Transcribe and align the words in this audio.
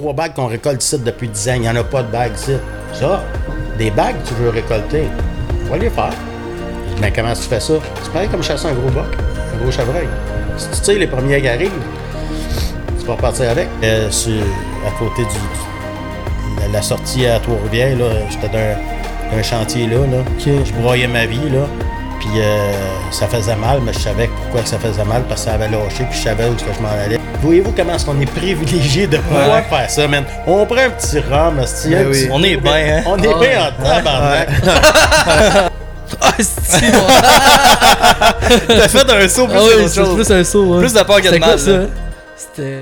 trois 0.00 0.14
bagues 0.14 0.32
qu'on 0.34 0.46
récolte 0.46 0.82
ici 0.82 0.98
depuis 0.98 1.28
10 1.28 1.48
ans. 1.50 1.52
Il 1.56 1.60
n'y 1.62 1.68
en 1.68 1.76
a 1.76 1.84
pas 1.84 2.02
de 2.02 2.10
bagues 2.10 2.32
ici. 2.34 2.52
Ça, 2.94 3.22
des 3.78 3.90
bagues 3.90 4.16
tu 4.26 4.32
veux 4.34 4.48
récolter, 4.48 5.04
va 5.70 5.76
les 5.76 5.90
faire. 5.90 6.10
Mais 7.00 7.12
comment 7.12 7.32
tu 7.34 7.42
fais 7.42 7.60
ça? 7.60 7.74
C'est 8.02 8.12
pareil 8.12 8.28
comme 8.28 8.42
chasser 8.42 8.66
un 8.68 8.72
gros 8.72 8.88
boc, 8.90 9.04
un 9.54 9.62
gros 9.62 9.70
chevreuil. 9.70 10.08
Si 10.56 10.68
tu 10.70 10.76
sais 10.84 10.94
les 10.98 11.06
premiers 11.06 11.40
qui 11.40 11.48
arrivent, 11.48 11.70
tu 12.98 13.06
vas 13.06 13.14
partir 13.16 13.50
avec. 13.50 13.68
Euh, 13.84 14.10
sur- 14.10 14.32
à 14.86 14.90
côté 14.98 15.22
du, 15.22 15.28
du- 16.66 16.72
la, 16.72 16.82
sortie 16.82 17.26
à 17.26 17.38
Trois-Rivières, 17.40 17.96
j'étais 18.30 18.48
d'un, 18.48 19.36
d'un 19.36 19.42
chantier 19.42 19.86
là, 19.86 19.98
là. 20.06 20.18
Je 20.38 20.72
broyais 20.80 21.06
ma 21.08 21.26
vie, 21.26 21.48
là. 21.50 21.66
Puis 22.20 22.28
euh, 22.36 22.72
ça 23.10 23.26
faisait 23.26 23.56
mal, 23.56 23.80
mais 23.82 23.92
je 23.92 23.98
savais 23.98 24.28
pourquoi 24.28 24.64
ça 24.64 24.78
faisait 24.78 25.04
mal, 25.04 25.22
parce 25.28 25.40
que 25.42 25.48
ça 25.48 25.54
avait 25.54 25.68
lâché, 25.68 26.04
puis 26.08 26.18
je 26.18 26.24
savais 26.24 26.44
où 26.46 26.52
que 26.54 26.60
je 26.60 26.82
m'en 26.82 26.90
allais. 26.90 27.18
Voyez-vous 27.42 27.72
comment 27.72 27.94
est-ce 27.94 28.04
qu'on 28.04 28.20
est 28.20 28.30
privilégié 28.30 29.06
de 29.06 29.16
pouvoir 29.16 29.64
faire 29.64 29.88
ça, 29.90 30.06
man? 30.06 30.24
On 30.46 30.66
prend 30.66 30.76
un 30.76 30.90
petit 30.90 31.18
rhum, 31.20 31.56
Ben 31.56 31.64
oui. 32.06 32.12
petit- 32.12 32.28
On 32.30 32.42
est 32.42 32.56
bien, 32.58 32.98
hein? 32.98 33.02
On 33.06 33.16
est 33.16 33.38
bien 33.40 33.62
en 33.68 33.72
tabarnak. 33.82 34.48
Ah, 36.22 36.32
c'est 36.40 36.80
T'as 38.66 38.88
fait 38.88 39.10
un 39.10 39.28
saut 39.28 39.46
plus 39.46 39.56
Ah 39.56 39.62
oui, 39.78 39.82
chose. 39.94 40.14
plus 40.16 40.30
un 40.32 40.42
saut. 40.44 40.74
hein. 40.74 40.80
Plus 40.80 40.92
de 40.92 41.02
peur 41.02 41.20
que 41.22 41.28
de 41.28 41.38
mal. 41.38 41.56
C'était. 41.56 42.80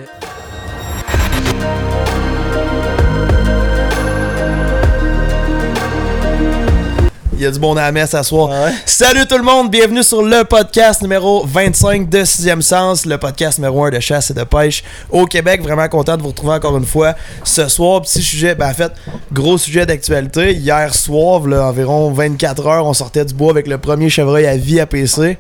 Il 7.39 7.45
y 7.45 7.47
a 7.47 7.53
du 7.53 7.61
bon 7.61 7.71
à 7.77 7.83
la 7.83 7.93
messe 7.93 8.15
à 8.15 8.25
soir. 8.25 8.49
Ouais. 8.49 8.73
Salut 8.85 9.25
tout 9.25 9.39
le 9.39 9.45
monde, 9.45 9.71
bienvenue 9.71 10.03
sur 10.03 10.23
le 10.23 10.43
podcast 10.43 11.03
numéro 11.03 11.47
25 11.47 12.09
de 12.09 12.19
6e 12.19 12.61
Sens, 12.61 13.07
le 13.07 13.17
podcast 13.17 13.59
numéro 13.59 13.85
1 13.85 13.91
de 13.91 14.01
chasse 14.01 14.33
et 14.33 14.35
de 14.35 14.43
pêche 14.43 14.83
au 15.09 15.25
Québec. 15.25 15.63
Vraiment 15.63 15.87
content 15.89 16.17
de 16.17 16.23
vous 16.23 16.31
retrouver 16.31 16.55
encore 16.55 16.77
une 16.77 16.85
fois 16.85 17.15
ce 17.45 17.69
soir. 17.69 18.03
Petit 18.03 18.23
sujet, 18.23 18.57
ben 18.57 18.69
en 18.69 18.75
fait, 18.75 18.91
gros 19.33 19.57
sujet 19.57 19.87
d'actualité. 19.87 20.53
Hier 20.53 20.93
soir, 20.93 21.47
là, 21.47 21.69
environ 21.69 22.11
24 22.11 22.67
heures, 22.67 22.87
on 22.87 22.93
sortait 22.93 23.25
du 23.25 23.35
bois 23.35 23.53
avec 23.53 23.69
le 23.69 23.79
premier 23.79 24.11
chevreuil 24.11 24.45
à 24.45 24.57
vie 24.57 24.81
à 24.81 24.87
PC. 24.87 25.39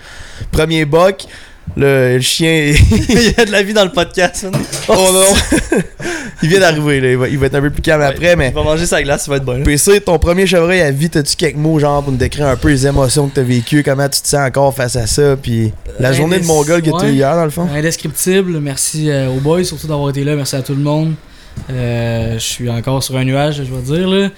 Premier 0.53 0.85
boc. 0.85 1.27
Le, 1.77 2.15
le 2.17 2.21
chien, 2.21 2.73
Il 3.09 3.35
y 3.37 3.41
a 3.41 3.45
de 3.45 3.53
la 3.53 3.63
vie 3.63 3.73
dans 3.73 3.85
le 3.85 3.93
podcast, 3.93 4.47
oh 4.89 4.93
non, 5.13 5.79
il 6.43 6.49
vient 6.49 6.59
d'arriver, 6.61 7.01
là. 7.01 7.11
Il, 7.11 7.17
va, 7.17 7.29
il 7.29 7.39
va 7.39 7.47
être 7.47 7.55
un 7.55 7.61
peu 7.61 7.71
plus 7.71 7.83
calme 7.83 8.03
après, 8.03 8.35
mais 8.35 8.49
Il 8.49 8.55
va 8.55 8.63
manger 8.65 8.85
sa 8.87 9.01
glace, 9.03 9.25
ça 9.27 9.31
va 9.31 9.37
être 9.37 9.45
bon. 9.45 9.63
PC, 9.63 10.01
ton 10.01 10.19
premier 10.19 10.47
chevreuil 10.47 10.81
à 10.81 10.91
vie, 10.91 11.09
t'as-tu 11.09 11.37
quelques 11.37 11.57
mots 11.57 11.79
genre 11.79 12.03
pour 12.03 12.11
nous 12.13 12.19
décrire 12.19 12.47
un 12.49 12.57
peu 12.57 12.69
les 12.69 12.87
émotions 12.87 13.29
que 13.29 13.35
t'as 13.37 13.43
vécues, 13.43 13.83
comment 13.85 14.09
tu 14.09 14.21
te 14.21 14.27
sens 14.29 14.41
encore 14.47 14.75
face 14.75 14.97
à 14.97 15.07
ça, 15.07 15.37
puis 15.41 15.73
la 16.01 16.09
Euh, 16.11 16.13
journée 16.15 16.39
de 16.39 16.43
indescri- 16.43 16.47
Mongol 16.47 16.83
que 16.83 16.91
t'as 16.91 17.09
eu 17.09 17.13
hier 17.13 17.37
dans 17.37 17.45
le 17.45 17.51
fond? 17.51 17.69
Indescriptible. 17.73 18.59
Merci 18.61 19.09
euh, 19.11 19.29
aux 19.29 19.41
boys, 19.41 19.63
surtout 19.63 19.87
d'avoir 19.87 20.11
été 20.11 20.25
là. 20.25 20.35
Merci 20.35 20.57
à 20.57 20.63
tout 20.63 20.75
le 20.75 20.83
monde. 20.83 21.15
Euh, 21.71 22.35
je 22.35 22.39
suis 22.45 22.69
encore 22.71 23.03
sur 23.03 23.17
un 23.17 23.25
nuage, 23.25 23.57
je 23.59 23.63
dois 23.65 23.81
dire. 23.97 24.09
Là. 24.09 24.29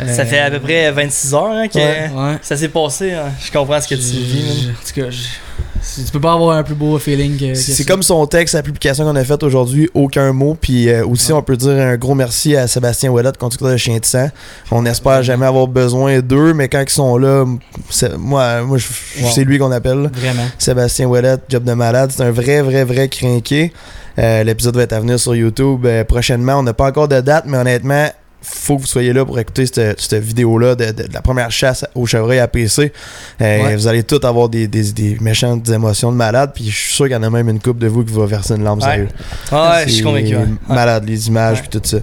Euh, 0.00 0.12
Ça 0.12 0.24
fait 0.24 0.40
à 0.40 0.50
peu 0.50 0.58
près 0.60 0.90
26 0.90 1.34
heures 1.34 1.44
hein, 1.52 1.68
que 1.68 1.78
Ouais. 1.78 2.10
Ouais. 2.14 2.38
ça 2.42 2.56
s'est 2.56 2.68
passé. 2.68 3.12
hein. 3.12 3.26
Je 3.40 3.52
comprends 3.52 3.80
ce 3.80 3.86
que 3.88 3.94
tu 3.94 4.00
vis, 4.00 4.68
En 4.70 4.86
tout 4.88 5.00
cas, 5.00 5.10
je- 5.10 6.02
tu 6.04 6.10
peux 6.10 6.18
pas 6.20 6.32
avoir 6.32 6.56
un 6.56 6.62
plus 6.64 6.74
beau 6.74 6.98
feeling 6.98 7.36
que. 7.38 7.54
C'est 7.54 7.84
comme 7.84 8.02
son 8.02 8.26
texte, 8.26 8.54
la 8.54 8.62
publication 8.62 9.04
qu'on 9.04 9.14
a 9.14 9.22
faite 9.22 9.42
aujourd'hui, 9.44 9.88
aucun 9.94 10.32
mot. 10.32 10.56
Puis 10.60 10.88
euh, 10.88 11.06
aussi, 11.06 11.32
on 11.32 11.42
peut 11.42 11.56
dire 11.56 11.72
un 11.72 11.96
gros 11.96 12.14
merci 12.16 12.56
à 12.56 12.66
Sébastien 12.66 13.10
Ouellette, 13.10 13.36
conducteur 13.36 13.68
de 13.70 13.76
Chien 13.76 13.98
de 13.98 14.04
sang. 14.04 14.30
On 14.72 14.84
espère 14.86 15.22
jamais 15.22 15.46
avoir 15.46 15.68
besoin 15.68 16.20
d'eux, 16.20 16.54
mais 16.54 16.68
quand 16.68 16.80
ils 16.80 16.90
sont 16.90 17.16
là, 17.18 17.44
c'est- 17.90 18.16
moi, 18.16 18.62
moi 18.62 18.78
Wow. 19.20 19.30
c'est 19.32 19.44
lui 19.44 19.58
qu'on 19.58 19.70
appelle. 19.72 20.10
Vraiment. 20.12 20.46
Sébastien 20.58 21.06
Ouellette, 21.06 21.42
Job 21.50 21.62
de 21.64 21.72
malade. 21.74 22.10
C'est 22.16 22.22
un 22.24 22.30
vrai, 22.32 22.62
vrai, 22.62 22.82
vrai 22.84 23.08
crinqué. 23.08 23.72
Euh, 24.18 24.42
L'épisode 24.42 24.76
va 24.76 24.82
être 24.82 24.92
à 24.94 25.00
venir 25.00 25.20
sur 25.20 25.36
YouTube 25.36 25.84
euh, 25.86 26.02
prochainement. 26.02 26.54
On 26.58 26.62
n'a 26.64 26.72
pas 26.72 26.86
encore 26.88 27.06
de 27.08 27.20
date, 27.20 27.44
mais 27.46 27.58
honnêtement, 27.58 28.08
faut 28.44 28.76
que 28.76 28.82
vous 28.82 28.86
soyez 28.86 29.12
là 29.12 29.24
pour 29.24 29.38
écouter 29.38 29.66
cette, 29.66 30.00
cette 30.00 30.22
vidéo-là 30.22 30.74
de, 30.74 30.84
de- 30.86 31.08
de 31.08 31.12
la 31.12 31.22
première 31.22 31.50
chasse 31.50 31.84
au 31.94 32.06
chevreuil 32.06 32.38
à 32.38 32.46
PC. 32.48 32.92
Euh, 33.40 33.62
Ouais. 33.64 33.74
Vous 33.76 33.86
allez 33.88 34.02
tous 34.02 34.24
avoir 34.26 34.48
des, 34.48 34.68
des, 34.68 34.92
des 34.92 35.16
méchantes 35.20 35.68
émotions 35.68 36.12
de 36.12 36.16
malade. 36.16 36.52
Puis 36.54 36.68
je 36.70 36.76
suis 36.76 36.92
sûr 36.94 37.04
qu'il 37.06 37.14
y 37.14 37.16
en 37.16 37.22
a 37.22 37.30
même 37.30 37.48
une 37.48 37.60
couple 37.60 37.80
de 37.80 37.86
vous 37.88 38.04
qui 38.04 38.12
va 38.12 38.26
verser 38.26 38.54
une 38.54 38.64
larme 38.64 38.78
Ouais. 38.80 38.84
sérieuse. 38.84 39.08
Ah 39.50 39.76
ouais, 39.76 39.84
je 39.88 39.92
suis 39.94 40.02
convaincu. 40.04 40.36
ouais. 40.36 40.44
Malade, 40.68 41.04
les 41.08 41.28
images, 41.28 41.60
puis 41.62 41.68
tout 41.70 41.80
ça. 41.82 41.96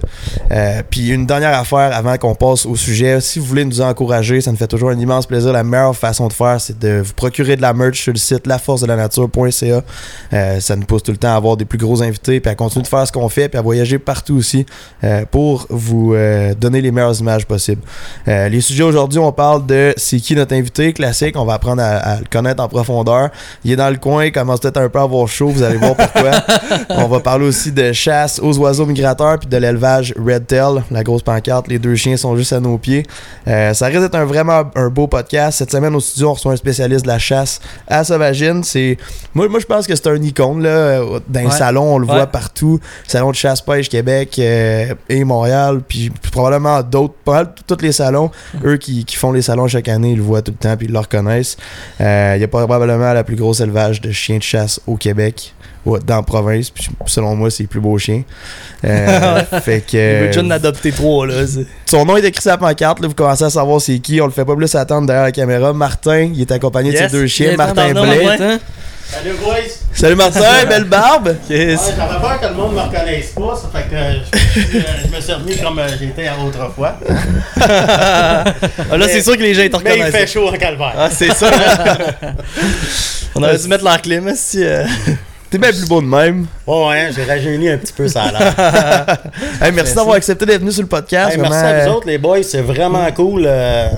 Euh, 0.50 0.82
puis 0.90 1.08
une 1.10 1.26
dernière 1.26 1.56
affaire 1.58 1.94
avant 1.94 2.16
qu'on 2.18 2.34
passe 2.34 2.66
au 2.66 2.74
sujet. 2.76 3.20
Si 3.20 3.38
vous 3.38 3.44
voulez 3.46 3.64
nous 3.64 3.80
encourager, 3.80 4.40
ça 4.40 4.50
nous 4.50 4.56
fait 4.56 4.66
toujours 4.66 4.90
un 4.90 4.98
immense 4.98 5.26
plaisir. 5.26 5.52
La 5.52 5.62
meilleure 5.62 5.96
façon 5.96 6.28
de 6.28 6.32
faire, 6.32 6.60
c'est 6.60 6.78
de 6.78 7.00
vous 7.04 7.12
procurer 7.14 7.56
de 7.56 7.62
la 7.62 7.72
merch 7.72 8.00
sur 8.02 8.12
le 8.12 8.18
site 8.18 8.46
laforcedelanature.ca. 8.46 9.82
Euh, 10.32 10.60
ça 10.60 10.76
nous 10.76 10.84
pousse 10.86 11.02
tout 11.02 11.12
le 11.12 11.18
temps 11.18 11.32
à 11.32 11.36
avoir 11.36 11.56
des 11.56 11.64
plus 11.64 11.78
gros 11.78 12.02
invités, 12.02 12.40
puis 12.40 12.50
à 12.50 12.54
continuer 12.54 12.82
de 12.82 12.88
faire 12.88 13.06
ce 13.06 13.12
qu'on 13.12 13.28
fait, 13.28 13.48
puis 13.48 13.58
à 13.58 13.62
voyager 13.62 13.98
partout 13.98 14.34
aussi 14.36 14.66
pour 15.30 15.66
vous 15.70 16.14
euh, 16.32 16.54
donner 16.54 16.80
les 16.80 16.90
meilleures 16.90 17.18
images 17.20 17.46
possibles. 17.46 17.82
Euh, 18.28 18.48
les 18.48 18.60
sujets 18.60 18.82
aujourd'hui, 18.82 19.18
on 19.18 19.32
parle 19.32 19.66
de 19.66 19.92
c'est 19.96 20.18
qui 20.18 20.34
notre 20.34 20.54
invité 20.54 20.92
classique. 20.92 21.36
On 21.36 21.44
va 21.44 21.54
apprendre 21.54 21.82
à, 21.82 21.96
à 21.96 22.18
le 22.18 22.24
connaître 22.30 22.62
en 22.62 22.68
profondeur. 22.68 23.30
Il 23.64 23.72
est 23.72 23.76
dans 23.76 23.90
le 23.90 23.96
coin, 23.96 24.24
il 24.24 24.32
commence 24.32 24.60
peut-être 24.60 24.78
un 24.78 24.88
peu 24.88 24.98
à 24.98 25.02
avoir 25.02 25.26
chaud, 25.28 25.48
vous 25.48 25.62
allez 25.62 25.76
voir 25.76 25.94
pourquoi. 25.96 26.30
on 26.90 27.08
va 27.08 27.20
parler 27.20 27.46
aussi 27.46 27.72
de 27.72 27.92
chasse 27.92 28.40
aux 28.42 28.56
oiseaux 28.58 28.86
migrateurs 28.86 29.38
puis 29.38 29.48
de 29.48 29.56
l'élevage 29.56 30.14
Red 30.18 30.46
Tail, 30.46 30.82
la 30.90 31.02
grosse 31.02 31.22
pancarte. 31.22 31.68
Les 31.68 31.78
deux 31.78 31.94
chiens 31.96 32.16
sont 32.16 32.36
juste 32.36 32.52
à 32.52 32.60
nos 32.60 32.78
pieds. 32.78 33.04
Euh, 33.48 33.74
ça 33.74 33.86
risque 33.86 34.00
d'être 34.00 34.14
un 34.14 34.24
vraiment 34.24 34.62
un 34.74 34.88
beau 34.88 35.06
podcast. 35.06 35.58
Cette 35.58 35.70
semaine 35.72 35.94
au 35.94 36.00
studio, 36.00 36.30
on 36.30 36.32
reçoit 36.34 36.52
un 36.52 36.56
spécialiste 36.56 37.02
de 37.04 37.08
la 37.08 37.18
chasse 37.18 37.60
à 37.88 38.04
Sauvagine. 38.04 38.62
C'est 38.64 38.96
moi, 39.34 39.48
moi 39.48 39.60
je 39.60 39.66
pense 39.66 39.86
que 39.86 39.94
c'est 39.94 40.06
un 40.08 40.22
icône 40.22 40.62
là. 40.62 41.00
Dans 41.28 41.40
les 41.40 41.46
Ouais. 41.46 41.50
salons, 41.52 41.94
on 41.94 41.98
le 41.98 42.06
Ouais. 42.06 42.14
voit 42.14 42.26
partout. 42.26 42.78
Salon 43.06 43.30
de 43.30 43.36
chasse-pêche 43.36 43.88
Québec 43.88 44.36
euh, 44.38 44.94
et 45.08 45.24
Montréal, 45.24 45.80
puis 45.86 46.10
probablement 46.30 46.82
d'autres, 46.82 47.14
tous 47.66 47.80
les 47.82 47.92
salons. 47.92 48.30
Eux 48.64 48.76
qui, 48.76 49.04
qui 49.04 49.16
font 49.16 49.32
les 49.32 49.42
salons 49.42 49.66
chaque 49.68 49.88
année, 49.88 50.12
ils 50.12 50.16
le 50.16 50.22
voient 50.22 50.42
tout 50.42 50.52
le 50.52 50.56
temps 50.58 50.76
puis 50.76 50.86
ils 50.86 50.92
le 50.92 50.98
reconnaissent. 50.98 51.56
Euh, 52.00 52.34
Il 52.36 52.40
y 52.40 52.44
a 52.44 52.48
probablement 52.48 53.12
la 53.12 53.24
plus 53.24 53.36
grosse 53.36 53.60
élevage 53.60 54.00
de 54.00 54.10
chiens 54.12 54.38
de 54.38 54.42
chasse 54.42 54.80
au 54.86 54.96
Québec. 54.96 55.54
ouais, 55.84 55.98
dans 56.06 56.16
la 56.16 56.22
province, 56.22 56.70
puis 56.70 56.88
selon 57.06 57.34
moi, 57.34 57.50
c'est 57.50 57.64
les 57.64 57.66
plus 57.66 57.80
beaux 57.80 57.98
chiens. 57.98 58.22
Euh, 58.84 59.40
fait 59.62 59.84
Il 59.92 59.98
veut 59.98 60.26
que 60.30 60.40
déjà 60.40 60.54
adopter 60.54 60.92
trois, 60.92 61.26
là. 61.26 61.44
son 61.86 62.04
nom 62.04 62.16
est 62.16 62.24
écrit 62.24 62.40
sur 62.42 62.50
la 62.52 62.58
pancarte, 62.58 63.00
là, 63.00 63.08
vous 63.08 63.14
commencez 63.14 63.44
à 63.44 63.50
savoir 63.50 63.80
c'est 63.80 63.98
qui. 63.98 64.20
On 64.20 64.26
le 64.26 64.32
fait 64.32 64.44
pas 64.44 64.54
plus 64.56 64.74
attendre 64.74 65.06
derrière 65.06 65.24
la 65.24 65.32
caméra. 65.32 65.72
Martin, 65.72 66.30
il 66.34 66.40
est 66.40 66.52
accompagné 66.52 66.90
Yes. 66.92 67.02
de 67.02 67.08
ses 67.08 67.12
deux 67.12 67.26
chiens. 67.26 67.56
Martin 67.56 67.92
Blais. 67.92 68.58
Salut, 69.12 69.34
boys! 69.44 69.78
Salut 69.92 70.14
Martin, 70.16 70.64
belle 70.68 70.84
barbe. 70.84 71.36
Yes. 71.48 71.80
Ouais, 71.80 71.94
J'avais 71.96 72.20
peur 72.20 72.40
que 72.40 72.46
le 72.46 72.54
monde 72.54 72.74
me 72.74 72.80
reconnaisse 72.80 73.30
pas, 73.30 73.56
ça 73.56 73.68
fait 73.72 73.88
que 73.88 73.94
euh, 73.94 74.14
je, 75.04 75.14
me 75.14 75.20
suis 75.20 75.32
remis 75.32 75.56
comme 75.58 75.78
euh, 75.78 75.88
j'étais 75.98 76.28
autrefois. 76.44 76.98
Ah, 77.64 78.96
là, 78.96 79.06
c'est 79.08 79.22
sûr 79.22 79.36
que 79.36 79.42
les 79.42 79.54
gens 79.54 79.62
ils 79.62 79.70
te 79.70 79.76
Mais 79.84 79.98
il 79.98 80.04
fait 80.06 80.26
chaud 80.26 80.48
en 80.48 80.52
calvaire. 80.52 80.94
Ah, 80.96 81.08
c'est 81.10 81.32
ça. 81.32 81.48
On 83.34 83.42
aurait 83.42 83.56
dû 83.58 83.68
mettre 83.68 83.84
leur 83.84 84.00
clim, 84.02 84.32
si. 84.34 84.64
euh, 84.64 84.84
T'es 85.50 85.58
bien 85.58 85.70
plus 85.70 85.86
beau 85.86 86.00
de 86.00 86.06
même. 86.06 86.46
Ouais, 86.66 86.86
ouais, 86.88 87.10
j'ai 87.14 87.24
rajeuni 87.24 87.68
un 87.68 87.76
petit 87.78 87.92
peu 87.92 88.08
ça 88.08 88.24
a 88.24 88.32
l'air. 88.32 89.18
Hey, 89.60 89.72
merci 89.72 89.94
d'avoir 89.94 90.16
accepté 90.16 90.46
d'être 90.46 90.60
venu 90.60 90.72
sur 90.72 90.82
le 90.82 90.88
podcast. 90.88 91.32
Hey, 91.32 91.38
merci 91.40 91.58
à 91.58 91.66
euh, 91.66 91.84
vous 91.86 91.92
autres, 91.96 92.06
les 92.06 92.18
boys, 92.18 92.42
c'est 92.42 92.62
vraiment 92.62 93.10
cool. 93.12 93.44
euh, 93.46 93.88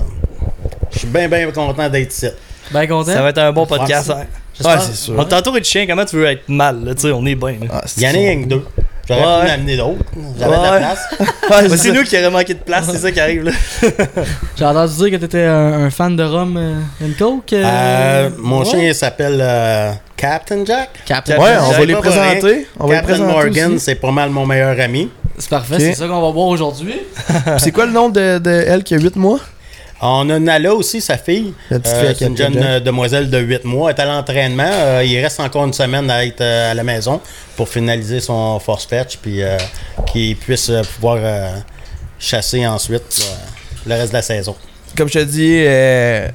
Je 0.91 0.99
suis 0.99 1.07
bien, 1.07 1.27
bien 1.29 1.49
content 1.51 1.89
d'être 1.89 2.11
ici. 2.13 2.27
Ben 2.71 2.87
content. 2.87 3.13
Ça 3.13 3.21
va 3.21 3.29
être 3.29 3.37
un 3.39 3.51
bon 3.53 3.65
podcast. 3.65 4.09
hein. 4.11 4.25
Ouais, 4.63 4.75
c'est 4.79 4.95
sûr. 4.95 5.13
On 5.17 5.25
t'entoure 5.25 5.53
de 5.59 5.63
chiens, 5.63 5.85
comment 5.87 6.05
tu 6.05 6.15
veux 6.15 6.25
être 6.25 6.47
mal, 6.47 6.83
là, 6.83 6.95
tu 6.95 7.01
sais, 7.01 7.11
on 7.11 7.25
est 7.25 7.35
bien, 7.35 7.51
là. 7.61 7.67
Ah, 7.71 7.81
Il 7.97 8.03
y 8.03 8.05
en 8.07 8.09
a 8.09 8.13
rien 8.13 8.41
que 8.43 8.47
deux. 8.47 8.63
J'aurais 9.07 9.21
Ouais. 9.21 9.41
pu 9.41 9.47
m'amener 9.51 9.77
d'autres. 9.77 9.99
J'avais 10.39 10.55
de 10.55 10.61
Ouais. 10.61 10.71
la 10.71 10.77
place. 10.77 10.99
Ouais, 11.69 11.77
c'est 11.77 11.91
nous 11.91 12.03
qui 12.03 12.17
aurait 12.17 12.29
manqué 12.31 12.53
de 12.55 12.59
place, 12.59 12.85
c'est 12.91 12.97
ça 12.97 13.11
qui 13.11 13.19
arrive, 13.19 13.43
là. 13.43 13.51
J'ai 14.55 14.65
entendu 14.65 14.93
dire 14.95 15.11
que 15.11 15.15
t'étais 15.17 15.43
un, 15.43 15.85
un 15.85 15.89
fan 15.91 16.15
de 16.15 16.23
Rome 16.23 16.57
euh, 16.57 17.05
and 17.05 17.11
Coke. 17.19 17.53
euh, 17.53 17.63
Euh, 17.65 18.29
mon 18.39 18.59
ouais. 18.63 18.65
chien 18.65 18.93
s'appelle 18.93 19.37
euh, 19.41 19.91
Captain 20.17 20.65
Jack. 20.65 20.89
Captain. 21.05 21.37
Ouais, 21.37 21.51
on 21.61 21.67
va 21.67 21.73
J'avais 21.73 21.85
les 21.85 21.93
pas 21.93 21.99
présenter. 22.01 22.67
On 22.79 22.87
va 22.87 22.93
les 22.93 22.99
Captain 23.01 23.13
présenter 23.13 23.31
Morgan, 23.33 23.73
aussi. 23.73 23.85
c'est 23.85 23.95
pas 23.95 24.11
mal 24.11 24.29
mon 24.31 24.45
meilleur 24.47 24.79
ami. 24.79 25.09
C'est 25.37 25.49
parfait, 25.49 25.75
Ok. 25.75 25.81
c'est 25.81 25.93
ça 25.95 26.07
qu'on 26.07 26.21
va 26.21 26.31
voir 26.31 26.47
aujourd'hui. 26.47 26.95
C'est 27.59 27.71
quoi 27.71 27.85
le 27.85 27.91
nom 27.91 28.07
de, 28.09 28.39
de 28.39 28.49
elle 28.49 28.83
qui 28.85 28.95
a 28.95 28.97
8 28.97 29.17
mois? 29.17 29.39
On 30.07 30.29
a 30.29 30.39
Nala 30.39 30.73
aussi, 30.73 31.01
sa 31.01 31.17
fille. 31.17 31.53
La 31.69 31.79
petite 31.79 31.93
Euh, 31.95 31.99
fille 32.01 32.09
à 32.09 32.15
c'est 32.15 32.25
une 32.27 32.37
jeune 32.37 32.53
Jack. 32.53 32.63
euh, 32.63 32.79
demoiselle 32.79 33.29
de 33.29 33.37
8 33.39 33.65
mois. 33.65 33.91
Elle 33.91 33.97
est 33.97 34.01
à 34.01 34.05
l'entraînement. 34.05 34.63
Euh, 34.69 35.03
il 35.05 35.19
reste 35.21 35.39
encore 35.39 35.65
une 35.65 35.73
semaine 35.73 36.09
à 36.09 36.25
être 36.25 36.41
euh, 36.41 36.71
à 36.71 36.73
la 36.73 36.83
maison 36.83 37.21
pour 37.57 37.67
finaliser 37.69 38.19
son 38.19 38.59
force 38.59 38.85
fetch 38.85 39.17
puis 39.21 39.41
euh, 39.41 39.57
qu'il 40.11 40.35
puisse 40.35 40.69
euh, 40.69 40.81
pouvoir 40.95 41.17
euh, 41.19 41.49
chasser 42.19 42.65
ensuite 42.67 43.25
là, 43.87 43.95
le 43.95 44.01
reste 44.01 44.11
de 44.11 44.17
la 44.17 44.21
saison. 44.21 44.55
Comme 44.97 45.07
je 45.09 45.19
te 45.19 45.23
dis, 45.23 45.55
euh, 45.65 46.27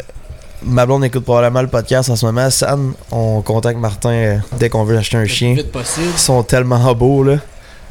ma 0.62 0.84
blonde 0.84 1.04
écoute 1.04 1.24
probablement 1.24 1.62
le 1.62 1.68
podcast 1.68 2.10
en 2.10 2.16
ce 2.16 2.26
moment. 2.26 2.50
Sam, 2.50 2.94
on 3.10 3.40
contacte 3.40 3.78
Martin 3.78 4.10
euh, 4.10 4.36
dès 4.58 4.68
qu'on 4.68 4.84
veut 4.84 4.98
acheter 4.98 5.16
un 5.16 5.26
chien. 5.26 5.54
Vite 5.54 5.72
possible. 5.72 6.08
Ils 6.12 6.18
sont 6.18 6.42
tellement 6.42 6.92
beaux, 6.94 7.22
là. 7.24 7.36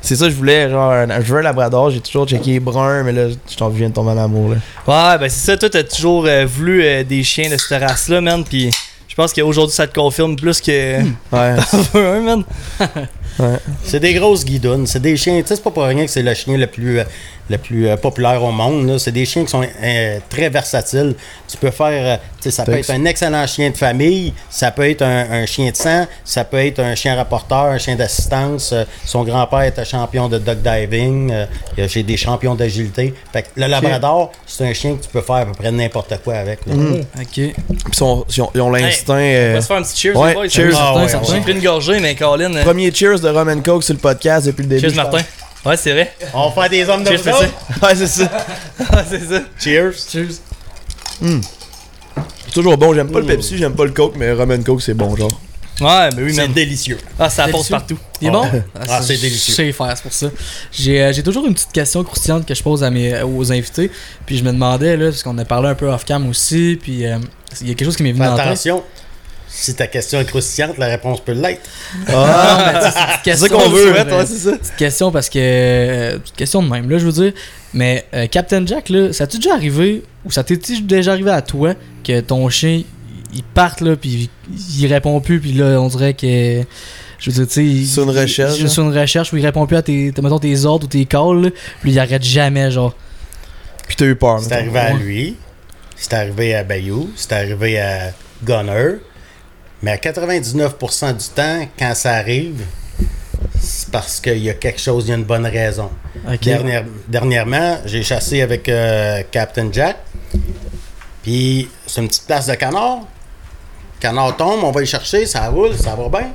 C'est 0.01 0.15
ça 0.15 0.25
que 0.25 0.31
je 0.31 0.35
voulais, 0.35 0.69
genre, 0.69 0.91
un, 0.91 1.21
je 1.21 1.33
veux 1.33 1.39
un 1.39 1.43
labrador, 1.43 1.89
j'ai 1.89 1.99
toujours 1.99 2.27
checké 2.27 2.59
brun, 2.59 3.03
mais 3.03 3.11
là, 3.11 3.27
je 3.49 3.55
t'en 3.55 3.69
viens 3.69 3.89
de 3.89 3.93
tomber 3.93 4.11
en 4.11 4.17
amour, 4.17 4.51
là. 4.51 4.55
Ouais, 4.87 5.17
ben 5.19 5.29
c'est 5.29 5.45
ça, 5.45 5.57
toi, 5.57 5.69
t'as 5.69 5.83
toujours 5.83 6.25
euh, 6.25 6.45
voulu 6.45 6.83
euh, 6.83 7.03
des 7.03 7.23
chiens 7.23 7.49
de 7.49 7.57
cette 7.57 7.81
race-là, 7.81 8.21
man, 8.21 8.43
pis 8.43 8.71
je 9.09 9.15
pense 9.15 9.33
qu'aujourd'hui, 9.33 9.75
ça 9.75 9.85
te 9.85 9.93
confirme 9.93 10.37
plus 10.37 10.61
que. 10.61 11.01
Ouais. 11.01 11.09
un, 11.93 12.21
man. 12.21 12.43
Ouais. 13.37 13.57
C'est 13.83 13.99
des 13.99 14.13
grosses 14.13 14.45
guidounes. 14.45 14.87
C'est 14.87 15.01
des 15.01 15.17
chiens. 15.17 15.41
Tu 15.41 15.47
sais, 15.47 15.55
c'est 15.55 15.63
pas 15.63 15.71
pour 15.71 15.83
rien 15.83 16.05
que 16.05 16.11
c'est 16.11 16.21
le 16.21 16.33
chien 16.33 16.55
le 16.55 16.67
plus, 16.67 16.99
euh, 16.99 17.03
le 17.49 17.57
plus 17.57 17.87
euh, 17.87 17.97
populaire 17.97 18.43
au 18.43 18.51
monde. 18.51 18.97
C'est 18.97 19.11
des 19.11 19.25
chiens 19.25 19.43
qui 19.43 19.49
sont 19.49 19.63
euh, 19.63 20.19
très 20.29 20.49
versatiles. 20.49 21.15
Tu 21.47 21.57
peux 21.57 21.71
faire. 21.71 21.87
euh, 21.91 22.17
tu 22.41 22.43
sais, 22.43 22.51
ça 22.51 22.63
peut 22.63 22.73
être 22.77 22.89
un 22.91 23.03
excellent 23.05 23.45
chien 23.47 23.69
de 23.71 23.75
famille. 23.77 24.33
Ça 24.49 24.71
peut 24.71 24.89
être 24.89 25.01
un, 25.01 25.29
un 25.31 25.45
chien 25.45 25.71
de 25.71 25.75
sang. 25.75 26.05
Ça 26.23 26.43
peut 26.45 26.65
être 26.65 26.79
un 26.79 26.95
chien 26.95 27.15
rapporteur, 27.15 27.65
un 27.65 27.77
chien 27.77 27.95
d'assistance. 27.95 28.71
Euh, 28.71 28.83
son 29.05 29.23
grand-père 29.23 29.63
était 29.63 29.83
champion 29.85 30.29
de 30.29 30.37
dog 30.37 30.59
diving. 30.61 31.31
Euh, 31.31 31.45
J'ai 31.77 32.03
des 32.03 32.17
champions 32.17 32.55
d'agilité. 32.55 33.13
Fait 33.33 33.41
que 33.43 33.47
le 33.55 33.67
Labrador, 33.67 34.31
c'est 34.45 34.67
un 34.67 34.73
chien 34.73 34.95
que 34.95 35.03
tu 35.03 35.09
peux 35.09 35.21
faire 35.21 35.35
à 35.37 35.45
peu 35.45 35.53
près 35.53 35.71
n'importe 35.71 36.13
quoi 36.23 36.35
avec. 36.35 36.59
là. 36.67 36.73
Ok. 37.19 37.25
Puis 37.33 37.53
ils, 37.87 37.95
sont- 37.95 38.25
ils 38.55 38.61
ont, 38.61 38.69
l'instinct. 38.71 39.15
On 39.15 39.19
euh, 39.19 39.53
va 39.55 39.61
se 39.61 39.67
faire 39.67 39.77
un 39.77 39.81
petit 39.83 39.99
cheers, 39.99 40.15
ouais, 40.17 40.29
les 40.29 40.33
boys. 40.35 40.49
cheers. 40.49 40.73
Ah 40.77 40.95
ouais, 40.97 41.07
certain, 41.09 41.27
ouais. 41.27 41.35
J'ai 41.35 41.41
pris 41.41 41.51
une 41.53 41.61
gorgée, 41.61 41.99
mais 41.99 42.15
Colin. 42.15 42.61
Premier 42.63 42.93
cheers 42.93 43.19
de 43.19 43.29
Rum 43.29 43.49
and 43.49 43.61
Coke 43.61 43.83
sur 43.83 43.93
le 43.95 43.99
podcast 43.99 44.45
depuis 44.47 44.63
le 44.63 44.69
début. 44.69 44.81
Cheers, 44.89 44.95
Martin. 44.95 45.19
Ouais, 45.65 45.75
c'est 45.77 45.91
vrai. 45.91 46.13
On 46.33 46.49
va 46.49 46.61
faire 46.61 46.69
des 46.69 46.87
hommes 46.89 47.03
de 47.03 47.09
Cheers, 47.09 47.17
vous 47.17 47.23
c'est 47.23 47.33
autres. 47.33 47.53
ça. 47.81 47.87
Ouais, 47.87 47.95
c'est 47.95 48.07
ça. 48.07 48.23
Ouais, 48.79 49.03
c'est 49.09 49.29
ça. 49.29 49.41
Cheers. 49.59 49.93
Cheers. 50.11 50.39
C'est 52.45 52.53
toujours 52.53 52.77
bon. 52.77 52.93
J'aime 52.93 53.11
pas 53.11 53.19
le 53.19 53.25
Pepsi, 53.25 53.57
j'aime 53.57 53.75
pas 53.75 53.85
le 53.85 53.91
Coke, 53.91 54.13
mais 54.17 54.31
Rum 54.31 54.51
and 54.51 54.63
Coke, 54.63 54.81
c'est 54.81 54.93
bon, 54.93 55.15
genre. 55.15 55.29
Ouais, 55.81 56.09
mais 56.15 56.23
oui, 56.23 56.33
C'est 56.33 56.41
même. 56.41 56.51
délicieux. 56.51 56.97
Ah, 57.17 57.29
ça 57.29 57.43
pose 57.45 57.51
Délicieux. 57.53 57.71
partout. 57.75 57.97
Il 58.19 58.27
est 58.27 58.31
bon? 58.31 58.45
Ah, 58.89 59.01
c'est 59.01 59.15
délicieux. 59.17 59.51
Je 59.53 59.55
sais 59.55 59.71
faire, 59.71 59.93
c'est 59.95 60.03
pour 60.03 60.11
ça. 60.11 60.27
J'ai 60.73 61.01
euh, 61.01 61.13
j'ai 61.13 61.23
toujours 61.23 61.45
une 61.45 61.53
petite 61.53 61.71
question 61.71 62.03
croustillante 62.03 62.45
que 62.45 62.53
je 62.53 62.61
pose 62.61 62.83
à 62.83 62.89
mes, 62.89 63.21
aux 63.21 63.49
invités. 63.53 63.89
Puis 64.25 64.37
je 64.37 64.43
me 64.43 64.51
demandais, 64.51 64.97
là, 64.97 65.05
parce 65.05 65.23
qu'on 65.23 65.37
a 65.37 65.45
parlé 65.45 65.69
un 65.69 65.75
peu 65.75 65.87
off-cam 65.89 66.27
aussi, 66.27 66.77
puis 66.81 67.05
euh, 67.05 67.17
il 67.61 67.67
y 67.69 67.71
a 67.71 67.75
quelque 67.75 67.85
chose 67.85 67.95
qui 67.95 68.03
m'est 68.03 68.11
venu 68.11 68.23
Fais 68.25 68.29
en 68.29 68.35
tête. 68.35 68.45
attention. 68.47 68.83
Si 69.51 69.73
ta 69.75 69.87
question 69.87 70.19
est 70.21 70.25
croustillante, 70.25 70.77
la 70.77 70.85
réponse 70.87 71.21
peut 71.21 71.31
l'être. 71.31 71.61
Ah, 72.07 72.71
sais, 72.81 72.89
c'est 72.91 72.91
ça 72.99 73.17
question, 73.23 73.57
qu'on 73.57 73.69
veut, 73.69 73.91
ouais, 73.93 74.25
c'est 74.27 74.37
ça. 74.37 74.51
Petite 74.57 74.75
question 74.75 75.11
parce 75.11 75.27
que. 75.29 75.39
euh, 75.41 76.19
petite 76.19 76.35
question 76.35 76.61
de 76.63 76.69
même, 76.69 76.89
là, 76.89 76.97
je 76.99 77.05
veux 77.05 77.11
dire. 77.11 77.33
Mais 77.73 78.05
euh, 78.13 78.27
Captain 78.27 78.65
Jack, 78.65 78.89
là, 78.89 79.11
ça 79.11 79.25
t'est 79.27 79.37
déjà 79.37 79.53
arrivé, 79.55 80.03
ou 80.25 80.31
ça 80.31 80.43
t'est 80.43 80.59
déjà 80.81 81.11
arrivé 81.13 81.31
à 81.31 81.41
toi, 81.41 81.73
que 82.03 82.19
ton 82.21 82.47
chien, 82.49 82.83
il 83.33 83.43
parte, 83.43 83.81
là, 83.81 83.95
puis 83.95 84.29
il, 84.51 84.83
il 84.83 84.93
répond 84.93 85.19
plus, 85.19 85.39
puis 85.39 85.53
là, 85.53 85.79
on 85.81 85.87
dirait 85.87 86.13
que. 86.13 86.63
Je 87.19 87.29
veux 87.31 87.35
dire, 87.35 87.47
tu 87.47 87.53
sais. 87.53 87.65
il- 87.65 87.87
Sur 87.87 88.03
une 88.03 88.17
recherche, 88.17 88.59
il-. 88.59 88.69
Sur 88.69 88.83
une 88.83 88.97
recherche 88.97 89.33
où 89.33 89.37
il 89.37 89.45
répond 89.45 89.65
plus 89.65 89.77
à 89.77 89.81
tes, 89.81 90.11
tes- 90.13 90.21
mettons, 90.21 90.39
tes 90.39 90.63
ordres 90.65 90.85
ou 90.85 90.89
tes 90.89 91.05
calls, 91.05 91.41
là, 91.43 91.49
puis 91.81 91.91
il 91.91 91.99
arrête 91.99 92.23
jamais, 92.23 92.69
genre. 92.71 92.95
Puis 93.87 93.95
t'as 93.97 94.05
eu 94.05 94.15
peur. 94.15 94.39
C'est 94.41 94.53
arrivé 94.53 94.79
à 94.79 94.93
lui, 94.93 95.35
c'est 95.97 96.13
arrivé 96.13 96.53
à 96.55 96.63
Bayou, 96.63 97.09
c'est 97.15 97.33
arrivé 97.33 97.79
à 97.79 98.13
Gunner. 98.43 98.99
Mais 99.81 99.91
à 99.91 99.97
99% 99.97 101.17
du 101.17 101.25
temps, 101.29 101.67
quand 101.77 101.95
ça 101.95 102.13
arrive, 102.15 102.63
c'est 103.59 103.89
parce 103.89 104.19
qu'il 104.19 104.39
y 104.39 104.49
a 104.49 104.53
quelque 104.53 104.79
chose, 104.81 105.05
il 105.07 105.09
y 105.09 105.13
a 105.13 105.15
une 105.17 105.23
bonne 105.23 105.45
raison. 105.45 105.89
Dernière- 106.55 106.85
dernièrement, 107.07 107.77
j'ai 107.85 108.03
chassé 108.03 108.41
avec 108.41 108.67
euh, 108.67 109.21
Captain 109.31 109.69
Jack. 109.71 109.97
Puis 111.23 111.69
c'est 111.85 112.01
une 112.01 112.07
petite 112.07 112.25
place 112.27 112.47
de 112.47 112.55
canard. 112.55 112.99
Canard 113.99 114.35
tombe, 114.37 114.63
on 114.63 114.71
va 114.71 114.81
y 114.81 114.85
chercher, 114.85 115.25
ça 115.25 115.49
roule, 115.49 115.75
ça 115.75 115.95
va 115.95 116.07
bien. 116.09 116.31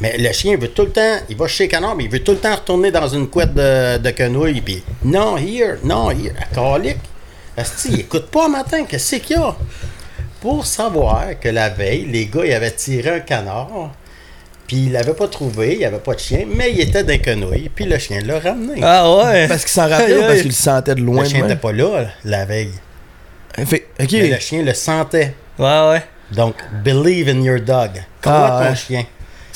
Mais 0.00 0.16
le 0.18 0.32
chien 0.32 0.56
veut 0.56 0.68
tout 0.68 0.82
le 0.82 0.90
temps, 0.90 1.18
il 1.28 1.36
va 1.36 1.46
chez 1.46 1.68
Canard, 1.68 1.94
mais 1.94 2.04
il 2.04 2.10
veut 2.10 2.22
tout 2.24 2.32
le 2.32 2.38
temps 2.38 2.54
retourner 2.56 2.90
dans 2.90 3.06
une 3.06 3.28
couette 3.28 3.54
de, 3.54 3.98
de 3.98 4.10
quenouille. 4.10 4.60
Puis 4.60 4.82
non, 5.04 5.36
here, 5.36 5.76
non, 5.84 6.10
here, 6.10 6.34
à 6.40 6.52
calique. 6.52 6.98
Asti, 7.56 7.88
il 7.92 8.00
écoute 8.00 8.26
pas 8.26 8.48
matin, 8.48 8.84
qu'est-ce 8.84 9.16
qu'il 9.16 9.36
y 9.36 9.40
a? 9.40 9.54
Pour 10.44 10.66
savoir 10.66 11.40
que 11.40 11.48
la 11.48 11.70
veille, 11.70 12.04
les 12.04 12.26
gars, 12.26 12.44
ils 12.44 12.52
avaient 12.52 12.70
tiré 12.70 13.08
un 13.08 13.20
canard. 13.20 13.92
Puis 14.66 14.76
il 14.76 14.92
l'avait 14.92 15.14
pas 15.14 15.26
trouvé, 15.26 15.72
il 15.72 15.78
n'y 15.78 15.84
avait 15.86 15.96
pas 15.96 16.12
de 16.12 16.18
chien, 16.20 16.44
mais 16.46 16.70
il 16.70 16.82
était 16.82 17.02
d'un 17.02 17.16
quenouille. 17.16 17.70
Puis 17.74 17.86
le 17.86 17.96
chien 17.96 18.20
l'a 18.20 18.40
ramené. 18.40 18.78
Ah 18.82 19.10
ouais. 19.16 19.48
Parce 19.48 19.62
qu'il 19.62 19.70
s'en 19.72 19.88
rappelait 19.88 20.18
ou 20.18 20.20
parce 20.20 20.40
qu'il 20.42 20.48
le 20.48 20.52
sentait 20.52 20.94
de 20.96 21.00
loin 21.00 21.22
le 21.22 21.28
de 21.28 21.28
chien 21.32 21.40
n'était 21.42 21.56
pas 21.56 21.72
là 21.72 22.08
la 22.26 22.44
veille. 22.44 22.72
Fait- 23.64 23.86
ok. 23.98 24.12
Mais 24.12 24.28
le 24.28 24.38
chien 24.38 24.62
le 24.62 24.74
sentait. 24.74 25.34
Ouais, 25.58 25.88
ouais. 25.90 26.02
Donc, 26.32 26.56
believe 26.84 27.30
in 27.30 27.40
your 27.40 27.60
dog. 27.60 27.92
Crois 28.20 28.34
Ah, 28.34 28.64
ton 28.64 28.70
ouais. 28.70 28.76
chien. 28.76 29.04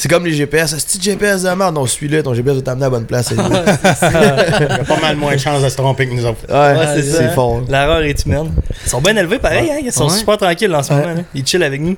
C'est 0.00 0.06
comme 0.08 0.24
les 0.24 0.32
GPS. 0.32 0.76
C'est 0.86 1.02
GPS 1.02 1.42
de 1.42 1.50
merde? 1.50 1.74
Non, 1.74 1.84
celui-là, 1.84 2.22
ton 2.22 2.32
GPS 2.32 2.54
va 2.54 2.62
t'amener 2.62 2.84
à 2.84 2.86
la 2.86 2.90
bonne 2.90 3.04
place. 3.04 3.30
ouais, 3.32 3.36
Il 3.38 4.64
a 4.72 4.84
pas 4.84 5.00
mal 5.00 5.16
moins 5.16 5.34
de 5.34 5.38
chances 5.40 5.60
de 5.60 5.68
se 5.68 5.76
tromper 5.76 6.06
que 6.06 6.14
nous 6.14 6.24
autres. 6.24 6.38
c'est 6.46 7.02
ça. 7.02 7.18
c'est 7.18 7.34
fort. 7.34 7.62
L'erreur 7.68 8.02
est 8.02 8.24
humaine. 8.24 8.52
Ils 8.84 8.88
sont 8.90 9.00
bien 9.00 9.16
élevés, 9.16 9.40
pareil, 9.40 9.68
hein. 9.72 9.78
Ils 9.84 9.90
sont 9.92 10.04
Ouais. 10.08 10.16
super 10.16 10.36
tranquilles 10.38 10.72
en 10.72 10.84
ce 10.84 10.92
Ouais. 10.92 11.00
moment. 11.00 11.14
là. 11.14 11.22
Ils 11.34 11.44
chillent 11.44 11.64
avec 11.64 11.80
nous. 11.80 11.96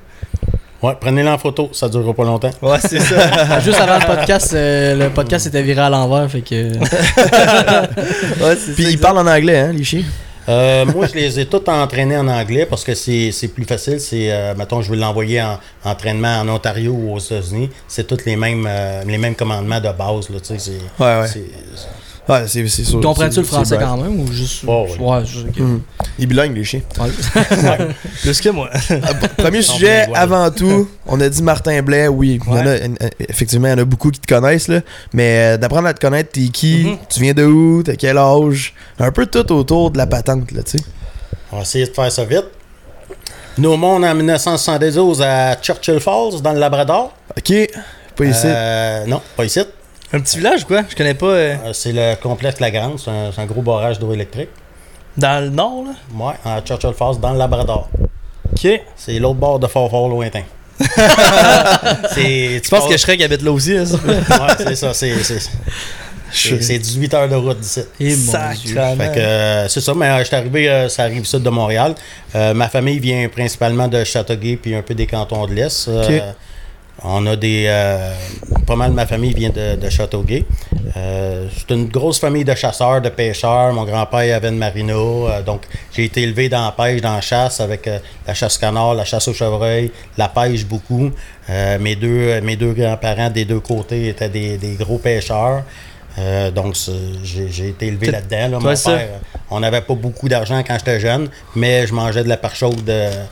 Ouais, 0.81 0.93
prenez-le 0.99 1.29
en 1.29 1.37
photo, 1.37 1.69
ça 1.73 1.87
durera 1.89 2.11
pas 2.11 2.23
longtemps. 2.23 2.49
Ouais, 2.63 2.79
c'est 2.81 2.99
ça. 2.99 3.59
Juste 3.63 3.79
avant 3.79 3.99
le 3.99 4.05
podcast, 4.15 4.51
euh, 4.55 4.95
le 4.95 5.09
podcast 5.11 5.45
était 5.45 5.61
viré 5.61 5.81
à 5.81 5.89
l'envers, 5.91 6.27
fait 6.31 6.41
que. 6.41 6.73
ouais, 8.43 8.55
Puis 8.75 8.83
ça, 8.85 8.89
ils 8.89 8.97
parlent 8.99 9.19
en 9.19 9.27
anglais, 9.27 9.59
hein, 9.59 9.71
les 9.73 9.83
chiens. 9.83 10.01
Euh, 10.49 10.85
moi, 10.85 11.05
je 11.07 11.13
les 11.13 11.39
ai 11.39 11.45
tous 11.45 11.61
entraînés 11.69 12.17
en 12.17 12.27
anglais 12.27 12.65
parce 12.65 12.83
que 12.83 12.93
c'est 12.95 13.31
c'est 13.31 13.47
plus 13.49 13.65
facile. 13.65 13.99
C'est, 13.99 14.31
euh, 14.31 14.55
mettons, 14.55 14.81
je 14.81 14.89
veux 14.89 14.97
l'envoyer 14.97 15.41
en 15.41 15.59
entraînement 15.83 16.39
en 16.41 16.49
Ontario 16.49 16.91
ou 16.93 17.13
aux 17.13 17.19
États-Unis. 17.19 17.69
C'est 17.87 18.07
tous 18.07 18.25
les 18.25 18.35
mêmes, 18.35 18.65
euh, 18.67 19.03
les 19.05 19.17
mêmes 19.17 19.35
commandements 19.35 19.79
de 19.79 19.91
base. 19.91 20.29
Là, 20.29 20.39
tu 20.39 20.45
sais, 20.47 20.59
c'est- 20.59 21.03
Ouais, 21.03 21.21
ouais. 21.21 21.27
Ouais, 22.29 22.43
c'est 22.47 22.67
sûr. 22.67 23.01
Comprends-tu 23.01 23.39
le 23.39 23.45
français 23.45 23.77
quand 23.79 23.97
même 23.97 24.19
ou 24.19 24.31
juste. 24.31 24.63
Ouais, 24.63 24.85
ouais. 24.99 24.99
ouais, 24.99 25.25
juste- 25.25 25.47
ok. 25.49 25.63
Ils 26.19 26.27
bilingues, 26.27 26.55
les 26.55 26.63
chiens. 26.63 26.81
Plus 28.21 28.39
que 28.41 28.49
moi. 28.49 28.69
Premier 29.37 29.61
Sont 29.61 29.73
sujet, 29.73 30.07
avant 30.13 30.49
tout, 30.51 30.87
on 31.07 31.19
a 31.19 31.27
dit 31.29 31.41
Martin 31.41 31.81
Blais, 31.81 32.07
oui. 32.07 32.39
il 32.45 32.53
y 32.53 32.57
en 32.59 32.67
a- 32.67 33.09
effectivement, 33.27 33.67
il 33.67 33.71
y 33.71 33.73
en 33.73 33.77
a 33.79 33.85
beaucoup 33.85 34.11
qui 34.11 34.19
te 34.19 34.27
connaissent, 34.33 34.67
là. 34.67 34.81
Mais 35.13 35.53
euh, 35.55 35.57
d'apprendre 35.57 35.87
à 35.87 35.93
te 35.93 35.99
connaître, 35.99 36.31
t'es 36.31 36.47
qui, 36.49 36.83
Mhm. 36.85 36.97
tu 37.09 37.19
viens 37.21 37.33
de 37.33 37.43
où, 37.43 37.81
t'as 37.83 37.95
quel 37.95 38.17
âge, 38.17 38.73
un 38.99 39.11
peu 39.11 39.25
tout 39.25 39.51
autour 39.51 39.91
de 39.91 39.97
la 39.97 40.07
patente, 40.07 40.51
là, 40.51 40.61
tu 40.63 40.77
sais. 40.77 40.83
On 41.51 41.57
va 41.57 41.61
essayer 41.63 41.85
de 41.87 41.91
faire 41.91 42.11
ça 42.11 42.23
vite. 42.23 42.45
Nous, 43.57 43.75
monde 43.75 44.05
en 44.05 44.15
1972 44.15 45.21
à 45.21 45.55
Churchill 45.61 45.99
Falls, 45.99 46.41
dans 46.41 46.53
le 46.53 46.59
Labrador. 46.59 47.13
Ok, 47.37 47.51
pas 48.15 48.25
ici. 48.25 48.45
Euh, 48.45 49.05
non, 49.07 49.21
pas 49.35 49.43
ici. 49.45 49.59
Un 50.13 50.19
petit 50.19 50.37
village, 50.37 50.65
quoi? 50.65 50.83
Je 50.89 50.95
connais 50.95 51.13
pas. 51.13 51.25
euh, 51.27 51.55
Euh, 51.67 51.73
C'est 51.73 51.93
le 51.93 52.15
complexe 52.15 52.59
La 52.59 52.69
Grande. 52.71 52.99
C'est 52.99 53.09
un, 53.11 53.31
c'est 53.33 53.41
un 53.41 53.45
gros 53.45 53.61
barrage 53.61 53.97
d'eau 53.99 54.13
électrique. 54.13 54.49
dans 55.17 55.43
le 55.43 55.49
nord, 55.49 55.83
là? 55.85 56.25
Ouais, 56.25 56.33
à 56.45 56.61
Churchill 56.61 56.93
Falls, 56.97 57.19
dans 57.21 57.31
le 57.31 57.37
Labrador. 57.37 57.89
Ok. 58.51 58.67
C'est 58.97 59.19
l'autre 59.19 59.39
bord 59.39 59.59
de 59.59 59.67
Fort 59.67 59.89
Fort 59.89 60.09
lointain. 60.09 60.43
c'est, 62.13 62.59
Tu 62.63 62.69
penses 62.69 62.87
que 62.87 62.97
Shrek 62.97 63.21
habite 63.21 63.41
là 63.43 63.51
aussi, 63.51 63.77
hein, 63.77 63.85
ça? 63.85 63.97
Ouais, 63.97 64.53
c'est 64.57 64.75
ça. 64.75 64.93
C'est, 64.93 65.13
c'est, 65.23 65.39
c'est, 66.31 66.61
c'est 66.61 66.79
18 66.79 67.13
heures 67.13 67.29
de 67.29 67.35
route 67.35 67.59
d'ici. 67.59 67.81
Et 67.99 68.15
mon 68.15 68.31
Dieu. 68.53 68.73
Sacrement. 68.75 68.95
Fait 68.97 69.11
que 69.13 69.19
euh, 69.19 69.67
c'est 69.67 69.81
ça, 69.81 69.93
mais 69.93 70.07
euh, 70.07 70.19
je 70.19 70.23
suis 70.25 70.35
arrivé, 70.35 70.69
euh, 70.69 70.89
ça 70.89 71.03
arrive 71.03 71.25
sud 71.25 71.43
de 71.43 71.49
Montréal. 71.49 71.93
Euh, 72.35 72.53
ma 72.53 72.67
famille 72.69 72.99
vient 72.99 73.27
principalement 73.29 73.87
de 73.87 74.03
Châteauguay 74.03 74.57
puis 74.57 74.73
un 74.75 74.81
peu 74.81 74.93
des 74.95 75.07
cantons 75.07 75.45
de 75.45 75.53
l'Est. 75.53 75.87
Euh, 75.87 76.03
Ok. 76.03 76.23
On 77.03 77.25
a 77.25 77.35
des. 77.35 77.65
euh, 77.67 78.13
pas 78.67 78.75
mal 78.75 78.91
de 78.91 78.95
ma 78.95 79.07
famille 79.07 79.33
vient 79.33 79.49
de, 79.49 79.75
de 79.75 79.89
Châteauguay. 79.89 80.45
Euh, 80.97 81.47
c'est 81.57 81.73
une 81.73 81.87
grosse 81.87 82.19
famille 82.19 82.43
de 82.45 82.53
chasseurs, 82.53 83.01
de 83.01 83.09
pêcheurs. 83.09 83.73
Mon 83.73 83.85
grand-père 83.85 84.35
avait 84.35 84.49
une 84.49 84.57
marina. 84.57 84.93
euh, 84.93 85.41
donc, 85.41 85.61
j'ai 85.91 86.05
été 86.05 86.21
élevé 86.21 86.47
dans 86.47 86.65
la 86.65 86.71
pêche, 86.71 87.01
dans 87.01 87.15
la 87.15 87.21
chasse, 87.21 87.59
avec 87.59 87.87
euh, 87.87 87.97
la 88.27 88.33
chasse 88.33 88.57
canard, 88.57 88.93
la 88.93 89.05
chasse 89.05 89.27
au 89.27 89.33
chevreuil, 89.33 89.91
la 90.17 90.29
pêche 90.29 90.65
beaucoup. 90.65 91.09
Euh, 91.49 91.79
mes 91.79 91.95
deux, 91.95 92.39
mes 92.41 92.55
deux 92.55 92.73
grands-parents 92.73 93.29
des 93.29 93.45
deux 93.45 93.59
côtés 93.61 94.09
étaient 94.09 94.29
des, 94.29 94.57
des 94.57 94.75
gros 94.75 94.97
pêcheurs. 94.99 95.63
Euh, 96.19 96.51
donc, 96.51 96.75
j'ai 97.23 97.47
j'ai 97.49 97.69
été 97.69 97.87
élevé 97.87 98.11
là-dedans. 98.11 98.47
Là. 98.49 98.59
Mon 98.59 98.75
père, 98.75 98.77
euh, 98.87 99.17
on 99.49 99.59
n'avait 99.61 99.81
pas 99.81 99.95
beaucoup 99.95 100.27
d'argent 100.29 100.61
quand 100.65 100.77
j'étais 100.77 100.99
jeune, 100.99 101.29
mais 101.55 101.87
je 101.87 101.93
mangeais 101.93 102.23
de 102.23 102.29
la 102.29 102.37
part 102.37 102.53
chaude 102.55 102.87
euh, 102.89 103.23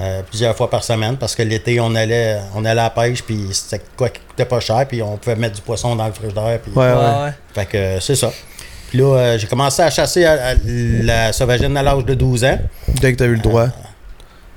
euh, 0.00 0.22
plusieurs 0.22 0.54
fois 0.56 0.68
par 0.68 0.84
semaine 0.84 1.16
parce 1.16 1.34
que 1.34 1.42
l'été, 1.42 1.80
on 1.80 1.94
allait, 1.94 2.38
on 2.54 2.64
allait 2.64 2.80
à 2.80 2.84
la 2.84 2.90
pêche, 2.90 3.22
puis 3.22 3.48
c'était 3.52 3.82
quoi 3.96 4.08
qui 4.10 4.20
coûtait 4.28 4.44
pas 4.44 4.60
cher, 4.60 4.84
puis 4.88 5.02
on 5.02 5.16
pouvait 5.16 5.36
mettre 5.36 5.56
du 5.56 5.62
poisson 5.62 5.96
dans 5.96 6.06
le 6.06 6.12
frigidaire. 6.12 6.58
Puis, 6.62 6.72
Ouais, 6.72 6.84
ouais. 6.92 6.94
ouais. 7.24 7.32
Fait 7.54 7.66
que 7.66 7.76
euh, 7.76 8.00
c'est 8.00 8.16
ça. 8.16 8.30
Puis 8.90 8.98
là, 8.98 9.04
euh, 9.16 9.38
j'ai 9.38 9.46
commencé 9.46 9.82
à 9.82 9.90
chasser 9.90 10.24
à- 10.24 10.50
à 10.50 10.54
la 10.64 11.32
sauvagine 11.32 11.76
à 11.76 11.82
l'âge 11.82 12.04
de 12.04 12.14
12 12.14 12.44
ans. 12.44 12.58
Dès 13.00 13.12
que 13.12 13.18
t'as 13.18 13.24
eu 13.26 13.34
le 13.34 13.40
droit. 13.40 13.66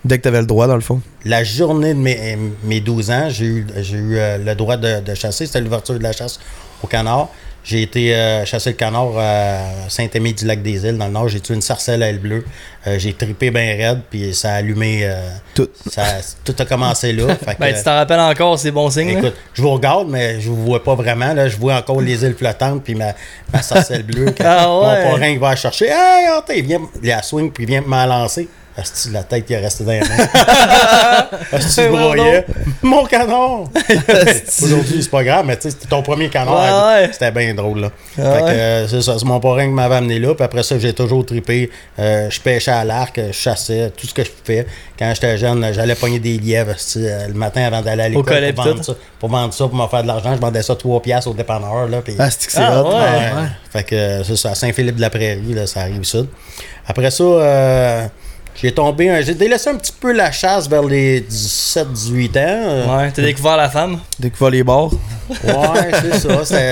Dès 0.05 0.17
que 0.17 0.24
t'avais 0.24 0.39
le 0.39 0.46
droit, 0.48 0.67
dans 0.67 0.75
le 0.75 0.81
fond. 0.81 1.01
La 1.25 1.43
journée 1.43 1.93
de 1.93 2.00
mes, 2.00 2.38
mes 2.63 2.79
12 2.79 3.12
ans, 3.12 3.27
j'ai 3.29 3.46
eu, 3.46 3.67
j'ai 3.77 3.98
eu 3.98 4.17
euh, 4.17 4.38
le 4.38 4.55
droit 4.55 4.77
de, 4.77 5.01
de 5.01 5.13
chasser. 5.13 5.46
C'était 5.46 5.60
l'ouverture 5.62 5.96
de 5.98 6.03
la 6.03 6.12
chasse 6.13 6.39
au 6.81 6.88
canard. 6.88 7.27
J'ai 7.63 7.82
été 7.84 8.16
euh, 8.16 8.46
chasser 8.46 8.72
le 8.72 8.75
canard 8.75 9.12
à 9.18 9.89
Saint-Aimé-du-Lac-des-Îles, 9.89 10.98
dans 10.98 11.06
le 11.08 11.12
nord. 11.12 11.28
J'ai 11.28 11.39
tué 11.39 11.54
une 11.54 11.62
sarcelle 11.62 12.01
à 12.04 12.08
aile 12.10 12.20
bleue. 12.20 12.46
Euh, 12.88 12.98
j'ai 12.98 13.13
tripé 13.13 13.51
bien 13.51 13.75
raide, 13.75 14.00
puis 14.10 14.34
ça 14.34 14.51
a 14.54 14.56
allumé. 14.56 15.01
euh, 15.04 15.30
Tout. 15.54 15.68
ça, 15.89 16.04
tout 16.44 16.56
a 16.58 16.66
commencé 16.66 17.12
là. 17.13 17.36
Fait 17.46 17.56
que, 17.56 17.60
Ben, 17.60 17.75
tu 17.75 17.84
t'en 17.84 17.96
rappelles 17.96 18.20
encore, 18.22 18.58
c'est 18.58 18.72
bon 18.72 18.89
signe, 18.89 19.13
là? 19.13 19.20
Écoute, 19.20 19.36
je 19.54 19.62
vous 19.62 19.72
regarde, 19.72 20.08
mais 20.10 20.39
je 20.39 20.50
vous 20.50 20.63
vois 20.66 20.84
pas 20.84 20.96
vraiment. 20.96 21.34
Là. 21.34 21.48
Je 21.50 21.58
vois 21.58 21.75
encore 21.75 22.01
les 22.01 22.24
îles 22.24 22.36
flottantes, 22.36 22.84
puis 22.84 22.96
ma, 22.96 23.13
ma 23.54 23.62
sarcelle 23.62 24.04
bleue. 24.04 24.34
Quand 24.38 24.46
Ah 24.46 24.80
ouais. 24.80 25.04
Mon 25.06 25.12
parrain 25.12 25.28
il 25.28 25.39
va 25.39 25.50
la 25.51 25.56
chercher. 25.56 25.88
Hey, 25.88 26.28
il 26.56 26.63
vient, 26.66 26.82
la 27.04 27.22
swing, 27.22 27.51
puis 27.51 27.66
il 27.66 27.68
vient 27.68 27.82
me 27.82 28.08
lancer. 28.08 28.48
Asti, 28.80 29.10
la 29.12 29.24
tête 29.24 29.46
qui 29.46 29.54
est 29.54 29.60
restée 29.60 29.84
dans 29.84 29.92
les 29.92 30.00
mains. 30.02 30.08
Asti. 31.52 31.82
Mon 32.82 33.06
canard! 33.06 33.66
Aujourd'hui, 34.64 35.02
c'est 35.04 35.10
pas 35.12 35.24
grave, 35.24 35.46
mais 35.46 35.56
tu 35.58 35.64
sais, 35.64 35.72
c'était 35.72 35.88
ton 35.88 36.02
premier. 36.02 36.30
Ouais, 36.30 36.40
ouais. 36.42 37.10
C'était 37.12 37.32
bien 37.32 37.54
drôle, 37.54 37.82
là. 37.82 37.90
Ah 38.18 38.22
fait 38.34 38.40
que, 38.40 38.46
ouais. 38.46 38.52
euh, 38.52 38.88
c'est 38.88 39.02
ça, 39.02 39.16
c'est 39.20 39.26
mon 39.26 39.40
parrain 39.40 39.64
qui 39.66 39.74
m'avait 39.74 39.96
amené 39.96 40.20
là. 40.20 40.34
Puis 40.34 40.44
après 40.44 40.64
ça, 40.64 40.78
j'ai 40.80 40.94
toujours 40.94 41.26
trippé. 41.26 41.70
Euh, 42.00 42.30
je 42.30 42.40
pêchais 42.40 42.72
à 42.72 42.84
l'arc, 42.86 43.20
je 43.28 43.32
chassais, 43.32 43.92
tout 43.96 44.08
ce 44.08 44.14
que 44.14 44.24
je 44.24 44.32
fais. 44.44 44.66
Quand 44.98 45.12
j'étais 45.14 45.38
jeune, 45.38 45.66
j'allais 45.74 45.96
pogner 45.96 46.20
des 46.20 46.38
lièvres 46.38 46.72
asti, 46.72 47.06
euh, 47.06 47.28
le 47.28 47.34
matin 47.34 47.64
avant 47.64 47.82
d'aller 47.82 48.04
à 48.04 48.10
l'école 48.10 48.54
pour, 48.54 48.64
vendre 48.64 48.84
ça, 48.84 48.94
pour 49.20 49.30
vendre 49.30 49.54
ça, 49.54 49.68
pour 49.68 49.76
me 49.76 49.88
faire 49.88 50.02
de 50.04 50.08
l'argent. 50.08 50.36
Je 50.36 50.40
vendais 50.42 50.62
ça 50.62 50.76
3 50.76 51.02
piastres 51.02 51.30
au 51.30 51.34
dépanneur. 51.34 51.88
Là, 51.88 52.02
puis- 52.02 52.16
Ah, 52.18 52.30
c'est 52.30 52.46
que 52.46 52.52
c'est 52.52 52.60
Ah, 52.62 52.82
hot. 52.84 52.88
ouais. 52.90 52.94
Ouais. 52.96 53.50
Fait 53.72 53.84
que 53.84 54.24
c'est 54.24 54.36
ça, 54.36 54.52
à 54.52 54.56
Saint-Philippe-de-la-Prairie, 54.56 55.54
là, 55.54 55.68
ça 55.68 55.82
arrive 55.82 56.04
sud. 56.04 56.28
Après 56.88 57.12
ça, 57.12 57.24
euh, 57.24 58.06
j'ai 58.62 58.72
tombé, 58.74 59.10
un- 59.10 59.22
j'ai 59.22 59.34
délaissé 59.36 59.70
un 59.70 59.75
petit 59.75 59.94
peu 60.00 60.12
la 60.12 60.32
chasse 60.32 60.68
vers 60.70 60.84
les 60.84 61.22
17-18 61.22 62.38
ans. 62.38 62.39
euh, 62.46 62.98
Ouais, 62.98 63.12
t'as 63.12 63.22
découvert 63.22 63.58
la 63.58 63.70
femme? 63.70 64.00
Découvert 64.20 64.50
les 64.51 64.63
bars. 64.63 64.89
Ouais, 65.44 65.92
c'est 66.01 66.16
ça. 66.46 66.66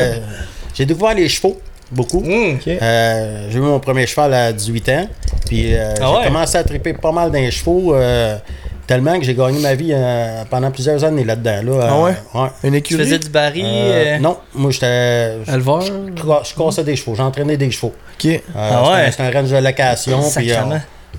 J'ai 0.73 0.85
découvert 0.85 1.13
les 1.15 1.29
chevaux, 1.29 1.59
beaucoup. 1.91 2.19
Ok. 2.19 2.67
Euh, 2.67 3.47
j'ai 3.49 3.57
eu 3.57 3.61
mon 3.61 3.79
premier 3.79 4.05
cheval 4.05 4.33
à 4.33 4.51
18 4.53 4.89
ans. 4.89 5.07
Puis 5.47 5.73
euh, 5.75 5.93
Ah 6.01 6.11
ouais? 6.11 6.17
j'ai 6.21 6.27
commencé 6.27 6.57
à 6.57 6.63
triper 6.63 6.93
pas 6.93 7.11
mal 7.11 7.31
dans 7.31 7.39
les 7.39 7.51
chevaux. 7.51 7.95
euh, 7.95 8.37
tellement 8.85 9.19
que 9.19 9.25
j'ai 9.25 9.33
gagné 9.35 9.59
ma 9.59 9.75
vie 9.75 9.91
euh, 9.93 10.43
pendant 10.49 10.71
plusieurs 10.71 11.03
années 11.03 11.25
là-dedans. 11.25 11.61
Là, 11.61 11.87
Ah 11.89 11.93
Euh, 11.93 12.03
ouais? 12.05 12.13
ouais. 12.35 12.47
Une 12.63 12.71
Tu 12.71 12.77
écurie. 12.77 13.03
faisais 13.03 13.19
du 13.19 13.27
baril? 13.29 13.65
Euh, 13.65 14.15
euh, 14.15 14.19
Non, 14.19 14.37
moi 14.55 14.71
j'étais. 14.71 15.43
Je 15.45 15.51
Éleveur? 15.51 15.81
je 15.81 16.55
cassais 16.55 16.83
des 16.85 16.95
chevaux, 16.95 17.13
j'entraînais 17.15 17.57
des 17.57 17.69
chevaux. 17.71 17.93
Ok. 18.17 18.25
Euh, 18.27 18.37
Ah 18.55 18.81
c'était 18.83 18.89
ouais? 18.93 19.01
un- 19.07 19.11
C'était 19.11 19.23
un 19.23 19.31
range 19.41 19.49
de 19.51 19.57
location. 19.57 20.19
Puis, 20.35 20.51
euh. 20.53 20.55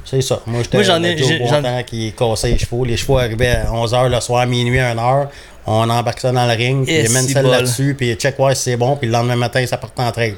C'est 0.04 0.20
ça. 0.22 0.40
Moi, 0.46 0.62
j'étais 0.62 0.78
j'en 0.84 1.02
ai- 1.02 1.16
j'en- 1.48 1.82
qui 1.84 2.12
cassait 2.12 2.50
les 2.50 2.58
chevaux. 2.58 2.84
Les 2.84 2.96
chevaux 2.96 3.18
arrivaient 3.18 3.56
à 3.66 3.72
11h 3.72 4.08
le 4.08 4.20
soir, 4.20 4.46
minuit, 4.46 4.78
1h. 4.78 5.28
On 5.66 5.88
embarque 5.90 6.20
ça 6.20 6.32
dans 6.32 6.46
le 6.46 6.52
ring, 6.54 6.86
puis 6.86 6.94
mènent 7.12 7.26
si 7.26 7.32
celle 7.34 7.44
là-dessus, 7.50 7.94
puis 7.94 8.14
check 8.14 8.38
ouais 8.38 8.54
si 8.54 8.62
c'est 8.62 8.76
bon, 8.76 8.96
puis 8.96 9.06
le 9.06 9.12
lendemain 9.12 9.36
matin, 9.36 9.64
ça 9.66 9.76
part 9.76 9.90
en 9.98 10.10
trail. 10.12 10.34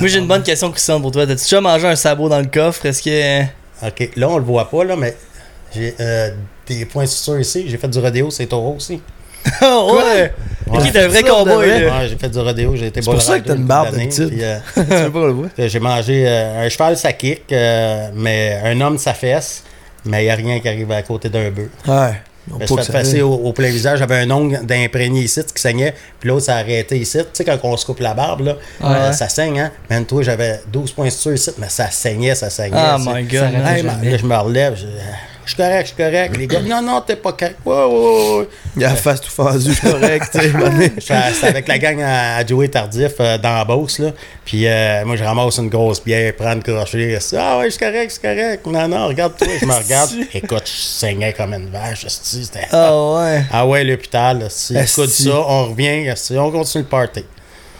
Moi, 0.00 0.08
j'ai 0.08 0.18
une 0.18 0.26
bonne 0.28 0.42
question, 0.42 0.70
Christian, 0.70 1.00
pour 1.00 1.10
toi. 1.10 1.26
T'as-tu 1.26 1.42
déjà 1.44 1.60
mangé 1.60 1.86
un 1.86 1.96
sabot 1.96 2.28
dans 2.28 2.38
le 2.38 2.46
coffre? 2.46 2.84
Est-ce 2.86 3.02
que. 3.02 3.42
OK, 3.86 4.10
là, 4.16 4.28
on 4.28 4.38
le 4.38 4.44
voit 4.44 4.68
pas, 4.70 4.84
là, 4.84 4.94
mais 4.96 5.16
j'ai 5.74 5.94
euh, 6.00 6.30
des 6.66 6.84
points 6.84 7.06
sur 7.06 7.38
ici. 7.40 7.64
J'ai 7.66 7.76
fait 7.78 7.88
du 7.88 7.98
rodéo, 7.98 8.30
c'est 8.30 8.46
taureau 8.46 8.74
aussi. 8.76 9.00
Oh, 9.62 9.98
ouais! 9.98 10.32
T'es 10.92 10.98
un 11.00 11.08
vrai 11.08 11.22
cowboy. 11.22 11.66
Ouais, 11.68 11.90
j'ai 12.08 12.16
fait 12.16 12.28
du 12.28 12.38
rodéo, 12.38 12.76
j'ai 12.76 12.86
été 12.86 13.02
C'est 13.02 13.10
pour 13.10 13.20
ça 13.20 13.38
que 13.38 13.46
t'as 13.46 13.56
une 13.56 13.66
barbe 13.66 13.94
d'habitude. 13.94 14.30
tu 14.74 14.80
veux 14.80 15.12
pas 15.12 15.26
le 15.26 15.32
voir? 15.32 15.48
J'ai 15.58 15.80
mangé 15.80 16.24
euh, 16.26 16.64
un 16.64 16.68
cheval, 16.68 16.96
ça 16.96 17.12
kick, 17.12 17.52
euh, 17.52 18.08
mais 18.14 18.58
un 18.64 18.80
homme, 18.80 18.98
ça 18.98 19.12
fesse, 19.12 19.64
mais 20.04 20.22
il 20.22 20.24
n'y 20.26 20.30
a 20.30 20.34
rien 20.34 20.60
qui 20.60 20.68
arrive 20.68 20.90
à 20.92 21.02
côté 21.02 21.28
d'un 21.28 21.50
bœuf. 21.50 21.68
Ouais. 21.86 22.14
Je 22.60 22.66
suis 22.66 22.76
fait 22.76 22.92
passer 22.92 23.22
au, 23.22 23.34
au 23.34 23.52
plein 23.52 23.68
visage. 23.68 24.00
J'avais 24.00 24.16
un 24.16 24.30
ongle 24.30 24.64
d'imprégné 24.66 25.20
ici 25.20 25.40
qui 25.44 25.60
saignait, 25.62 25.94
puis 26.18 26.28
l'autre, 26.28 26.46
ça 26.46 26.56
arrêtait 26.56 26.98
ici. 26.98 27.18
Tu 27.18 27.24
sais, 27.32 27.44
quand 27.44 27.58
on 27.62 27.76
se 27.76 27.86
coupe 27.86 28.00
la 28.00 28.14
barbe, 28.14 28.40
là, 28.40 28.56
euh, 28.82 29.12
ça 29.12 29.28
saigne, 29.28 29.60
hein? 29.60 29.70
Même 29.90 30.06
toi, 30.06 30.22
j'avais 30.22 30.60
12 30.72 30.90
points 30.92 31.10
sur 31.10 31.32
ici, 31.32 31.50
mais 31.58 31.68
ça 31.68 31.90
saignait, 31.90 32.34
ça 32.34 32.50
saignait. 32.50 32.78
Oh 32.96 32.98
my 32.98 33.22
god. 33.24 33.54
Hey, 33.64 33.82
là, 33.82 33.96
je 34.02 34.26
me 34.26 34.36
relève. 34.36 34.76
Je, 34.76 34.86
je 35.44 35.50
suis 35.50 35.56
correct, 35.56 35.80
je 35.82 35.86
suis 35.86 35.96
correct. 35.96 36.36
Les 36.36 36.46
gars, 36.46 36.60
non, 36.60 36.82
non, 36.82 37.00
t'es 37.00 37.16
pas 37.16 37.32
correct. 37.32 37.56
Ouais, 37.64 37.74
ouais, 37.74 38.38
ouais. 38.38 38.48
Il 38.76 38.84
a 38.84 38.88
la 38.90 38.94
face 38.96 39.20
tout 39.20 39.30
fendue, 39.30 39.74
correct, 39.76 40.26
tu 40.32 40.40
sais. 40.40 40.48
mané. 40.50 40.92
J'étais 40.98 41.14
c'était 41.34 41.46
avec 41.48 41.68
la 41.68 41.78
gang 41.78 42.00
à, 42.02 42.36
à 42.36 42.46
Joey 42.46 42.68
Tardif 42.68 43.12
euh, 43.20 43.38
dans 43.38 43.54
la 43.54 43.64
Beauce, 43.64 43.98
là. 43.98 44.10
Puis 44.44 44.66
euh, 44.66 45.04
moi, 45.04 45.16
je 45.16 45.24
ramasse 45.24 45.58
une 45.58 45.68
grosse 45.68 46.02
bière, 46.02 46.32
prends 46.36 46.52
une 46.52 46.62
crochet. 46.62 47.18
Ah 47.36 47.58
ouais, 47.58 47.64
je 47.66 47.70
suis 47.70 47.78
correct, 47.78 48.04
je 48.06 48.12
suis 48.12 48.20
correct. 48.22 48.66
Non, 48.66 48.88
non, 48.88 49.08
regarde-toi. 49.08 49.48
Je 49.60 49.66
me 49.66 49.72
regarde. 49.74 50.10
Écoute, 50.34 50.62
je 50.66 50.70
saignais 50.82 51.32
comme 51.32 51.54
une 51.54 51.70
vache. 51.70 52.06
C'était... 52.08 52.66
Ah 52.72 52.94
ouais. 53.14 53.42
Ah 53.52 53.66
ouais, 53.66 53.84
l'hôpital. 53.84 54.46
Si 54.48 54.76
écoute 54.76 55.10
ça, 55.10 55.30
on 55.46 55.66
revient, 55.70 56.12
on 56.38 56.50
continue 56.50 56.84
le 56.84 56.88
party. 56.88 57.24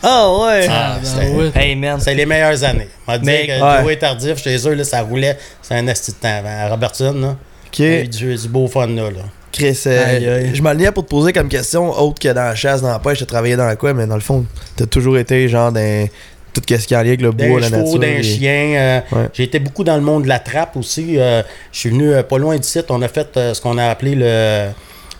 Ah 0.04 0.28
ouais. 0.36 0.66
Ah, 0.68 0.96
ben 1.00 1.08
c'était- 1.08 1.30
ouais. 1.30 1.50
Hey 1.54 1.76
man. 1.76 2.00
C'est 2.00 2.14
les 2.14 2.26
meilleures 2.26 2.64
années. 2.64 2.88
On 3.06 3.12
va 3.12 3.18
dire 3.18 3.26
Mais- 3.26 3.46
que 3.46 3.52
ouais. 3.62 3.82
Joey 3.82 3.96
Tardif, 3.96 4.42
chez 4.42 4.56
eux, 4.68 4.74
là, 4.74 4.82
ça 4.82 5.00
roulait. 5.02 5.38
C'est 5.62 5.74
un 5.74 5.86
esti 5.86 6.10
de 6.10 6.16
temps. 6.16 6.42
À 6.44 6.68
Robertson, 6.68 7.12
là, 7.14 7.36
du, 7.76 8.36
du 8.36 8.48
beau 8.48 8.66
fun 8.68 8.86
là. 8.88 9.04
là. 9.10 9.22
Chris, 9.52 9.78
euh, 9.86 10.50
je 10.54 10.62
m'alignais 10.62 10.92
pour 10.92 11.04
te 11.04 11.10
poser 11.10 11.32
comme 11.32 11.48
question, 11.48 11.90
autre 11.90 12.18
que 12.20 12.28
dans 12.28 12.42
la 12.44 12.54
chasse, 12.54 12.80
dans 12.80 12.88
la 12.90 12.98
pêche, 12.98 13.18
t'as 13.18 13.26
travaillé 13.26 13.54
dans 13.54 13.74
quoi, 13.76 13.92
mais 13.92 14.06
dans 14.06 14.14
le 14.14 14.20
fond, 14.22 14.46
t'as 14.76 14.86
toujours 14.86 15.18
été 15.18 15.46
genre 15.48 15.70
dans 15.70 16.08
tout 16.54 16.62
ce 16.66 16.86
qui 16.86 16.94
est 16.94 16.96
en 16.96 17.00
lien 17.02 17.08
avec 17.08 17.20
le 17.20 17.32
bois, 17.32 17.60
la 17.60 17.68
nature. 17.70 17.98
d'un 17.98 18.06
et- 18.08 18.22
chien. 18.22 18.72
euh, 18.76 19.00
Ouais. 19.12 19.28
J'ai 19.34 19.42
été 19.44 19.58
beaucoup 19.58 19.84
dans 19.84 19.96
le 19.96 20.02
monde 20.02 20.22
de 20.24 20.28
la 20.28 20.38
trappe 20.38 20.76
aussi. 20.76 21.18
euh, 21.18 21.42
je 21.70 21.78
suis 21.80 21.90
venu 21.90 22.12
euh, 22.14 22.22
pas 22.22 22.38
loin 22.38 22.56
d'ici. 22.56 22.80
On 22.88 23.02
a 23.02 23.08
fait 23.08 23.28
ce 23.34 23.60
qu'on 23.60 23.76
a 23.78 23.86
appelé 23.88 24.14
le, 24.14 24.68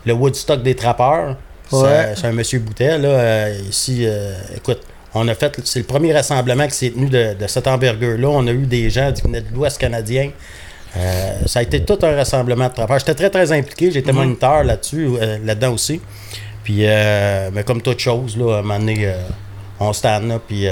le 0.06 0.12
Woodstock 0.14 0.62
des 0.62 0.74
trappeurs. 0.74 1.36
C'est 1.70 1.76
Ouais. 1.76 2.12
c'est 2.16 2.26
un 2.26 2.32
monsieur 2.32 2.58
Boutet, 2.58 2.98
là. 2.98 3.50
ici, 3.50 4.06
écoute, 4.56 4.80
on 5.14 5.26
a 5.28 5.34
fait. 5.34 5.58
C'est 5.64 5.80
le 5.80 5.84
premier 5.86 6.12
rassemblement 6.14 6.66
qui 6.68 6.74
s'est 6.74 6.90
tenu 6.90 7.08
de, 7.08 7.34
de 7.38 7.46
cette 7.46 7.66
envergure-là. 7.66 8.28
On 8.28 8.46
a 8.46 8.50
eu 8.50 8.64
des 8.66 8.88
gens 8.90 9.12
qui 9.12 9.22
venaient 9.22 9.40
de 9.42 9.54
l'Ouest 9.54 9.78
canadien. 9.78 10.30
Euh, 10.96 11.32
ça 11.46 11.60
a 11.60 11.62
été 11.62 11.82
tout 11.84 11.98
un 12.02 12.14
rassemblement 12.16 12.68
de 12.68 12.74
trappeurs. 12.74 12.98
J'étais 12.98 13.14
très, 13.14 13.30
très 13.30 13.50
impliqué. 13.52 13.90
J'étais 13.90 14.12
moniteur 14.12 14.62
là-dessus, 14.64 15.08
euh, 15.20 15.38
là-dedans 15.44 15.72
aussi. 15.72 16.00
Puis, 16.64 16.80
euh, 16.86 17.50
mais 17.52 17.64
comme 17.64 17.80
toute 17.82 17.98
chose, 18.00 18.36
là, 18.36 18.56
à 18.56 18.58
un 18.58 18.62
moment 18.62 18.78
donné, 18.78 19.12
on 19.80 19.92
stand 19.92 20.28
là, 20.28 20.38
puis 20.46 20.66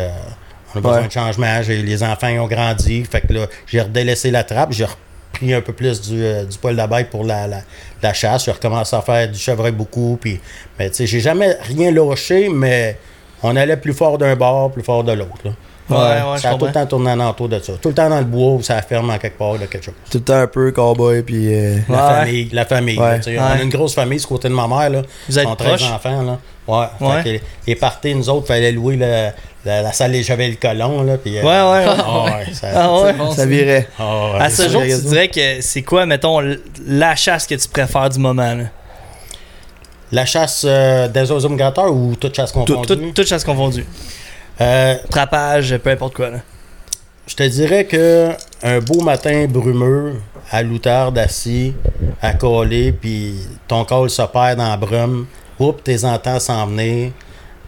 on 0.75 0.79
a 0.79 0.81
besoin 0.81 1.01
Ouais. 1.01 1.07
de 1.07 1.13
changement. 1.13 1.61
Les 1.67 2.03
enfants 2.03 2.29
ils 2.29 2.39
ont 2.39 2.47
grandi. 2.47 3.05
Fait 3.11 3.23
que 3.23 3.33
là, 3.33 3.47
j'ai 3.67 3.81
redélaissé 3.81 4.31
la 4.31 4.45
trappe. 4.45 4.73
J'ai 4.73 4.85
repris 4.85 5.55
un 5.55 5.61
peu 5.63 5.73
plus 5.73 6.01
du, 6.03 6.23
du 6.49 6.59
poil 6.59 6.77
d'abeille 6.77 7.05
pour 7.11 7.25
la, 7.25 7.47
la, 7.49 7.63
la 8.03 8.13
chasse. 8.13 8.45
J'ai 8.45 8.53
recommencé 8.53 8.95
à 8.95 9.01
faire 9.03 9.29
du 9.29 9.39
chevreuil 9.39 9.73
beaucoup. 9.73 10.17
Puis, 10.21 10.39
mais 10.79 10.91
tu 10.91 10.97
sais, 10.97 11.07
j'ai 11.07 11.21
jamais 11.21 11.57
rien 11.63 11.91
lâché, 11.91 12.49
mais 12.51 12.97
on 13.43 13.57
allait 13.57 13.79
plus 13.79 13.95
fort 13.95 14.17
d'un 14.19 14.37
bord, 14.37 14.71
plus 14.71 14.83
fort 14.85 15.03
de 15.03 15.13
l'autre. 15.13 15.55
Ouais, 15.91 16.39
ça 16.39 16.51
a 16.51 16.55
tout 16.55 16.67
le 16.67 16.73
temps 16.73 16.87
tourné 16.87 17.11
en 17.13 17.21
entour 17.21 17.49
de 17.49 17.59
ça. 17.59 17.73
Tout 17.81 17.89
le 17.89 17.95
temps 17.95 18.09
dans 18.09 18.19
le 18.19 18.25
bois 18.25 18.53
ou 18.53 18.63
ça 18.63 18.81
ferme 18.83 19.11
en 19.11 19.19
quelque 19.19 19.39
part 19.39 19.55
de 19.55 19.67
quelque 19.67 19.85
chose. 19.85 19.95
Tout 20.11 20.19
le 20.19 20.25
temps 20.25 20.35
un 20.41 20.47
peu 20.47 20.71
cowboy, 20.73 21.23
puis. 21.23 21.53
euh, 21.55 21.79
La 21.89 21.95
Ouais. 21.95 22.15
famille, 22.25 22.49
la 22.53 22.65
famille. 22.65 22.97
Là. 22.97 23.19
On 23.39 23.43
a 23.59 23.63
une 23.63 23.69
grosse 23.71 23.95
famille, 23.95 24.21
ce 24.21 24.27
côté 24.27 24.49
de 24.49 24.55
ma 24.55 24.67
mère. 24.69 24.91
Là. 24.91 25.03
Vous 25.29 25.39
êtes 25.39 25.45
Ils 25.45 25.51
ont 25.51 25.57
13 25.57 25.69
proches? 25.81 25.93
enfants. 25.93 26.23
Là. 26.23 26.39
Ouais. 26.69 26.87
Ouais. 27.09 27.23
Que 27.25 27.45
les, 27.67 27.75
parties, 27.77 28.15
nous 28.15 28.29
autres, 28.31 28.47
fallait 28.47 28.71
louer 28.73 28.97
le- 28.97 29.31
la, 29.65 29.83
la 29.83 29.93
salle 29.93 30.13
des 30.13 30.23
Chevaliers 30.23 30.57
Colons. 30.57 31.03
Là, 31.03 31.17
puis, 31.19 31.37
euh, 31.39 31.43
Ouais, 31.43 31.47
ouais. 31.49 31.87
ouais. 31.89 31.95
ah 31.99 32.25
ouais, 32.25 32.53
ça, 32.55 32.69
Ah 32.75 33.03
ouais. 33.03 33.13
Bon, 33.15 33.33
ça 33.33 33.45
virait. 33.47 33.89
ah 33.99 34.33
ouais. 34.35 34.41
À 34.41 34.51
ce 34.51 34.63
ça, 34.63 34.69
jour, 34.69 34.83
tu 34.83 35.09
dirais 35.09 35.29
que 35.29 35.61
c'est 35.61 35.83
quoi, 35.83 36.07
mettons, 36.07 36.41
la 36.87 37.17
chasse 37.17 37.47
que 37.47 37.55
tu 37.57 37.69
préfères 37.69 38.09
du 38.09 38.19
moment? 38.21 38.55
Là? 38.55 38.65
La 40.13 40.27
chasse 40.27 40.65
euh, 40.67 41.07
des 41.09 41.31
oiseaux 41.31 41.49
migrateurs 41.49 41.93
ou 41.93 42.15
toute 42.17 42.35
chasse 42.35 42.51
confondue? 42.53 42.87
Tout- 42.87 43.13
Toute 43.15 43.27
chasse 43.27 43.45
confondue. 43.45 43.85
Euh, 44.61 44.97
Trappage, 45.11 45.77
peu 45.79 45.91
importe 45.91 46.15
quoi. 46.15 46.31
Là. 46.31 46.39
je 47.27 47.35
te 47.35 47.43
dirais 47.45 47.85
que 47.87 48.31
un 48.63 48.81
beau 48.81 49.01
matin 49.01 49.47
brumeux, 49.49 50.17
à 50.51 50.63
l'outarde 50.63 51.17
assis, 51.19 51.75
à 52.21 52.35
coller, 52.35 52.93
puis 52.93 53.35
ton 53.69 53.85
col 53.85 54.11
se 54.11 54.23
perd 54.23 54.59
dans 54.59 54.69
la 54.69 54.77
brume, 54.77 55.27
oups, 55.59 55.83
tes 55.83 56.05
entends 56.05 56.41
s'en 56.41 56.67
venir. 56.67 57.13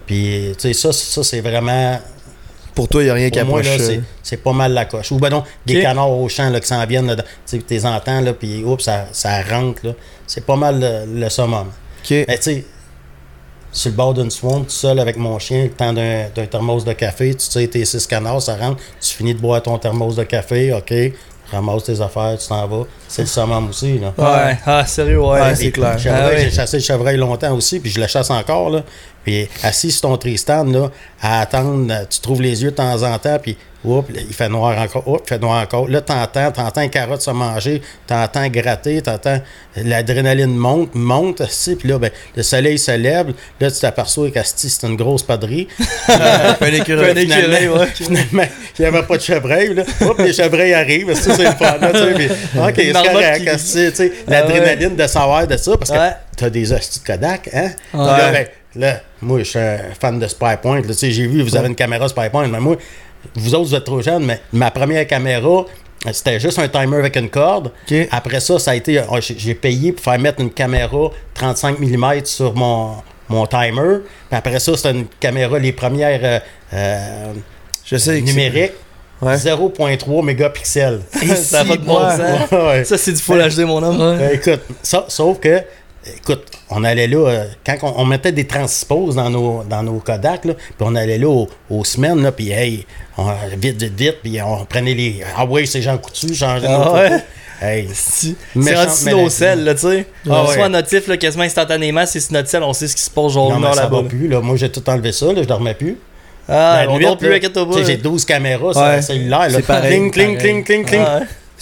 Puis, 0.06 0.52
tu 0.58 0.60
sais, 0.60 0.72
ça, 0.72 0.92
ça 0.92 1.22
c'est 1.22 1.40
vraiment 1.40 1.98
Pour 2.74 2.88
toi, 2.88 3.02
il 3.04 3.10
a 3.10 3.14
rien 3.14 3.30
qui 3.30 3.38
Pour 3.38 3.48
moi, 3.48 3.60
approche. 3.60 3.78
là, 3.78 3.84
euh, 3.84 3.86
c'est, 3.86 4.00
c'est 4.22 4.36
pas 4.38 4.52
mal 4.52 4.72
la 4.72 4.84
coche. 4.84 5.12
Ou 5.12 5.18
ben 5.18 5.30
non, 5.30 5.44
des 5.64 5.80
canards 5.80 6.10
au 6.10 6.28
champ 6.28 6.50
là, 6.50 6.60
qui 6.60 6.66
s'en 6.66 6.84
viennent, 6.84 7.14
tu 7.16 7.22
sais, 7.46 7.58
tes 7.58 7.84
entends, 7.86 8.20
là, 8.20 8.32
puis 8.34 8.64
oups, 8.64 8.82
ça, 8.84 9.06
ça 9.12 9.40
rentre. 9.42 9.86
Là. 9.86 9.92
C'est 10.26 10.44
pas 10.44 10.56
mal 10.56 10.80
le, 10.80 11.20
le 11.20 11.28
summum. 11.30 11.70
Mais 12.10 12.26
tu 12.38 12.42
sais, 12.42 12.64
sur 13.72 13.90
le 13.90 13.96
bord 13.96 14.14
d'une 14.14 14.30
swamp, 14.30 14.60
tout 14.60 14.70
seul 14.70 14.98
avec 14.98 15.16
mon 15.16 15.38
chien, 15.38 15.64
le 15.64 15.70
temps 15.70 15.92
d'un, 15.92 16.28
d'un 16.34 16.46
thermos 16.46 16.84
de 16.84 16.92
café, 16.92 17.34
tu 17.34 17.46
sais, 17.46 17.66
tes 17.66 17.84
six 17.84 18.06
canards, 18.06 18.42
ça 18.42 18.56
rentre, 18.56 18.80
tu 19.00 19.14
finis 19.16 19.34
de 19.34 19.40
boire 19.40 19.62
ton 19.62 19.78
thermos 19.78 20.14
de 20.14 20.24
café, 20.24 20.72
OK, 20.74 20.92
ramasse 21.50 21.84
tes 21.84 22.00
affaires, 22.00 22.36
tu 22.38 22.48
t'en 22.48 22.66
vas. 22.66 22.84
C'est 23.08 23.22
le 23.22 23.28
summum 23.28 23.68
aussi, 23.68 23.98
là. 23.98 24.12
Ouais. 24.16 24.58
Ah, 24.66 24.84
sérieux, 24.86 25.20
ouais. 25.20 25.40
Ouais, 25.40 25.54
c'est 25.54 25.70
clair. 25.70 25.96
Ah 26.06 26.28
oui. 26.30 26.42
J'ai 26.42 26.50
chassé 26.50 26.78
le 26.78 26.82
chevreuil 26.82 27.16
longtemps 27.16 27.54
aussi, 27.54 27.80
puis 27.80 27.90
je 27.90 28.00
le 28.00 28.06
chasse 28.06 28.30
encore. 28.30 28.70
Là. 28.70 28.82
Puis 29.24 29.48
assis 29.62 29.90
sur 29.90 30.02
ton 30.02 30.16
Tristan, 30.16 30.64
là, 30.64 30.90
à 31.20 31.40
attendre, 31.40 31.92
tu 32.08 32.20
trouves 32.20 32.42
les 32.42 32.62
yeux 32.62 32.70
de 32.70 32.76
temps 32.76 33.02
en 33.02 33.18
temps, 33.18 33.38
puis 33.40 33.56
oups, 33.84 34.08
il 34.14 34.34
fait 34.34 34.48
noir 34.48 34.78
encore, 34.78 35.06
oups, 35.08 35.22
il 35.26 35.28
fait 35.28 35.38
noir 35.38 35.62
encore. 35.62 35.88
Là, 35.88 36.00
t'entends, 36.00 36.50
t'entends 36.52 36.80
les 36.80 36.88
carottes 36.90 37.22
se 37.22 37.30
manger, 37.30 37.82
t'entends 38.06 38.46
gratter, 38.48 39.02
t'entends 39.02 39.40
l'adrénaline 39.76 40.54
monte, 40.54 40.94
monte, 40.94 41.40
assis, 41.40 41.76
puis 41.76 41.88
là, 41.88 41.98
ben, 41.98 42.10
le 42.36 42.42
soleil 42.42 42.78
se 42.78 42.92
lève, 42.92 43.32
là, 43.60 43.70
tu 43.70 43.80
t'aperçois 43.80 44.30
qu'Asti, 44.30 44.68
c'est 44.70 44.86
une 44.86 44.96
grosse 44.96 45.22
padrie. 45.22 45.68
un 46.08 46.66
écureuil. 46.72 47.10
Un 47.10 47.16
écureuil, 47.16 47.18
finalement, 47.24 47.80
ouais. 47.80 47.86
finalement, 47.94 48.42
il 48.78 48.82
n'y 48.82 48.86
avait 48.86 49.02
pas 49.06 49.16
de 49.16 49.22
chevreuil. 49.22 49.74
Là. 49.74 49.82
Oups, 50.02 50.18
les 50.18 50.32
chevreuils 50.32 50.74
arrivent. 50.74 51.10
Asti, 51.10 51.30
C'est 51.34 51.44
le 51.44 51.50
fun. 51.52 51.78
Là, 51.80 51.90
tu 51.92 51.98
sais, 51.98 52.30
OK, 52.58 52.74
c'est 52.76 52.92
correct. 52.92 53.48
asti, 53.48 53.86
tu 53.90 53.96
sais, 53.96 54.12
Ah 54.26 54.30
L'adrénaline 54.30 54.96
de 54.96 55.06
savoir 55.06 55.46
de 55.46 55.56
ça, 55.56 55.76
parce 55.76 55.90
que 55.90 55.96
Ouais. 55.96 56.12
t'as 56.36 56.50
des 56.50 56.72
hosties 56.72 57.00
de 57.00 57.04
Kodak, 57.06 57.48
hein? 57.52 57.70
Ouais. 57.94 58.04
Là, 58.06 58.30
ben, 58.32 58.46
là, 58.76 59.00
moi, 59.20 59.38
je 59.40 59.44
suis 59.44 59.58
un 59.58 59.78
fan 60.00 60.18
de 60.18 60.26
Spy 60.26 60.56
Point. 60.60 60.76
là, 60.80 60.86
tu 60.88 60.94
sais, 60.94 61.10
J'ai 61.10 61.26
vu, 61.26 61.42
vous 61.42 61.56
avez 61.56 61.68
une 61.68 61.74
caméra 61.74 62.08
Spy 62.08 62.28
Point, 62.30 62.48
mais 62.48 62.60
moi, 62.60 62.76
vous 63.34 63.54
autres, 63.54 63.68
vous 63.68 63.74
êtes 63.74 63.84
trop 63.84 64.00
jeunes, 64.02 64.24
mais 64.24 64.40
ma 64.52 64.70
première 64.70 65.06
caméra, 65.06 65.64
C'était 66.12 66.40
juste 66.40 66.58
un 66.58 66.66
timer 66.68 66.96
avec 66.96 67.14
une 67.16 67.30
corde. 67.30 67.70
Après 68.10 68.40
ça, 68.40 68.58
ça 68.58 68.72
a 68.72 68.74
été. 68.74 69.00
oh, 69.08 69.18
j'ai 69.20 69.54
payé 69.54 69.92
pour 69.92 70.02
faire 70.04 70.18
mettre 70.18 70.40
une 70.40 70.50
caméra 70.50 71.10
35 71.34 71.78
mm 71.78 72.24
sur 72.24 72.54
mon, 72.54 72.96
mon 73.28 73.46
timer. 73.46 73.98
Puis 74.28 74.36
après 74.38 74.58
ça, 74.58 74.76
c'était 74.76 74.90
une 74.90 75.06
caméra, 75.20 75.58
les 75.60 75.72
premières 75.72 76.20
euh, 76.24 76.38
euh, 76.74 77.32
Je 77.84 77.96
sais 77.96 78.20
numériques, 78.20 78.72
Ouais. 79.20 79.36
0.3 79.36 80.24
mégapixels. 80.24 81.00
Ça 81.36 81.62
de 81.62 81.76
bon 81.76 82.04
Ouais, 82.04 82.16
sens. 82.16 82.50
ouais, 82.50 82.66
ouais. 82.66 82.84
Ça, 82.84 82.98
c'est 82.98 83.12
du 83.12 83.22
full 83.22 83.38
HD, 83.38 83.60
mon 83.60 83.80
homme. 83.80 84.00
Ouais. 84.00 84.18
Ben, 84.18 84.30
écoute, 84.34 84.62
ça, 84.82 85.04
sauf 85.06 85.38
que, 85.38 85.60
écoute, 86.16 86.44
on 86.70 86.84
allait 86.84 87.06
là, 87.06 87.28
euh, 87.28 87.44
quand 87.64 87.76
on, 87.82 88.00
on 88.00 88.04
mettait 88.04 88.32
des 88.32 88.46
transposes 88.46 89.16
dans 89.16 89.30
nos, 89.30 89.62
dans 89.64 89.82
nos 89.82 89.98
Kodak, 90.00 90.44
là, 90.44 90.54
puis 90.54 90.72
on 90.80 90.94
allait 90.94 91.18
là 91.18 91.28
aux, 91.28 91.48
aux 91.70 91.84
semaines, 91.84 92.22
là, 92.22 92.32
puis 92.32 92.50
hey, 92.50 92.86
on, 93.16 93.26
vite, 93.56 93.80
vite, 93.82 93.94
vite, 93.98 94.16
puis 94.22 94.40
on 94.42 94.64
prenait 94.64 94.94
les. 94.94 95.22
Ah 95.36 95.44
ouais, 95.44 95.66
c'est 95.66 95.82
Jean 95.82 95.98
Coutu, 95.98 96.34
changeait 96.34 96.66
Ah 96.68 96.78
nos 96.84 96.92
ouais? 96.94 97.08
photos. 97.10 97.22
Hey, 97.60 97.88
C'est 97.94 98.34
Méchante 98.56 98.88
rendu 98.88 99.10
nos 99.10 99.28
selles, 99.28 99.62
là, 99.64 99.74
tu 99.74 99.80
sais. 99.82 100.06
Ah 100.26 100.30
On 100.30 100.32
ouais. 100.32 100.40
reçoit 100.48 100.64
un 100.64 100.68
notif 100.70 101.06
là, 101.06 101.16
quasiment 101.16 101.44
instantanément, 101.44 102.04
c'est 102.06 102.18
sur 102.18 102.32
notre 102.32 102.48
selle, 102.48 102.64
on 102.64 102.72
sait 102.72 102.88
ce 102.88 102.96
qui 102.96 103.02
se 103.02 103.10
passe 103.10 103.34
mais 103.36 103.66
heure 103.66 103.74
ça 103.74 103.82
là-bas. 103.82 104.02
va 104.02 104.08
plus, 104.08 104.26
là. 104.26 104.40
Moi, 104.40 104.56
j'ai 104.56 104.68
tout 104.70 104.88
enlevé 104.90 105.12
ça, 105.12 105.26
là, 105.26 105.42
je 105.42 105.46
dormais 105.48 105.74
plus. 105.74 105.96
Ah, 106.48 106.84
on 106.88 106.98
dort 106.98 107.16
plus 107.16 107.28
là, 107.28 107.36
avec 107.36 107.52
toi 107.52 107.64
tu 107.70 107.78
sais, 107.78 107.84
J'ai 107.84 107.96
12 107.98 108.24
caméras 108.24 108.72
sur 108.72 108.84
le 108.84 109.00
cellulaire, 109.00 109.38
là. 109.42 109.50
C'est 109.50 109.62
pareil. 109.62 110.10
Cling, 110.10 110.10
cling, 110.10 110.38
cling, 110.38 110.64
cling, 110.64 110.84
cling. 110.84 111.04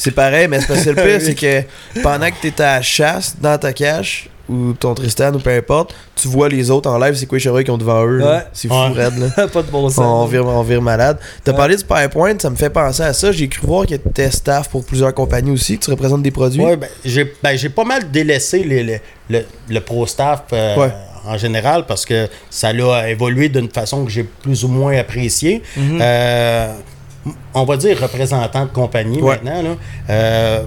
C'est 0.03 0.11
pareil, 0.13 0.49
mais 0.49 0.61
c'est 0.61 0.67
parce 0.69 0.83
que 0.85 0.91
le 0.91 0.97
pire, 1.03 1.21
c'est 1.21 1.35
que 1.35 2.01
pendant 2.03 2.29
que 2.31 2.35
t'es 2.41 2.63
à 2.63 2.77
la 2.77 2.83
chasse 2.83 3.37
dans 3.41 3.59
ta 3.59 3.73
cache, 3.73 4.29
ou 4.49 4.73
ton 4.73 4.95
Tristan, 4.95 5.33
ou 5.35 5.39
peu 5.39 5.51
importe, 5.51 5.95
tu 6.17 6.27
vois 6.27 6.49
les 6.49 6.73
autres 6.73 6.91
en 6.91 6.99
live, 6.99 7.15
c'est 7.15 7.27
quoi 7.27 7.37
les 7.39 7.45
chevreuils 7.45 7.63
qui 7.63 7.71
ont 7.71 7.79
devant 7.79 8.05
eux. 8.05 8.21
Ouais. 8.21 8.41
C'est 8.53 8.67
fou, 8.67 8.75
Ouais. 8.75 8.89
raide, 9.05 9.13
là. 9.37 9.47
pas 9.53 9.63
de 9.63 9.71
bon 9.71 9.89
sens. 9.89 10.01
On 10.01 10.27
vire, 10.27 10.45
on 10.45 10.63
vire 10.63 10.83
malade. 10.83 11.19
T'as 11.45 11.53
Ouais. 11.53 11.57
parlé 11.59 11.77
du 11.77 11.85
PowerPoint, 11.85 12.35
ça 12.37 12.51
me 12.51 12.57
fait 12.57 12.71
penser 12.71 13.03
à 13.05 13.13
ça. 13.13 13.31
J'ai 13.31 13.47
cru 13.47 13.65
voir 13.67 13.87
que 13.87 13.95
t'étais 13.95 14.29
staff 14.33 14.69
pour 14.69 14.85
plusieurs 14.85 15.15
compagnies 15.15 15.53
aussi, 15.53 15.79
que 15.79 15.85
tu 15.85 15.91
représentes 15.93 16.23
des 16.23 16.33
produits? 16.33 16.63
Ouais, 16.65 16.77
ben, 16.77 16.89
j'ai 17.05 17.33
ben, 17.43 17.57
j'ai 17.57 17.69
pas 17.69 17.85
mal 17.85 18.11
délaissé 18.11 18.65
les- 18.65 18.83
les- 18.83 19.01
le, 19.29 19.45
le 19.69 19.81
pro 19.81 20.05
staff 20.07 20.43
euh, 20.53 20.77
Ouais. 20.77 20.93
en 21.27 21.39
général 21.39 21.85
parce 21.87 22.05
que 22.05 22.27
ça 22.49 22.73
l'a 22.73 23.09
évolué 23.09 23.51
d'une 23.51 23.71
façon 23.71 24.05
que 24.05 24.11
j'ai 24.11 24.25
plus 24.25 24.65
ou 24.65 24.69
moins 24.69 24.97
appréciée. 24.99 25.63
Mhm. 25.77 25.99
Euh, 26.03 26.73
on 27.55 27.65
va 27.65 27.77
dire 27.77 28.01
représentant 28.01 28.65
de 28.65 28.71
compagnie 28.71 29.21
Ouais. 29.21 29.39
maintenant. 29.43 29.63
Là. 29.63 29.77
Euh, 30.11 30.63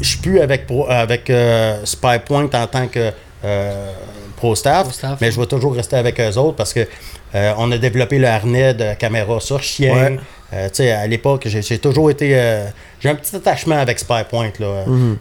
je 0.00 0.08
suis 0.08 0.18
plus 0.18 0.40
avec, 0.40 0.66
avec 0.88 1.30
euh, 1.30 1.84
SpyPoint 1.84 2.48
en 2.52 2.66
tant 2.66 2.88
que 2.88 3.10
euh, 3.44 3.92
pro 4.36 4.54
staff, 4.54 4.84
Pro 4.84 4.92
staff, 4.92 5.18
mais 5.20 5.30
je 5.30 5.40
vais 5.40 5.46
toujours 5.46 5.74
rester 5.74 5.96
avec 5.96 6.20
eux 6.20 6.36
autres 6.38 6.56
parce 6.56 6.72
que 6.72 6.86
euh, 7.34 7.52
on 7.58 7.70
a 7.72 7.78
développé 7.78 8.18
le 8.18 8.26
harnais 8.28 8.74
de 8.74 8.94
caméra 8.94 9.40
sur 9.40 9.62
chien. 9.62 9.94
Ouais. 9.94 10.18
Euh, 10.54 10.68
tu 10.68 10.74
sais, 10.76 10.90
à 10.92 11.06
l'époque, 11.06 11.46
j'ai 11.48 11.78
toujours 11.78 12.10
été. 12.10 12.30
euh, 12.38 12.64
j'ai 13.00 13.08
un 13.08 13.14
petit 13.16 13.34
attachement 13.34 13.76
avec 13.78 13.98
SpyPoint. 13.98 14.52
Là. 14.60 14.84
Mhm. 14.86 15.16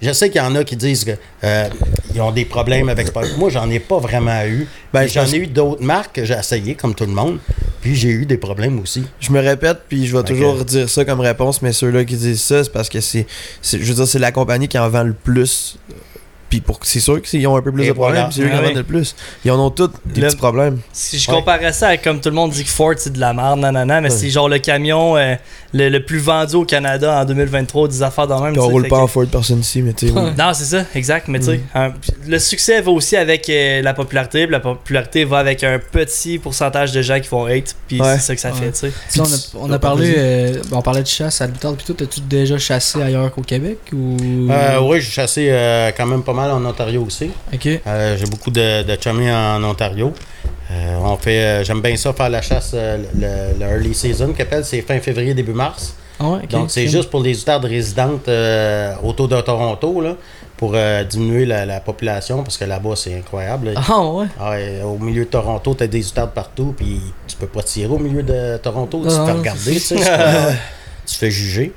Je 0.00 0.12
sais 0.12 0.30
qu'il 0.30 0.40
y 0.40 0.44
en 0.44 0.54
a 0.54 0.64
qui 0.64 0.76
disent 0.76 1.04
qu'ils 1.04 2.20
ont 2.22 2.30
des 2.32 2.44
problèmes 2.44 2.88
avec 2.88 3.06
SpyPoint. 3.08 3.36
Moi, 3.36 3.50
j'en 3.50 3.68
ai 3.70 3.80
pas 3.80 3.98
vraiment 3.98 4.42
eu. 4.44 4.66
Ben, 4.92 5.06
j'en 5.06 5.26
ai 5.26 5.36
eu 5.36 5.46
d'autres 5.46 5.82
marques 5.82 6.14
que 6.16 6.24
j'ai 6.24 6.34
essayé, 6.34 6.74
comme 6.74 6.94
tout 6.94 7.04
le 7.04 7.12
monde. 7.12 7.38
Puis 7.80 7.94
j'ai 7.94 8.08
eu 8.08 8.26
des 8.26 8.38
problèmes 8.38 8.80
aussi. 8.80 9.04
Je 9.20 9.30
me 9.30 9.40
répète, 9.40 9.78
puis 9.88 10.06
je 10.06 10.16
vais 10.16 10.24
toujours 10.24 10.64
dire 10.64 10.88
ça 10.88 11.04
comme 11.04 11.20
réponse, 11.20 11.62
mais 11.62 11.72
ceux-là 11.72 12.04
qui 12.04 12.16
disent 12.16 12.42
ça, 12.42 12.64
c'est 12.64 12.72
parce 12.72 12.88
que 12.88 13.00
c'est, 13.00 13.26
c'est- 13.62 13.78
je 13.78 13.84
veux 13.84 13.94
dire, 13.94 14.08
c'est 14.08 14.18
la 14.18 14.32
compagnie 14.32 14.66
qui 14.66 14.78
en 14.78 14.88
vend 14.88 15.04
le 15.04 15.12
plus. 15.12 15.78
Puis 16.50 16.60
pour, 16.60 16.78
c'est 16.82 17.00
sûr 17.00 17.20
qu'ils 17.20 17.46
ont 17.46 17.56
un 17.56 17.62
peu 17.62 17.70
plus 17.72 17.84
Et 17.84 17.88
de 17.88 17.92
problèmes, 17.92 18.14
voilà. 18.14 18.30
c'est 18.32 18.40
eux 18.42 18.48
qui 18.48 18.54
en 18.54 18.62
vendent 18.62 18.76
le 18.76 18.82
plus. 18.84 19.14
Ils 19.44 19.50
en 19.50 19.58
ont 19.60 19.70
tous 19.70 19.90
des 20.06 20.20
Le- 20.22 20.26
petits 20.28 20.36
problèmes. 20.36 20.78
Si 20.92 21.18
je 21.18 21.30
Ouais. 21.30 21.36
comparais 21.36 21.72
ça 21.74 21.88
à 21.88 21.96
comme 21.98 22.20
tout 22.20 22.30
le 22.30 22.34
monde 22.34 22.50
dit 22.52 22.64
que 22.64 22.70
Ford 22.70 22.94
c'est 22.96 23.12
de 23.12 23.20
la 23.20 23.34
merde, 23.34 23.60
nanana, 23.60 24.00
mais 24.00 24.10
Ouais. 24.10 24.16
c'est 24.16 24.30
genre 24.30 24.48
le 24.48 24.58
camion 24.58 25.16
euh, 25.16 25.34
le, 25.74 25.90
le 25.90 26.02
plus 26.04 26.18
vendu 26.18 26.54
au 26.56 26.64
Canada 26.64 27.20
en 27.20 27.24
2023, 27.26 27.88
des 27.88 28.02
affaires 28.02 28.26
dans 28.26 28.42
même. 28.42 28.52
Puis 28.54 28.60
on 28.62 28.68
roule 28.68 28.88
pas 28.88 28.96
que- 28.96 29.02
en 29.02 29.06
Ford 29.06 29.26
personne 29.30 29.60
ici, 29.60 29.82
mais 29.82 29.92
tu 29.92 30.08
sais. 30.08 30.12
oui. 30.16 30.30
Non, 30.38 30.52
c'est 30.54 30.64
ça, 30.64 30.84
exact. 30.94 31.28
Mais 31.28 31.38
tu 31.40 31.50
Mm. 31.50 31.52
sais, 31.52 31.60
un- 31.74 31.92
le 32.26 32.38
succès 32.38 32.80
va 32.80 32.90
aussi 32.92 33.16
avec 33.16 33.48
euh, 33.50 33.82
la 33.82 33.92
popularité. 33.92 34.46
puis 34.46 34.52
La 34.52 34.60
popularité 34.60 35.24
va 35.26 35.38
avec 35.38 35.62
un 35.64 35.78
petit 35.78 36.38
pourcentage 36.38 36.92
de 36.92 37.02
gens 37.02 37.20
qui 37.20 37.28
vont 37.28 37.44
hate. 37.44 37.76
Puis 37.86 38.00
Ouais. 38.00 38.14
c'est 38.14 38.20
ça 38.20 38.34
que 38.34 38.40
ça 38.40 38.50
Ouais. 38.52 38.72
fait, 38.72 38.72
tu 38.72 38.92
sais. 39.10 39.20
On 39.20 39.66
a, 39.66 39.68
on 39.68 39.70
a 39.72 39.78
parlé, 39.78 40.14
euh, 40.16 40.62
on 40.72 40.80
parlait 40.80 41.02
de 41.02 41.06
chasse 41.08 41.42
à 41.42 41.46
l'outarde, 41.46 41.76
puis 41.76 41.84
toi, 41.84 41.94
t'as-tu 41.98 42.20
déjà 42.22 42.56
chassé 42.56 43.02
ailleurs 43.02 43.30
qu'au 43.32 43.42
Québec 43.42 43.78
ou? 43.92 44.16
Euh, 44.50 44.78
oui, 44.80 45.00
j'ai 45.02 45.10
chassé 45.10 45.48
euh, 45.50 45.90
quand 45.96 46.06
même 46.06 46.22
pas 46.22 46.32
mal 46.32 46.37
en 46.46 46.64
Ontario 46.64 47.04
aussi. 47.04 47.30
Euh, 47.86 48.16
j'ai 48.16 48.26
beaucoup 48.26 48.50
de, 48.50 48.82
de 48.82 48.96
chummies 49.00 49.30
en 49.30 49.62
Ontario. 49.64 50.12
Euh, 50.70 50.96
on 51.02 51.16
fait, 51.16 51.38
euh, 51.40 51.64
j'aime 51.64 51.80
bien 51.80 51.96
ça 51.96 52.12
faire 52.12 52.28
la 52.28 52.42
chasse, 52.42 52.74
le, 52.74 53.58
le 53.58 53.66
early 53.66 53.94
season 53.94 54.32
qu'appelle, 54.32 54.64
c'est 54.64 54.82
fin 54.82 54.98
février 55.00 55.34
début 55.34 55.52
mars. 55.52 55.94
Ah. 56.20 56.38
Donc 56.50 56.70
c'est 56.70 56.88
juste 56.88 57.10
pour 57.10 57.20
les 57.22 57.40
outardes 57.40 57.64
résidentes 57.64 58.28
autour 59.04 59.28
de 59.28 59.40
Toronto 59.40 60.00
là, 60.00 60.16
pour 60.56 60.74
diminuer 61.08 61.46
la, 61.46 61.64
la 61.64 61.78
population 61.80 62.42
parce 62.42 62.58
que 62.58 62.64
là-bas 62.64 62.96
c'est 62.96 63.14
incroyable. 63.16 63.70
là. 63.74 63.80
Ah 63.88 64.04
ouais? 64.04 64.26
Ah 64.40 64.50
ouais, 64.50 64.82
au 64.84 64.98
milieu 64.98 65.24
de 65.24 65.30
Toronto, 65.30 65.74
t'as 65.74 65.86
des 65.86 66.06
outardes 66.08 66.32
partout, 66.32 66.74
puis 66.76 67.00
tu 67.28 67.36
peux 67.36 67.46
pas 67.46 67.62
tirer 67.62 67.92
au 67.92 67.98
milieu 67.98 68.22
de 68.24 68.56
Toronto, 68.58 69.00
tu 69.02 69.08
te 69.08 69.12
fais 69.12 69.18
non, 69.32 69.38
regarder, 69.38 69.74
tu 69.74 69.80
sais, 69.80 69.94
tu 71.06 71.14
te 71.14 71.18
fais 71.18 71.30
juger. 71.30 71.72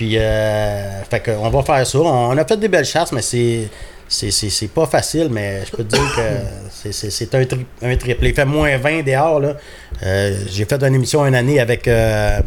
Puis, 0.00 0.16
euh, 0.16 1.02
fait 1.10 1.20
que, 1.20 1.30
on 1.32 1.50
va 1.50 1.62
faire 1.62 1.86
ça. 1.86 1.98
On 1.98 2.34
a 2.38 2.44
fait 2.46 2.56
des 2.56 2.68
belles 2.68 2.86
chasses, 2.86 3.12
mais 3.12 3.20
c'est. 3.20 3.68
C'est, 4.12 4.68
pas 4.74 4.86
facile, 4.86 5.28
mais 5.30 5.62
je 5.64 5.70
peux 5.70 5.84
te 5.84 5.94
dire 5.94 6.12
que 6.16 6.90
c'est, 6.90 7.34
un, 7.36 7.44
tri- 7.44 7.66
un 7.80 7.96
triplé. 7.96 8.30
Il 8.30 8.34
fait 8.34 8.44
moins 8.44 8.76
20 8.76 9.02
dehors. 9.04 9.38
Là. 9.38 9.56
Euh, 10.02 10.36
j'ai 10.50 10.64
fait 10.64 10.82
une 10.82 10.96
émission 10.96 11.24
une 11.24 11.36
année 11.36 11.60
avec 11.60 11.86
euh, 11.86 12.40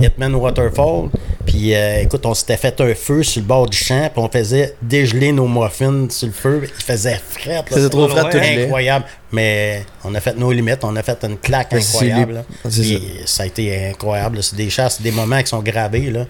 Hitman 0.00 0.32
Waterfall. 0.36 1.08
Puis 1.44 1.74
euh, 1.74 2.02
écoute, 2.02 2.24
on 2.24 2.34
s'était 2.34 2.56
fait 2.56 2.80
un 2.80 2.94
feu 2.94 3.24
sur 3.24 3.40
le 3.42 3.48
bord 3.48 3.66
du 3.68 3.76
champ. 3.76 4.08
Puis 4.14 4.22
on 4.22 4.28
faisait 4.28 4.76
dégeler 4.80 5.32
nos 5.32 5.48
muffins 5.48 6.06
sur 6.08 6.28
le 6.28 6.32
feu. 6.32 6.62
Il 6.64 6.84
faisait. 6.84 7.20
Il 7.44 7.62
faisait 7.66 7.88
trop 7.88 8.08
Ouais, 8.08 8.30
tout 8.30 8.38
incroyable. 8.38 9.04
Mais 9.32 9.84
on 10.04 10.14
a 10.14 10.20
fait 10.20 10.36
nos 10.36 10.52
limites. 10.52 10.84
On 10.84 10.94
a 10.94 11.02
fait 11.02 11.18
une 11.24 11.36
claque 11.38 11.72
incroyable. 11.72 12.34
là. 12.34 12.42
c'est 12.70 12.82
Puis 12.82 13.02
ça. 13.26 13.42
a 13.42 13.46
été 13.46 13.88
incroyable. 13.88 14.40
C'est 14.40 14.54
des 14.56 14.70
chasses, 14.70 15.02
des 15.02 15.10
moments 15.10 15.40
qui 15.40 15.48
sont 15.48 15.62
gravés. 15.62 16.12
Là. 16.12 16.26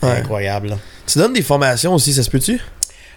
Ouais. 0.00 0.10
Incroyable. 0.10 0.68
là. 0.68 0.78
Tu 1.06 1.18
donnes 1.18 1.32
des 1.32 1.42
formations 1.42 1.94
aussi, 1.94 2.12
ça 2.14 2.22
se 2.22 2.30
peut-tu? 2.30 2.60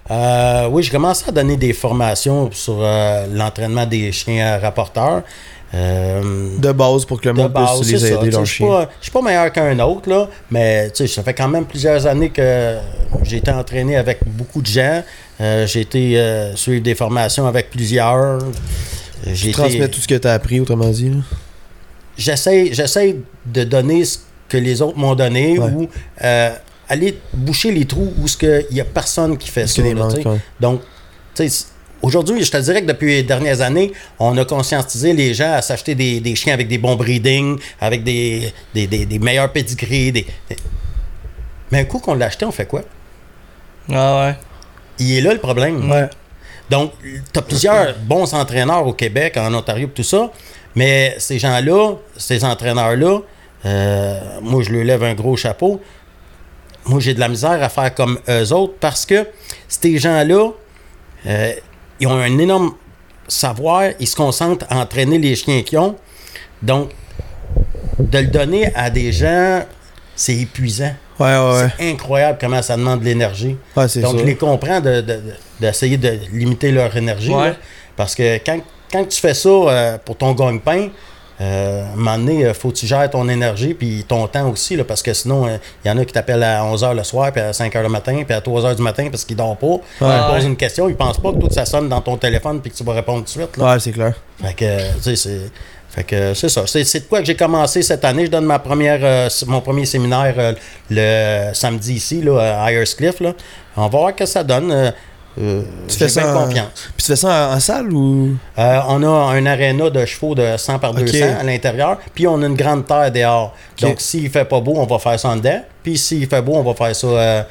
Euh, 0.10 0.68
oui, 0.72 0.84
j'ai 0.84 0.90
commencé 0.90 1.26
à 1.28 1.32
donner 1.32 1.58
des 1.58 1.74
formations 1.74 2.50
sur 2.52 2.78
euh, 2.82 3.28
l'entraînement 3.32 3.86
des 3.86 4.12
chiens 4.12 4.58
rapporteurs. 4.58 5.22
Euh, 5.74 6.50
De 6.58 6.72
base 6.74 7.06
pour 7.06 7.22
que 7.22 7.30
le 7.30 7.36
de 7.36 7.42
monde 7.44 7.54
base, 7.54 7.80
puisse 7.80 7.92
les 8.02 8.12
aider, 8.12 8.30
leurs 8.32 8.42
Je 8.44 8.52
suis 8.52 8.58
chiens. 8.58 8.68
pas, 8.68 8.90
je 9.00 9.04
suis 9.04 9.12
pas 9.12 9.22
meilleur 9.22 9.52
qu'un 9.54 9.80
autre, 9.80 10.10
là, 10.10 10.28
mais 10.50 10.92
ça 10.94 11.24
fait 11.24 11.34
quand 11.34 11.48
même 11.48 11.66
plusieurs 11.66 12.06
années 12.08 12.30
que 12.30 12.78
j'ai 13.24 13.38
été 13.38 13.52
entraîné 13.52 13.96
avec 13.96 14.20
beaucoup 14.26 14.62
de 14.62 14.68
gens. 14.68 15.02
J'ai 15.40 15.82
été 15.82 16.52
suivre 16.56 16.84
des 16.84 16.94
formations 16.96 17.48
avec 17.48 17.70
plusieurs. 17.70 18.40
J'ai 19.26 19.52
transmets 19.52 19.88
tout 19.88 20.02
ce 20.02 20.08
que 20.08 20.16
tu 20.16 20.28
as 20.28 20.34
appris, 20.34 20.60
autrement 20.60 20.90
dit. 20.90 21.12
j'essaie, 22.18 22.74
j'essaie 22.74 23.16
de 23.46 23.64
donner 23.64 24.04
ce 24.04 24.18
que 24.50 24.58
les 24.58 24.82
autres 24.82 24.98
m'ont 24.98 25.16
donné 25.16 25.58
Ouais. 25.58 25.70
ou 25.72 25.88
aller 26.92 27.18
boucher 27.34 27.72
les 27.72 27.86
trous 27.86 28.14
où 28.20 28.26
il 28.42 28.66
n'y 28.72 28.82
a 28.82 28.86
personne 28.86 29.38
qui 29.38 29.50
fait 29.50 29.68
ça. 29.68 29.82
là, 29.82 29.90
tu 29.90 29.96
manques, 29.96 30.12
sais. 30.12 30.28
ouais. 30.28 30.38
Donc, 30.60 30.82
tu 31.36 31.44
sais, 31.44 31.50
c- 31.50 31.66
aujourd'hui, 32.02 32.44
je 32.44 32.52
te 32.52 32.58
dirais 32.58 32.82
que 32.82 32.88
depuis 32.88 33.08
les 33.08 33.24
dernières 33.24 33.62
années, 33.62 33.92
on 34.20 34.38
a 34.38 34.46
conscientisé 34.46 35.14
les 35.14 35.34
gens 35.34 35.54
à 35.54 35.62
s'acheter 35.62 35.96
des, 35.96 36.20
des 36.20 36.36
chiens 36.36 36.54
avec 36.54 36.68
des 36.68 36.78
bons 36.78 36.96
breeding, 36.96 37.58
avec 37.80 38.04
des, 38.04 38.52
des, 38.74 38.88
des- 38.88 39.06
des 39.06 39.20
meilleurs 39.20 39.52
pédigrés. 39.52 40.12
Des, 40.12 40.26
des- 40.50 40.58
Mais 41.72 41.80
un 41.80 41.86
coup 41.86 42.00
qu'on 42.00 42.16
l'a 42.16 42.26
acheté, 42.26 42.46
on 42.46 42.52
fait 42.52 42.66
quoi? 42.68 42.82
Ah 43.92 44.26
ouais. 44.28 44.36
Il 45.00 45.18
est 45.18 45.22
là 45.22 45.34
le 45.34 45.40
problème. 45.40 45.90
Ouais. 45.90 46.10
Donc, 46.70 46.94
tu 47.02 47.40
as 47.40 47.42
plusieurs 47.42 47.96
bons 48.00 48.34
entraîneurs 48.34 48.86
au 48.86 48.94
Québec, 48.94 49.36
en 49.38 49.54
Ontario, 49.54 49.90
tout 49.94 50.04
ça, 50.04 50.32
mais 50.76 51.16
ces 51.20 51.38
gens-là, 51.40 51.94
ces 52.18 52.44
entraîneurs-là, 52.46 53.20
euh, 53.66 54.20
moi, 54.42 54.64
je 54.64 54.72
leur 54.72 54.84
lève 54.84 55.04
un 55.04 55.14
gros 55.14 55.36
chapeau. 55.36 55.82
Moi, 56.86 57.00
j'ai 57.00 57.14
de 57.14 57.20
la 57.20 57.28
misère 57.30 57.62
à 57.64 57.70
faire 57.70 57.94
comme 57.94 58.20
eux 58.28 58.54
autres 58.54 58.74
parce 58.80 59.06
que 59.06 59.28
ces 59.68 59.98
gens-là, 59.98 60.50
euh, 61.28 61.54
ils 62.00 62.08
ont 62.08 62.18
un 62.18 62.38
énorme 62.40 62.74
savoir, 63.28 63.84
ils 64.00 64.08
se 64.08 64.16
concentrent 64.16 64.66
à 64.70 64.78
entraîner 64.80 65.18
les 65.20 65.36
chiens 65.36 65.62
qu'ils 65.62 65.80
ont. 65.80 65.96
Donc, 66.62 66.90
de 68.00 68.18
le 68.18 68.28
donner 68.28 68.74
à 68.76 68.90
des 68.90 69.12
gens, 69.12 69.64
c'est 70.16 70.36
épuisant. 70.36 70.94
Ouais, 71.20 71.28
ouais, 71.38 71.62
ouais. 71.62 71.68
C'est 71.78 71.92
incroyable 71.92 72.38
comment 72.42 72.62
ça 72.62 72.76
demande 72.78 73.00
de 73.02 73.06
l'énergie. 73.06 73.56
Donc, 74.02 74.14
je 74.20 74.26
les 74.26 74.36
comprends 74.36 74.80
de- 74.82 75.02
de- 75.02 75.12
de- 75.14 75.22
d'essayer 75.60 75.98
de, 75.98 76.18
limiter 76.34 76.72
leur 76.72 76.96
énergie. 76.98 77.30
Là. 77.30 77.56
parce 77.96 78.16
que 78.16 78.38
quand, 78.44 78.60
quand 78.92 79.06
tu 79.06 79.20
fais 79.22 79.34
ça 79.36 79.50
euh, 79.50 79.98
pour 80.04 80.18
ton 80.18 80.34
gagne-pain, 80.34 80.90
euh, 81.42 81.84
à 81.84 81.94
un 81.94 81.96
moment 81.96 82.18
donné, 82.18 82.42
il 82.48 82.54
faut 82.54 82.70
que 82.70 82.76
tu 82.76 82.86
gères 82.86 83.10
ton 83.10 83.28
énergie 83.28 83.74
puis 83.74 84.06
ton 84.08 84.28
temps 84.28 84.50
aussi. 84.50 84.76
Là, 84.76 84.84
parce 84.84 85.02
que 85.02 85.14
sinon, 85.14 85.48
euh, 85.48 85.58
il 85.84 85.88
y 85.88 85.92
en 85.92 85.98
a 85.98 86.06
qui 86.06 86.14
t'appellent 86.14 86.44
à 86.44 86.64
11h 86.64 86.94
le 86.96 87.04
soir, 87.04 87.32
puis 87.32 87.42
à 87.42 87.52
5h 87.52 87.82
le 87.82 87.90
matin, 87.90 88.22
puis 88.26 88.34
à 88.36 88.42
3h 88.42 88.76
du 88.76 88.82
matin 88.82 89.08
parce 89.10 89.26
qu'ils 89.26 89.36
dorment 89.36 89.58
pas. 89.58 89.78
Ils 90.02 90.34
posent 90.36 90.46
une 90.46 90.56
question, 90.58 90.88
ils 90.88 90.96
pensent 90.96 91.20
pas 91.20 91.32
que 91.34 91.38
tout 91.40 91.50
ça 91.52 91.66
sonne 91.66 91.90
dans 91.90 92.02
ton 92.02 92.16
téléphone 92.18 92.62
puis 92.62 92.72
que 92.72 92.78
tu 92.78 92.84
vas 92.84 92.94
répondre 92.94 93.20
tout 93.20 93.26
de 93.26 93.30
suite. 93.30 93.58
Là. 93.58 93.74
Ouais, 93.74 93.80
c'est 93.80 93.92
clair. 93.92 94.14
Fait 94.44 94.54
que, 94.54 94.94
tu 94.98 95.02
sais, 95.02 95.16
c'est- 95.16 95.52
Fait 95.90 96.04
que 96.06 96.34
c'est 96.34 96.48
ça. 96.48 96.64
C'est, 96.68 96.86
c'est 96.86 97.02
de 97.02 97.06
quoi 97.06 97.20
que 97.20 97.26
j'ai 97.26 97.36
commencé 97.36 97.82
cette 97.82 98.06
année. 98.06 98.26
Je 98.28 98.32
donne 98.32 98.46
ma 98.46 98.60
première, 98.60 99.00
euh, 99.04 99.28
mon 99.48 99.60
premier 99.60 99.86
séminaire 99.86 100.34
euh, 100.38 100.54
le 100.90 101.54
samedi 101.54 101.96
ici, 101.96 102.22
là, 102.22 102.64
à 102.64 102.72
Cliff. 102.72 103.20
Là. 103.20 103.34
On 103.76 103.82
va 103.84 103.88
voir 103.90 104.10
ce 104.12 104.16
que 104.16 104.26
ça 104.26 104.42
donne. 104.44 104.94
Euh, 105.40 105.62
Tu 105.88 105.98
fais 105.98 106.10
ça 106.10 106.36
en- 106.36 106.46
confiance. 106.46 106.68
Puis 106.96 107.06
tu 107.06 107.06
fais 107.06 107.16
ça 107.16 107.50
en, 107.52 107.56
en 107.56 107.60
salle 107.60 107.92
ou? 107.94 108.36
Euh, 108.58 108.80
on 108.90 109.02
a 109.04 109.08
un 109.34 109.46
aréna 109.46 109.90
de 109.90 110.06
chevaux 110.06 110.36
de 110.36 110.58
100 110.58 110.80
par 110.80 110.94
200 110.94 111.18
Ok. 111.18 111.24
à 111.40 111.44
l'intérieur, 111.44 111.98
puis 112.14 112.28
on 112.28 112.42
a 112.42 112.46
une 112.46 112.56
grande 112.56 112.86
terre 112.86 113.12
dehors. 113.12 113.56
Donc, 113.80 114.02
s'il 114.02 114.30
fait 114.30 114.46
pas 114.46 114.60
beau, 114.60 114.74
on 114.76 114.86
va 114.86 115.00
faire 115.00 115.20
ça 115.20 115.30
en 115.30 115.38
dedans, 115.38 115.62
puis 115.84 115.98
s'il 115.98 116.28
fait 116.28 116.42
beau, 116.42 116.56
on 116.56 116.64
va 116.64 116.74
faire 116.74 116.96
ça 116.96 117.08
euh, 117.08 117.44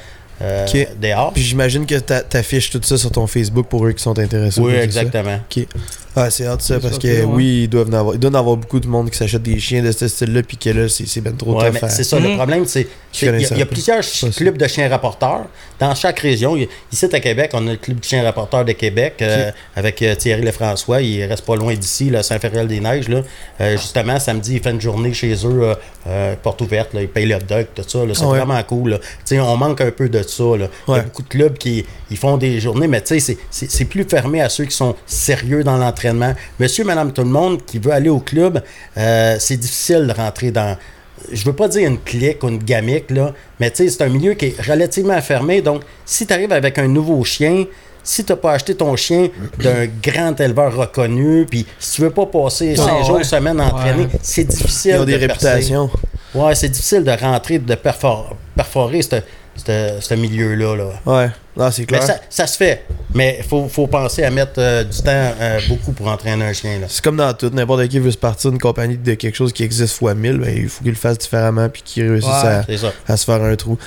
dehors. 0.99 1.31
Puis 1.33 1.41
j'imagine 1.43 1.85
que 1.85 1.95
t'a- 1.95 2.21
t'affiches 2.21 2.69
tout 2.71 2.81
ça 2.83 2.97
sur 2.97 3.11
ton 3.11 3.27
Facebook 3.27 3.67
pour 3.67 3.85
eux 3.85 3.91
qui 3.91 4.01
sont 4.03 4.17
intéressés. 4.17 4.59
oui, 4.61 4.73
exactement. 4.73 5.39
Ah, 6.15 6.29
c'est 6.29 6.45
hâte 6.45 6.61
ça, 6.61 6.79
parce 6.79 6.99
que 6.99 7.23
oui, 7.23 7.63
ils 7.63 7.67
doivent 7.69 7.89
en 7.89 7.93
avoir, 7.93 8.15
il 8.15 8.19
doit 8.19 8.31
y 8.31 8.35
en 8.35 8.39
avoir 8.39 8.57
beaucoup 8.57 8.79
de 8.81 8.87
monde 8.87 9.09
qui 9.09 9.17
s'achète 9.17 9.43
des 9.43 9.59
chiens 9.59 9.81
de 9.81 9.91
ce 9.91 10.07
style-là, 10.09 10.43
puis 10.43 10.57
que 10.57 10.69
là, 10.69 10.89
c'est 10.89 11.21
ben 11.21 11.35
trop 11.35 11.59
Ouais, 11.61 11.71
c'est 11.89 12.03
ça, 12.03 12.19
le 12.19 12.35
problème, 12.35 12.65
c'est 12.65 12.87
Je 13.13 13.19
c'est- 13.19 13.25
il 13.51 13.57
y, 13.57 13.61
a- 13.61 13.65
plusieurs 13.65 14.01
clubs 14.35 14.57
de 14.57 14.67
chiens 14.67 14.87
rapporteurs 14.89 15.45
dans 15.79 15.93
chaque 15.95 16.19
région. 16.19 16.55
Ici, 16.91 17.05
à 17.11 17.19
Québec, 17.19 17.51
on 17.53 17.65
a 17.67 17.71
le 17.71 17.77
club 17.77 17.99
de 17.99 18.03
chiens 18.05 18.23
rapporteurs 18.23 18.63
de 18.65 18.71
Québec 18.73 19.15
euh, 19.21 19.51
avec 19.75 20.01
euh, 20.01 20.15
Thierry 20.15 20.41
Lefrançois. 20.41 21.01
Il 21.01 21.23
reste 21.25 21.45
pas 21.45 21.55
loin 21.55 21.73
d'ici. 21.75 22.09
Là. 22.09 22.21
Euh, 23.61 23.71
justement, 23.77 24.19
samedi, 24.19 24.55
il 24.55 24.61
fait 24.61 24.71
une 24.71 24.81
journée 24.81 25.13
chez 25.13 25.33
eux, 25.45 25.73
porte 26.43 26.61
ouverte. 26.61 26.93
Là, 26.93 27.01
il 27.01 27.07
paye 27.09 27.25
le 27.25 27.37
dog, 27.39 27.67
tout 27.75 27.83
ça. 27.87 28.05
là. 28.05 28.13
C'est 28.13 28.23
Ah 28.23 28.27
ouais. 28.29 28.37
vraiment 28.39 28.61
cool. 28.63 28.91
là. 28.91 28.97
Tu 28.99 29.05
sais, 29.25 29.39
on 29.39 29.57
manque 29.57 29.81
un 29.81 29.91
peu 29.91 30.09
de 30.09 30.21
ça. 30.23 30.43
Là. 30.57 30.67
Il 30.87 30.91
y 30.93 30.97
a 30.97 31.01
beaucoup 31.01 31.23
de 31.23 31.27
clubs 31.29 31.57
qui 31.57 31.85
ils 32.09 32.17
font 32.17 32.37
des 32.37 32.59
journées, 32.59 32.87
mais 32.87 33.01
tu 33.01 33.07
sais, 33.15 33.19
c'est- 33.19 33.37
c'est 33.49 33.69
c'est 33.71 33.85
plus 33.85 34.03
fermé 34.03 34.41
à 34.41 34.49
ceux 34.49 34.65
qui 34.65 34.75
sont 34.75 34.95
sérieux 35.05 35.63
dans 35.63 35.77
Monsieur, 36.59 36.83
madame, 36.83 37.11
tout 37.13 37.23
le 37.23 37.29
monde 37.29 37.65
qui 37.65 37.79
veut 37.79 37.91
aller 37.91 38.09
au 38.09 38.19
club, 38.19 38.61
euh, 38.97 39.35
c'est 39.39 39.57
difficile 39.57 40.07
de 40.07 40.13
rentrer 40.13 40.51
dans 40.51 40.77
je 41.31 41.45
veux 41.45 41.53
pas 41.53 41.67
dire 41.67 41.87
une 41.87 41.99
clique 41.99 42.43
ou 42.43 42.49
une 42.49 42.57
gamique, 42.57 43.11
là, 43.11 43.31
mais 43.59 43.69
tu 43.69 43.83
sais, 43.83 43.89
c'est 43.89 44.03
un 44.03 44.09
milieu 44.09 44.33
qui 44.33 44.47
est 44.47 44.61
relativement 44.61 45.21
fermé. 45.21 45.61
Donc, 45.61 45.83
si 46.03 46.25
tu 46.25 46.33
arrives 46.33 46.51
avec 46.51 46.79
un 46.79 46.87
nouveau 46.87 47.23
chien, 47.23 47.65
si 48.03 48.25
tu 48.25 48.31
n'as 48.31 48.37
pas 48.37 48.53
acheté 48.53 48.73
ton 48.73 48.95
chien 48.95 49.29
d'un 49.59 49.85
grand 50.01 50.39
éleveur 50.41 50.75
reconnu, 50.75 51.45
puis 51.47 51.67
si 51.77 51.91
tu 51.97 52.01
veux 52.01 52.09
pas 52.09 52.25
passer 52.25 52.73
Ah, 52.75 52.81
cinq 52.81 53.03
jours, 53.05 53.17
ouais. 53.17 53.23
semaine 53.23 53.61
entraîné, 53.61 54.03
Ouais. 54.05 54.09
c'est 54.23 54.45
difficile 54.45 54.93
Ils 54.95 55.01
ont 55.01 55.05
des 55.05 55.19
de 55.19 55.27
percer. 55.27 55.47
réputations. 55.49 55.89
Ouais, 56.33 56.55
c'est 56.55 56.69
difficile 56.69 57.03
de 57.03 57.11
rentrer, 57.11 57.59
de 57.59 57.75
perfor- 57.75 58.33
perforer 58.55 59.03
ce- 59.03 60.15
milieu-là. 60.15 60.75
Là. 60.75 60.89
Ouais, 61.05 61.29
non, 61.55 61.69
c'est 61.69 61.81
Mais 61.81 61.99
clair. 61.99 62.03
ça, 62.03 62.15
ça 62.31 62.47
se 62.47 62.57
fait. 62.57 62.83
Mais 63.13 63.37
il 63.39 63.43
faut, 63.45 63.67
faut 63.67 63.87
penser 63.87 64.23
à 64.23 64.29
mettre 64.29 64.53
euh, 64.57 64.83
du 64.83 64.97
temps 65.01 65.09
euh, 65.11 65.59
beaucoup 65.67 65.91
pour 65.91 66.07
entraîner 66.07 66.45
un 66.45 66.53
chien. 66.53 66.79
Là. 66.79 66.85
C'est 66.89 67.03
comme 67.03 67.17
dans 67.17 67.33
tout, 67.33 67.49
n'importe 67.53 67.87
qui 67.89 67.99
veut 67.99 68.11
se 68.11 68.17
partir 68.17 68.51
d'une 68.51 68.59
compagnie 68.59 68.97
de 68.97 69.13
quelque 69.15 69.35
chose 69.35 69.51
qui 69.51 69.63
existe 69.63 69.95
fois 69.97 70.13
1000, 70.13 70.37
ben, 70.37 70.53
il 70.57 70.69
faut 70.69 70.81
qu'il 70.83 70.91
le 70.93 70.97
fasse 70.97 71.17
différemment 71.17 71.67
puis 71.69 71.81
qu'il 71.81 72.07
réussisse 72.09 72.29
Ouais. 72.29 72.87
à, 73.07 73.11
à 73.13 73.17
se 73.17 73.25
faire 73.25 73.41
un 73.43 73.55
trou. 73.55 73.77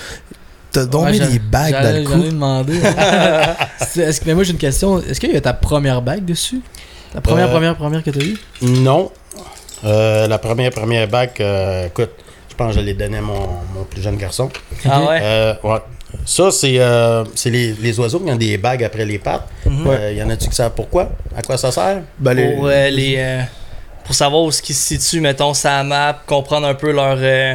T'as 0.72 0.84
donc 0.86 1.04
Ouais, 1.04 1.12
mis 1.12 1.20
des 1.20 1.38
bagues 1.38 1.72
dans 1.72 1.96
le 1.96 2.04
cou? 2.04 2.22
demander. 2.30 2.80
C'est- 3.88 4.02
est-ce 4.02 4.20
que- 4.20 4.26
mais 4.26 4.34
moi 4.34 4.42
j'ai 4.44 4.52
une 4.52 4.58
question. 4.58 5.00
Est-ce 5.00 5.20
qu'il 5.20 5.32
y 5.32 5.36
a 5.36 5.40
ta 5.40 5.52
première 5.52 6.02
bague 6.02 6.24
dessus? 6.24 6.60
La 7.14 7.20
première, 7.20 7.46
Euh, 7.48 7.52
première, 7.52 7.76
première 7.76 8.02
que 8.02 8.10
t'as 8.10 8.24
eue? 8.24 8.36
Non. 8.60 9.10
Euh, 9.84 10.26
la 10.26 10.38
première, 10.38 10.70
première 10.70 11.06
bague, 11.08 11.30
euh, 11.40 11.86
écoute, 11.86 12.10
je 12.50 12.54
pense 12.56 12.74
que 12.74 12.80
je 12.80 12.84
l'ai 12.84 12.94
donnée 12.94 13.18
à 13.18 13.22
mon, 13.22 13.40
mon 13.74 13.84
plus 13.88 14.02
jeune 14.02 14.16
garçon. 14.16 14.50
Ah 14.84 15.00
ouais? 15.02 15.18
Euh, 15.22 15.54
ouais. 15.62 15.78
Ça, 16.24 16.50
c'est 16.50 16.78
euh, 16.78 17.24
c'est 17.34 17.50
les, 17.50 17.72
les 17.72 17.98
oiseaux 18.00 18.20
qui 18.20 18.30
ont 18.30 18.36
des 18.36 18.56
bagues 18.58 18.84
après 18.84 19.04
les 19.04 19.18
pattes. 19.18 19.46
Mhm. 19.66 19.86
Euh, 19.86 20.10
Il 20.12 20.18
y 20.18 20.22
en 20.22 20.30
a-tu 20.30 20.48
qui 20.48 20.54
savent 20.54 20.72
pourquoi? 20.74 21.10
À 21.36 21.42
quoi 21.42 21.56
ça 21.56 21.70
sert? 21.72 22.02
Ben, 22.18 22.34
les- 22.34 22.54
Pour, 22.54 22.66
euh, 22.66 22.90
les, 22.90 23.14
euh, 23.18 23.42
pour 24.04 24.14
savoir 24.14 24.42
où 24.42 24.50
ce 24.52 24.62
qui 24.62 24.74
se 24.74 24.96
situe, 24.96 25.20
mettons, 25.20 25.54
sa 25.54 25.82
map, 25.82 26.18
comprendre 26.26 26.66
un 26.66 26.74
peu 26.74 26.92
leur, 26.92 27.16
euh, 27.20 27.54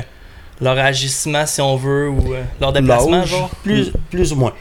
leur 0.62 0.78
agissement, 0.78 1.46
si 1.46 1.62
on 1.62 1.76
veut, 1.76 2.10
ou 2.10 2.34
euh, 2.34 2.42
leur 2.60 2.74
déplacement, 2.74 3.26
genre. 3.26 3.50
Plus, 3.64 3.92
plus 4.10 4.32
ou 4.34 4.36
moins. 4.36 4.54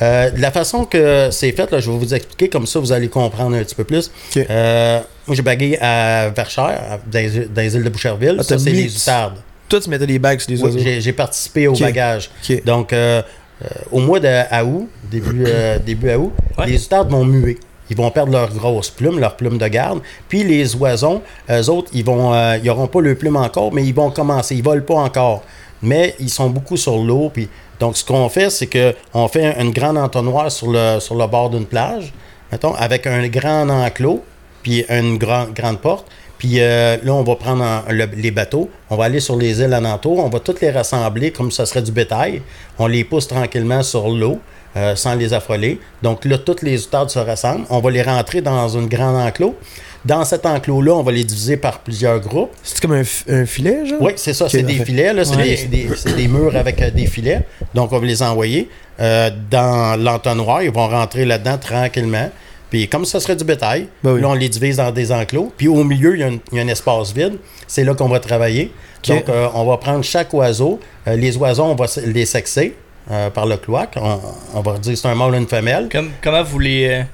Euh, 0.00 0.30
de 0.30 0.40
la 0.40 0.52
façon 0.52 0.84
que 0.84 1.28
c'est 1.32 1.50
fait, 1.50 1.68
là, 1.72 1.80
je 1.80 1.90
vais 1.90 1.96
vous 1.98 2.14
expliquer, 2.14 2.48
comme 2.48 2.66
ça 2.68 2.78
vous 2.78 2.92
allez 2.92 3.08
comprendre 3.08 3.56
un 3.56 3.64
petit 3.64 3.74
peu 3.74 3.82
plus. 3.82 4.10
Euh, 4.36 5.00
moi, 5.26 5.34
j'ai 5.34 5.42
bagué 5.42 5.76
à 5.80 6.28
Verchères, 6.30 7.00
dans, 7.10 7.18
les, 7.18 7.46
dans 7.46 7.62
les 7.62 7.74
îles 7.74 7.82
de 7.82 7.88
Boucherville. 7.88 8.36
Ah, 8.38 8.42
ça, 8.44 8.58
c'est 8.60 8.70
les 8.70 8.94
outardes. 8.96 9.38
Toi, 9.68 9.80
tu 9.80 9.90
mettais 9.90 10.06
des 10.06 10.18
bagues 10.18 10.40
sur 10.40 10.50
les 10.50 10.62
oiseaux. 10.62 10.78
j'ai- 10.78 11.00
j'ai 11.00 11.12
participé 11.12 11.68
au 11.68 11.74
bagage. 11.74 12.30
Donc, 12.64 12.92
euh, 12.92 13.22
euh, 13.62 13.66
au 13.92 14.00
mois 14.00 14.20
de 14.20 14.28
à 14.50 14.64
août, 14.64 14.88
début, 15.10 15.44
euh, 15.46 15.78
début 15.78 16.10
à 16.10 16.18
août, 16.18 16.32
Ouais. 16.58 16.66
les 16.66 16.82
outardes 16.84 17.10
vont 17.10 17.24
muer. 17.24 17.58
Ils 17.90 17.96
vont 17.96 18.10
perdre 18.10 18.32
leurs 18.32 18.52
grosses 18.52 18.90
plumes, 18.90 19.18
leurs 19.18 19.36
plumes 19.36 19.56
de 19.58 19.66
garde. 19.66 20.00
Puis 20.28 20.44
les 20.44 20.74
oisons, 20.76 21.22
eux 21.50 21.70
autres, 21.70 21.90
ils 21.94 22.04
vont, 22.04 22.34
euh, 22.34 22.56
ils 22.58 22.64
n'auront 22.66 22.86
pas 22.86 23.00
leurs 23.00 23.16
plumes 23.16 23.36
encore, 23.36 23.72
mais 23.72 23.84
ils 23.84 23.94
vont 23.94 24.10
commencer. 24.10 24.54
Ils 24.56 24.62
volent 24.62 24.82
pas 24.84 24.96
encore. 24.96 25.42
Mais 25.82 26.14
ils 26.20 26.28
sont 26.28 26.50
beaucoup 26.50 26.76
sur 26.76 26.98
l'eau. 26.98 27.30
Puis, 27.32 27.48
donc, 27.80 27.96
ce 27.96 28.04
qu'on 28.04 28.28
fait, 28.28 28.50
c'est 28.50 28.68
qu'on 28.68 29.28
fait 29.28 29.44
un- 29.56 29.62
une 29.64 29.70
grande 29.70 29.96
entonnoir 29.96 30.50
sur 30.50 30.70
le, 30.70 30.98
sur 31.00 31.14
le 31.14 31.26
bord 31.26 31.48
d'une 31.50 31.64
plage, 31.66 32.12
mettons, 32.52 32.74
avec 32.74 33.06
un 33.06 33.26
grand 33.28 33.68
enclos, 33.70 34.22
puis 34.62 34.84
une 34.90 35.16
grande, 35.18 35.52
grande 35.54 35.78
porte. 35.78 36.06
Puis 36.38 36.60
euh, 36.60 36.96
là, 37.02 37.12
on 37.14 37.22
va 37.24 37.34
prendre 37.36 37.64
en- 37.64 37.82
le- 37.92 38.08
les 38.16 38.30
bateaux, 38.30 38.70
on 38.90 38.96
va 38.96 39.04
aller 39.06 39.20
sur 39.20 39.36
les 39.36 39.60
îles 39.60 39.74
alentours, 39.74 40.18
on 40.24 40.28
va 40.28 40.38
toutes 40.40 40.60
les 40.60 40.70
rassembler 40.70 41.32
comme 41.32 41.50
ça 41.50 41.66
serait 41.66 41.82
du 41.82 41.92
bétail. 41.92 42.42
On 42.78 42.86
les 42.86 43.04
pousse 43.04 43.26
tranquillement 43.28 43.82
sur 43.82 44.08
l'eau. 44.08 44.38
euh, 44.76 44.94
sans 44.94 45.14
les 45.14 45.32
affoler. 45.32 45.80
Donc 46.02 46.24
là, 46.26 46.36
toutes 46.38 46.60
les 46.62 46.84
outardes 46.84 47.08
se 47.08 47.18
rassemblent. 47.18 47.64
On 47.70 47.80
va 47.80 47.90
les 47.90 48.02
rentrer 48.02 48.42
dans 48.42 48.68
une 48.68 48.86
grande 48.86 49.16
enclos. 49.16 49.56
Dans 50.04 50.24
cet 50.26 50.44
enclos-là, 50.46 50.92
on 50.92 51.02
va 51.02 51.10
les 51.10 51.24
diviser 51.24 51.56
par 51.56 51.80
plusieurs 51.80 52.20
groupes. 52.20 52.50
C'est 52.62 52.78
comme 52.80 52.92
un, 52.92 53.02
fi- 53.02 53.24
un 53.30 53.46
filet, 53.46 53.86
genre? 53.86 53.98
Oui, 54.02 54.12
c'est 54.16 54.34
ça, 54.34 54.46
c'est 54.48 54.62
des 54.62 54.84
filets. 54.84 55.14
Là, 55.14 55.24
c'est, 55.24 55.34
Ouais. 55.36 55.68
des, 56.14 56.28
murs 56.28 56.54
avec 56.54 56.80
euh, 56.82 56.90
des 56.90 57.06
filets. 57.06 57.46
Donc, 57.74 57.92
on 57.92 57.98
va 57.98 58.06
les 58.06 58.22
envoyer 58.22 58.68
euh, 59.00 59.30
dans 59.50 59.98
l'entonnoir. 60.00 60.62
Ils 60.62 60.70
vont 60.70 60.86
rentrer 60.86 61.24
là-dedans 61.24 61.56
tranquillement. 61.58 62.30
Puis, 62.70 62.88
comme 62.88 63.04
ça 63.04 63.18
serait 63.20 63.36
du 63.36 63.44
bétail, 63.44 63.88
Ben 64.02 64.12
oui. 64.12 64.20
là, 64.20 64.28
on 64.28 64.34
les 64.34 64.48
divise 64.48 64.76
dans 64.76 64.90
des 64.90 65.10
enclos. 65.10 65.52
Puis, 65.56 65.68
au 65.68 65.82
milieu, 65.84 66.14
il 66.16 66.20
y 66.20 66.22
a, 66.22 66.26
un- 66.26 66.38
il 66.52 66.58
y 66.58 66.60
a 66.60 66.64
un 66.64 66.68
espace 66.68 67.12
vide. 67.14 67.38
C'est 67.66 67.84
là 67.84 67.94
qu'on 67.94 68.08
va 68.08 68.20
travailler. 68.20 68.72
Donc, 69.06 69.28
euh, 69.28 69.48
on 69.54 69.64
va 69.64 69.76
prendre 69.78 70.02
chaque 70.04 70.32
oiseau. 70.34 70.78
Euh, 71.06 71.16
les 71.16 71.36
oiseaux, 71.36 71.64
on 71.64 71.74
va 71.74 71.86
les 72.04 72.26
sexer 72.26 72.74
euh, 73.10 73.30
par 73.30 73.46
le 73.46 73.56
cloaque. 73.56 73.94
On, 73.96 74.18
on 74.54 74.60
va 74.60 74.76
dire 74.78 74.98
c'est 74.98 75.08
un 75.08 75.14
mâle 75.14 75.32
ou 75.32 75.36
une 75.36 75.46
femelle. 75.48 75.88
Comme, 75.90 76.10
comment 76.22 76.42
vous 76.42 76.58
les. 76.58 77.04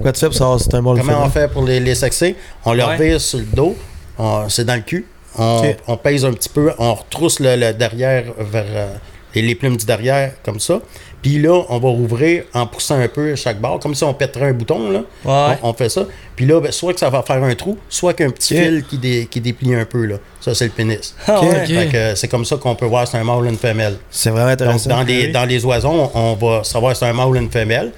Quoi 0.00 0.12
tu 0.12 0.20
fais 0.20 0.26
pour 0.26 0.34
savoir 0.34 0.58
si 0.58 0.64
c'est 0.68 0.76
un 0.76 0.82
mâle 0.82 0.94
ou 0.94 0.98
Comment 0.98 1.12
on 1.24 1.30
femelle? 1.30 1.48
fait 1.48 1.52
pour 1.52 1.64
les, 1.64 1.78
les 1.80 1.94
sexer? 1.94 2.34
On 2.64 2.72
leur 2.74 2.88
Ouais. 2.90 2.96
vire 3.10 3.20
sur 3.20 3.38
le 3.38 3.44
dos, 3.44 3.76
on- 4.18 4.48
c'est 4.48 4.64
dans 4.64 4.74
le 4.74 4.80
cul. 4.80 5.06
On, 5.38 5.62
on 5.86 5.96
pèse 5.98 6.24
un 6.24 6.32
petit 6.32 6.48
peu, 6.48 6.72
on 6.78 6.94
retrousse 6.94 7.40
le, 7.40 7.54
le 7.56 7.72
derrière 7.74 8.24
vers 8.38 8.64
euh, 8.68 8.86
les 9.34 9.54
plumes 9.54 9.76
du 9.76 9.84
derrière, 9.86 10.32
comme 10.42 10.58
ça. 10.58 10.80
Puis 11.26 11.40
là, 11.42 11.60
on 11.70 11.78
va 11.80 11.88
rouvrir 11.88 12.44
en 12.54 12.68
poussant 12.68 13.00
un 13.00 13.08
peu 13.08 13.34
chaque 13.34 13.60
barre, 13.60 13.80
comme 13.80 13.96
si 13.96 14.04
on 14.04 14.14
pèterait 14.14 14.50
un 14.50 14.52
bouton. 14.52 14.90
Là. 14.92 15.00
Ouais. 15.24 15.58
On, 15.64 15.70
on 15.70 15.72
fait 15.72 15.88
ça. 15.88 16.02
Puis 16.36 16.46
là, 16.46 16.60
ben, 16.60 16.70
soit 16.70 16.94
que 16.94 17.00
ça 17.00 17.10
va 17.10 17.22
faire 17.22 17.42
un 17.42 17.52
trou, 17.56 17.76
soit 17.88 18.14
qu'un 18.14 18.30
petit 18.30 18.54
Ok. 18.56 18.62
fil 18.62 18.84
qui, 18.84 18.96
dé- 18.98 19.26
qui 19.28 19.40
déplie 19.40 19.74
un 19.74 19.84
peu. 19.84 20.04
Là. 20.04 20.16
Ça, 20.40 20.54
c'est 20.54 20.66
le 20.66 20.70
pénis. 20.70 21.16
Ah 21.26 21.40
euh, 21.42 22.14
c'est 22.14 22.28
comme 22.28 22.44
ça 22.44 22.56
qu'on 22.58 22.76
peut 22.76 22.86
voir 22.86 23.06
si 23.08 23.10
c'est 23.12 23.18
un 23.18 23.24
mâle 23.24 23.38
ou 23.38 23.46
une 23.46 23.56
femelle. 23.58 23.96
C'est 24.08 24.30
vraiment 24.30 24.50
Donc, 24.50 24.60
intéressant. 24.60 24.88
dans 24.90 25.02
les, 25.02 25.26
oui. 25.26 25.32
dans 25.32 25.44
les 25.46 25.64
oiseaux, 25.64 26.10
on, 26.14 26.34
va 26.34 26.62
savoir 26.62 26.94
si 26.94 27.00
c'est 27.00 27.06
un 27.06 27.12
mâle 27.12 27.26
ou 27.26 27.34
une 27.34 27.50
femelle. 27.50 27.90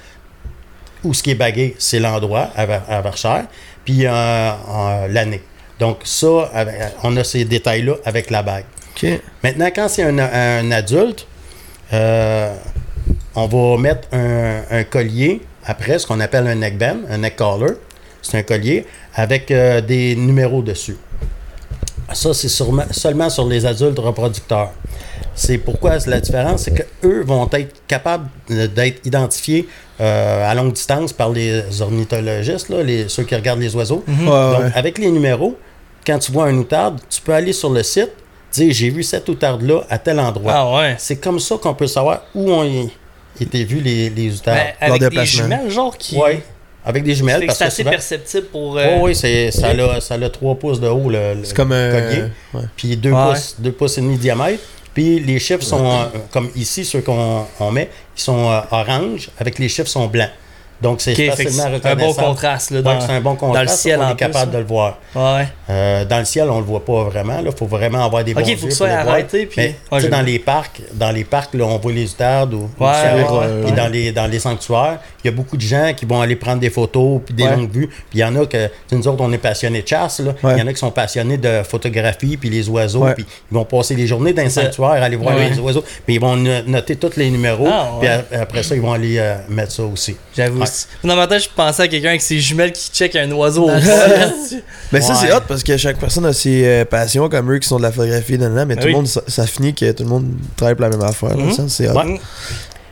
Ou 1.03 1.13
ce 1.13 1.21
qui 1.21 1.29
est 1.29 1.35
bagué, 1.35 1.75
c'est 1.77 1.99
l'endroit 1.99 2.49
à, 2.55 2.63
à 2.63 3.01
Verchères. 3.01 3.45
Puis 3.85 4.07
euh, 4.07 4.09
euh, 4.11 5.07
l'année. 5.07 5.43
Donc, 5.79 5.99
ça, 6.03 6.49
avec- 6.51 6.75
on 7.03 7.15
a 7.15 7.23
ces 7.23 7.45
détails-là 7.45 7.93
avec 8.05 8.31
la 8.31 8.41
bague. 8.41 8.65
Maintenant, 9.43 9.69
quand 9.75 9.87
c'est 9.87 10.03
un, 10.03 10.17
un 10.17 10.71
adulte, 10.71 11.27
euh, 11.93 12.53
on 13.35 13.47
va 13.47 13.77
mettre 13.81 14.07
un, 14.11 14.61
un 14.71 14.83
collier 14.83 15.41
après, 15.65 15.99
ce 15.99 16.07
qu'on 16.07 16.19
appelle 16.19 16.47
un 16.47 16.55
neckband, 16.55 16.97
un 17.09 17.19
neck 17.19 17.35
collar. 17.35 17.71
C'est 18.21 18.37
un 18.37 18.43
collier 18.43 18.85
avec 19.15 19.49
euh, 19.51 19.81
des 19.81 20.15
numéros 20.15 20.61
dessus. 20.61 20.97
Ça, 22.11 22.33
c'est 22.33 22.49
seulement 22.49 23.29
sur 23.29 23.47
les 23.47 23.65
adultes 23.65 23.99
reproducteurs. 23.99 24.71
C'est 25.35 25.57
pourquoi 25.59 25.97
la 26.07 26.19
différence, 26.19 26.63
c'est 26.63 26.73
qu'eux 26.73 27.23
vont 27.23 27.47
être 27.53 27.75
capables 27.87 28.27
d'être 28.49 29.05
identifiés 29.05 29.69
euh, 30.01 30.49
à 30.49 30.53
longue 30.55 30.73
distance 30.73 31.13
par 31.13 31.29
les 31.29 31.81
ornithologistes, 31.81 32.69
là, 32.69 32.83
les, 32.83 33.07
ceux 33.07 33.23
qui 33.23 33.35
regardent 33.35 33.61
les 33.61 33.75
oiseaux. 33.75 34.03
Ouais, 34.07 34.25
Donc, 34.25 34.59
ouais. 34.59 34.71
avec 34.73 34.97
les 34.97 35.11
numéros, 35.11 35.55
quand 36.05 36.17
tu 36.19 36.31
vois 36.31 36.45
un 36.45 36.57
outarde, 36.57 36.99
tu 37.09 37.21
peux 37.21 37.33
aller 37.33 37.53
sur 37.53 37.69
le 37.69 37.83
site, 37.83 38.11
dire 38.51 38.73
j'ai 38.73 38.89
vu 38.89 39.03
cette 39.03 39.27
outarde-là 39.29 39.81
à 39.89 39.97
tel 39.97 40.19
endroit. 40.19 40.53
Ah 40.55 40.75
ouais. 40.77 40.95
C'est 40.97 41.17
comme 41.17 41.39
ça 41.39 41.55
qu'on 41.57 41.73
peut 41.73 41.87
savoir 41.87 42.23
où 42.35 42.51
ont 42.51 42.89
été 43.39 43.63
vus 43.63 43.79
les, 43.81 44.09
les 44.09 44.35
outardes. 44.35 44.57
Ben, 44.79 44.91
avec 44.93 45.09
des 45.11 45.25
jumelles, 45.25 45.69
genre, 45.69 45.97
qui. 45.97 46.15
Oui, 46.17 46.39
avec 46.85 47.03
des 47.03 47.13
jumelles. 47.15 47.45
c'est 47.49 47.65
assez 47.65 47.77
souvent, 47.83 47.91
perceptible 47.91 48.47
pour. 48.47 48.71
Oui, 48.73 48.81
euh, 48.81 48.99
oui, 49.01 49.15
c'est, 49.15 49.51
ça, 49.51 49.69
a, 49.69 50.01
ça 50.01 50.15
a 50.15 50.29
3 50.29 50.55
pouces 50.55 50.79
de 50.79 50.87
haut, 50.87 51.09
le, 51.09 51.35
le 51.35 51.43
C'est 51.43 51.55
comme 51.55 51.71
un. 51.71 51.91
collier. 51.91 52.23
ouais. 52.53 52.61
Puis 52.75 52.95
2 52.97 53.11
Ouais. 53.11 53.29
pouces, 53.31 53.55
2 53.59 53.71
pouces 53.71 53.97
et 53.97 54.01
demi 54.01 54.15
de 54.17 54.21
diamètre. 54.21 54.63
Puis 54.93 55.19
les 55.19 55.39
chiffres 55.39 55.63
sont, 55.63 55.85
euh, 55.85 56.05
comme 56.31 56.49
ici, 56.55 56.83
ceux 56.83 57.01
qu'on 57.01 57.45
on 57.59 57.71
met, 57.71 57.89
ils 58.17 58.21
sont 58.21 58.49
euh, 58.49 58.59
orange, 58.71 59.29
avec 59.39 59.59
les 59.59 59.69
chiffres 59.69 59.87
sont 59.89 60.07
blancs. 60.07 60.31
Donc, 60.81 61.01
c'est 61.01 61.11
Ok, 61.11 61.17
fait 61.17 61.25
que 61.27 61.31
facilement 61.51 61.63
c'est 61.63 61.67
un 61.67 61.71
bon 61.71 61.77
reconnaissable. 62.07 62.27
contraste 62.27 62.71
là, 62.71 62.81
dans, 62.81 63.01
c'est 63.01 63.11
un 63.11 63.21
bon 63.21 63.35
contraste. 63.35 63.55
dans 63.65 63.71
le 63.71 63.77
ciel 63.77 63.99
on 64.01 64.09
est 64.11 64.15
capable 64.15 64.51
de 64.51 64.57
le 64.59 64.63
voir. 64.63 64.97
Ouais. 65.15 65.47
Euh, 65.69 66.05
dans 66.05 66.19
le 66.19 66.25
ciel, 66.25 66.49
on 66.49 66.59
le 66.59 66.63
voit 66.65 66.85
pas 66.85 67.03
vraiment. 67.03 67.39
Il 67.45 67.51
faut 67.51 67.65
vraiment 67.65 68.03
avoir 68.05 68.23
des 68.23 68.33
bons 68.33 68.41
Ok, 68.41 68.47
yeux 68.47 68.55
faut 68.55 68.67
que 68.67 68.71
ça 68.71 68.77
soit 68.77 68.89
arrêté. 68.89 69.45
Puis... 69.45 69.61
Mais 69.61 69.75
Ouais, 69.91 70.07
dans 70.07 70.21
les 70.21 70.39
parcs, 70.39 70.81
dans 70.93 71.11
les 71.11 71.23
parcs, 71.25 71.53
là, 71.53 71.65
on 71.65 71.77
voit 71.79 71.91
les 71.91 72.09
outardes 72.11 72.53
ou, 72.53 72.69
ou 72.79 72.83
Ouais, 72.83 72.89
ouais, 72.89 73.23
ouais. 73.39 73.63
puis 73.65 73.71
dans 73.73 73.87
les 73.87 74.11
dans 74.11 74.27
les 74.27 74.39
sanctuaires, 74.39 74.99
il 75.23 75.27
y 75.27 75.33
a 75.33 75.35
beaucoup 75.35 75.57
de 75.57 75.61
gens 75.61 75.91
qui 75.95 76.05
vont 76.05 76.21
aller 76.21 76.35
prendre 76.37 76.59
des 76.59 76.69
photos 76.69 77.21
puis 77.25 77.33
des 77.33 77.43
longues 77.43 77.71
vues. 77.71 77.87
Puis 77.87 77.97
il 78.15 78.19
y 78.19 78.23
en 78.23 78.35
a 78.37 78.45
que 78.45 78.69
nous 78.91 79.07
autres, 79.07 79.21
on 79.23 79.31
est 79.33 79.37
passionnés 79.37 79.81
de 79.81 79.87
chasse. 79.87 80.21
Il 80.43 80.57
y 80.57 80.61
en 80.61 80.67
a 80.67 80.71
qui 80.73 80.79
sont 80.79 80.91
passionnés 80.91 81.37
de 81.37 81.61
photographie 81.63 82.37
puis 82.37 82.49
les 82.49 82.69
oiseaux. 82.69 83.05
Puis 83.15 83.25
ils 83.51 83.55
vont 83.55 83.65
passer 83.65 83.95
les 83.95 84.07
journées 84.07 84.33
dans 84.33 84.43
les 84.43 84.49
sanctuaires, 84.49 85.03
aller 85.03 85.15
voir 85.17 85.35
les 85.35 85.59
oiseaux. 85.59 85.83
Puis 86.05 86.15
ils 86.15 86.21
vont 86.21 86.35
no- 86.35 86.61
noter 86.67 86.95
tous 86.95 87.15
les 87.17 87.29
numéros. 87.29 87.67
Ah, 87.69 87.91
Puis 87.99 88.09
après 88.37 88.63
ça, 88.63 88.75
ils 88.75 88.81
vont 88.81 88.93
aller 88.93 89.17
euh, 89.19 89.35
mettre 89.49 89.71
ça 89.71 89.83
aussi. 89.83 90.15
J'avoue. 90.43 90.57
Ouais. 90.59 90.63
aussi. 90.63 90.85
Dans 91.03 91.15
ma 91.15 91.27
tête, 91.27 91.43
je 91.43 91.49
pensais 91.55 91.83
à 91.83 91.87
quelqu'un 91.87 92.09
avec 92.09 92.21
ses 92.21 92.39
jumelles 92.39 92.71
qui 92.71 92.89
check 92.91 93.15
un 93.15 93.29
oiseau 93.31 93.65
au. 93.69 93.71
Mais 94.91 95.01
ça, 95.01 95.15
c'est 95.15 95.31
hot 95.33 95.41
parce 95.47 95.63
que 95.63 95.77
chaque 95.77 95.97
personne 95.97 96.25
a 96.25 96.33
ses 96.33 96.65
euh, 96.65 96.85
passions 96.85 97.29
comme 97.29 97.51
eux 97.53 97.59
qui 97.59 97.67
sont 97.67 97.77
de 97.77 97.83
la 97.83 97.91
photographie, 97.91 98.37
mais 98.37 98.75
Ah 98.77 98.81
tout 98.81 98.87
le 98.87 98.93
monde, 98.93 99.07
ça, 99.07 99.21
ça 99.27 99.45
finit 99.45 99.73
que 99.73 99.91
tout 99.91 100.03
le 100.03 100.09
monde 100.09 100.25
travaille 100.55 100.75
pour 100.75 100.83
la 100.85 100.89
même 100.89 101.01
affaire. 101.01 101.37
Mhm. 101.37 101.51
ça, 101.53 101.63
c'est 101.67 101.89
hot. 101.89 101.93
Ouais. 101.95 102.19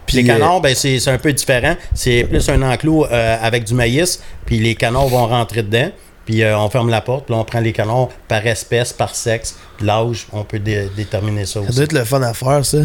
Puis, 0.06 0.18
les 0.22 0.30
euh, 0.30 0.34
canards, 0.34 0.62
ben, 0.62 0.74
c'est 0.76 1.00
c'est 1.00 1.10
un 1.12 1.18
peu 1.18 1.34
différent. 1.34 1.76
C'est 1.94 2.24
plus 2.30 2.48
un 2.50 2.62
enclos 2.62 3.06
euh, 3.12 3.38
avec 3.42 3.64
du 3.66 3.74
maïs, 3.74 4.22
puis 4.46 4.60
les 4.60 4.76
canards 4.76 5.08
vont 5.08 5.26
rentrer 5.28 5.64
dedans, 5.64 5.90
puis 6.26 6.44
euh, 6.44 6.58
on 6.58 6.70
ferme 6.70 6.90
la 6.90 7.02
porte, 7.02 7.26
puis 7.26 7.34
là, 7.36 7.42
on 7.42 7.44
prend 7.44 7.60
les 7.60 7.74
canards 7.74 8.10
par 8.28 8.46
espèce, 8.48 8.94
par 8.94 9.14
sexe, 9.16 9.56
l'âge, 9.82 10.28
on 10.32 10.44
peut 10.44 10.60
dé- 10.60 10.90
déterminer 10.96 11.46
ça 11.46 11.54
ça 11.56 11.60
aussi. 11.62 11.76
doit 11.76 11.84
être 11.86 11.94
le 11.94 12.04
fun 12.06 12.22
à 12.22 12.34
faire, 12.34 12.64
ça. 12.64 12.78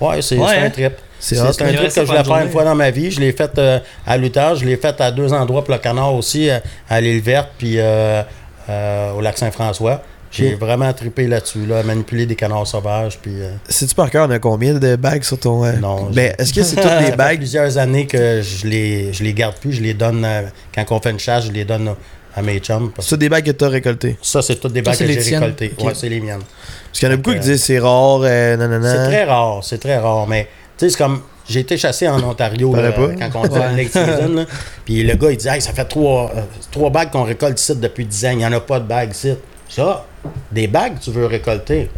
Ouais, 0.00 0.22
c'est 0.22 0.38
Ouais, 0.38 0.46
c'est 0.48 0.56
hein. 0.58 0.64
un 0.66 0.70
trip. 0.70 0.92
C'est 1.20 1.38
un 1.38 1.44
truc 1.52 1.58
que 1.58 2.00
je 2.00 2.00
voulais 2.06 2.18
une 2.18 2.24
faire 2.24 2.36
une 2.42 2.50
fois 2.50 2.64
dans 2.64 2.74
ma 2.74 2.90
vie. 2.90 3.10
Je 3.10 3.20
l'ai 3.20 3.32
fait 3.32 3.50
euh, 3.58 3.78
à 4.06 4.16
Luther, 4.16 4.56
je 4.56 4.64
l'ai 4.64 4.76
fait 4.76 5.00
à 5.00 5.10
deux 5.12 5.32
endroits 5.32 5.62
pour 5.64 5.74
le 5.74 5.78
canard 5.80 6.14
aussi, 6.14 6.48
euh, 6.50 6.58
à 6.88 7.00
l'île 7.00 7.20
verte, 7.20 7.50
puis 7.58 7.74
euh, 7.78 8.22
euh, 8.68 9.12
au 9.12 9.20
lac 9.20 9.38
Saint-François. 9.38 10.02
J'ai 10.32 10.54
vraiment 10.54 10.92
trippé 10.92 11.26
là-dessus, 11.26 11.66
là, 11.66 11.82
manipuler 11.82 12.24
des 12.24 12.36
canards 12.36 12.64
sauvages, 12.66 13.18
puis... 13.20 13.32
euh, 13.42 13.50
Sais-tu 13.68 13.96
par 13.96 14.08
cœur, 14.10 14.28
on 14.28 14.30
a 14.30 14.38
combien 14.38 14.74
de 14.74 14.94
bagues 14.94 15.24
sur 15.24 15.40
ton. 15.40 15.64
euh, 15.64 15.72
Non, 15.72 16.04
Ben, 16.12 16.32
est-ce 16.38 16.54
que 16.54 16.62
c'est 16.62 16.76
toutes 16.76 16.84
Ça 16.88 16.98
des 17.00 17.06
fait 17.06 17.16
bagues? 17.16 17.38
plusieurs 17.38 17.78
années 17.78 18.06
que 18.06 18.40
je 18.40 18.64
les, 18.68 19.12
je 19.12 19.24
les 19.24 19.34
garde 19.34 19.56
plus. 19.56 19.72
Je 19.72 19.82
les 19.82 19.92
donne, 19.92 20.24
euh, 20.24 20.42
quand 20.72 20.84
on 20.92 21.00
fait 21.00 21.10
une 21.10 21.18
chasse, 21.18 21.46
je 21.46 21.50
les 21.50 21.64
donne 21.64 21.94
à 22.36 22.42
mes 22.42 22.60
chums. 22.60 22.92
C'est 23.00 23.16
des 23.18 23.28
bagues 23.28 23.44
que 23.46 23.50
t'as 23.50 23.68
récoltées. 23.68 24.16
ça, 24.22 24.40
c'est 24.40 24.54
toutes 24.54 24.72
des 24.72 24.82
bagues 24.82 24.96
que 24.96 25.04
j'ai 25.04 25.34
récoltées. 25.36 25.74
Ok. 25.76 25.84
Ouais, 25.86 25.92
c'est 25.96 26.08
les 26.08 26.20
miennes. 26.20 26.38
Parce 26.38 27.00
qu'il 27.00 27.08
y 27.08 27.10
en 27.10 27.14
a 27.14 27.16
beaucoup 27.16 27.32
qui 27.34 27.40
disent 27.40 27.64
c'est 27.64 27.80
rare, 27.80 28.20
euh, 28.22 28.56
nanana. 28.56 28.88
C'est 28.88 29.10
très 29.10 29.24
rare, 29.24 29.60
c'est 29.64 29.78
très 29.78 29.98
rare. 29.98 30.28
Mais, 30.28 30.46
tu 30.80 30.86
sais, 30.86 30.90
c'est 30.90 30.98
comme. 30.98 31.20
J'ai 31.48 31.60
été 31.60 31.76
chassé 31.76 32.06
en 32.08 32.22
Ontario 32.22 32.70
Paraît 32.70 32.90
là, 32.90 32.92
pas? 32.92 33.08
quand 33.28 33.40
on 33.40 33.44
était 33.44 33.58
en 33.58 33.76
late 33.76 33.88
season. 33.88 34.34
là. 34.34 34.44
Puis 34.84 35.02
le 35.02 35.14
gars, 35.14 35.30
il 35.32 35.36
dit 35.36 35.48
Hey, 35.48 35.60
ça 35.60 35.72
fait 35.72 35.84
trois, 35.84 36.30
euh, 36.36 36.42
trois 36.70 36.90
bagues 36.90 37.10
qu'on 37.10 37.24
récolte 37.24 37.60
ici 37.60 37.74
depuis 37.76 38.04
10 38.06 38.26
ans. 38.26 38.30
Il 38.30 38.36
n'y 38.38 38.46
en 38.46 38.52
a 38.52 38.60
pas 38.60 38.78
de 38.78 38.86
bagues 38.86 39.10
ici. 39.10 39.34
Ça, 39.68 40.06
des 40.52 40.68
bagues, 40.68 40.98
tu 41.00 41.10
veux 41.10 41.26
récolter, 41.26 41.90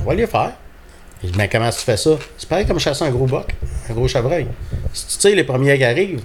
on 0.00 0.04
va 0.08 0.14
les 0.14 0.26
faire. 0.26 0.52
Il 1.22 1.32
dit 1.32 1.38
Mais 1.38 1.48
comment 1.48 1.70
tu 1.70 1.80
fais 1.80 1.96
ça? 1.96 2.10
C'est 2.38 2.48
pareil 2.48 2.66
comme 2.66 2.78
chasser 2.78 3.04
un 3.04 3.10
gros 3.10 3.26
boc, 3.26 3.52
un 3.90 3.92
gros 3.94 4.06
chevreuil. 4.08 4.46
Si 4.92 5.06
tu 5.08 5.18
tires 5.18 5.36
les 5.36 5.44
premiers 5.44 5.76
qui 5.76 5.84
arrivent, 5.84 6.22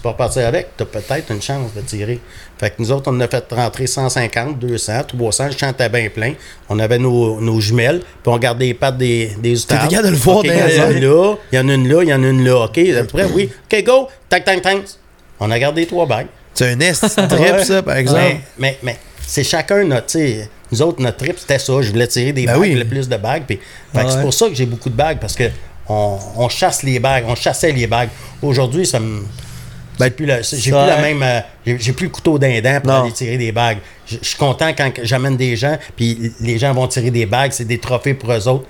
tu 0.00 0.02
peux 0.04 0.08
repartir 0.08 0.46
avec, 0.46 0.68
tu 0.78 0.82
as 0.82 0.86
peut-être 0.86 1.30
une 1.30 1.42
chance 1.42 1.74
de 1.76 1.82
tirer. 1.82 2.18
Fait 2.58 2.70
que 2.70 2.76
nous 2.78 2.90
autres, 2.90 3.12
on 3.12 3.20
a 3.20 3.28
fait 3.28 3.44
rentrer 3.52 3.86
150, 3.86 4.58
200, 4.58 4.92
300, 5.08 5.46
le 5.48 5.50
champ 5.52 5.68
était 5.70 5.90
bien 5.90 6.08
plein. 6.08 6.32
On 6.70 6.78
avait 6.78 6.98
nos, 6.98 7.38
nos 7.38 7.60
jumelles, 7.60 8.00
puis 8.00 8.32
on 8.32 8.38
gardait 8.38 8.64
les 8.66 8.74
pattes 8.74 8.96
des, 8.96 9.32
des 9.42 9.62
outardes. 9.62 9.90
capable 9.90 10.08
de 10.08 10.12
le 10.12 10.18
voir 10.18 10.38
OK, 10.38 10.46
dans 10.46 10.52
il 10.52 10.58
y 10.58 10.62
en 10.62 10.66
les 10.66 10.80
a 10.80 10.90
une 10.90 11.00
là, 11.00 11.34
il 11.52 11.56
y 11.56 11.58
en 11.60 11.68
a 11.68 11.74
une 11.74 11.88
là, 11.88 12.02
il 12.02 12.08
y 12.08 12.14
en 12.14 12.22
a 12.22 12.26
une 12.28 12.44
là. 12.44 12.64
OK, 12.64 12.78
vous 12.78 12.96
êtes 12.96 13.12
prêts? 13.12 13.26
Oui. 13.34 13.50
OK, 13.70 13.84
go! 13.84 14.08
Tac, 14.30 14.44
tac, 14.44 14.62
tac. 14.62 14.78
On 15.38 15.50
a 15.50 15.58
gardé 15.58 15.84
trois 15.86 16.06
bagues. 16.06 16.28
C'est 16.54 16.70
un 16.70 16.76
nest 16.76 17.02
trip, 17.28 17.58
ça, 17.62 17.82
par 17.82 17.96
exemple. 17.96 18.20
Mais, 18.20 18.40
mais, 18.58 18.78
mais 18.82 18.96
c'est 19.26 19.44
chacun 19.44 19.84
notre, 19.84 20.06
tu 20.06 20.36
nous 20.72 20.80
autres, 20.82 21.02
notre 21.02 21.18
trip, 21.18 21.36
c'était 21.38 21.58
ça. 21.58 21.82
Je 21.82 21.90
voulais 21.90 22.06
tirer 22.06 22.32
des 22.32 22.46
Ben 22.46 22.52
bagues, 22.54 22.60
oui. 22.62 22.74
le 22.74 22.86
plus 22.86 23.06
de 23.08 23.16
bagues. 23.18 23.42
Puis, 23.46 23.58
fait 23.92 23.98
que 24.00 24.04
Ouais. 24.06 24.10
c'est 24.12 24.20
pour 24.22 24.32
ça 24.32 24.48
que 24.48 24.54
j'ai 24.54 24.66
beaucoup 24.66 24.88
de 24.88 24.94
bagues, 24.96 25.18
parce 25.20 25.34
que 25.34 25.44
on, 25.88 26.16
on 26.36 26.48
chasse 26.48 26.82
les 26.84 26.98
bagues, 27.00 27.24
on 27.26 27.34
chassait 27.34 27.72
les 27.72 27.86
bagues. 27.86 28.08
Aujourd'hui, 28.40 28.86
ça 28.86 28.98
me. 29.00 29.22
Ben, 30.00 30.06
j'ai 30.06 30.10
plus, 30.10 30.26
la, 30.26 30.42
j'ai 30.42 30.56
plus 30.62 30.70
la 30.72 30.98
hein. 30.98 31.02
même. 31.02 31.22
euh, 31.22 31.40
j'ai, 31.64 31.78
j'ai 31.78 31.92
plus 31.92 32.06
le 32.06 32.12
couteau 32.12 32.38
d'un 32.38 32.60
dent 32.60 32.80
pour 32.82 32.90
Non. 32.92 33.02
aller 33.04 33.12
tirer 33.12 33.38
des 33.38 33.52
bagues. 33.52 33.78
Je 34.06 34.16
suis 34.22 34.36
content 34.36 34.72
quand 34.76 34.90
j'amène 35.02 35.36
des 35.36 35.54
gens, 35.56 35.78
puis 35.96 36.32
les 36.40 36.58
gens 36.58 36.72
vont 36.74 36.88
tirer 36.88 37.10
des 37.10 37.26
bagues, 37.26 37.52
c'est 37.52 37.64
des 37.64 37.78
trophées 37.78 38.14
pour 38.14 38.32
eux 38.32 38.48
autres. 38.48 38.66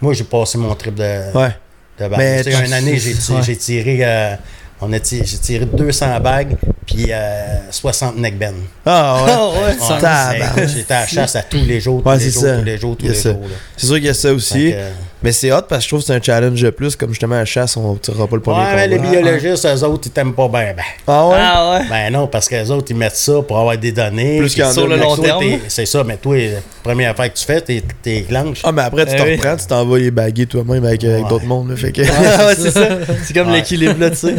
Moi, 0.00 0.14
j'ai 0.14 0.24
passé 0.24 0.56
mon 0.56 0.74
trip 0.74 0.94
de, 0.94 1.02
Ouais. 1.36 1.50
de 1.98 2.08
bagues. 2.08 2.14
Mais 2.18 2.42
Tu 2.44 2.50
sais, 2.52 2.58
tu- 2.60 2.66
une 2.66 2.72
année, 2.72 2.96
j'ai, 2.98 3.12
ti- 3.14 3.32
ouais. 3.32 3.42
j'ai 3.42 3.56
tiré. 3.56 3.98
euh, 4.02 4.34
on 4.82 4.90
a 4.94 4.98
tiré, 5.00 5.26
j'ai 5.26 5.36
tiré 5.36 5.66
200 5.66 6.20
bagues, 6.20 6.56
puis 6.86 7.06
euh, 7.10 7.70
60 7.70 8.16
neckbands. 8.16 8.54
Ah 8.86 9.24
ouais. 9.24 9.76
Ah 10.02 10.32
ouais. 10.56 10.66
J'étais 10.66 10.94
à 10.94 11.00
la 11.02 11.06
chasse 11.06 11.36
à 11.36 11.42
tous 11.42 11.62
les 11.62 11.80
jours, 11.80 12.02
tous 12.02 12.10
les 12.12 12.18
c'est 12.18 12.30
jours, 12.30 12.58
tous 12.58 12.64
les 12.64 12.78
jours, 12.78 12.96
tous 12.96 13.06
les 13.08 13.14
jours. 13.14 13.36
C'est 13.76 13.86
sûr 13.86 13.96
qu'il 13.96 14.04
y 14.06 14.08
a 14.08 14.14
ça 14.14 14.32
aussi. 14.32 14.72
Euh, 14.74 14.90
Mais 15.22 15.32
c'est 15.32 15.52
hot 15.52 15.62
parce 15.68 15.80
que 15.80 15.84
je 15.84 15.88
trouve 15.88 16.00
que 16.00 16.06
c'est 16.06 16.14
un 16.14 16.22
challenge 16.22 16.62
de 16.62 16.70
plus. 16.70 16.96
Comme 16.96 17.10
justement 17.10 17.34
à 17.34 17.40
la 17.40 17.44
chasse, 17.44 17.76
on 17.76 17.92
ne 17.92 17.98
tirera 17.98 18.26
pas 18.26 18.36
le 18.36 18.42
premier 18.42 18.60
Ouais, 18.60 18.74
mais 18.74 18.88
les 18.88 18.98
biologistes, 18.98 19.66
eux 19.66 19.84
autres, 19.84 20.04
ils 20.06 20.10
t'aiment 20.10 20.32
pas 20.32 20.48
bien. 20.48 20.72
Ben. 20.74 20.82
Ah 21.06 21.28
ouais? 21.28 21.36
Ah 21.38 21.70
ouais. 21.72 21.86
ben 21.90 22.10
non, 22.12 22.26
parce 22.26 22.48
qu'eux 22.48 22.66
autres, 22.70 22.86
ils 22.90 22.96
mettent 22.96 23.16
ça 23.16 23.34
pour 23.46 23.58
avoir 23.58 23.76
des 23.76 23.92
données. 23.92 24.38
Plus 24.38 24.48
Sur 24.72 24.86
le 24.88 24.96
long 24.96 25.16
toi, 25.16 25.24
terme. 25.24 25.44
C'est 25.68 25.84
ça, 25.84 26.02
mais 26.04 26.16
toi, 26.16 26.36
la 26.38 26.60
première 26.82 27.10
affaire 27.10 27.32
que 27.32 27.38
tu 27.38 27.44
fais, 27.44 27.60
t'es 27.60 27.82
t'es 28.02 28.22
clenches. 28.28 28.60
Ah, 28.64 28.72
mais 28.72 28.82
après, 28.82 29.04
tu 29.04 29.12
Eh 29.14 29.18
te 29.18 29.22
oui. 29.22 29.36
reprends, 29.36 29.56
tu 29.56 29.66
t'en 29.66 29.84
vas 29.84 29.98
les 29.98 30.10
baguer 30.10 30.46
toi-même 30.46 30.84
avec, 30.86 31.04
avec 31.04 31.24
Ouais. 31.24 31.28
d'autres 31.28 31.44
mondes. 31.46 31.70
là, 31.70 31.76
fait 31.76 31.92
que... 31.92 32.00
Ah 32.02 32.46
ouais, 32.46 32.54
c'est 32.58 32.70
ça. 32.70 32.88
C'est 33.24 33.34
comme 33.34 33.48
Ouais. 33.48 33.56
l'équilibre 33.58 34.00
là, 34.00 34.08
tu 34.10 34.16
sais. 34.16 34.34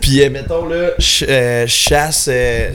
Puis, 0.00 0.22
euh, 0.22 0.30
mettons, 0.30 0.66
là, 0.66 0.90
ch- 0.98 1.24
euh, 1.28 1.64
chasse. 1.66 2.28
euh, 2.30 2.70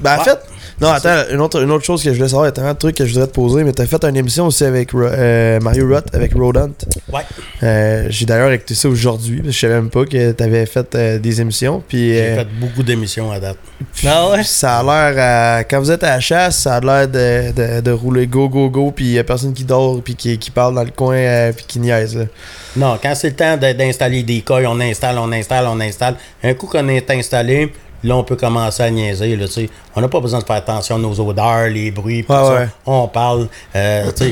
ben, 0.00 0.18
en 0.18 0.24
fait, 0.24 0.38
non, 0.80 0.88
attends, 0.88 1.24
une 1.30 1.40
autre, 1.40 1.62
une 1.62 1.70
autre 1.70 1.84
chose 1.84 2.02
que 2.02 2.10
je 2.10 2.16
voulais 2.16 2.28
savoir, 2.28 2.46
il 2.46 2.48
y 2.48 2.50
a 2.50 2.52
tellement 2.52 2.72
de 2.72 2.78
trucs 2.78 2.96
que 2.96 3.04
je 3.04 3.12
voudrais 3.12 3.26
te 3.26 3.32
poser, 3.34 3.64
mais 3.64 3.72
t'as 3.72 3.86
fait 3.86 4.02
une 4.04 4.16
émission 4.16 4.46
aussi 4.46 4.64
avec 4.64 4.94
euh, 4.94 5.60
Mario 5.60 5.86
Rutt, 5.86 6.04
avec 6.14 6.32
Rodent. 6.34 6.70
Ouais. 7.12 7.20
Euh, 7.62 8.06
J'ai 8.08 8.24
d'ailleurs 8.26 8.50
écouté 8.52 8.74
ça 8.74 8.88
aujourd'hui, 8.88 9.36
parce 9.36 9.48
que 9.48 9.52
je 9.52 9.58
savais 9.60 9.74
même 9.74 9.90
pas 9.90 10.04
que 10.06 10.32
t'avais 10.32 10.64
fait 10.66 10.94
euh, 10.94 11.18
des 11.18 11.40
émissions. 11.40 11.82
Puis, 11.86 12.14
J'ai 12.14 12.34
fait 12.34 12.48
beaucoup 12.58 12.82
d'émissions 12.82 13.30
à 13.30 13.38
date. 13.40 13.58
Ah 14.06 14.30
ouais? 14.30 14.42
ça 14.44 14.78
a 14.78 14.82
l'air, 15.12 15.64
quand 15.68 15.80
vous 15.80 15.90
êtes 15.90 16.02
à 16.04 16.10
la 16.10 16.20
chasse, 16.20 16.60
ça 16.60 16.76
a 16.76 16.80
l'air 16.80 17.08
de, 17.08 17.52
de, 17.52 17.80
de 17.80 17.90
rouler 17.90 18.26
go, 18.26 18.48
go, 18.48 18.70
go, 18.70 18.90
puis 18.90 19.04
il 19.06 19.12
y 19.12 19.18
a 19.18 19.24
personne 19.24 19.52
qui 19.52 19.64
dort, 19.64 20.00
puis 20.02 20.14
qui, 20.14 20.38
qui 20.38 20.50
parle 20.50 20.74
dans 20.74 20.84
le 20.84 20.90
coin, 20.90 21.50
puis 21.54 21.64
qui 21.66 21.78
niaise. 21.78 22.16
là. 22.16 22.24
Non, 22.76 22.98
quand 23.02 23.14
c'est 23.14 23.30
le 23.30 23.36
temps 23.36 23.56
d'installer 23.56 24.22
des 24.22 24.42
coils, 24.42 24.66
on 24.66 24.80
installe, 24.80 25.18
on 25.18 25.30
installe, 25.32 25.66
on 25.66 25.80
installe. 25.80 26.14
Un 26.42 26.54
coup 26.54 26.66
qu'on 26.66 26.88
est 26.88 27.10
installé, 27.10 27.72
là, 28.04 28.16
on 28.16 28.24
peut 28.24 28.36
commencer 28.36 28.82
à 28.82 28.90
niaiser. 28.90 29.36
Là, 29.36 29.46
on 29.96 30.00
n'a 30.00 30.08
pas 30.08 30.20
besoin 30.20 30.40
de 30.40 30.44
faire 30.44 30.56
attention 30.56 30.96
à 30.96 30.98
nos 30.98 31.18
odeurs, 31.20 31.68
les 31.68 31.90
bruits, 31.90 32.24
Ouais, 32.28 32.36
ça. 32.36 32.66
On 32.86 33.08
parle. 33.08 33.48
euh, 33.76 34.10
euh, 34.20 34.30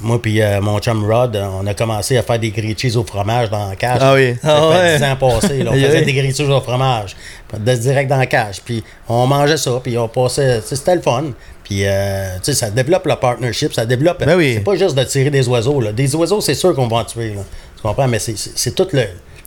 moi 0.00 0.20
puis 0.20 0.40
euh, 0.40 0.60
mon 0.60 0.78
chum 0.78 1.04
Rod, 1.10 1.36
on 1.36 1.66
a 1.66 1.74
commencé 1.74 2.16
à 2.16 2.22
faire 2.22 2.38
des 2.38 2.50
grilled 2.50 2.78
cheese 2.78 2.96
au 2.96 3.04
fromage 3.04 3.50
dans 3.50 3.68
la 3.68 3.76
cage. 3.76 3.98
Ah 4.00 4.14
oui. 4.14 4.34
Ça 4.42 4.56
Ah 4.56 4.72
fait 4.72 4.78
ouais. 4.78 4.98
10 4.98 5.04
ans 5.04 5.16
passés. 5.16 5.62
là, 5.62 5.70
on 5.74 5.74
faisait 5.74 6.02
des 6.02 6.12
grilled 6.12 6.36
cheese 6.36 6.50
au 6.50 6.60
fromage. 6.60 7.16
De 7.58 7.74
direct 7.74 8.08
dans 8.08 8.16
la 8.16 8.26
cage. 8.26 8.60
Puis 8.64 8.82
on 9.08 9.26
mangeait 9.26 9.56
ça, 9.56 9.80
puis 9.82 9.98
on 9.98 10.08
passait. 10.08 10.60
C'était 10.64 10.94
le 10.94 11.02
fun. 11.02 11.24
Puis, 11.64 11.82
euh, 11.84 12.34
tu 12.42 12.46
sais, 12.46 12.54
ça 12.54 12.70
développe 12.70 13.06
le 13.06 13.14
partnership, 13.14 13.72
ça 13.72 13.86
développe. 13.86 14.24
Ben 14.24 14.36
oui. 14.36 14.54
C'est 14.54 14.64
pas 14.64 14.74
juste 14.74 14.96
de 14.96 15.04
tirer 15.04 15.30
des 15.30 15.46
oiseaux. 15.48 15.80
Là. 15.80 15.92
Des 15.92 16.16
oiseaux, 16.16 16.40
c'est 16.40 16.54
sûr 16.54 16.74
qu'on 16.74 16.88
va 16.88 16.96
en 16.98 17.04
tuer. 17.04 17.34
Là. 17.34 17.42
Tu 17.76 17.82
comprends? 17.82 18.08
Mais 18.08 18.18
c'est 18.18 18.74
tout 18.74 18.88
le. 18.92 19.04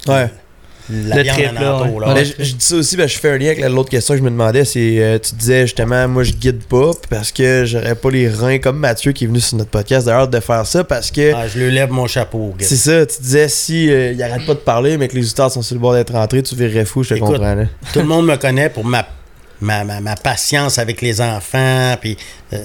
Ouais. 0.08 0.30
La 0.90 1.16
Le 1.18 1.24
viande 1.24 1.38
trip, 1.38 1.50
en 1.50 1.62
là, 1.62 1.76
entour, 1.76 1.96
ouais. 1.96 2.06
là. 2.08 2.14
Mais 2.14 2.20
Ouais. 2.20 2.26
je, 2.26 2.44
je 2.44 2.52
dis 2.56 2.66
ça 2.66 2.76
aussi, 2.76 2.98
ben, 2.98 3.08
je 3.08 3.18
fais 3.18 3.30
un 3.32 3.38
lien 3.38 3.48
avec 3.48 3.60
la- 3.62 3.70
l'autre 3.70 3.90
question 3.90 4.14
que 4.16 4.18
je 4.20 4.24
me 4.24 4.30
demandais. 4.30 4.66
C'est, 4.66 4.98
euh, 5.00 5.18
tu 5.18 5.34
disais 5.36 5.62
justement, 5.62 6.08
moi 6.10 6.24
je 6.24 6.34
guide 6.34 6.62
pas 6.64 6.92
parce 7.10 7.32
que 7.32 7.64
j'aurais 7.66 7.96
pas 7.96 8.12
les 8.12 8.28
reins 8.28 8.60
comme 8.60 8.78
Mathieu 8.80 9.14
qui 9.14 9.24
est 9.24 9.28
venu 9.28 9.40
sur 9.40 9.58
notre 9.58 9.70
podcast 9.70 10.06
d'ailleurs 10.08 10.28
de 10.28 10.40
faire 10.42 10.66
ça 10.68 10.84
parce 10.84 11.10
que 11.10 11.34
Ah, 11.34 11.48
je 11.48 11.60
lui 11.60 11.72
lève 11.72 11.90
mon 11.90 12.06
chapeau. 12.08 12.54
gars. 12.58 12.66
c'est 12.68 12.76
ça, 12.76 13.06
tu 13.06 13.22
disais 13.22 13.48
si 13.48 13.90
euh, 13.90 14.12
il 14.12 14.22
arrête 14.22 14.46
pas 14.46 14.54
de 14.56 14.60
parler 14.60 14.98
mais 14.98 15.08
que 15.08 15.16
les 15.16 15.22
auditeurs 15.22 15.52
sont 15.52 15.62
sur 15.62 15.76
le 15.76 15.80
bord 15.82 15.94
d'être 15.94 16.12
rentrés, 16.14 16.44
tu 16.44 16.56
verrais 16.56 16.84
fou, 16.86 17.04
je 17.04 17.10
te 17.10 17.14
Écoute, 17.16 17.30
comprends. 17.38 17.56
là. 17.56 17.64
Tout 17.94 18.00
le 18.00 18.06
monde 18.06 18.26
me 18.26 18.36
connaît 18.36 18.70
pour 18.70 18.84
ma, 18.84 19.08
ma, 19.62 19.86
ma, 19.86 20.02
ma 20.02 20.16
patience 20.18 20.78
avec 20.80 21.02
les 21.02 21.22
enfants. 21.22 21.96
Puis 22.02 22.18
euh, 22.52 22.58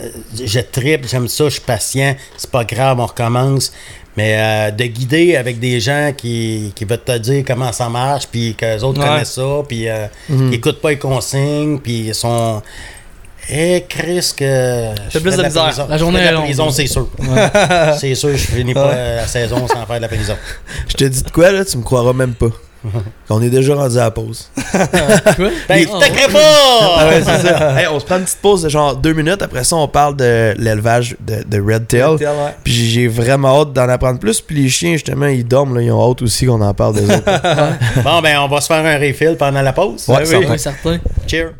je 0.44 0.58
tripe, 0.58 1.06
j'aime 1.08 1.28
ça, 1.28 1.44
je 1.44 1.50
suis 1.50 1.60
patient. 1.60 2.16
C'est 2.36 2.50
pas 2.50 2.64
grave, 2.64 2.98
on 2.98 3.06
recommence. 3.06 3.72
Mais 4.18 4.34
euh, 4.36 4.70
de 4.72 4.84
guider 4.84 5.36
avec 5.36 5.60
des 5.60 5.78
gens 5.78 6.12
qui, 6.16 6.72
qui 6.74 6.84
veulent 6.84 6.98
te 7.04 7.16
dire 7.18 7.44
comment 7.46 7.70
ça 7.70 7.88
marche, 7.88 8.26
puis 8.26 8.54
qu'eux 8.56 8.80
autres 8.80 9.00
Ouais. 9.00 9.06
connaissent 9.06 9.32
ça, 9.34 9.62
puis 9.68 9.88
euh, 9.88 10.06
qui 10.26 10.54
écoutent 10.56 10.80
pas 10.80 10.90
les 10.90 10.98
consignes, 10.98 11.78
puis 11.78 12.08
ils 12.08 12.14
sont. 12.16 12.60
Eh, 13.48 13.84
Chris, 13.88 14.32
que. 14.36 14.88
je 15.08 15.18
plus 15.20 15.36
de 15.36 15.42
misère. 15.44 15.64
prison. 15.66 15.86
La 15.88 15.96
journée 15.98 16.18
est 16.18 16.24
la 16.24 16.32
longue. 16.32 16.44
prison, 16.46 16.68
c'est 16.70 16.88
sûr. 16.88 17.06
c'est 17.98 18.14
sûr, 18.16 18.30
je 18.36 18.36
finis 18.46 18.74
pas 18.74 18.92
la 18.94 19.26
saison 19.28 19.66
sans 19.68 19.86
faire 19.86 19.96
de 19.96 20.02
la 20.02 20.08
prison. 20.08 20.36
Je 20.88 20.94
te 20.94 21.04
dis 21.04 21.22
de 21.22 21.30
quoi 21.30 21.52
là, 21.52 21.64
tu 21.64 21.78
me 21.78 21.82
croiras 21.84 22.12
même 22.12 22.34
pas. 22.34 22.50
Qu'on 23.28 23.42
est 23.42 23.50
déjà 23.50 23.74
rendu 23.74 23.96
à 23.98 24.04
la 24.04 24.10
pause. 24.10 24.50
Quoi? 24.72 25.50
Ben, 25.68 25.84
t'inquiète 25.86 26.30
Ah 26.34 26.98
pas! 26.98 27.08
ouais, 27.08 27.22
c'est 27.24 27.48
ça. 27.48 27.80
Hey, 27.80 27.86
on 27.90 27.98
se 28.00 28.04
prend 28.04 28.16
une 28.18 28.24
petite 28.24 28.38
pause 28.40 28.62
de 28.62 28.68
genre 28.68 28.96
deux 28.96 29.12
minutes. 29.12 29.42
Après 29.42 29.64
ça, 29.64 29.76
on 29.76 29.88
parle 29.88 30.16
de 30.16 30.54
l'élevage 30.58 31.16
de, 31.20 31.42
de 31.46 31.60
Red 31.60 31.86
Tail. 31.88 32.02
Ouais. 32.16 32.26
Puis 32.64 32.72
j'ai 32.72 33.08
vraiment 33.08 33.60
hâte 33.62 33.72
d'en 33.72 33.88
apprendre 33.88 34.18
plus. 34.18 34.40
Puis 34.40 34.56
les 34.62 34.68
chiens, 34.68 34.92
justement, 34.92 35.26
ils 35.26 35.46
dorment. 35.46 35.74
Là, 35.76 35.82
ils 35.82 35.90
ont 35.92 36.10
hâte 36.10 36.22
aussi 36.22 36.46
qu'on 36.46 36.60
en 36.60 36.74
parle 36.74 36.94
des 36.94 37.04
autres. 37.04 37.24
Bon, 38.04 38.20
ben, 38.22 38.38
on 38.40 38.48
va 38.48 38.60
se 38.60 38.66
faire 38.68 38.84
un 38.84 38.98
refill 38.98 39.36
pendant 39.38 39.62
la 39.62 39.72
pause. 39.72 40.06
Ouais, 40.08 40.24
Ben 40.24 40.38
oui. 40.38 40.46
Ouais, 40.46 40.58
certain. 40.58 40.98
Cheers. 41.26 41.52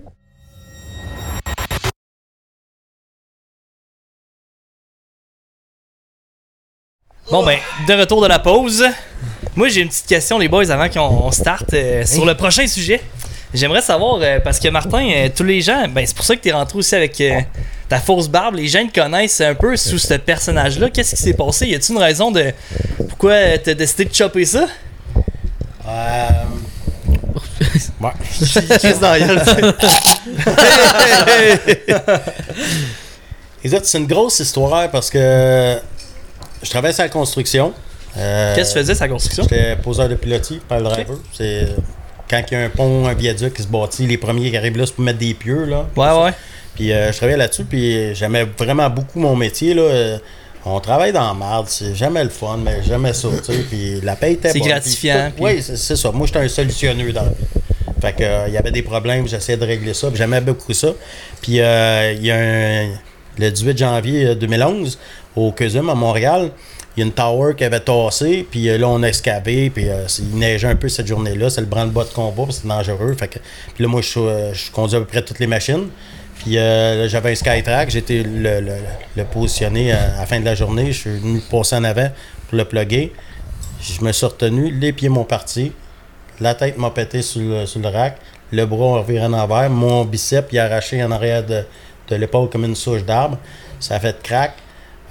Bon, 7.31 7.45
ben, 7.45 7.59
de 7.87 7.93
retour 7.93 8.23
de 8.23 8.27
la 8.27 8.39
pause. 8.39 8.83
Moi, 9.55 9.69
j'ai 9.69 9.83
une 9.83 9.89
petite 9.89 10.07
question, 10.07 10.39
les 10.39 10.49
boys, 10.49 10.71
avant 10.71 10.89
qu'on 10.89 11.27
on 11.27 11.31
starte 11.31 11.75
euh, 11.75 12.07
sur 12.07 12.25
le 12.25 12.35
prochain 12.35 12.67
sujet. 12.67 13.03
J'aimerais 13.53 13.83
savoir, 13.83 14.19
euh, 14.23 14.41
parce 14.41 14.59
que 14.59 14.69
Martin, 14.69 15.07
euh, 15.11 15.29
tous 15.35 15.45
les 15.45 15.61
gens, 15.61 15.87
ben, 15.89 16.07
c'est 16.07 16.17
pour 16.17 16.25
ça 16.25 16.37
que 16.37 16.41
t'es 16.41 16.53
rentré 16.53 16.79
aussi 16.79 16.95
avec 16.95 17.21
euh, 17.21 17.41
ta 17.89 17.99
fausse 17.99 18.29
barbe. 18.29 18.55
Les 18.55 18.67
gens 18.67 18.87
te 18.87 18.99
connaissent 18.99 19.43
un 19.43 19.55
peu 19.55 19.77
sous 19.77 19.99
ce 19.99 20.15
personnage-là. 20.15 20.89
Qu'est-ce 20.89 21.17
qui 21.17 21.23
s'est 21.23 21.35
passé? 21.35 21.67
Y 21.67 21.75
a-t-il 21.75 21.97
une 21.97 22.03
raison 22.03 22.31
de 22.31 22.47
pourquoi 23.09 23.59
t'as 23.59 23.75
décidé 23.75 24.07
de 24.07 24.15
chopper 24.15 24.47
ça? 24.47 24.67
Euh... 25.87 26.29
Ouais. 28.01 28.11
Qu'est-ce 28.39 29.01
dans 29.01 29.11
la 29.11 29.21
gueule, 29.21 29.43
Écoute, 33.65 33.85
c'est 33.85 33.99
une 33.99 34.07
grosse 34.07 34.41
histoire 34.41 34.91
parce 34.91 35.11
que 35.11 35.79
je 36.63 36.71
travaillais 36.71 36.95
sur 36.95 37.05
la 37.05 37.09
construction. 37.09 37.73
Euh, 38.17 38.55
Qu'est-ce 38.55 38.71
que 38.71 38.79
tu 38.79 38.81
faisais, 38.81 38.95
sa 38.95 39.09
construction? 39.09 39.45
J'étais 39.45 39.77
poseur 39.77 40.09
de 40.09 40.15
pilotis, 40.15 40.61
pile 40.69 40.83
driver. 40.83 41.19
C'est 41.33 41.65
euh, 41.65 41.67
quand 42.29 42.43
il 42.51 42.55
y 42.55 42.57
a 42.57 42.65
un 42.65 42.69
pont, 42.69 43.07
un 43.07 43.15
viaduc 43.15 43.55
qui 43.55 43.63
se 43.63 43.69
bâtit, 43.69 44.07
les 44.07 44.19
premiers 44.19 44.51
qui 44.51 44.57
arrivent 44.57 44.77
là, 44.77 44.87
c'est 44.87 44.95
pour 44.95 45.05
mettre 45.05 45.19
des 45.19 45.35
pieux. 45.35 45.65
Là, 45.65 45.87
Ouais, 45.97 46.25
ouais. 46.25 46.33
Puis 46.75 46.93
euh, 46.93 47.13
je 47.13 47.17
travaillais 47.17 47.39
là-dessus, 47.39 47.65
puis 47.65 48.15
j'aimais 48.15 48.47
vraiment 48.57 48.89
beaucoup 48.89 49.19
mon 49.19 49.37
métier. 49.37 49.75
Là. 49.75 50.19
On 50.65 50.81
travaille 50.81 51.13
dans 51.13 51.27
la 51.27 51.35
marde, 51.35 51.67
c'est 51.69 51.95
jamais 51.95 52.23
le 52.23 52.31
fun, 52.31 52.59
mais 52.63 52.83
jamais 52.83 53.13
ça. 53.13 53.29
Puis 53.69 54.01
la 54.03 54.17
paye 54.17 54.35
était 54.35 54.51
C'est 54.51 54.61
gratifiant, 54.61 55.33
Puis 55.35 55.45
Oui, 55.45 55.63
c'est 55.63 55.97
ça. 55.97 56.11
Moi, 56.11 56.27
j'étais 56.27 56.41
un 56.41 56.49
solutionneux 56.49 57.13
dans 57.13 57.23
la 57.23 57.29
vie. 57.31 57.45
Fait 58.01 58.13
que, 58.13 58.23
euh, 58.23 58.45
il 58.49 58.55
y 58.55 58.57
avait 58.57 58.71
des 58.71 58.83
problèmes, 58.83 59.27
j'essayais 59.27 59.59
de 59.59 59.65
régler 59.65 59.95
ça, 59.95 60.09
j'aimais 60.15 60.41
beaucoup 60.41 60.73
ça. 60.73 60.89
Puis 61.43 61.61
euh, 61.61 62.13
il 62.13 62.25
y 62.25 62.31
a 62.31 62.37
un, 62.37 62.89
le 63.39 63.51
18 63.51 63.77
janvier 63.77 64.27
euh, 64.27 64.35
2011, 64.35 64.99
au 65.37 65.53
CUSUM 65.53 65.89
à 65.91 65.95
Montréal, 65.95 66.51
il 66.99 67.03
y 67.03 67.05
a 67.05 67.07
une 67.07 67.13
tower 67.13 67.55
qui 67.55 67.63
avait 67.63 67.79
tassé, 67.79 68.45
puis 68.51 68.69
euh, 68.69 68.77
là, 68.77 68.89
on 68.89 69.01
a 69.05 69.07
excavé, 69.07 69.71
puis 69.71 69.89
euh, 69.89 70.07
il 70.19 70.37
neigeait 70.37 70.67
un 70.67 70.75
peu 70.75 70.89
cette 70.89 71.07
journée-là. 71.07 71.49
C'est 71.49 71.61
le 71.61 71.69
branle-bas 71.69 72.03
de 72.03 72.09
combat, 72.09 72.43
puis 72.43 72.55
c'est 72.55 72.67
dangereux. 72.67 73.15
Fait 73.17 73.29
que, 73.29 73.39
puis 73.75 73.85
là, 73.85 73.89
moi, 73.89 74.01
je, 74.01 74.19
euh, 74.19 74.53
je 74.53 74.71
conduis 74.73 74.97
à 74.97 75.01
peu 75.01 75.07
près 75.07 75.23
toutes 75.23 75.39
les 75.39 75.47
machines. 75.47 75.91
Puis 76.41 76.55
j'avais 76.55 77.33
un 77.33 77.35
Skytrack, 77.35 77.91
j'étais 77.91 78.23
le, 78.23 78.61
le, 78.61 78.75
le 79.17 79.25
positionné 79.25 79.93
à, 79.93 80.19
la 80.19 80.27
fin 80.27 80.39
de 80.39 80.45
la 80.45 80.55
journée. 80.55 80.93
Je 80.93 80.99
suis 80.99 81.19
venu 81.19 81.41
passer 81.41 81.77
en 81.77 81.85
avant 81.85 82.09
pour 82.49 82.59
le 82.59 82.65
plugger. 82.65 83.13
Je 83.81 84.05
me 84.05 84.11
suis 84.13 84.27
retenu, 84.27 84.73
les 84.73 84.93
pieds 84.93 85.09
m'ont 85.09 85.25
parti, 85.25 85.73
la 86.41 86.55
tête 86.55 86.79
m'a 86.79 86.91
pété 86.91 87.23
sur 87.23 87.43
le, 87.43 87.67
sur 87.67 87.81
le 87.81 87.89
rack, 87.89 88.19
le 88.53 88.67
bras 88.67 89.05
a 89.07 89.27
en 89.27 89.33
envers, 89.33 89.71
mon 89.71 90.05
bicep 90.05 90.49
il 90.53 90.59
a 90.59 90.65
arraché 90.65 91.03
en 91.03 91.11
arrière 91.11 91.45
de, 91.45 91.65
de 92.09 92.17
l'épaule 92.17 92.49
comme 92.49 92.65
une 92.65 92.77
souche 92.77 93.05
d'arbre. 93.05 93.39
Ça 93.79 93.97
a 93.97 94.01
fait 94.01 94.21
crack. 94.23 94.55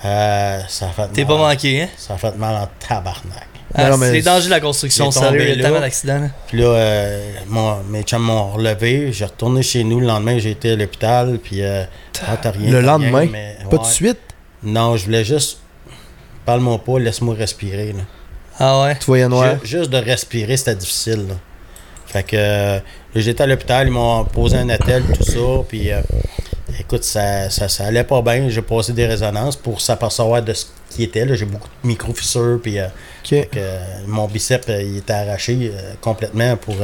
Euh, 0.05 0.59
ça 0.67 0.85
a 0.87 0.89
fait 0.89 1.07
T'es 1.13 1.25
mal. 1.25 1.27
pas 1.37 1.37
manqué, 1.49 1.81
hein? 1.83 1.87
Ça 1.97 2.13
a 2.13 2.17
fait 2.17 2.35
mal 2.37 2.55
en 2.55 2.67
tabarnak. 2.85 3.47
Ah, 3.73 3.89
non, 3.89 3.97
mais 3.97 4.07
c'est 4.07 4.13
les 4.13 4.21
dangers 4.21 4.45
de 4.45 4.49
la 4.51 4.59
construction, 4.59 5.11
sérieux. 5.11 5.41
Il 5.41 5.49
y 5.49 5.51
a 5.51 5.55
tellement 5.63 5.75
là. 5.75 5.81
d'accidents. 5.81 6.21
là. 6.21 6.27
Puis 6.47 6.57
là, 6.59 6.65
euh, 6.67 7.31
mon- 7.47 7.83
mes 7.83 8.03
chums 8.03 8.21
m'ont 8.23 8.51
relevé. 8.51 9.11
J'ai 9.11 9.25
retourné 9.25 9.61
chez 9.61 9.83
nous. 9.83 9.99
Le 9.99 10.07
lendemain, 10.07 10.37
j'ai 10.39 10.51
été 10.51 10.71
à 10.71 10.75
l'hôpital. 10.75 11.37
Puis, 11.43 11.61
euh, 11.63 11.83
ah, 12.27 12.37
t'as 12.41 12.51
rien. 12.51 12.71
Le 12.71 12.79
t'as 12.79 12.85
lendemain? 12.85 13.19
rien, 13.19 13.29
mais- 13.31 13.57
Pas 13.69 13.77
de 13.77 13.85
suite? 13.85 14.19
Non, 14.63 14.95
je 14.97 15.05
voulais 15.05 15.23
juste. 15.25 15.59
Parle-moi 16.45 16.77
pas, 16.79 16.97
laisse-moi 16.99 17.35
respirer. 17.35 17.91
Là. 17.93 18.03
Ah 18.59 18.81
ouais? 18.83 18.95
Tu 18.99 19.05
voyais 19.05 19.27
noir? 19.27 19.57
Ju- 19.63 19.77
juste 19.79 19.89
de 19.89 19.97
respirer, 19.97 20.55
c'était 20.57 20.75
difficile. 20.75 21.25
là. 21.27 21.35
Fait 22.05 22.23
que 22.23 22.37
euh, 22.39 22.75
là, 22.77 22.81
j'étais 23.15 23.43
à 23.43 23.47
l'hôpital, 23.47 23.85
ils 23.87 23.91
m'ont 23.91 24.23
posé 24.23 24.57
un 24.57 24.69
attel, 24.69 25.03
tout 25.13 25.23
ça. 25.23 25.63
Puis 25.67 25.91
euh, 25.91 25.99
écoute, 26.79 27.03
ça, 27.03 27.49
ça, 27.49 27.67
ça 27.69 27.85
allait 27.85 28.03
pas 28.03 28.21
bien. 28.21 28.49
J'ai 28.49 28.61
passé 28.61 28.93
des 28.93 29.05
résonances 29.05 29.55
pour 29.55 29.79
s'apercevoir 29.81 30.41
de 30.41 30.53
ce 30.53 30.65
qui 30.89 31.03
était. 31.03 31.25
là. 31.25 31.35
J'ai 31.35 31.45
beaucoup 31.45 31.69
de 31.83 31.87
micro-fissures. 31.87 32.59
Puis 32.61 32.79
euh, 32.79 32.87
euh, 33.33 33.79
mon 34.07 34.27
bicep, 34.27 34.63
euh, 34.69 34.81
il 34.81 34.97
était 34.97 35.13
arraché 35.13 35.71
euh, 35.73 35.93
complètement 36.01 36.55
pour. 36.57 36.75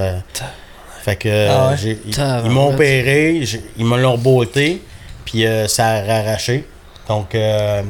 fait 1.04 1.15
que 1.15 1.48
Ah 1.50 1.72
ouais? 1.72 1.98
ils, 2.46 2.50
m'ont 2.52 2.74
opéré, 2.74 3.43
ils 3.78 3.86
me 3.86 4.00
l'ont 4.02 4.17
beauté, 4.17 4.82
puis 5.26 5.46
ça 5.67 5.88
a 5.88 6.19
arraché. 6.19 6.65
Donc 7.08 7.34
là. 7.34 7.84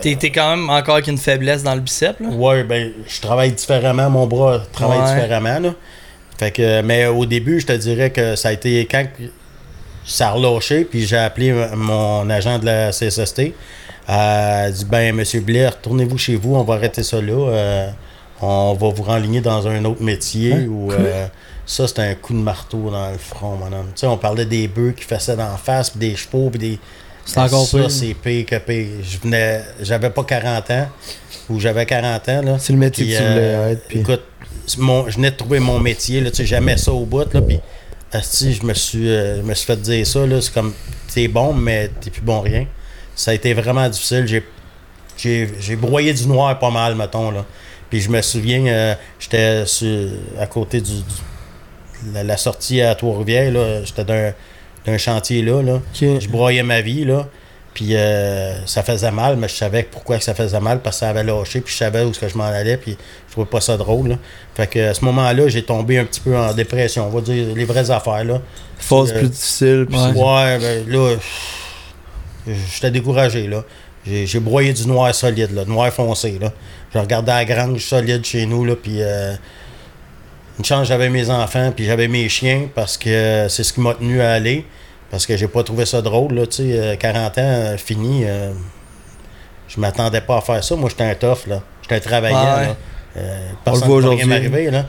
T'es 0.00 0.16
quand 0.30 0.56
même 0.56 0.70
encore 0.70 0.94
avec 0.94 1.08
une 1.08 1.18
faiblesse 1.18 1.62
dans 1.62 1.74
le 1.74 1.80
bicep, 1.82 2.18
là? 2.20 2.28
Ouais, 2.28 2.64
ben, 2.64 2.92
je 3.06 3.20
travaille 3.20 3.52
différemment, 3.52 4.08
mon 4.08 4.26
bras 4.26 4.62
travaille 4.72 5.00
Ouais. 5.00 5.14
différemment, 5.14 5.58
là. 5.60 5.74
Fait 6.38 6.50
que, 6.50 6.80
mais 6.80 7.06
au 7.06 7.26
début, 7.26 7.60
je 7.60 7.66
te 7.66 7.72
dirais 7.72 8.10
que 8.10 8.34
ça 8.36 8.48
a 8.48 8.52
été 8.52 8.80
quand 8.90 9.04
ça 10.04 10.28
a 10.28 10.30
relâché, 10.32 10.84
puis 10.84 11.06
j'ai 11.06 11.16
appelé 11.16 11.52
mon 11.74 12.28
agent 12.30 12.58
de 12.58 12.66
la 12.66 12.90
CSST. 12.90 13.52
Elle 14.08 14.14
a 14.14 14.70
dit, 14.70 14.84
ben, 14.84 15.14
monsieur 15.14 15.40
Blair, 15.40 15.72
retournez-vous 15.76 16.18
chez 16.18 16.36
vous, 16.36 16.56
on 16.56 16.64
va 16.64 16.74
arrêter 16.74 17.02
ça 17.02 17.20
là. 17.20 17.32
Euh, 17.32 17.88
on 18.40 18.74
va 18.74 18.88
vous 18.88 19.02
renligner 19.04 19.40
dans 19.40 19.68
un 19.68 19.84
autre 19.84 20.02
métier. 20.02 20.52
Hein? 20.54 20.66
ou 20.68 20.90
euh, 20.90 21.26
ça, 21.64 21.86
c'était 21.86 22.02
un 22.02 22.14
coup 22.14 22.32
de 22.32 22.38
marteau 22.38 22.90
dans 22.90 23.10
le 23.10 23.18
front, 23.18 23.56
mon 23.56 23.66
homme. 23.66 23.86
Tu 23.94 24.00
sais, 24.00 24.06
on 24.06 24.18
parlait 24.18 24.44
des 24.44 24.66
bœufs 24.66 24.92
qui 24.96 25.04
faisaient 25.04 25.36
d'en 25.36 25.56
face, 25.56 25.90
puis 25.90 26.00
des 26.00 26.16
chevaux, 26.16 26.50
puis 26.50 26.58
des. 26.58 26.78
C'est 27.24 27.38
encore 27.38 27.64
ça, 27.64 27.78
pire. 27.78 27.90
c'est 27.90 28.14
pire 28.14 28.46
que 28.46 28.58
pire. 28.58 28.88
Je 29.04 29.18
venais, 29.18 29.62
j'avais 29.80 30.10
pas 30.10 30.24
40 30.24 30.70
ans, 30.72 30.88
ou 31.48 31.60
j'avais 31.60 31.86
40 31.86 32.28
ans, 32.28 32.42
là. 32.42 32.56
C'est 32.58 32.72
le 32.72 32.80
métier 32.80 33.04
Puis, 33.04 33.14
que 33.14 33.18
tu 33.18 33.24
euh, 33.24 33.32
voulais 33.32 33.72
être. 33.72 33.82
Puis... 33.86 34.00
Écoute, 34.00 34.22
mon, 34.78 35.08
je 35.08 35.16
venais 35.16 35.30
de 35.30 35.36
trouver 35.36 35.60
mon 35.60 35.78
métier, 35.78 36.20
là, 36.20 36.30
tu 36.30 36.38
sais, 36.38 36.46
j'aimais 36.46 36.76
ça 36.76 36.92
au 36.92 37.04
bout, 37.04 37.32
là, 37.32 37.40
puis 37.40 37.60
asti, 38.12 38.52
je 38.54 38.64
me 38.64 38.74
suis, 38.74 39.08
euh, 39.08 39.38
je 39.38 39.42
me 39.42 39.54
suis 39.54 39.66
fait 39.66 39.80
dire 39.80 40.06
ça, 40.06 40.26
là, 40.26 40.40
c'est 40.40 40.52
comme, 40.52 40.72
t'es 41.12 41.28
bon, 41.28 41.52
mais 41.54 41.90
t'es 42.00 42.10
plus 42.10 42.22
bon 42.22 42.40
rien. 42.40 42.66
Ça 43.14 43.30
a 43.32 43.34
été 43.34 43.52
vraiment 43.54 43.88
difficile, 43.88 44.26
j'ai, 44.26 44.44
j'ai, 45.16 45.50
j'ai 45.60 45.76
broyé 45.76 46.12
du 46.14 46.26
noir 46.26 46.58
pas 46.58 46.70
mal, 46.70 46.94
mettons, 46.94 47.30
là. 47.30 47.44
Puis 47.90 48.00
je 48.00 48.10
me 48.10 48.22
souviens, 48.22 48.66
euh, 48.66 48.94
j'étais 49.18 49.64
à 50.38 50.46
côté 50.46 50.80
du, 50.80 50.92
du- 50.94 52.12
la, 52.14 52.24
la 52.24 52.36
sortie 52.36 52.80
à 52.80 52.94
Trois-Rivières, 52.94 53.52
là, 53.52 53.84
j'étais 53.84 54.04
d'un, 54.04 54.32
d'un 54.86 54.98
chantier 54.98 55.42
là, 55.42 55.62
là. 55.62 55.80
Je 55.94 56.26
broyais 56.28 56.62
ma 56.62 56.80
vie, 56.80 57.04
là. 57.04 57.28
Puis 57.74 57.96
euh, 57.96 58.66
ça 58.66 58.82
faisait 58.82 59.10
mal, 59.10 59.36
mais 59.36 59.48
je 59.48 59.54
savais 59.54 59.82
pourquoi 59.82 60.18
que 60.18 60.24
ça 60.24 60.34
faisait 60.34 60.60
mal, 60.60 60.80
parce 60.80 60.96
que 60.96 61.00
ça 61.00 61.08
avait 61.08 61.24
lâché, 61.24 61.60
puis 61.62 61.72
je 61.72 61.78
savais 61.78 62.02
où 62.02 62.10
est-ce 62.10 62.18
que 62.20 62.28
je 62.28 62.36
m'en 62.36 62.44
allais, 62.44 62.76
puis 62.76 62.96
je 63.28 63.32
trouvais 63.32 63.46
pas 63.46 63.60
ça 63.62 63.76
drôle. 63.78 64.08
Là. 64.10 64.18
Fait 64.54 64.66
que 64.66 64.90
à 64.90 64.94
ce 64.94 65.04
moment-là, 65.06 65.48
j'ai 65.48 65.62
tombé 65.62 65.98
un 65.98 66.04
petit 66.04 66.20
peu 66.20 66.36
en 66.36 66.52
dépression, 66.52 67.06
on 67.06 67.10
va 67.10 67.20
dire 67.22 67.54
les 67.54 67.64
vraies 67.64 67.90
affaires, 67.90 68.24
là. 68.24 68.40
Phase 68.78 69.12
Euh, 69.12 69.20
plus 69.20 69.28
difficile. 69.28 69.86
puis 69.88 69.98
Ouais. 69.98 70.10
Ouais, 70.12 70.58
ben 70.58 70.88
là, 70.88 71.16
j'étais 72.46 72.90
découragé, 72.90 73.46
là. 73.46 73.64
J'ai 74.06 74.26
j'ai 74.26 74.40
broyé 74.40 74.72
du 74.72 74.86
noir 74.86 75.14
solide, 75.14 75.52
là, 75.52 75.64
noir 75.64 75.90
foncé, 75.92 76.38
là. 76.40 76.52
Je 76.92 76.98
regardais 76.98 77.32
la 77.32 77.44
grange 77.46 77.82
solide 77.84 78.24
chez 78.24 78.44
nous, 78.44 78.64
là, 78.66 78.74
puis 78.76 78.96
euh, 79.00 79.34
une 80.58 80.64
chance, 80.64 80.88
j'avais 80.88 81.08
mes 81.08 81.30
enfants, 81.30 81.72
puis 81.74 81.86
j'avais 81.86 82.08
mes 82.08 82.28
chiens, 82.28 82.68
parce 82.74 82.98
que 82.98 83.46
c'est 83.48 83.64
ce 83.64 83.72
qui 83.72 83.80
m'a 83.80 83.94
tenu 83.94 84.20
à 84.20 84.32
aller, 84.32 84.66
parce 85.12 85.26
que 85.26 85.36
j'ai 85.36 85.46
pas 85.46 85.62
trouvé 85.62 85.86
ça 85.86 86.02
drôle, 86.02 86.34
là, 86.34 86.46
tu 86.46 86.56
sais, 86.56 86.62
euh, 86.72 86.96
40 86.96 87.38
ans, 87.38 87.42
euh, 87.44 87.76
fini, 87.76 88.22
euh, 88.24 88.50
je 89.68 89.78
m'attendais 89.78 90.22
pas 90.22 90.38
à 90.38 90.40
faire 90.40 90.64
ça. 90.64 90.74
Moi, 90.74 90.90
j'étais 90.90 91.04
un 91.04 91.14
tough, 91.14 91.46
là. 91.46 91.62
J'étais 91.82 91.94
un 91.94 92.00
travaillant, 92.00 92.36
Ah 92.44 92.58
ouais. 92.58 92.66
là. 92.66 92.76
Euh, 93.18 93.48
On 93.66 93.72
le 93.72 93.78
voit 93.78 93.96
aujourd'hui. 93.96 94.22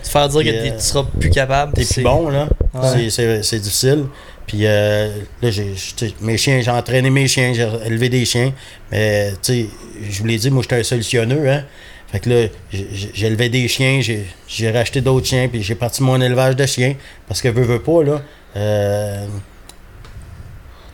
Se 0.01 0.09
faire 0.09 0.29
dire 0.29 0.39
Puis, 0.39 0.49
que 0.49 0.53
t'es- 0.55 0.71
euh, 0.71 0.77
tu 0.77 0.81
seras 0.83 1.03
plus 1.19 1.29
capable. 1.29 1.73
T'es 1.73 1.83
c'est- 1.83 1.95
plus 1.95 2.03
bon, 2.05 2.29
là. 2.29 2.47
Ouais. 2.73 3.09
C'est- 3.09 3.59
difficile. 3.59 4.05
Puis 4.47 4.59
euh, 4.65 5.09
là, 5.41 5.51
j'ai, 5.51 5.73
mes 6.21 6.38
chiens, 6.38 6.62
j'ai 6.62 6.71
entraîné 6.71 7.09
mes 7.09 7.27
chiens, 7.27 7.51
j'ai 7.53 7.67
élevé 7.86 8.07
des 8.09 8.23
chiens. 8.25 8.53
Mais, 8.91 9.31
tu 9.31 9.38
sais, 9.41 9.65
je 10.09 10.19
vous 10.19 10.25
l'ai 10.25 10.38
dit, 10.38 10.49
moi, 10.51 10.62
j'étais 10.63 10.79
un 10.79 10.83
solutionneux, 10.83 11.49
hein. 11.49 11.63
Fait 12.12 12.19
que 12.19 12.29
là, 12.29 12.47
j'ai- 12.71 13.25
élevé 13.25 13.49
des 13.49 13.67
chiens, 13.67 13.99
j'ai 14.01 14.25
j'ai 14.47 14.69
racheté 14.71 15.01
d'autres 15.01 15.27
chiens, 15.27 15.47
puis 15.49 15.62
j'ai 15.63 15.75
parti 15.75 16.01
mon 16.03 16.19
élevage 16.21 16.55
de 16.55 16.65
chiens. 16.65 16.95
Parce 17.27 17.41
que, 17.41 17.49
veux, 17.49 17.63
veux 17.63 17.81
pas, 17.81 18.03
là, 18.03 18.21
euh, 18.55 19.25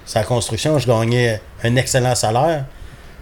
sa 0.10 0.24
construction, 0.24 0.80
je 0.80 0.88
gagnais 0.88 1.40
un 1.64 1.76
excellent 1.76 2.16
salaire. 2.16 2.66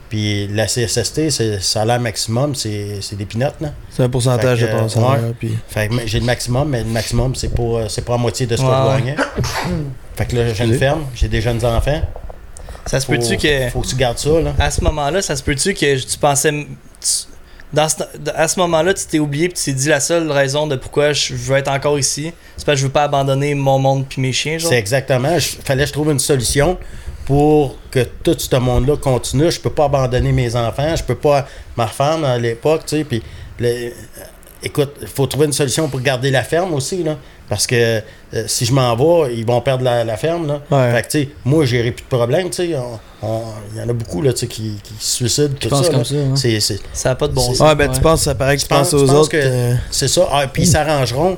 Puis 0.08 0.47
la 0.47 0.67
CSST, 0.67 1.30
c'est 1.30 1.56
le 1.56 1.60
salaire 1.60 2.00
maximum, 2.00 2.56
c'est 2.56 3.00
c'est 3.02 3.17
des 3.17 3.26
pinottes, 3.26 3.60
là. 3.60 3.73
C'est 3.89 4.04
un 4.04 4.10
pourcentage 4.10 4.62
Fait 4.62 4.71
de 4.71 4.80
ton 4.80 4.88
salaire. 4.88 5.10
ouais. 5.10 5.36
Puis... 5.38 5.58
Fait 5.67 5.89
que 5.89 6.08
j'ai 6.08 6.21
le 6.21 6.26
maximum, 6.26 6.69
mais 6.69 6.86
le 6.86 6.89
maximum, 6.89 7.36
c'est 7.36 7.54
pas, 7.54 7.89
c'est 7.89 8.06
pas 8.06 8.13
à 8.13 8.17
moitié 8.17 8.45
de 8.45 8.56
ce 8.56 8.62
que 8.62 8.67
je 8.67 8.71
ouais. 8.71 9.00
gagnais. 9.00 9.15
fait 10.15 10.25
que 10.27 10.35
là, 10.38 10.54
j'ai 10.54 10.63
une 10.63 10.77
ferme, 10.77 11.04
j'ai 11.13 11.27
des 11.27 11.42
jeunes 11.42 11.63
enfants. 11.65 12.02
Ça 12.85 13.02
se 13.02 13.06
Faut, 13.06 13.12
peut-tu 13.12 13.35
que. 13.35 13.69
faut 13.69 13.81
que 13.81 13.88
tu 13.88 13.96
gardes 13.98 14.17
ça, 14.17 14.40
là. 14.40 14.54
À 14.58 14.71
ce 14.71 14.81
moment-là, 14.85 15.21
ça 15.21 15.35
se 15.35 15.44
peut-tu 15.44 15.73
que 15.73 15.96
tu 16.00 16.17
pensais. 16.17 16.52
Tu 16.52 17.10
dans 17.74 17.90
ce- 17.90 18.04
à 18.36 18.48
ce 18.48 18.60
moment-là, 18.60 18.94
tu 18.94 19.06
t'es 19.06 19.20
oublié, 19.20 19.50
puis 19.50 19.58
tu 19.58 19.65
t'es 19.65 19.74
dit 19.74 19.90
la 19.90 20.00
seule 20.00 20.32
raison 20.32 20.68
de 20.68 20.76
pourquoi 20.76 21.13
je 21.13 21.34
veux 21.34 21.58
être 21.58 21.70
encore 21.70 22.00
ici, 22.00 22.32
c'est 22.56 22.65
parce 22.65 22.76
que 22.78 22.82
je 22.82 22.86
veux 22.88 22.92
pas 22.94 23.04
abandonner 23.04 23.54
mon 23.56 23.78
monde 23.80 24.06
puis 24.08 24.22
mes 24.22 24.32
chiens. 24.32 24.58
C'est 24.60 24.78
exactement. 24.78 25.34
Il 25.36 25.42
fallait 25.42 25.84
que 25.84 25.88
je 25.90 25.94
trouve 25.94 26.12
une 26.12 26.20
solution 26.20 26.78
pour 27.26 27.76
que 27.92 28.04
tout 28.24 28.36
ce 28.38 28.56
monde-là 28.56 28.96
continue. 28.98 29.52
Je 29.52 29.60
peux 29.60 29.70
pas 29.70 29.86
abandonner 29.86 30.32
mes 30.32 30.56
enfants. 30.56 30.96
Je 30.96 31.04
peux 31.04 31.15
pas. 31.15 31.46
Ma 31.76 31.88
femme, 31.88 32.24
à 32.24 32.38
l'époque, 32.38 32.84
tu 32.86 33.06
sais, 33.10 33.94
Écoute, 34.63 34.96
il 35.02 35.08
faut 35.08 35.28
trouver 35.28 35.46
une 35.46 35.54
solution 35.54 35.88
pour 35.88 36.00
garder 36.02 36.32
la 36.32 36.42
ferme 36.44 36.74
aussi, 36.74 37.04
là. 37.04 37.18
Parce 37.50 37.65
que 37.65 37.75
euh, 38.33 38.43
si 38.48 38.65
je 38.65 38.73
m'en 38.73 38.93
vais, 38.95 39.35
ils 39.35 39.45
vont 39.45 39.62
perdre 39.62 39.83
la, 39.83 40.04
la 40.04 40.17
ferme, 40.17 40.48
là. 40.48 40.62
Ouais. 40.69 40.91
Fait 40.91 41.02
que, 41.04 41.08
tu 41.08 41.19
sais, 41.23 41.29
moi, 41.45 41.65
plus 41.93 42.04
de 42.04 42.08
problème, 42.10 42.50
Il 43.73 43.77
y 43.79 43.81
en 43.81 43.87
a 43.89 43.93
beaucoup, 43.93 44.21
là, 44.21 44.33
qui, 44.48 44.77
qui 44.83 44.93
se 45.00 45.15
suicident, 45.15 45.54
tout 45.58 45.69
pensent 45.69 45.85
ça. 45.85 45.89
comme 45.91 46.00
là. 46.00 46.06
ça, 46.06 46.15
hein. 46.15 46.35
C'est- 46.35 46.60
c'est- 46.60 46.79
Ça 46.91 47.12
a 47.12 47.15
pas 47.15 47.27
de 47.29 47.33
bon 47.33 47.54
sens. 47.54 47.60
Ouais, 47.62 47.73
ben 47.75 47.87
Ouais. 47.89 47.95
tu 47.95 48.02
penses, 48.02 48.23
ça 48.23 48.35
paraît 48.35 48.58
que 48.58 48.62
tu, 48.63 48.67
penses- 48.67 48.91
penses 48.91 48.93
aux 49.02 49.10
autres. 49.12 49.29
que- 49.29 49.37
euh, 49.41 49.73
C'est 49.91 50.10
ça. 50.10 50.27
Ah, 50.31 50.45
puis 50.52 50.63
ils 50.63 50.67
s'arrangeront. 50.67 51.37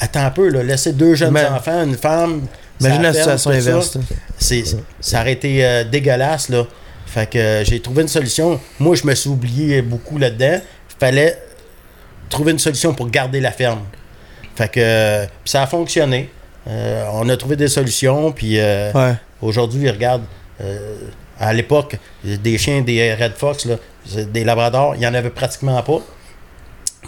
Attends 0.00 0.24
un 0.24 0.30
peu, 0.30 0.48
là. 0.48 0.62
Laisser 0.64 0.92
deux 0.92 1.14
jeunes 1.14 1.32
Mais- 1.32 1.46
enfants, 1.46 1.84
une 1.84 1.96
femme. 1.96 2.42
Imagine 2.80 3.02
la 3.02 3.12
ferme, 3.12 3.38
situation 3.38 3.60
ça. 3.60 3.70
inverse. 3.70 3.98
C'est, 4.38 4.64
ça 5.00 5.20
aurait 5.20 5.32
été 5.34 5.64
euh, 5.64 5.84
dégueulasse, 5.84 6.48
là. 6.48 6.66
Fait 7.06 7.30
que 7.30 7.38
euh, 7.38 7.64
j'ai 7.64 7.78
trouvé 7.78 8.02
une 8.02 8.08
solution. 8.08 8.58
Moi, 8.80 8.96
je 8.96 9.06
me 9.06 9.14
suis 9.14 9.30
oublié 9.30 9.82
beaucoup 9.82 10.18
là-dedans. 10.18 10.60
Fallait 10.98 11.38
trouver 12.28 12.50
une 12.52 12.58
solution 12.58 12.92
pour 12.92 13.08
garder 13.08 13.38
la 13.40 13.52
ferme. 13.52 13.82
Fait 14.56 14.68
que 14.68 15.24
puis 15.26 15.50
ça 15.50 15.62
a 15.62 15.66
fonctionné. 15.66 16.28
Euh, 16.68 17.04
on 17.14 17.28
a 17.28 17.36
trouvé 17.36 17.56
des 17.56 17.68
solutions, 17.68 18.30
puis 18.32 18.58
euh, 18.60 18.92
Ouais. 18.92 19.14
aujourd'hui, 19.40 19.90
regarde, 19.90 20.22
euh, 20.60 20.96
à 21.40 21.52
l'époque, 21.52 21.96
des 22.24 22.56
chiens, 22.58 22.82
des 22.82 23.14
Red 23.14 23.32
Fox, 23.36 23.64
là, 23.64 23.76
des 24.26 24.44
Labradors, 24.44 24.94
il 24.94 25.00
n'y 25.00 25.06
en 25.06 25.14
avait 25.14 25.30
pratiquement 25.30 25.82
pas. 25.82 25.98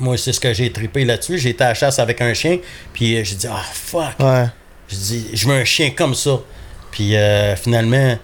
Moi, 0.00 0.16
c'est 0.18 0.32
ce 0.32 0.40
que 0.40 0.52
j'ai 0.52 0.72
tripé 0.72 1.04
là-dessus. 1.04 1.38
J'ai 1.38 1.50
été 1.50 1.62
à 1.62 1.68
la 1.68 1.74
chasse 1.74 2.00
avec 2.00 2.20
un 2.20 2.34
chien, 2.34 2.58
puis 2.92 3.16
euh, 3.16 3.22
j'ai 3.24 3.36
dit, 3.36 3.46
ah, 3.48 3.62
fuck! 3.72 4.18
Ouais. 4.18 4.46
Je 4.88 4.96
dis, 4.96 5.26
je 5.34 5.46
veux 5.48 5.54
un 5.54 5.64
chien 5.64 5.90
comme 5.90 6.14
ça. 6.14 6.40
Puis 6.90 7.16
euh, 7.16 7.54
finalement, 7.56 8.16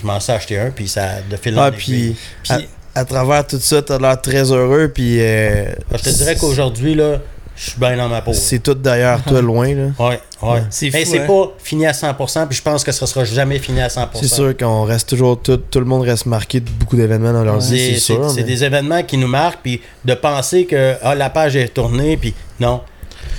je 0.00 0.06
m'en 0.06 0.18
suis 0.20 0.32
acheté 0.32 0.58
un, 0.58 0.70
puis 0.70 0.88
ça 0.88 1.20
de 1.28 1.36
fil 1.36 1.58
en 1.58 1.62
Ah, 1.64 1.68
aiguille. 1.68 2.16
puis 2.42 2.52
à, 2.94 3.00
à 3.00 3.04
travers 3.04 3.46
tout 3.46 3.58
ça, 3.60 3.82
t'as 3.82 3.98
l'air 3.98 4.20
très 4.20 4.50
heureux, 4.50 4.90
puis 4.94 5.18
Je 5.18 6.02
te 6.02 6.08
dirais 6.10 6.36
qu'aujourd'hui, 6.36 6.94
là, 6.94 7.18
je 7.58 7.70
suis 7.70 7.80
bien 7.80 7.96
dans 7.96 8.08
ma 8.08 8.22
peau. 8.22 8.32
c'est 8.32 8.60
tout 8.60 8.74
derrière 8.74 9.22
toi, 9.24 9.42
loin. 9.42 9.74
là. 9.74 9.88
Ouais, 9.98 10.20
ouais. 10.42 10.62
C'est 10.70 10.90
Mais 10.92 11.04
c'est 11.04 11.20
hein. 11.20 11.26
pas 11.26 11.52
fini 11.58 11.86
à 11.86 11.92
100%, 11.92 12.46
puis 12.46 12.56
je 12.56 12.62
pense 12.62 12.84
que 12.84 12.92
ça 12.92 13.06
sera 13.06 13.24
jamais 13.24 13.58
fini 13.58 13.80
à 13.80 13.88
100%. 13.88 14.08
C'est 14.14 14.28
sûr 14.28 14.56
qu'on 14.56 14.84
reste 14.84 15.08
toujours, 15.08 15.40
tout, 15.40 15.56
tout 15.56 15.80
le 15.80 15.84
monde 15.84 16.02
reste 16.02 16.26
marqué 16.26 16.60
de 16.60 16.70
beaucoup 16.70 16.96
d'événements 16.96 17.32
dans 17.32 17.42
leur 17.42 17.58
vie, 17.58 17.94
c'est 17.94 17.98
sûr. 17.98 18.30
c'est 18.30 18.36
mais- 18.36 18.42
des 18.44 18.62
événements 18.62 19.02
qui 19.02 19.16
nous 19.16 19.26
marquent, 19.26 19.60
puis 19.62 19.80
de 20.04 20.14
penser 20.14 20.66
que 20.66 20.94
ah, 21.02 21.16
la 21.16 21.30
page 21.30 21.56
est 21.56 21.68
tournée, 21.74 22.16
puis 22.16 22.32
non. 22.60 22.80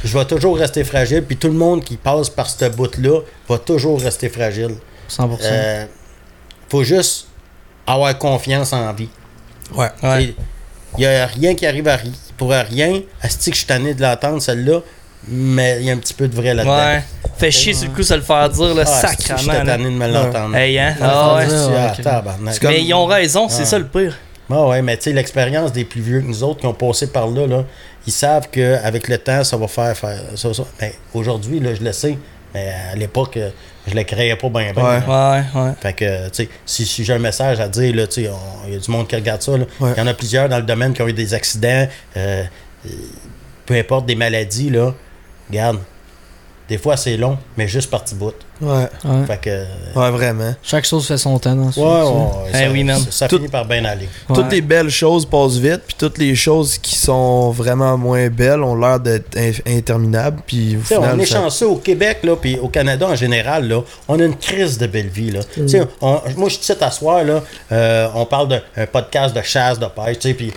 Je 0.04 0.18
vais 0.18 0.26
toujours 0.26 0.58
rester 0.58 0.84
fragile, 0.84 1.24
puis 1.24 1.38
tout 1.38 1.48
le 1.48 1.54
monde 1.54 1.84
qui 1.84 1.96
passe 1.96 2.30
par 2.30 2.50
ce 2.50 2.66
bout-là 2.70 3.22
va 3.48 3.58
toujours 3.58 4.02
rester 4.02 4.28
fragile. 4.28 4.76
100%. 5.10 5.38
Euh, 5.44 5.86
faut 6.68 6.84
juste 6.84 7.28
avoir 7.88 8.18
confiance 8.18 8.74
en 8.74 8.94
vie. 8.94 9.10
Ouais. 9.76 9.90
Ouais. 10.04 10.36
Il 10.98 11.02
n'y 11.02 11.06
a 11.06 11.26
rien 11.28 11.56
qui 11.56 11.66
arrive 11.66 11.88
à 11.88 11.96
ri- 11.98 12.12
pour 12.38 12.52
rien. 12.52 13.02
Asti 13.22 13.50
que 13.52 13.56
je 13.56 13.60
suis 13.60 13.68
tanné 13.68 13.94
de 13.94 14.02
l'entendre, 14.02 14.42
celle-là. 14.42 14.80
Mais 15.28 15.78
il 15.82 15.86
y 15.86 15.90
a 15.90 15.94
un 15.94 15.98
petit 15.98 16.14
peu 16.14 16.28
de 16.28 16.36
vrai 16.36 16.54
là-dedans. 16.54 16.78
Ouais. 16.78 17.04
Fait 17.38 17.52
chier 17.52 17.74
sur 17.74 17.90
le 17.90 17.96
coup, 17.96 18.04
se 18.04 18.14
le 18.14 18.22
faire 18.22 18.50
dire, 18.50 18.74
là, 18.74 18.84
Ah, 18.86 19.08
sacrament. 19.08 19.48
Là. 19.54 19.66
tanné 19.66 19.84
de 19.86 19.90
me 19.90 20.08
l'entendre. 20.08 20.56
Hey, 20.56 20.80
hein? 20.80 20.96
Ouais, 21.00 21.06
Ah 21.06 21.36
ouais. 21.36 21.46
ah, 21.78 21.94
tabarnak. 22.02 22.60
Comme- 22.60 22.72
Mais 22.72 22.84
ils 22.84 22.94
ont 22.94 23.06
raison, 23.06 23.50
c'est 23.50 23.64
Ah. 23.64 23.66
ça 23.66 23.80
le 23.80 23.86
pire. 23.88 24.18
Ah 24.52 24.66
ouais, 24.68 24.82
mais 24.82 24.98
tu 24.98 25.04
sais, 25.04 25.14
l'expérience 25.14 25.72
des 25.74 25.84
plus 25.86 26.02
vieux 26.02 26.22
que 26.22 26.26
nous 26.26 26.44
autres 26.44 26.62
qui 26.62 26.66
ont 26.66 26.74
passé 26.74 27.08
par 27.08 27.28
là, 27.28 27.46
là 27.46 27.66
ils 28.08 28.12
savent 28.14 28.48
qu'avec 28.50 29.08
le 29.08 29.18
temps, 29.20 29.44
ça 29.44 29.58
va 29.58 29.68
faire, 29.68 29.96
faire 29.96 30.22
ça, 30.36 30.54
ça. 30.54 30.64
Mais 30.82 30.96
aujourd'hui, 31.14 31.60
là, 31.60 31.76
je 31.76 31.84
le 31.84 31.92
sais. 31.92 32.18
Mais 32.56 32.74
à 32.92 32.96
l'époque, 32.96 33.38
euh, 33.38 33.52
je 33.90 33.96
le 33.96 34.04
créais 34.04 34.36
pas 34.36 34.50
bien. 34.50 34.74
bien. 34.74 34.84
Ouais. 34.84 35.06
Ouais, 35.08 35.62
ouais. 35.62 35.72
Fait 35.82 35.94
que, 35.94 36.30
tu 36.30 36.44
sais, 36.44 36.50
si, 36.66 36.86
si 36.86 37.04
j'ai 37.04 37.14
un 37.14 37.20
message 37.20 37.60
à 37.60 37.68
dire, 37.68 37.96
là, 37.96 38.08
tu 38.08 38.24
sais, 38.24 38.32
il 38.68 38.74
y 38.74 38.76
a 38.76 38.80
du 38.80 38.92
monde 38.92 39.08
qui 39.08 39.16
regarde 39.16 39.42
ça. 39.42 39.52
Ouais. 39.52 39.68
Il 39.82 39.98
y 39.98 40.02
en 40.02 40.08
a 40.08 40.14
plusieurs 40.14 40.50
dans 40.50 40.58
le 40.58 40.64
domaine 40.64 40.94
qui 40.94 41.02
ont 41.02 41.08
eu 41.08 41.14
des 41.14 41.34
accidents, 41.34 41.88
euh, 42.18 42.44
euh, 42.86 42.90
peu 43.66 43.76
importe 43.76 44.06
des 44.06 44.16
maladies, 44.16 44.70
là. 44.70 44.94
Regarde, 45.50 45.80
des 46.70 46.78
fois 46.78 46.96
c'est 46.98 47.18
long, 47.18 47.38
mais 47.58 47.68
juste 47.68 47.90
parti 47.90 48.16
bout. 48.16 48.34
Ouais. 48.62 48.88
Ouais. 49.06 49.26
Fait 49.26 49.40
que, 49.40 49.50
Ouais, 49.98 50.12
vraiment. 50.12 50.54
Chaque 50.62 50.86
chose 50.86 51.08
fait 51.08 51.18
son 51.18 51.40
temps 51.40 51.56
dans 51.56 51.72
ce 51.72 51.80
ouais, 51.80 51.86
ouais, 51.86 52.50
Eh 52.50 52.58
ça, 52.58 52.72
oui, 52.72 52.84
man. 52.84 53.00
ça, 53.00 53.12
ça 53.12 53.28
Tout- 53.30 53.38
finit 53.38 53.48
par 53.48 53.64
bien 53.66 53.86
aller. 53.86 54.10
Toutes 54.34 54.52
les 54.52 54.60
belles 54.62 54.90
choses 54.90 55.26
passent 55.26 55.56
vite, 55.58 55.82
puis 55.88 55.96
toutes 55.98 56.18
les 56.18 56.36
choses 56.36 56.78
qui 56.78 56.96
sont 56.96 57.52
vraiment 57.52 57.98
moins 57.98 58.28
belles 58.30 58.62
ont 58.62 58.76
l'air 58.76 59.00
d'être 59.00 59.38
in- 59.38 59.52
interminables. 59.78 60.42
Puis 60.46 60.76
au 60.78 60.82
final, 60.82 61.16
on 61.16 61.20
est 61.20 61.26
ça- 61.26 61.38
chanceux 61.40 61.68
au 61.68 61.78
Québec, 61.78 62.20
là, 62.24 62.36
puis 62.36 62.60
au 62.60 62.68
Canada 62.68 63.08
en 63.08 63.16
général, 63.16 63.68
là, 63.68 63.82
on 64.10 64.20
a 64.20 64.24
une 64.26 64.36
crise 64.36 64.78
de 64.78 64.88
belle 64.88 65.08
vie. 65.08 65.32
Là. 65.32 65.40
Tu 65.54 65.68
sais, 65.70 65.82
on- 66.02 66.20
moi, 66.36 66.50
je 66.50 66.58
suis 66.60 66.74
à 66.82 66.92
soir, 66.92 67.24
là, 67.24 67.42
euh, 67.72 68.08
on 68.14 68.26
parle 68.26 68.50
d'un 68.50 68.86
podcast 68.88 69.34
de 69.36 69.42
chasse, 69.42 69.80
de 69.80 69.86
pêche, 69.86 70.20
tu 70.20 70.28
sais, 70.30 70.34
puis... 70.34 70.52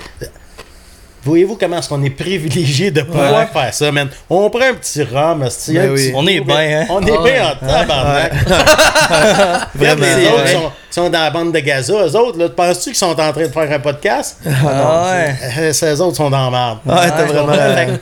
Voyez-vous 1.24 1.56
comment 1.56 1.78
est-ce 1.78 1.88
qu'on 1.88 2.02
est 2.02 2.10
privilégié 2.10 2.90
de 2.90 3.02
pouvoir 3.02 3.32
Ouais. 3.32 3.46
faire 3.52 3.72
ça, 3.72 3.92
man? 3.92 4.08
On 4.28 4.50
prend 4.50 4.62
un 4.70 4.74
petit 4.74 5.02
rhum, 5.04 5.38
Ben 5.40 5.48
oui. 5.90 5.94
petit 6.08 6.12
On 6.14 6.26
est 6.26 6.40
bien, 6.40 6.80
hein? 6.82 6.86
On 6.90 7.00
est 7.06 7.12
Ah 7.16 7.22
bien 7.24 7.46
en 7.46 7.66
tabarnak. 7.66 8.32
Vraiment, 9.74 10.02
les 10.16 10.26
autres 10.26 10.44
ouais. 10.44 10.52
sont, 10.52 10.72
sont 10.90 11.10
dans 11.10 11.20
la 11.20 11.30
bande 11.30 11.52
de 11.52 11.58
Gaza. 11.60 11.92
Eux 11.94 12.16
autres, 12.16 12.38
là, 12.38 12.48
penses-tu 12.48 12.90
qu'ils 12.90 12.96
sont 12.98 13.06
en 13.06 13.14
train 13.14 13.30
de 13.32 13.48
faire 13.48 13.72
un 13.72 13.78
podcast? 13.78 14.38
Ah 14.46 15.10
ouais. 15.12 15.34
Euh, 15.58 15.72
Ces 15.72 16.00
autres 16.00 16.16
sont 16.16 16.30
dans 16.30 16.50
la 16.50 16.50
merde. 16.50 16.78
Ouais, 16.86 17.08
t'as 17.10 17.24
vraiment 17.24 17.96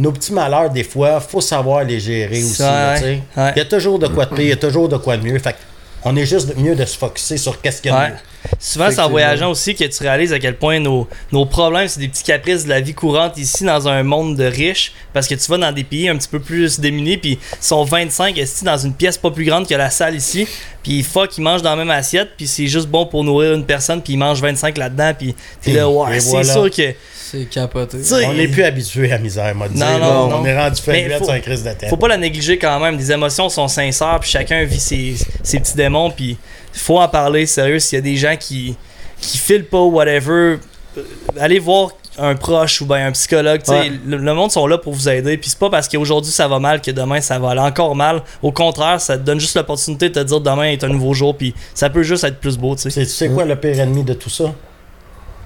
nos 0.00 0.12
petits 0.12 0.32
malheurs, 0.32 0.70
des 0.70 0.84
fois, 0.84 1.18
faut 1.20 1.40
savoir 1.40 1.82
les 1.82 1.98
gérer 1.98 2.40
aussi. 2.44 2.62
Ouais. 2.62 3.20
Ouais. 3.36 3.52
Il 3.56 3.58
y 3.58 3.62
a 3.62 3.64
toujours 3.64 3.98
de 3.98 4.06
quoi 4.06 4.26
de 4.26 4.30
pire, 4.34 4.44
il 4.44 4.48
y 4.50 4.52
a 4.52 4.56
toujours 4.56 4.88
de 4.88 4.96
quoi 4.96 5.16
de 5.16 5.24
mieux. 5.26 5.38
Fait 5.40 5.56
on 6.04 6.14
est 6.14 6.24
juste 6.26 6.56
mieux 6.56 6.76
de 6.76 6.84
se 6.84 6.96
focusser 6.96 7.36
sur 7.36 7.60
qu'est-ce 7.60 7.82
qu'il 7.82 7.90
y 7.90 7.94
a 7.94 7.96
de 7.96 8.02
Ouais. 8.04 8.10
mieux. 8.10 8.16
Souvent, 8.58 8.90
c'est 8.90 9.00
en 9.00 9.08
voyageant 9.10 9.50
aussi 9.50 9.74
que 9.74 9.84
tu 9.84 10.02
réalises 10.02 10.32
à 10.32 10.38
quel 10.38 10.56
point 10.56 10.80
nos, 10.80 11.06
nos 11.32 11.46
problèmes, 11.46 11.88
c'est 11.88 12.00
des 12.00 12.08
petits 12.08 12.24
caprices 12.24 12.64
de 12.64 12.68
la 12.70 12.80
vie 12.80 12.94
courante 12.94 13.36
ici 13.38 13.64
dans 13.64 13.88
un 13.88 14.02
monde 14.02 14.36
de 14.36 14.44
riches. 14.44 14.92
Parce 15.12 15.26
que 15.26 15.34
tu 15.34 15.50
vas 15.50 15.58
dans 15.58 15.72
des 15.72 15.84
pays 15.84 16.08
un 16.08 16.16
petit 16.16 16.28
peu 16.28 16.38
plus 16.40 16.78
démunis, 16.80 17.16
puis 17.16 17.38
ils 17.40 17.64
sont 17.64 17.84
25 17.84 18.36
ici 18.36 18.64
dans 18.64 18.76
une 18.78 18.92
pièce 18.94 19.18
pas 19.18 19.30
plus 19.30 19.44
grande 19.44 19.66
que 19.68 19.74
la 19.74 19.90
salle 19.90 20.14
ici. 20.14 20.46
Puis 20.82 21.02
fuck, 21.02 21.36
ils 21.36 21.40
mangent 21.42 21.62
dans 21.62 21.70
la 21.70 21.76
même 21.76 21.90
assiette, 21.90 22.30
puis 22.36 22.46
c'est 22.46 22.66
juste 22.66 22.88
bon 22.88 23.06
pour 23.06 23.24
nourrir 23.24 23.54
une 23.54 23.64
personne, 23.64 24.00
puis 24.02 24.14
ils 24.14 24.18
mangent 24.18 24.40
25 24.40 24.78
là-dedans, 24.78 25.12
puis 25.18 25.34
t'es 25.60 25.72
là, 25.72 25.86
c'est 26.20 26.28
voilà. 26.30 26.52
sûr 26.52 26.70
que. 26.70 26.94
C'est 27.30 27.44
capoté. 27.50 27.98
On 28.24 28.32
n'est 28.32 28.48
plus 28.48 28.62
habitué 28.64 29.08
à 29.08 29.16
la 29.16 29.18
misère, 29.18 29.54
moi, 29.54 29.66
Non, 29.74 29.98
non, 29.98 30.06
On 30.06 30.28
non. 30.38 30.46
est 30.46 30.56
rendu 30.58 30.80
faut- 30.80 31.24
sur 31.24 31.30
un 31.34 31.40
crise 31.40 31.62
de 31.62 31.70
tête. 31.72 31.90
Faut 31.90 31.98
pas 31.98 32.08
la 32.08 32.16
négliger 32.16 32.56
quand 32.56 32.80
même. 32.80 32.96
Les 32.96 33.12
émotions 33.12 33.50
sont 33.50 33.68
sincères, 33.68 34.18
puis 34.20 34.30
chacun 34.30 34.64
vit 34.64 34.80
ses, 34.80 35.14
ses 35.42 35.60
petits 35.60 35.74
démons, 35.76 36.10
puis 36.10 36.38
faut 36.78 36.98
en 36.98 37.08
parler 37.08 37.46
sérieux. 37.46 37.78
S'il 37.78 37.96
y 37.96 37.98
a 37.98 38.02
des 38.02 38.16
gens 38.16 38.36
qui 38.38 38.76
qui 39.20 39.36
filent 39.38 39.64
pas 39.66 39.80
ou 39.80 39.90
whatever, 39.90 40.58
euh, 40.96 41.02
allez 41.40 41.58
voir 41.58 41.90
un 42.20 42.34
proche 42.34 42.80
ou 42.80 42.86
ben 42.86 43.06
un 43.06 43.12
psychologue. 43.12 43.60
Ouais. 43.68 43.92
Le, 44.06 44.16
le 44.16 44.34
monde 44.34 44.50
sont 44.50 44.66
là 44.66 44.76
pour 44.78 44.92
vous 44.92 45.08
aider. 45.08 45.36
Puis 45.36 45.50
c'est 45.50 45.58
pas 45.58 45.70
parce 45.70 45.88
qu'aujourd'hui 45.88 46.32
ça 46.32 46.48
va 46.48 46.58
mal 46.58 46.80
que 46.80 46.90
demain 46.90 47.20
ça 47.20 47.38
va 47.38 47.50
aller 47.50 47.60
encore 47.60 47.94
mal. 47.94 48.22
Au 48.42 48.50
contraire, 48.52 49.00
ça 49.00 49.16
te 49.16 49.22
donne 49.22 49.38
juste 49.40 49.56
l'opportunité 49.56 50.08
de 50.08 50.14
te 50.14 50.24
dire 50.26 50.40
demain 50.40 50.64
est 50.64 50.82
un 50.84 50.88
nouveau 50.88 51.14
jour, 51.14 51.36
puis 51.36 51.54
ça 51.74 51.90
peut 51.90 52.02
juste 52.02 52.24
être 52.24 52.38
plus 52.40 52.56
beau. 52.58 52.74
Tu 52.74 52.82
sais. 52.82 52.90
C'est- 52.90 53.06
Tu 53.06 53.10
sais 53.12 53.28
quoi 53.28 53.44
le 53.44 53.56
pire 53.56 53.78
ennemi 53.80 54.02
de 54.04 54.14
tout 54.14 54.30
ça? 54.30 54.52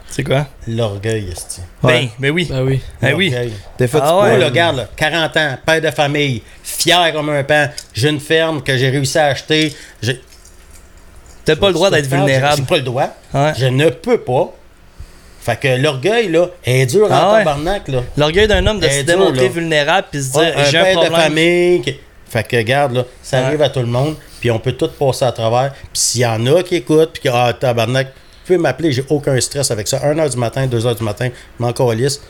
C'est 0.08 0.24
quoi? 0.24 0.46
L'orgueil, 0.68 1.30
esti. 1.32 1.62
Ouais. 1.82 1.92
Ben, 2.02 2.08
ben 2.18 2.30
oui. 2.32 2.46
Ben 2.50 2.62
oui. 2.62 2.82
Ben 3.00 3.14
oui. 3.14 3.34
Des 3.78 3.88
fois, 3.88 4.00
Ah 4.04 4.08
tu 4.30 4.38
ouais. 4.38 4.44
Regarde, 4.44 4.76
là, 4.76 4.88
40 4.94 5.36
ans, 5.38 5.56
père 5.64 5.80
de 5.80 5.90
famille, 5.90 6.42
fier 6.62 7.12
comme 7.14 7.30
un 7.30 7.42
pan, 7.44 7.68
j'ai 7.94 8.10
une 8.10 8.20
ferme 8.20 8.62
que 8.62 8.76
j'ai 8.76 8.90
réussi 8.90 9.18
à 9.18 9.26
acheter. 9.28 9.74
J'ai 11.46 11.54
T'as 11.54 11.60
pas 11.60 11.68
le 11.68 11.72
droit 11.74 11.90
d'être 11.90 12.08
J'ai 12.08 12.16
vulnérable. 12.16 12.62
pas 12.62 12.76
le 12.76 12.82
droit. 12.82 13.08
Ouais. 13.34 13.52
Je 13.58 13.66
ne 13.66 13.88
peux 13.90 14.18
pas. 14.18 14.52
Fait 15.40 15.58
que 15.58 15.68
l'orgueil, 15.82 16.28
là, 16.28 16.46
est 16.64 16.86
dur 16.86 17.08
Ah 17.10 17.28
en 17.28 17.32
ouais. 17.32 17.38
tabarnak, 17.40 17.88
là. 17.88 18.00
L'orgueil 18.16 18.46
d'un 18.46 18.64
homme 18.66 18.78
de 18.78 18.88
se 18.88 18.98
dur, 19.02 19.04
démontrer 19.18 19.46
là. 19.46 19.48
vulnérable 19.52 20.06
puis 20.12 20.22
se 20.22 20.30
dire 20.32 20.40
Ouais, 20.40 20.54
un 20.56 20.64
j'ai 20.64 20.78
un 20.78 20.84
père 20.84 20.94
de 21.00 21.06
problème. 21.06 21.20
famille. 21.20 21.80
qui- 21.82 21.96
Fait 22.28 22.44
que, 22.48 22.56
regarde, 22.56 22.92
là, 22.94 23.04
ça 23.22 23.40
Ouais. 23.40 23.44
arrive 23.46 23.62
à 23.62 23.68
tout 23.68 23.80
le 23.80 23.86
monde, 23.86 24.14
puis 24.40 24.50
on 24.52 24.58
peut 24.58 24.72
tout 24.72 24.88
passer 24.88 25.24
à 25.24 25.32
travers. 25.32 25.72
Puis 25.72 25.88
s'il 25.94 26.20
y 26.22 26.26
en 26.26 26.46
a 26.46 26.62
qui 26.62 26.76
écoutent, 26.76 27.10
puis 27.12 27.22
qui, 27.22 27.28
ah, 27.28 27.52
tabarnak, 27.58 28.06
vous 28.06 28.46
pouvez 28.46 28.58
m'appeler, 28.58 28.92
j'ai 28.92 29.04
aucun 29.10 29.38
stress 29.40 29.70
avec 29.70 29.86
ça. 29.88 29.98
1h 29.98 30.30
du 30.30 30.36
matin, 30.38 30.66
2h 30.66 30.94
du 30.96 31.02
matin, 31.04 31.28
je 31.28 31.62
m'en 31.64 31.72
calisse. 31.72 32.20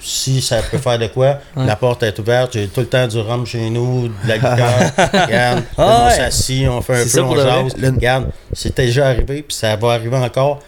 Si 0.00 0.40
ça 0.42 0.60
peut 0.62 0.78
faire 0.78 0.98
de 0.98 1.06
quoi, 1.08 1.38
Ouais. 1.56 1.66
la 1.66 1.74
porte 1.74 2.02
est 2.02 2.16
ouverte, 2.18 2.52
j'ai 2.52 2.68
tout 2.68 2.80
le 2.80 2.86
temps 2.86 3.06
du 3.08 3.18
rhum 3.18 3.44
chez 3.46 3.70
nous, 3.70 4.08
de 4.08 4.12
la 4.28 4.34
liqueur. 4.36 4.92
regarde, 5.24 5.64
Ah 5.76 6.02
on 6.02 6.06
ouais. 6.06 6.16
s'assit, 6.16 6.68
on 6.68 6.80
fait 6.82 7.02
un 7.02 7.06
peu, 7.06 7.20
on 7.22 7.34
jase. 7.36 7.76
Le- 7.76 7.88
Regarde, 7.90 8.30
c'est 8.52 8.76
déjà 8.76 9.08
arrivé, 9.08 9.42
puis 9.42 9.56
ça 9.56 9.74
va 9.76 9.92
arriver 9.92 10.16
encore. 10.16 10.60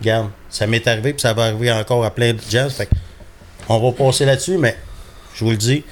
Regarde, 0.00 0.30
ça 0.48 0.66
m'est 0.66 0.86
arrivé, 0.88 1.12
puis 1.12 1.20
ça 1.20 1.32
va 1.34 1.44
arriver 1.44 1.70
encore 1.70 2.04
à 2.04 2.10
plein 2.10 2.32
de 2.32 2.40
gens. 2.50 2.68
Fait 2.70 2.86
que 2.86 2.94
on 3.68 3.78
va 3.78 3.92
passer 3.92 4.24
là-dessus, 4.24 4.56
mais 4.56 4.76
je 5.34 5.44
vous 5.44 5.50
le 5.50 5.56
dis, 5.56 5.84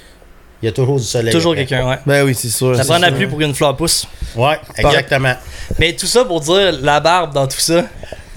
il 0.61 0.65
y 0.65 0.69
a 0.69 0.71
toujours 0.73 0.97
du 0.97 1.05
soleil. 1.05 1.31
Toujours 1.31 1.55
quelqu'un, 1.55 1.87
ouais. 1.87 1.99
Ben 2.05 2.25
oui, 2.25 2.35
c'est 2.35 2.49
sûr. 2.49 2.75
Ça 2.75 2.83
prend 2.83 2.97
la 2.97 3.11
pluie 3.11 3.27
pour 3.27 3.37
qu'une 3.37 3.53
fleur 3.55 3.77
pousse. 3.77 4.05
Ouais, 4.35 4.59
exactement. 4.75 5.35
Mais 5.77 5.93
tout 5.95 6.07
ça 6.07 6.25
pour 6.25 6.41
dire 6.41 6.73
la 6.81 6.99
barbe 6.99 7.33
dans 7.33 7.47
tout 7.47 7.59
ça. 7.59 7.83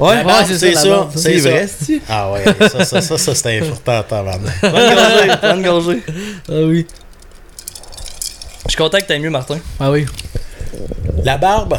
Ouais, 0.03 0.25
c'est 0.47 0.75
ça. 0.75 1.09
C'est 1.15 1.37
vrai, 1.39 1.67
c'est 1.69 2.01
Ah 2.09 2.31
ouais, 2.33 2.45
ça, 2.69 2.85
ça, 2.85 3.01
ça, 3.01 3.19
ça 3.19 3.35
c'est 3.35 3.59
important, 3.61 4.03
tabarnak. 4.03 4.61
Bonne 4.63 4.95
gorgée, 4.95 5.31
bonne 5.43 5.63
gorgée. 5.63 6.03
Ah 6.49 6.53
oui. 6.67 6.87
Je 8.65 8.71
suis 8.71 8.77
content 8.79 8.99
que 8.99 9.05
t'aies 9.05 9.19
mieux, 9.19 9.31
Martin. 9.31 9.59
Ah 9.79 9.91
oui. 9.91 10.07
La 11.25 11.37
barbe, 11.37 11.79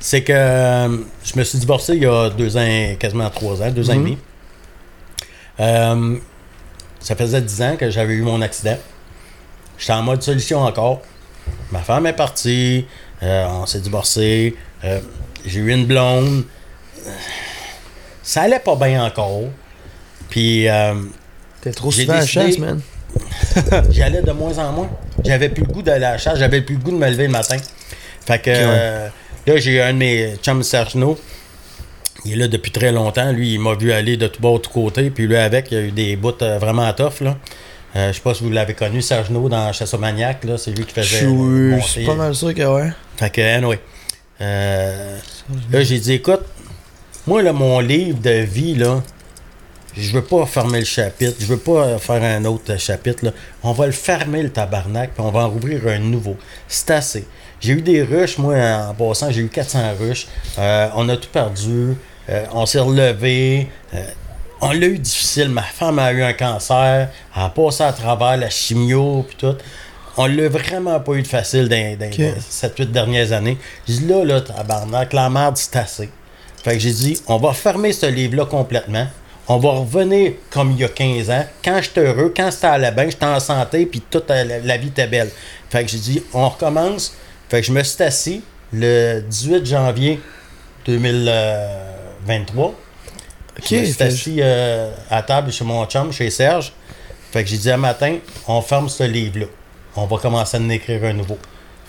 c'est 0.00 0.22
que 0.22 0.32
euh, 0.32 0.88
je 1.24 1.36
me 1.38 1.44
suis 1.44 1.58
divorcé 1.58 1.94
il 1.94 2.02
y 2.02 2.06
a 2.06 2.30
deux 2.30 2.56
ans, 2.56 2.94
quasiment 2.98 3.28
trois 3.30 3.60
ans, 3.62 3.70
deux 3.70 3.88
ans 3.90 3.94
et 3.94 3.98
Mhm. 3.98 4.04
demi. 4.04 4.18
Euh, 5.60 6.16
ça 7.00 7.14
faisait 7.16 7.40
dix 7.42 7.60
ans 7.62 7.76
que 7.76 7.90
j'avais 7.90 8.14
eu 8.14 8.22
mon 8.22 8.40
accident. 8.42 8.78
J'étais 9.78 9.92
en 9.92 10.02
mode 10.02 10.22
solution 10.22 10.62
encore. 10.62 11.02
Ma 11.70 11.80
femme 11.80 12.06
est 12.06 12.12
partie, 12.12 12.86
euh, 13.22 13.46
on 13.48 13.66
s'est 13.66 13.80
divorcé, 13.80 14.56
euh, 14.84 15.00
j'ai 15.44 15.60
eu 15.60 15.70
une 15.72 15.86
blonde. 15.86 16.44
Ça 18.22 18.42
allait 18.42 18.58
pas 18.58 18.76
bien 18.76 19.04
encore. 19.04 19.42
Puis 20.30 20.68
euh, 20.68 20.94
T'es 21.60 21.72
trop 21.72 21.90
souvent 21.90 22.14
à 22.14 22.20
la 22.20 22.26
chasse, 22.26 22.58
man. 22.58 22.80
J'y 23.90 24.02
allais 24.02 24.22
de 24.22 24.32
moins 24.32 24.56
en 24.58 24.72
moins. 24.72 24.90
J'avais 25.24 25.48
plus 25.48 25.64
le 25.64 25.72
goût 25.72 25.82
d'aller 25.82 26.04
à 26.04 26.12
la 26.12 26.18
chasse, 26.18 26.38
j'avais 26.38 26.62
plus 26.62 26.76
le 26.76 26.80
goût 26.80 26.90
de 26.90 26.96
me 26.96 27.08
lever 27.08 27.26
le 27.26 27.32
matin. 27.32 27.56
Fait 28.26 28.38
que 28.38 28.50
euh, 28.50 29.08
là, 29.46 29.56
j'ai 29.56 29.72
eu 29.72 29.80
un 29.80 29.92
de 29.92 29.98
mes 29.98 30.36
chums 30.42 30.62
Sergino. 30.62 31.18
Il 32.24 32.32
est 32.32 32.36
là 32.36 32.48
depuis 32.48 32.70
très 32.70 32.92
longtemps. 32.92 33.32
Lui, 33.32 33.54
il 33.54 33.60
m'a 33.60 33.74
vu 33.74 33.92
aller 33.92 34.16
de 34.16 34.28
tout 34.28 34.40
bas, 34.40 34.52
de 34.52 34.58
tout 34.58 34.70
côté. 34.70 35.10
Puis 35.10 35.26
lui, 35.26 35.36
avec, 35.36 35.70
il 35.72 35.74
y 35.74 35.80
a 35.80 35.84
eu 35.84 35.90
des 35.90 36.16
bouts 36.16 36.32
euh, 36.42 36.58
vraiment 36.58 36.90
tough. 36.92 37.20
Là. 37.20 37.36
Euh, 37.94 38.08
je 38.08 38.14
sais 38.14 38.22
pas 38.22 38.32
si 38.34 38.44
vous 38.44 38.50
l'avez 38.50 38.74
connu, 38.74 39.02
Sergino, 39.02 39.48
dans 39.48 39.72
Chassomaniac. 39.72 40.44
Là, 40.44 40.56
c'est 40.56 40.70
lui 40.70 40.84
qui 40.84 40.94
faisait. 40.94 41.26
je 41.26 41.86
suis 41.86 42.06
pas 42.06 42.14
mal 42.14 42.34
sûr 42.34 42.54
que 42.54 42.62
ouais. 42.62 42.90
Fait 43.16 43.30
que, 43.30 43.40
anyway. 43.40 43.80
Euh, 44.40 45.18
là, 45.70 45.82
j'ai 45.82 45.98
dit, 45.98 46.14
écoute, 46.14 46.42
moi, 47.26 47.42
là, 47.42 47.52
mon 47.52 47.80
livre 47.80 48.18
de 48.20 48.40
vie, 48.40 48.74
là, 48.74 49.02
je 49.96 50.12
veux 50.12 50.24
pas 50.24 50.46
fermer 50.46 50.80
le 50.80 50.84
chapitre. 50.84 51.36
Je 51.38 51.46
veux 51.46 51.58
pas 51.58 51.84
euh, 51.84 51.98
faire 51.98 52.22
un 52.22 52.44
autre 52.46 52.72
euh, 52.72 52.78
chapitre, 52.78 53.26
là. 53.26 53.32
On 53.62 53.72
va 53.72 53.86
le 53.86 53.92
fermer, 53.92 54.42
le 54.42 54.50
tabarnak, 54.50 55.12
puis 55.14 55.22
on 55.22 55.30
va 55.30 55.40
en 55.40 55.50
rouvrir 55.50 55.86
un 55.86 55.98
nouveau. 55.98 56.36
C'est 56.66 56.90
assez. 56.90 57.26
J'ai 57.62 57.74
eu 57.74 57.82
des 57.82 58.02
rushs, 58.02 58.38
moi, 58.38 58.56
en 58.56 58.94
passant, 58.94 59.30
j'ai 59.30 59.42
eu 59.42 59.48
400 59.48 59.94
rushs. 60.00 60.26
Euh, 60.58 60.88
on 60.96 61.08
a 61.08 61.16
tout 61.16 61.28
perdu. 61.32 61.94
Euh, 62.28 62.44
on 62.52 62.66
s'est 62.66 62.80
relevé. 62.80 63.68
Euh, 63.94 64.04
on 64.60 64.72
l'a 64.72 64.86
eu 64.86 64.98
difficile. 64.98 65.48
Ma 65.48 65.62
femme 65.62 66.00
a 66.00 66.12
eu 66.12 66.24
un 66.24 66.32
cancer. 66.32 67.08
Elle 67.36 67.42
a 67.42 67.48
passé 67.50 67.84
à 67.84 67.92
travers 67.92 68.36
la 68.36 68.50
chimio, 68.50 69.24
puis 69.28 69.36
tout. 69.36 69.56
On 70.16 70.26
l'a 70.26 70.48
vraiment 70.48 70.98
pas 70.98 71.12
eu 71.12 71.22
de 71.22 71.26
facile 71.28 71.68
dans, 71.68 71.76
les 71.76 72.34
7-8 72.50 72.86
dernières 72.86 73.30
années. 73.30 73.56
J'ai 73.86 73.98
dit 73.98 74.08
là, 74.08 74.24
là, 74.24 74.40
tabarnak, 74.40 75.12
la 75.12 75.30
merde, 75.30 75.56
c'est 75.56 75.76
assez. 75.76 76.10
Fait 76.62 76.74
que 76.74 76.78
j'ai 76.78 76.92
dit, 76.92 77.20
on 77.26 77.38
va 77.38 77.52
fermer 77.52 77.92
ce 77.92 78.06
livre-là 78.06 78.46
complètement. 78.46 79.06
On 79.48 79.58
va 79.58 79.70
revenir 79.70 80.34
comme 80.50 80.70
il 80.72 80.78
y 80.78 80.84
a 80.84 80.88
15 80.88 81.30
ans. 81.30 81.44
Quand 81.64 81.80
j'étais 81.82 82.00
heureux, 82.00 82.32
quand 82.34 82.50
ça 82.52 82.72
allait 82.72 82.92
bien, 82.92 83.10
j'étais 83.10 83.26
en 83.26 83.40
santé, 83.40 83.86
puis 83.86 84.00
toute 84.08 84.30
euh, 84.30 84.44
la, 84.44 84.60
la 84.60 84.76
vie 84.76 84.88
était 84.88 85.08
belle. 85.08 85.30
Fait 85.68 85.84
que 85.84 85.90
j'ai 85.90 85.98
dit, 85.98 86.22
on 86.32 86.48
recommence. 86.48 87.14
Fait 87.48 87.60
que 87.60 87.66
je 87.66 87.72
me 87.72 87.82
suis 87.82 88.02
assis 88.02 88.42
le 88.72 89.20
18 89.20 89.66
janvier 89.66 90.20
2023. 90.86 92.66
Ok, 93.58 93.64
je 93.68 93.76
me 93.76 93.84
suis 93.84 94.02
assis 94.02 94.36
euh, 94.40 94.92
à 95.10 95.22
table 95.22 95.52
chez 95.52 95.64
mon 95.64 95.84
chum, 95.86 96.12
chez 96.12 96.30
Serge. 96.30 96.72
Fait 97.32 97.42
que 97.42 97.50
j'ai 97.50 97.58
dit 97.58 97.70
un 97.70 97.76
matin, 97.76 98.18
on 98.46 98.62
ferme 98.62 98.88
ce 98.88 99.04
livre-là. 99.04 99.46
On 99.96 100.06
va 100.06 100.18
commencer 100.18 100.56
à 100.56 100.60
en 100.60 100.68
écrire 100.68 101.04
un 101.04 101.12
nouveau. 101.12 101.38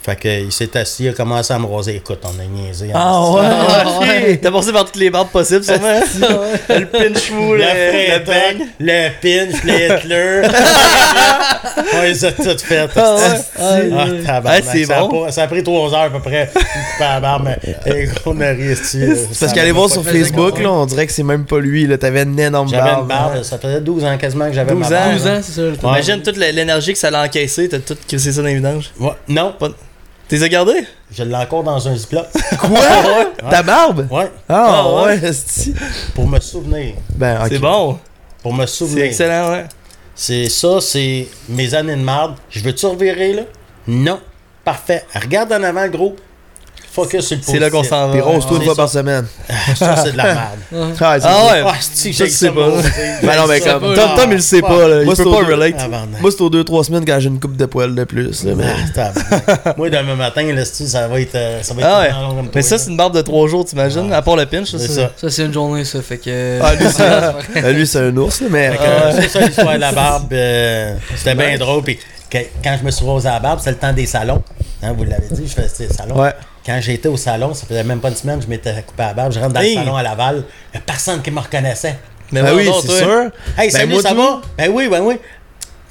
Fait 0.05 0.17
que 0.17 0.27
il 0.43 0.51
s'est 0.51 0.75
assis, 0.77 1.05
il 1.05 1.09
a 1.09 1.13
commencé 1.13 1.53
à 1.53 1.59
me 1.59 1.65
raser. 1.65 1.95
Écoute, 1.95 2.19
on 2.25 2.37
a 2.37 2.43
niaisé. 2.45 2.89
Ah 2.93 3.21
Ah, 3.39 3.99
ouais. 4.01 4.37
T'as 4.41 4.51
passé 4.51 4.73
par 4.73 4.83
toutes 4.83 4.97
les 4.97 5.09
barbes 5.09 5.29
possibles, 5.29 5.63
sûrement. 5.63 5.99
le 6.69 6.85
pinch 6.85 7.19
fou, 7.29 7.53
Le 7.53 7.59
le, 7.59 8.19
le 8.19 8.25
bang. 8.25 8.67
le 8.79 9.09
pinch, 9.21 9.63
le 9.63 9.73
Hitler. 9.99 10.41
on 11.93 12.01
les 12.01 12.25
a 12.25 12.31
toutes 12.33 12.61
faites. 12.61 12.89
Ah 12.97 13.15
ouais. 13.15 13.21
Ah, 13.57 14.05
tabarnak, 14.25 14.63
Ah, 14.67 14.71
c'est 14.73 14.83
ça, 14.83 14.97
a 14.97 15.01
bon. 15.07 15.23
pas- 15.25 15.31
ça 15.31 15.43
a 15.43 15.47
pris 15.47 15.63
trois 15.63 15.93
heures 15.93 15.99
à 16.01 16.09
peu 16.09 16.19
près. 16.19 16.51
mais 17.43 17.57
eh, 17.85 18.09
on 18.25 18.41
a. 18.41 18.53
C'est 18.83 19.39
parce 19.39 19.53
qu'aller 19.53 19.71
voir 19.71 19.89
sur 19.89 20.03
pas 20.03 20.11
Facebook, 20.11 20.57
ça, 20.57 20.63
là, 20.63 20.71
on 20.71 20.85
dirait 20.85 21.07
que 21.07 21.13
c'est 21.13 21.23
même 21.23 21.45
pas 21.45 21.59
lui. 21.59 21.87
Là, 21.87 21.97
t'avais 21.97 22.23
une 22.23 22.37
énorme 22.39 22.67
J'avais 22.69 22.83
barbe. 22.83 23.01
une 23.03 23.07
barbe, 23.07 23.43
ça 23.43 23.57
faisait 23.57 23.79
12 23.81 24.03
ans 24.03 24.17
quasiment 24.17 24.47
que 24.47 24.53
j'avais 24.53 24.71
12 24.73 24.79
ma 24.81 24.87
ans. 24.87 24.89
barbe. 24.89 25.13
12 25.13 25.27
ans, 25.27 25.39
c'est 25.41 25.51
ça. 25.53 25.87
Imagine 25.87 26.21
toute 26.21 26.37
l'énergie 26.37 26.91
que 26.93 26.99
ça 26.99 27.09
l'a 27.09 27.23
encaissé, 27.23 27.69
t'as 27.69 27.79
tout 27.79 27.95
crissé 28.07 28.31
ça 28.33 28.41
dans 28.41 28.47
les 28.47 28.55
vidanges. 28.55 28.91
Ouais, 28.99 29.11
non, 29.29 29.53
T'es 30.33 30.41
as 30.41 30.49
gardé? 30.49 30.83
je 31.11 31.23
l'ai 31.23 31.35
encore 31.35 31.61
dans 31.61 31.87
un 31.87 31.95
ziploc. 31.95 32.25
Quoi? 32.59 32.79
Ta 33.51 33.61
barbe? 33.61 34.07
Ouais, 34.09 34.31
Ah, 34.49 34.81
Ah, 34.83 34.93
ouais. 35.03 35.19
ouais, 35.21 35.31
c'est 35.31 35.73
pour 36.15 36.27
me 36.27 36.39
souvenir. 36.39 36.95
Ben. 37.15 37.39
C'est 37.47 37.59
bon. 37.59 37.99
Pour 38.41 38.51
me 38.51 38.65
C'est 38.65 38.73
souvenir. 38.77 39.05
excellent, 39.05 39.51
ouais. 39.51 39.65
C'est 40.15 40.49
ça, 40.49 40.81
c'est 40.81 41.27
mes 41.49 41.75
années 41.75 41.95
de 41.95 42.01
marde. 42.01 42.33
Je 42.49 42.61
veux-tu 42.63 42.83
revirer, 42.87 43.33
là? 43.33 43.43
Non. 43.87 44.19
Parfait. 44.65 45.05
Regarde 45.13 45.53
en 45.53 45.61
avant, 45.61 45.87
gros. 45.87 46.15
Focus 46.93 47.25
sur 47.25 47.37
le 47.37 47.41
C'est 47.43 47.57
là 47.57 47.71
qu'on 47.71 47.83
s'en 47.83 48.05
va. 48.07 48.11
Puis 48.11 48.21
rose-toi 48.21 48.51
une 48.57 48.59
c'est 48.59 48.65
fois 48.65 48.75
par 48.75 48.89
semaine. 48.89 49.25
Ça, 49.75 49.95
c'est 49.95 50.11
de 50.11 50.17
la 50.17 50.23
merde. 50.25 50.37
Ah, 51.01 51.17
Ah 51.23 51.45
ouais. 51.51 51.63
Ah, 51.65 51.73
Ça, 51.81 51.89
j'ai 52.03 52.11
tu 52.11 52.29
sais 52.29 52.51
pas. 52.51 52.53
moi. 52.69 52.81
Ben 53.23 53.35
non, 53.35 53.47
mais 53.47 53.59
comme. 53.61 53.79
pas. 53.81 53.95
Tom, 53.95 54.09
Tom, 54.15 54.29
il 54.31 54.35
le 54.35 54.39
sait 54.41 54.61
pas, 54.61 54.87
là. 54.87 55.01
Il 55.01 55.09
je 55.09 55.15
peut 55.15 55.23
peux 55.23 55.31
pas 55.31 55.37
relate. 55.51 55.89
Moi, 56.21 56.29
c'est 56.31 56.41
aux 56.41 56.49
2-3 56.51 56.83
semaines 56.83 57.05
quand 57.05 57.19
j'ai 57.19 57.29
une 57.29 57.39
coupe 57.39 57.57
de 57.57 57.65
poils 57.65 57.95
de 57.95 58.03
plus. 58.03 58.43
Mais... 58.43 58.63
Ah. 58.97 59.73
Moi, 59.75 59.89
demain 59.89 60.15
matin, 60.15 60.43
là, 60.53 60.65
si 60.65 60.87
ça 60.87 61.07
va 61.07 61.19
être. 61.19 61.33
euh, 61.35 61.63
Ça 61.63 61.73
va 61.73 61.81
être 61.81 62.15
Ah 62.15 62.29
Mais 62.53 62.61
ça, 62.61 62.77
c'est 62.77 62.91
une 62.91 62.97
barbe 62.97 63.15
de 63.15 63.21
3 63.21 63.47
jours, 63.47 63.65
t'imagines? 63.65 64.13
À 64.13 64.21
part 64.21 64.35
le 64.35 64.45
pinch, 64.45 64.69
ça, 64.71 64.77
ça. 64.79 65.11
Ça, 65.17 65.29
c'est 65.29 65.45
une 65.45 65.53
journée, 65.53 65.85
ça. 65.85 66.01
Fait 66.01 66.17
que. 66.19 66.59
Ah, 66.61 66.75
lui, 66.75 66.85
c'est- 66.91 67.03
Ah, 67.63 67.71
lui, 67.71 67.87
c'est 67.87 67.99
un 67.99 68.15
ours, 68.17 68.39
là, 68.41 68.47
mais. 68.51 68.71
Euh, 68.79 69.11
C'est 69.19 69.29
ça 69.29 69.39
l'histoire 69.39 69.73
de 69.73 69.79
la 69.79 69.91
barbe. 69.91 70.31
euh, 70.33 70.95
C'était 71.15 71.33
bien 71.35 71.57
drôle. 71.57 71.81
Puis 71.81 71.97
quand 72.63 72.77
je 72.79 72.85
me 72.85 72.91
suis 72.91 73.05
rosé 73.05 73.27
à 73.29 73.33
la 73.33 73.39
barbe, 73.39 73.59
c'est 73.63 73.71
le 73.71 73.77
temps 73.77 73.93
des 73.93 74.05
salons. 74.05 74.43
Hein, 74.81 74.93
vous 74.97 75.03
l'avez 75.05 75.27
dit, 75.31 75.43
je 75.47 75.53
faisais 75.61 75.87
des 75.87 75.93
salons. 75.93 76.19
Ouais. 76.19 76.33
Quand 76.65 76.79
j'étais 76.81 77.09
au 77.09 77.17
salon, 77.17 77.53
ça 77.53 77.65
faisait 77.65 77.83
même 77.83 77.99
pas 77.99 78.09
une 78.09 78.15
semaine, 78.15 78.41
je 78.41 78.47
m'étais 78.47 78.73
coupé 78.87 79.03
à 79.03 79.07
la 79.07 79.13
barbe. 79.13 79.31
Je 79.33 79.39
rentre 79.39 79.53
dans 79.53 79.59
Hey. 79.59 79.75
le 79.75 79.83
salon 79.83 79.95
à 79.97 80.03
Laval. 80.03 80.43
Il 80.73 80.77
n'y 80.77 80.77
a 80.77 80.83
personne 80.85 81.21
qui 81.21 81.29
me 81.31 81.39
reconnaissait. 81.39 81.97
Mais 82.31 82.41
Ben 82.41 82.49
oui, 82.55 82.63
voyons, 82.65 82.81
c'est 82.81 82.87
toi. 82.87 82.97
sûr. 82.97 83.23
Hey, 83.57 83.69
Ben, 83.69 83.71
salut, 83.71 83.93
moi, 83.93 84.01
ça 84.01 84.13
va? 84.13 84.41
Ben 84.57 84.71
oui, 84.73 84.87
ben 84.87 85.01
oui. 85.01 85.15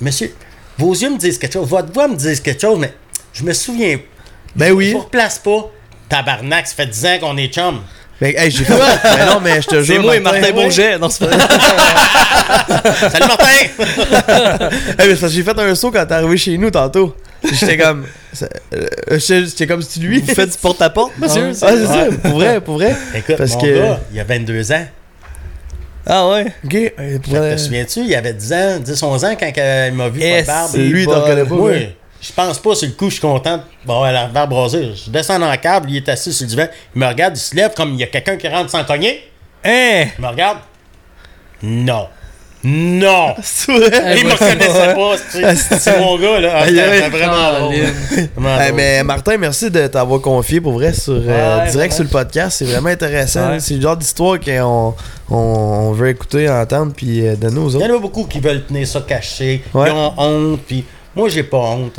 Monsieur, 0.00 0.34
vos 0.78 0.92
yeux 0.94 1.10
me 1.10 1.18
disent 1.18 1.38
quelque 1.38 1.52
chose, 1.52 1.68
votre 1.68 1.92
voix 1.92 2.08
me 2.08 2.16
dit 2.16 2.40
quelque 2.40 2.60
chose, 2.60 2.78
mais 2.78 2.92
je 3.32 3.44
me 3.44 3.52
souviens. 3.52 3.98
Ben 4.56 4.68
Je 4.68 4.72
oui. 4.72 4.92
vous 4.92 5.00
replace 5.00 5.38
pas. 5.38 5.70
Tabarnak, 6.08 6.66
ça 6.66 6.74
fait 6.74 6.86
10 6.86 7.06
ans 7.06 7.18
qu'on 7.20 7.36
est 7.36 7.48
chum. 7.52 7.80
Ben, 8.20 8.34
hey, 8.36 8.50
j'ai 8.50 8.64
fait. 8.64 8.72
Ben 9.02 9.26
non, 9.26 9.40
mais 9.40 9.60
je 9.60 9.68
te 9.68 9.82
jure. 9.82 9.96
C'est 9.96 9.98
moi 10.02 10.16
et 10.16 10.20
Martin 10.20 10.40
ouais. 10.42 10.52
Bourget. 10.52 10.98
Non, 10.98 11.08
c'est 11.10 11.26
pas 11.28 11.38
Salut 13.10 13.26
Martin! 13.26 13.44
Hey, 14.98 15.08
mais 15.08 15.14
c'est 15.14 15.20
parce 15.20 15.20
que 15.20 15.28
j'ai 15.28 15.42
fait 15.42 15.58
un 15.58 15.74
saut 15.74 15.90
quand 15.90 16.04
t'es 16.06 16.14
arrivé 16.14 16.36
chez 16.36 16.56
nous 16.58 16.70
tantôt. 16.70 17.14
J'étais 17.50 17.76
comme. 17.76 18.06
euh, 18.72 19.18
J'étais 19.18 19.66
comme 19.66 19.82
si 19.82 20.00
lui. 20.00 20.20
Vous 20.20 20.34
faites 20.34 20.50
du 20.52 20.58
porte-à-porte, 20.58 21.12
monsieur? 21.18 21.50
Ah, 21.62 21.68
c'est 21.76 21.86
ça, 21.86 22.06
pour 22.22 22.32
vrai, 22.32 22.60
pour 22.60 22.74
vrai. 22.74 22.94
Écoute, 23.14 23.36
Parce 23.36 23.54
mon 23.54 23.60
que- 23.60 23.78
gars, 23.78 24.00
il 24.10 24.16
y 24.16 24.20
a 24.20 24.24
22 24.24 24.72
ans. 24.72 24.86
Ah 26.06 26.28
ouais? 26.30 26.46
Ok, 26.64 27.20
pour 27.22 27.34
vrai. 27.36 27.54
Te 27.56 27.60
souviens-tu, 27.60 28.00
il 28.00 28.08
y 28.08 28.14
avait 28.16 28.32
10 28.34 28.52
ans, 28.52 28.78
10, 28.80 29.02
11 29.02 29.24
ans 29.24 29.36
quand 29.38 29.52
il 29.56 29.92
m'a 29.94 30.08
vu 30.08 30.18
pas 30.20 30.24
de 30.26 30.30
Est-ce- 30.32 30.46
barbe. 30.46 30.74
Lui, 30.76 31.02
il 31.02 31.06
t'en 31.06 31.20
connaît 31.22 31.44
pas. 31.44 31.54
Ouais. 31.54 31.96
je 32.20 32.32
pense 32.32 32.58
pas 32.58 32.74
sur 32.74 32.88
le 32.88 32.94
coup, 32.94 33.06
je 33.06 33.12
suis 33.14 33.20
content 33.20 33.62
bon, 33.84 34.02
la 34.04 34.26
barbe 34.26 34.52
rasée. 34.52 34.90
Je 34.94 35.10
descends 35.10 35.38
dans 35.38 35.50
le 35.50 35.56
câble, 35.58 35.90
il 35.90 35.96
est 35.98 36.08
assis 36.08 36.32
sur 36.32 36.44
le 36.44 36.48
divan, 36.50 36.66
il 36.94 37.00
me 37.00 37.06
regarde, 37.06 37.36
il 37.36 37.40
se 37.40 37.54
lève 37.54 37.72
comme 37.74 37.94
il 37.94 38.00
y 38.00 38.02
a 38.04 38.06
quelqu'un 38.08 38.36
qui 38.36 38.48
rentre 38.48 38.70
sans 38.70 38.84
cogner. 38.84 39.22
Hein? 39.64 40.06
Il 40.18 40.22
me 40.22 40.28
regarde. 40.28 40.58
Non. 41.62 42.08
Non! 42.64 43.34
C'est 43.42 43.72
vrai. 43.72 44.18
il 44.18 44.24
me 44.24 44.32
reconnaissait 44.32 44.94
pas, 44.94 45.16
c'est- 45.30 45.78
c'est 45.78 45.98
mon 45.98 46.16
gars, 46.18 46.38
là. 46.40 46.52
Ah, 46.58 46.66
C'était 46.68 47.08
vraiment 47.08 47.58
drôle. 47.60 47.74
Drôle. 47.76 48.72
mais 48.74 49.02
Martin, 49.02 49.36
merci 49.36 49.70
de 49.70 49.86
t'avoir 49.88 50.20
confié 50.20 50.60
pour 50.60 50.74
vrai 50.74 50.92
sur 50.92 51.20
euh, 51.26 51.66
direct 51.70 51.92
sur 51.94 52.04
le 52.04 52.10
podcast. 52.10 52.58
C'est 52.58 52.64
vraiment 52.64 52.90
intéressant. 52.90 53.58
C'est 53.58 53.74
le 53.74 53.80
genre 53.80 53.96
d'histoire 53.96 54.38
qu'on 54.38 54.94
on, 55.30 55.36
on 55.36 55.92
veut 55.92 56.10
écouter, 56.10 56.48
entendre, 56.48 56.92
puis 56.96 57.26
euh, 57.26 57.34
donner 57.36 57.58
aux 57.58 57.68
Il 57.70 57.74
y 57.74 57.76
autres. 57.84 57.90
en 57.94 57.96
a 57.96 58.00
beaucoup 58.00 58.24
qui 58.24 58.38
veulent 58.40 58.64
tenir 58.64 58.86
ça 58.86 59.00
caché, 59.00 59.62
Ouais. 59.74 59.86
qui 59.86 59.92
ont 59.92 60.12
honte, 60.16 60.60
puis 60.66 60.84
moi 61.16 61.28
j'ai 61.28 61.42
pas 61.42 61.58
honte. 61.58 61.98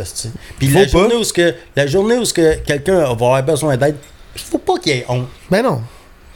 Puis 0.60 0.68
la 0.70 0.88
journée 0.88 1.16
où 1.16 1.24
ce 1.24 1.34
que 1.34 1.54
la 1.76 1.88
journée 1.88 2.16
où 2.18 2.26
ce 2.26 2.34
que 2.34 2.56
quelqu'un 2.66 3.00
va 3.00 3.10
avoir 3.10 3.44
besoin 3.44 3.76
d'aide, 3.76 3.96
il 4.36 4.42
faut 4.42 4.58
pas 4.60 4.78
qu'il 4.82 4.94
y 4.96 5.00
ait 5.00 5.06
honte. 5.10 5.28
Ben 5.52 5.62
non, 5.62 5.82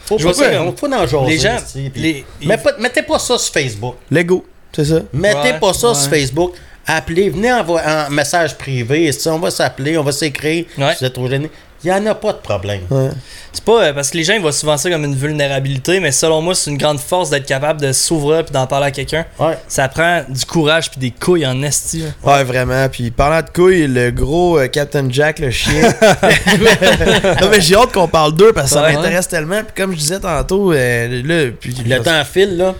Faut 0.08 0.18
Je 0.18 0.24
comme- 0.30 0.68
honte, 0.68 0.80
faut 0.80 0.88
en 0.94 1.06
jaser, 1.06 1.26
Les 1.28 1.38
gens, 1.38 1.58
puis- 1.94 2.26
les- 2.42 2.58
pas- 2.58 2.78
mettez 2.80 3.02
pas 3.02 3.20
ça 3.20 3.38
sur 3.38 3.52
Facebook. 3.54 3.96
Lego, 4.10 4.46
c'est 4.74 4.86
ça. 4.86 5.00
Mettez 5.14 5.38
Ouais, 5.52 5.60
pas 5.60 5.74
ça 5.74 5.90
ouais. 5.90 5.96
sur 5.96 6.10
Facebook. 6.10 6.54
Appelez, 6.90 7.30
venez 7.30 7.52
envoyer 7.52 7.86
un 7.86 8.10
message 8.10 8.58
privé. 8.58 9.08
esti, 9.08 9.28
on 9.28 9.40
va 9.40 9.52
s'appeler, 9.52 9.98
on 9.98 10.04
va 10.04 10.14
s'écrire. 10.14 10.64
Ouais. 10.78 10.94
Si 10.94 11.00
vous 11.00 11.06
êtes 11.06 11.14
trop 11.14 11.28
gêné. 11.30 11.52
Il 11.84 11.88
n'y 11.92 11.94
en 11.96 12.06
a 12.08 12.16
pas 12.16 12.34
de 12.34 12.38
problème. 12.40 12.82
Ouais. 12.90 13.10
C'est 13.54 13.64
pas 13.64 13.84
euh, 13.86 13.94
parce 13.94 14.12
que 14.12 14.18
les 14.18 14.24
gens 14.24 14.34
ils 14.34 14.42
voient 14.42 14.52
souvent 14.52 14.78
ça 14.78 14.90
comme 14.90 15.04
une 15.06 15.16
vulnérabilité, 15.16 16.00
mais 16.00 16.12
selon 16.12 16.42
moi, 16.42 16.54
c'est 16.56 16.70
une 16.70 16.78
grande 16.78 17.00
force 17.00 17.30
d'être 17.30 17.46
capable 17.46 17.82
de 17.82 17.92
s'ouvrir 17.92 18.44
puis 18.44 18.54
d'en 18.54 18.68
parler 18.68 18.88
à 18.88 18.92
quelqu'un. 18.92 19.26
Ouais. 19.40 19.58
Ça 19.68 19.88
prend 19.88 20.22
du 20.28 20.46
courage 20.46 20.92
puis 20.92 21.00
des 21.00 21.12
couilles 21.12 21.46
en 21.48 21.62
esti. 21.64 22.04
Ouais, 22.24 22.44
vraiment. 22.44 22.88
Puis 22.90 23.10
parlant 23.12 23.42
de 23.42 23.50
couilles, 23.50 23.88
le 23.88 24.12
gros 24.12 24.60
euh, 24.60 24.68
Captain 24.68 25.08
Jack, 25.10 25.40
le 25.40 25.50
chien. 25.52 25.82
non, 27.42 27.50
mais 27.50 27.62
j'ai 27.62 27.76
hâte 27.76 27.92
qu'on 27.94 28.08
parle 28.08 28.34
d'eux 28.36 28.54
parce 28.54 28.68
que 28.70 28.74
ça 28.76 28.84
Ouais. 28.84 28.94
m'intéresse 28.94 29.28
tellement. 29.28 29.62
Puis 29.64 29.74
comme 29.76 29.92
je 29.92 29.98
disais 29.98 30.20
tantôt, 30.20 30.72
euh, 30.74 31.22
là, 31.24 31.52
puis 31.60 31.74
Le 31.86 32.00
temps 32.02 32.24
file, 32.26 32.58
là. 32.58 32.76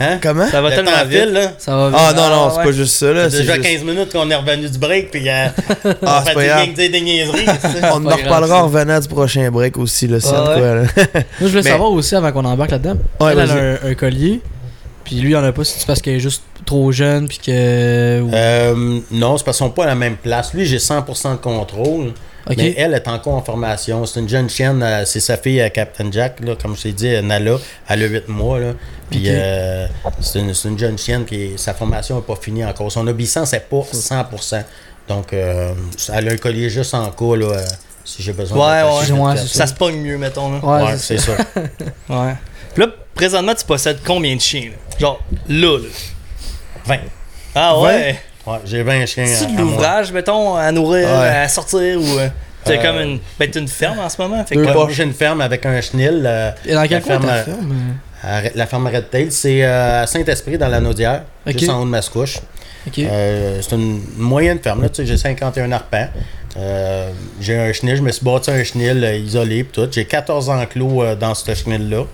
Hein? 0.00 0.18
Comment? 0.22 0.46
Ça 0.48 0.62
va 0.62 0.70
le 0.70 0.76
tellement 0.76 1.04
vite. 1.06 1.20
file, 1.22 1.32
là. 1.32 1.52
Ça 1.58 1.76
va 1.76 1.88
vite. 1.88 1.98
Ah 2.00 2.12
non, 2.14 2.28
non, 2.28 2.44
Ah, 2.46 2.50
c'est 2.52 2.58
ouais. 2.58 2.64
pas 2.66 2.72
juste 2.72 2.94
ça, 2.94 3.12
là. 3.12 3.28
C'est 3.30 3.38
déjà 3.40 3.54
juste- 3.56 3.66
15 3.66 3.82
minutes 3.84 4.12
qu'on 4.12 4.30
est 4.30 4.34
revenu 4.36 4.68
du 4.68 4.78
break, 4.78 5.10
puis 5.10 5.28
euh, 5.28 5.46
on 5.84 5.94
Ah, 6.06 6.22
fait 6.24 6.34
pas 6.34 6.40
des, 6.40 6.46
grave. 6.46 6.60
rien 6.62 6.72
que 6.72 6.76
dire 6.76 6.90
des 6.92 7.00
niaiseries. 7.00 7.44
tu. 7.60 7.84
On 7.92 8.06
en 8.06 8.16
reparlera 8.16 8.62
en 8.62 8.66
revenant 8.66 9.00
du 9.00 9.08
prochain 9.08 9.50
break 9.50 9.76
aussi, 9.76 10.06
là, 10.06 10.20
c'est 10.20 10.28
Ah 10.32 10.42
quoi, 10.44 10.54
ouais. 10.54 10.60
là. 10.74 10.82
Moi, 10.82 11.22
je 11.40 11.46
voulais 11.46 11.62
Mais- 11.62 11.70
savoir 11.70 11.90
aussi 11.92 12.14
avant 12.14 12.30
qu'on 12.32 12.44
embarque 12.44 12.70
là-dedans. 12.70 12.96
Ouais, 13.20 13.32
elle, 13.32 13.38
elle 13.40 13.50
a 13.50 13.54
un, 13.54 13.90
un 13.90 13.94
collier. 13.94 14.40
Puis 15.04 15.16
lui, 15.16 15.30
il 15.30 15.36
en 15.36 15.42
a 15.42 15.52
pas. 15.52 15.64
C'est 15.64 15.86
parce 15.86 16.00
qu'elle 16.02 16.14
est 16.16 16.20
juste 16.20 16.42
trop 16.66 16.92
jeune. 16.92 17.26
Puis 17.28 17.38
que. 17.38 17.50
Euh, 17.52 19.00
non, 19.10 19.36
c'est 19.38 19.44
parce 19.44 19.56
qu'ils 19.58 19.66
sont 19.66 19.70
pas 19.70 19.84
à 19.84 19.86
la 19.86 19.94
même 19.94 20.16
place. 20.16 20.52
Lui, 20.54 20.66
j'ai 20.66 20.78
100% 20.78 21.32
de 21.32 21.36
contrôle. 21.38 22.12
Mais 22.56 22.74
elle 22.76 22.94
est 22.94 23.08
encore 23.08 23.34
en 23.34 23.42
formation. 23.42 24.04
C'est 24.06 24.20
une 24.20 24.28
jeune 24.28 24.48
chienne. 24.48 24.82
euh, 24.82 25.04
c'est 25.04 25.20
sa 25.20 25.36
fille, 25.36 25.60
euh, 25.60 25.68
Captain 25.68 26.10
Jack, 26.10 26.40
là, 26.40 26.54
comme 26.60 26.76
je 26.76 26.82
t'ai 26.82 26.92
dit, 26.92 27.22
Nala. 27.22 27.56
Elle 27.88 28.04
a 28.04 28.06
8 28.06 28.28
mois. 28.28 28.58
Là. 28.58 28.72
Puis 29.10 29.24
euh, 29.26 29.86
c'est 30.20 30.40
une, 30.40 30.78
jeune 30.78 30.98
chienne 30.98 31.24
qui 31.24 31.52
sa 31.56 31.74
formation 31.74 32.16
n'est 32.16 32.22
pas 32.22 32.36
finie 32.36 32.64
encore. 32.64 32.90
Son 32.92 33.06
obéissance 33.06 33.52
n'est 33.52 33.60
pas 33.60 33.82
100%. 33.92 34.62
Donc, 35.08 35.32
euh, 35.32 35.72
elle 36.12 36.28
a 36.28 36.32
un 36.32 36.36
collier 36.36 36.68
juste 36.68 36.92
en 36.94 37.10
cas 37.10 37.36
là, 37.36 37.46
euh, 37.46 37.64
si 38.04 38.22
j'ai 38.22 38.32
besoin 38.34 38.82
Ouais, 38.84 39.10
ouais. 39.10 39.12
Ouais, 39.12 39.36
Ça 39.36 39.66
se 39.66 39.72
pogne 39.74 40.00
mieux, 40.02 40.18
mettons. 40.18 40.52
Là. 40.52 40.58
Ouais, 40.62 40.84
Ouais, 40.90 40.98
c'est 40.98 41.18
ça. 41.18 41.32
Ouais. 42.10 42.34
Puis 42.74 42.82
là, 42.84 42.88
présentement, 43.14 43.54
tu 43.54 43.64
possèdes 43.64 44.00
combien 44.06 44.36
de 44.36 44.40
chiens? 44.40 44.70
là? 44.70 44.98
Genre, 44.98 45.22
là, 45.48 45.78
là. 45.78 45.88
20. 46.84 46.98
Ah 47.54 47.80
ouais? 47.80 48.20
Ouais, 48.48 48.58
j'ai 48.64 48.82
20 48.82 49.06
chiens. 49.06 49.26
C'est 49.26 49.52
de 49.54 49.58
l'ouvrage, 49.58 50.12
mettons, 50.12 50.54
à 50.56 50.70
nourrir, 50.72 51.08
Ouais. 51.08 51.28
à 51.28 51.48
sortir 51.48 52.00
ou. 52.00 52.18
euh, 52.18 52.28
T'as 52.64 52.74
Euh, 52.74 52.82
comme 52.82 53.00
une. 53.00 53.18
Ben, 53.38 53.50
t'as 53.50 53.60
une 53.60 53.68
ferme 53.68 53.98
en 54.00 54.08
ce 54.08 54.20
moment. 54.20 54.44
Fait 54.44 54.54
que, 54.56 54.62
j'ai 54.90 55.04
une 55.04 55.12
ferme 55.12 55.40
avec 55.40 55.64
un 55.64 55.80
chenil. 55.80 56.22
euh, 56.26 56.50
Et 56.66 56.74
dans 56.74 56.82
quel 56.82 56.90
la 56.92 57.00
coin 57.00 57.10
ferme, 57.20 57.26
ta 57.26 57.32
euh, 57.34 57.44
ferme 57.44 57.74
à- 58.22 58.42
la 58.54 58.66
ferme 58.66 58.86
Red 58.88 59.10
Tail, 59.10 59.30
c'est 59.30 59.62
euh, 59.64 60.02
à 60.02 60.06
Saint-Esprit, 60.06 60.58
dans 60.58 60.68
la 60.68 60.80
Naudière, 60.80 61.22
juste 61.46 61.70
en 61.70 61.80
haut 61.80 61.84
de 61.84 61.90
Mascouche. 61.90 62.38
Ok. 62.86 62.98
Euh, 62.98 63.60
c'est 63.62 63.74
une 63.76 64.00
moyenne 64.16 64.58
ferme, 64.60 64.82
là, 64.82 64.88
tu 64.88 64.96
sais, 64.96 65.06
j'ai 65.06 65.16
51 65.16 65.70
arpents. 65.72 66.08
Euh, 66.56 67.10
j'ai 67.40 67.56
un 67.58 67.72
chenil, 67.72 67.96
je 67.96 68.02
me 68.02 68.10
suis 68.10 68.24
bâti 68.24 68.50
un 68.50 68.64
chenil 68.64 69.04
euh, 69.04 69.14
isolé 69.16 69.62
pis 69.64 69.70
tout. 69.72 69.88
J'ai 69.90 70.04
14 70.04 70.48
enclos 70.50 71.02
euh, 71.02 71.14
dans 71.14 71.34
ce 71.34 71.54
chenil-là. 71.54 72.04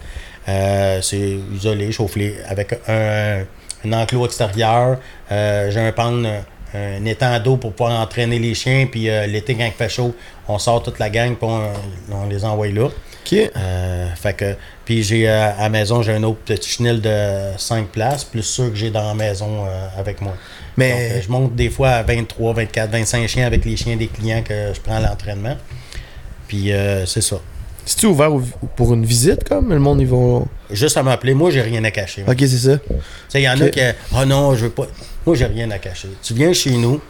Euh, 0.48 0.98
c'est 1.00 1.38
isolé, 1.56 1.90
chauffé, 1.90 2.36
avec 2.48 2.74
un, 2.86 3.44
un 3.84 3.92
enclos 3.92 4.26
extérieur. 4.26 4.98
Euh, 5.30 5.70
j'ai 5.70 5.80
un 5.80 5.92
pan, 5.92 6.24
un, 6.24 6.40
un 6.74 7.04
étang 7.04 7.38
d'eau 7.40 7.56
pour 7.56 7.72
pouvoir 7.72 8.00
entraîner 8.00 8.38
les 8.38 8.54
chiens. 8.54 8.86
Puis 8.90 9.08
euh, 9.08 9.26
l'été, 9.26 9.54
quand 9.54 9.64
il 9.64 9.72
fait 9.72 9.88
chaud, 9.88 10.14
on 10.48 10.58
sort 10.58 10.82
toute 10.82 10.98
la 10.98 11.10
gang 11.10 11.34
puis 11.36 11.48
on, 11.48 11.72
on 12.12 12.26
les 12.28 12.44
envoie 12.44 12.68
là. 12.68 12.88
Ok. 13.24 13.32
Euh, 13.56 14.06
fait 14.16 14.34
que, 14.34 14.54
puis 14.84 15.02
j'ai 15.02 15.28
euh, 15.28 15.50
à 15.52 15.62
la 15.62 15.68
maison, 15.70 16.02
j'ai 16.02 16.12
un 16.12 16.22
autre 16.24 16.40
petit 16.44 16.68
chenil 16.68 17.00
de 17.00 17.52
5 17.56 17.88
places, 17.88 18.24
plus 18.24 18.42
ceux 18.42 18.68
que 18.68 18.76
j'ai 18.76 18.90
dans 18.90 19.08
la 19.08 19.14
maison 19.14 19.64
euh, 19.66 19.86
avec 19.98 20.20
moi. 20.20 20.34
Mais 20.76 20.92
euh, 20.92 21.22
je 21.22 21.30
monte 21.30 21.54
des 21.54 21.70
fois 21.70 21.90
à 21.90 22.02
23, 22.02 22.52
24, 22.52 22.90
25 22.90 23.26
chiens 23.28 23.46
avec 23.46 23.64
les 23.64 23.76
chiens 23.76 23.96
des 23.96 24.08
clients 24.08 24.42
que 24.42 24.72
je 24.74 24.80
prends 24.80 24.96
à 24.96 25.00
l'entraînement. 25.00 25.56
Puis 26.48 26.72
euh, 26.72 27.06
c'est 27.06 27.22
ça. 27.22 27.36
C'est-tu 27.86 28.06
ouvert 28.06 28.32
au- 28.32 28.42
pour 28.76 28.94
une 28.94 29.04
visite, 29.04 29.44
comme? 29.48 29.70
Le 29.70 29.78
monde, 29.78 30.00
ils 30.00 30.06
vont. 30.06 30.46
Juste 30.70 30.96
à 30.96 31.02
m'appeler, 31.02 31.34
moi 31.34 31.50
j'ai 31.50 31.60
rien 31.62 31.82
à 31.84 31.90
cacher. 31.90 32.24
Ok, 32.26 32.36
c'est 32.40 32.48
ça. 32.48 32.78
Il 33.34 33.40
y 33.40 33.48
en 33.48 33.60
a 33.60 33.68
qui. 33.68 33.80
Ah 34.14 34.24
non, 34.24 34.54
je 34.54 34.64
veux 34.66 34.70
pas. 34.70 34.86
Moi 35.26 35.36
j'ai 35.36 35.46
rien 35.46 35.70
à 35.70 35.78
cacher. 35.78 36.08
Tu 36.22 36.34
viens 36.34 36.52
chez 36.52 36.70
nous, 36.72 37.00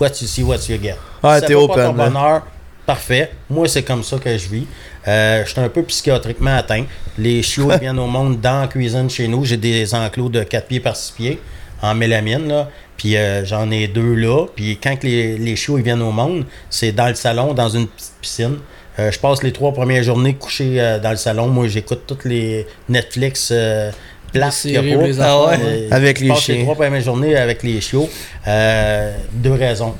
what 0.00 0.08
you 0.20 0.26
see, 0.26 0.42
what 0.42 0.56
you 0.68 0.78
get. 0.80 0.96
Ah, 1.22 1.40
t'es 1.40 1.54
open, 1.54 1.76
Pas 1.76 1.86
ton 1.88 1.94
là. 1.94 2.04
bonheur, 2.08 2.42
parfait. 2.86 3.30
Moi, 3.50 3.66
c'est 3.68 3.82
comme 3.82 4.02
ça 4.02 4.18
que 4.18 4.36
je 4.36 4.48
vis. 4.48 4.66
Euh, 5.06 5.44
je 5.44 5.50
suis 5.50 5.60
un 5.60 5.68
peu 5.68 5.82
psychiatriquement 5.82 6.56
atteint. 6.56 6.84
Les 7.18 7.42
chiots 7.42 7.70
ils 7.72 7.78
viennent 7.80 7.98
au 7.98 8.06
monde 8.06 8.40
dans 8.40 8.60
la 8.62 8.68
cuisine 8.68 9.08
chez 9.10 9.26
nous. 9.28 9.44
J'ai 9.44 9.56
des 9.56 9.94
enclos 9.94 10.28
de 10.28 10.42
4 10.42 10.66
pieds 10.68 10.80
par 10.80 10.96
6 10.96 11.12
pieds 11.12 11.40
en 11.82 11.94
mélamine. 11.94 12.46
Là. 12.48 12.68
Puis 12.96 13.16
euh, 13.16 13.44
j'en 13.44 13.70
ai 13.70 13.88
deux 13.88 14.14
là. 14.14 14.46
Puis 14.54 14.78
quand 14.82 14.96
que 14.96 15.06
les, 15.06 15.38
les 15.38 15.56
chiots 15.56 15.78
ils 15.78 15.84
viennent 15.84 16.02
au 16.02 16.10
monde, 16.12 16.44
c'est 16.68 16.92
dans 16.92 17.08
le 17.08 17.14
salon, 17.14 17.54
dans 17.54 17.68
une 17.68 17.86
petite 17.86 18.12
piscine. 18.20 18.56
Euh, 18.98 19.12
je 19.12 19.18
passe 19.18 19.42
les 19.42 19.52
trois 19.52 19.72
premières 19.72 20.02
journées 20.02 20.34
couché 20.34 20.80
euh, 20.80 20.98
dans 20.98 21.10
le 21.10 21.16
salon. 21.16 21.46
Moi, 21.46 21.68
j'écoute 21.68 22.02
toutes 22.06 22.24
les 22.24 22.66
Netflix 22.88 23.50
euh, 23.52 23.90
qu'il 24.32 24.40
y 24.72 24.76
a 24.76 24.82
les 24.82 24.92
Ah 24.94 24.98
ouais? 24.98 25.10
affaires, 25.10 25.46
ouais. 25.46 25.58
Euh, 25.64 25.88
Avec 25.92 26.18
je 26.18 26.22
les 26.24 26.28
passe 26.30 26.40
chiens. 26.40 26.54
les 26.56 26.62
trois 26.62 26.74
premières 26.74 27.00
journées 27.00 27.36
avec 27.36 27.62
les 27.62 27.80
chiots. 27.80 28.08
Euh, 28.46 29.12
deux 29.32 29.52
raisons. 29.52 29.94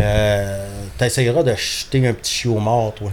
Euh, 0.00 0.64
T'essayeras 0.98 1.42
de 1.42 1.54
jeter 1.54 2.06
un 2.06 2.12
petit 2.14 2.32
chiot 2.32 2.54
mort, 2.58 2.94
toi. 2.94 3.10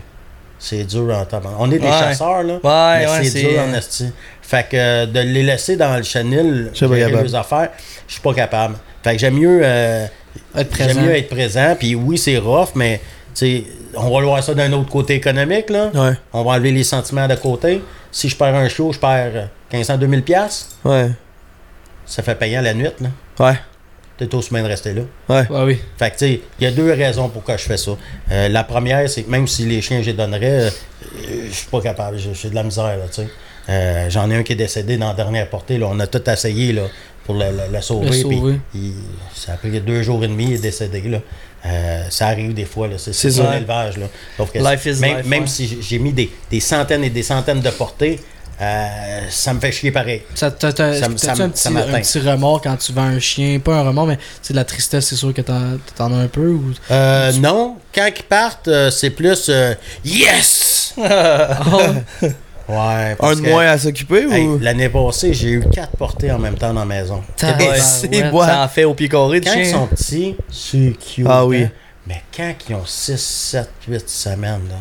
C'est 0.59 0.83
dur 0.85 1.13
en 1.13 1.25
temps. 1.25 1.41
On 1.59 1.69
est 1.71 1.79
des 1.79 1.85
Ouais. 1.87 1.91
chasseurs, 1.91 2.43
là. 2.43 2.53
Ouais, 2.63 2.99
mais 3.05 3.11
ouais, 3.11 3.23
c'est 3.23 3.29
c'est- 3.29 3.41
dur 3.41 3.59
en 3.59 3.73
esti. 3.73 4.05
Fait 4.41 4.65
que 4.69 4.77
euh, 4.77 5.05
de 5.05 5.19
les 5.19 5.43
laisser 5.43 5.75
dans 5.75 5.97
le 5.97 6.03
chenil, 6.03 6.69
gérer 6.73 7.09
leurs 7.09 7.35
affaires, 7.35 7.69
je 8.07 8.13
suis 8.13 8.21
pas 8.21 8.33
capable. 8.33 8.75
Fait 9.03 9.13
que 9.13 9.17
j'aime 9.19 9.33
mieux, 9.37 9.59
euh, 9.63 10.05
mieux 10.55 11.15
être 11.15 11.27
présent. 11.29 11.75
Puis 11.77 11.95
oui, 11.95 12.17
c'est 12.17 12.37
rough, 12.37 12.69
mais 12.75 13.01
on 13.95 14.09
va 14.13 14.19
le 14.19 14.25
voir 14.27 14.43
ça 14.43 14.53
d'un 14.53 14.71
autre 14.73 14.89
côté 14.89 15.15
économique, 15.15 15.69
là. 15.69 15.89
Ouais. 15.93 16.13
On 16.33 16.43
va 16.43 16.51
enlever 16.51 16.71
les 16.71 16.83
sentiments 16.83 17.27
de 17.27 17.35
côté. 17.35 17.81
Si 18.11 18.29
je 18.29 18.35
perds 18.35 18.55
un 18.55 18.67
chiot, 18.69 18.91
je 18.93 18.99
perds 18.99 19.31
euh, 19.35 19.45
1500, 19.71 19.97
2000 19.97 20.23
pièces. 20.23 20.75
Ouais. 20.83 21.09
Ça 22.05 22.21
fait 22.21 22.35
payant 22.35 22.61
la 22.61 22.73
nuit, 22.73 22.89
là. 23.01 23.09
Ouais. 23.39 23.55
T'es 24.17 24.33
aussi 24.35 24.53
bien 24.53 24.61
de 24.61 24.67
rester 24.67 24.93
là. 24.93 25.01
Ouais. 25.27 25.47
Ouais, 25.49 25.63
oui. 25.63 25.81
Fait 25.97 26.11
que, 26.11 26.17
tu 26.17 26.25
sais, 26.25 26.41
il 26.59 26.63
y 26.63 26.67
a 26.67 26.71
deux 26.71 26.91
raisons 26.93 27.29
pourquoi 27.29 27.57
je 27.57 27.63
fais 27.63 27.77
ça. 27.77 27.91
Euh, 28.31 28.47
la 28.49 28.63
première, 28.63 29.09
c'est 29.09 29.23
que 29.23 29.31
même 29.31 29.47
si 29.47 29.65
les 29.65 29.81
chiens, 29.81 30.01
je 30.01 30.07
les 30.07 30.13
donnerais, 30.13 30.67
euh, 30.67 30.69
je 31.47 31.51
suis 31.51 31.67
pas 31.67 31.81
capable. 31.81 32.17
J'ai 32.19 32.49
de 32.49 32.55
la 32.55 32.63
misère, 32.63 32.83
là, 32.97 33.05
tu 33.07 33.23
sais. 33.23 33.27
Euh, 33.69 34.09
J'en 34.09 34.29
ai 34.29 34.35
un 34.35 34.43
qui 34.43 34.53
est 34.53 34.57
décédé 34.57 34.97
dans 34.97 35.07
la 35.07 35.13
dernière 35.15 35.49
portée, 35.49 35.77
là. 35.79 35.87
On 35.89 35.99
a 35.99 36.05
tout 36.05 36.29
essayé, 36.29 36.73
là, 36.73 36.83
pour 37.25 37.35
le, 37.35 37.45
le- 37.45 37.73
le 37.73 37.81
sauver. 37.81 38.05
Le 38.05 38.11
puis 38.11 38.21
sauver. 38.37 38.59
il- 38.75 38.93
ça 39.33 39.53
a 39.53 39.55
pris 39.57 39.71
deux 39.81 40.03
jours 40.03 40.23
et 40.23 40.27
demi, 40.27 40.45
il 40.49 40.53
est 40.53 40.57
décédé, 40.61 41.01
là. 41.01 41.19
Euh, 41.65 42.03
ça 42.09 42.27
arrive 42.27 42.53
des 42.53 42.65
fois, 42.65 42.87
là. 42.89 42.95
C'est 42.97 43.13
ça. 43.31 43.49
un 43.49 43.57
élevage, 43.57 43.97
là. 43.97 44.07
Sauf 44.37 44.51
que 44.51 44.59
Life 44.59 44.85
is 44.85 44.99
même, 44.99 45.17
life, 45.17 45.25
même 45.25 45.41
ouais. 45.43 45.47
si 45.47 45.77
j'ai- 45.81 45.99
mis 45.99 46.11
des, 46.11 46.29
des 46.51 46.59
centaines 46.59 47.03
et 47.05 47.09
des 47.09 47.23
centaines 47.23 47.61
de 47.61 47.69
portées, 47.69 48.19
euh, 48.61 48.87
ça 49.29 49.53
me 49.53 49.59
fait 49.61 49.71
chier 49.71 49.91
pareil. 49.91 50.23
Ça, 50.35 50.51
t'as, 50.51 50.73
t'as- 50.73 50.99
Ça 50.99 51.07
me- 51.07 51.15
t'as-tu 51.15 51.25
ça 51.25 51.31
un 51.31 51.47
me- 51.47 51.51
petit, 51.53 51.61
ça 51.61 51.69
un 51.69 52.01
petit 52.01 52.19
remords 52.19 52.61
quand 52.61 52.75
tu 52.75 52.91
vends 52.91 53.03
un 53.03 53.19
chien? 53.19 53.59
Pas 53.59 53.75
un 53.75 53.83
remords, 53.83 54.07
mais 54.07 54.19
c'est 54.41 54.53
de 54.53 54.57
la 54.57 54.65
tristesse, 54.65 55.07
c'est 55.07 55.15
sûr 55.15 55.33
que 55.33 55.41
t'en, 55.41 55.77
t'en 55.95 56.13
as 56.13 56.17
un 56.17 56.27
peu. 56.27 56.49
Ou... 56.49 56.73
Euh, 56.91 57.31
non, 57.33 57.77
quand 57.95 58.09
ils 58.13 58.23
partent, 58.23 58.69
c'est 58.91 59.11
plus 59.11 59.45
euh, 59.49 59.73
Yes! 60.03 60.95
Ouais, 62.69 63.15
Un 63.19 63.35
de 63.35 63.41
que- 63.41 63.49
moins 63.49 63.65
à 63.67 63.77
s'occuper 63.77 64.25
Hey, 64.31 64.45
ou? 64.47 64.57
L'année 64.59 64.87
passée, 64.89 65.33
j'ai 65.33 65.49
eu 65.49 65.63
quatre 65.69 65.97
portées 65.97 66.31
en 66.31 66.39
même 66.39 66.55
temps 66.55 66.73
dans 66.73 66.79
la 66.81 66.85
maison. 66.85 67.21
C'est 67.35 68.31
bois. 68.31 68.45
Ça 68.47 68.63
en 68.63 68.67
fait 68.69 68.85
au 68.85 68.93
pied 68.93 69.09
carré 69.09 69.39
de 69.41 69.45
Quand 69.45 69.53
ils 69.55 69.65
sont 69.65 69.87
petits, 69.87 70.35
c'est 70.49 70.93
cute. 70.97 71.27
Ah 71.29 71.45
oui. 71.45 71.63
hein. 71.63 71.71
Mais 72.07 72.21
quand 72.35 72.53
ils 72.69 72.75
ont 72.75 72.85
6, 72.85 73.19
7, 73.19 73.69
8 73.87 74.09
semaines, 74.09 74.61
là, 74.69 74.75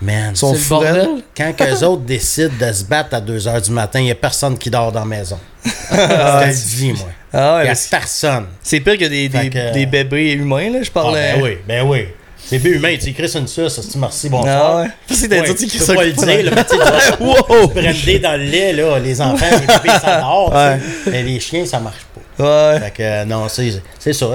man, 0.00 0.34
Sont 0.36 0.54
c'est 0.54 0.74
le 0.74 1.22
quand 1.36 1.54
eux 1.66 1.84
autres 1.84 2.02
décident 2.02 2.52
de 2.60 2.72
se 2.72 2.84
battre 2.84 3.14
à 3.14 3.20
2 3.20 3.38
h 3.38 3.62
du 3.62 3.70
matin, 3.72 4.00
il 4.00 4.04
n'y 4.04 4.10
a 4.10 4.14
personne 4.14 4.56
qui 4.56 4.70
dort 4.70 4.92
dans 4.92 5.00
la 5.00 5.06
maison. 5.06 5.38
Je 5.64 5.70
te 5.96 6.46
le 6.46 6.76
dis, 6.76 6.92
moi. 6.92 7.08
Ah 7.32 7.56
ouais, 7.56 7.62
Il 7.62 7.64
n'y 7.64 7.70
a 7.70 7.78
personne. 7.90 8.46
c'est 8.62 8.80
pire 8.80 8.96
que 8.98 9.04
des, 9.04 9.28
des, 9.28 9.50
que- 9.50 9.72
des 9.74 9.84
bébés 9.86 10.32
humains, 10.32 10.70
là. 10.70 10.82
Je 10.82 10.88
Ah, 10.88 10.92
parlais. 10.94 11.34
ben 11.36 11.42
oui, 11.42 11.58
ben 11.66 11.86
oui. 11.86 12.06
C'est 12.48 12.58
bien 12.58 12.72
humain, 12.72 12.96
tu 12.98 13.10
écris 13.10 13.30
une 13.36 13.46
suce, 13.46 13.80
c'est 13.80 13.96
merci, 13.98 14.28
bonsoir. 14.30 14.56
Ah 14.76 14.76
ouais. 14.82 14.88
T'as 15.28 15.40
Ouais, 15.40 15.54
tu 15.54 15.78
peux 15.78 15.94
pas 15.94 16.04
le 16.04 16.12
dire, 16.12 16.44
là, 16.44 16.50
mais 16.54 16.64
tu 17.94 18.00
sais, 18.00 18.18
dans 18.20 18.36
le 18.38 18.44
lait, 18.44 18.72
là, 18.72 18.98
les 18.98 19.20
enfants, 19.20 19.44
les 19.52 19.66
bébés, 19.66 19.98
ça 20.00 20.20
dort. 20.20 20.52
Ouais. 20.54 20.78
Mais 21.10 21.22
les 21.22 21.40
chiens, 21.40 21.66
ça 21.66 21.78
marche 21.78 22.06
pas. 22.38 22.72
Ouais. 22.74 22.80
Fait 22.80 22.90
que, 22.92 23.02
euh, 23.02 23.24
non, 23.26 23.48
c'est 23.48 23.82
c'est 23.98 24.12
ça. 24.14 24.26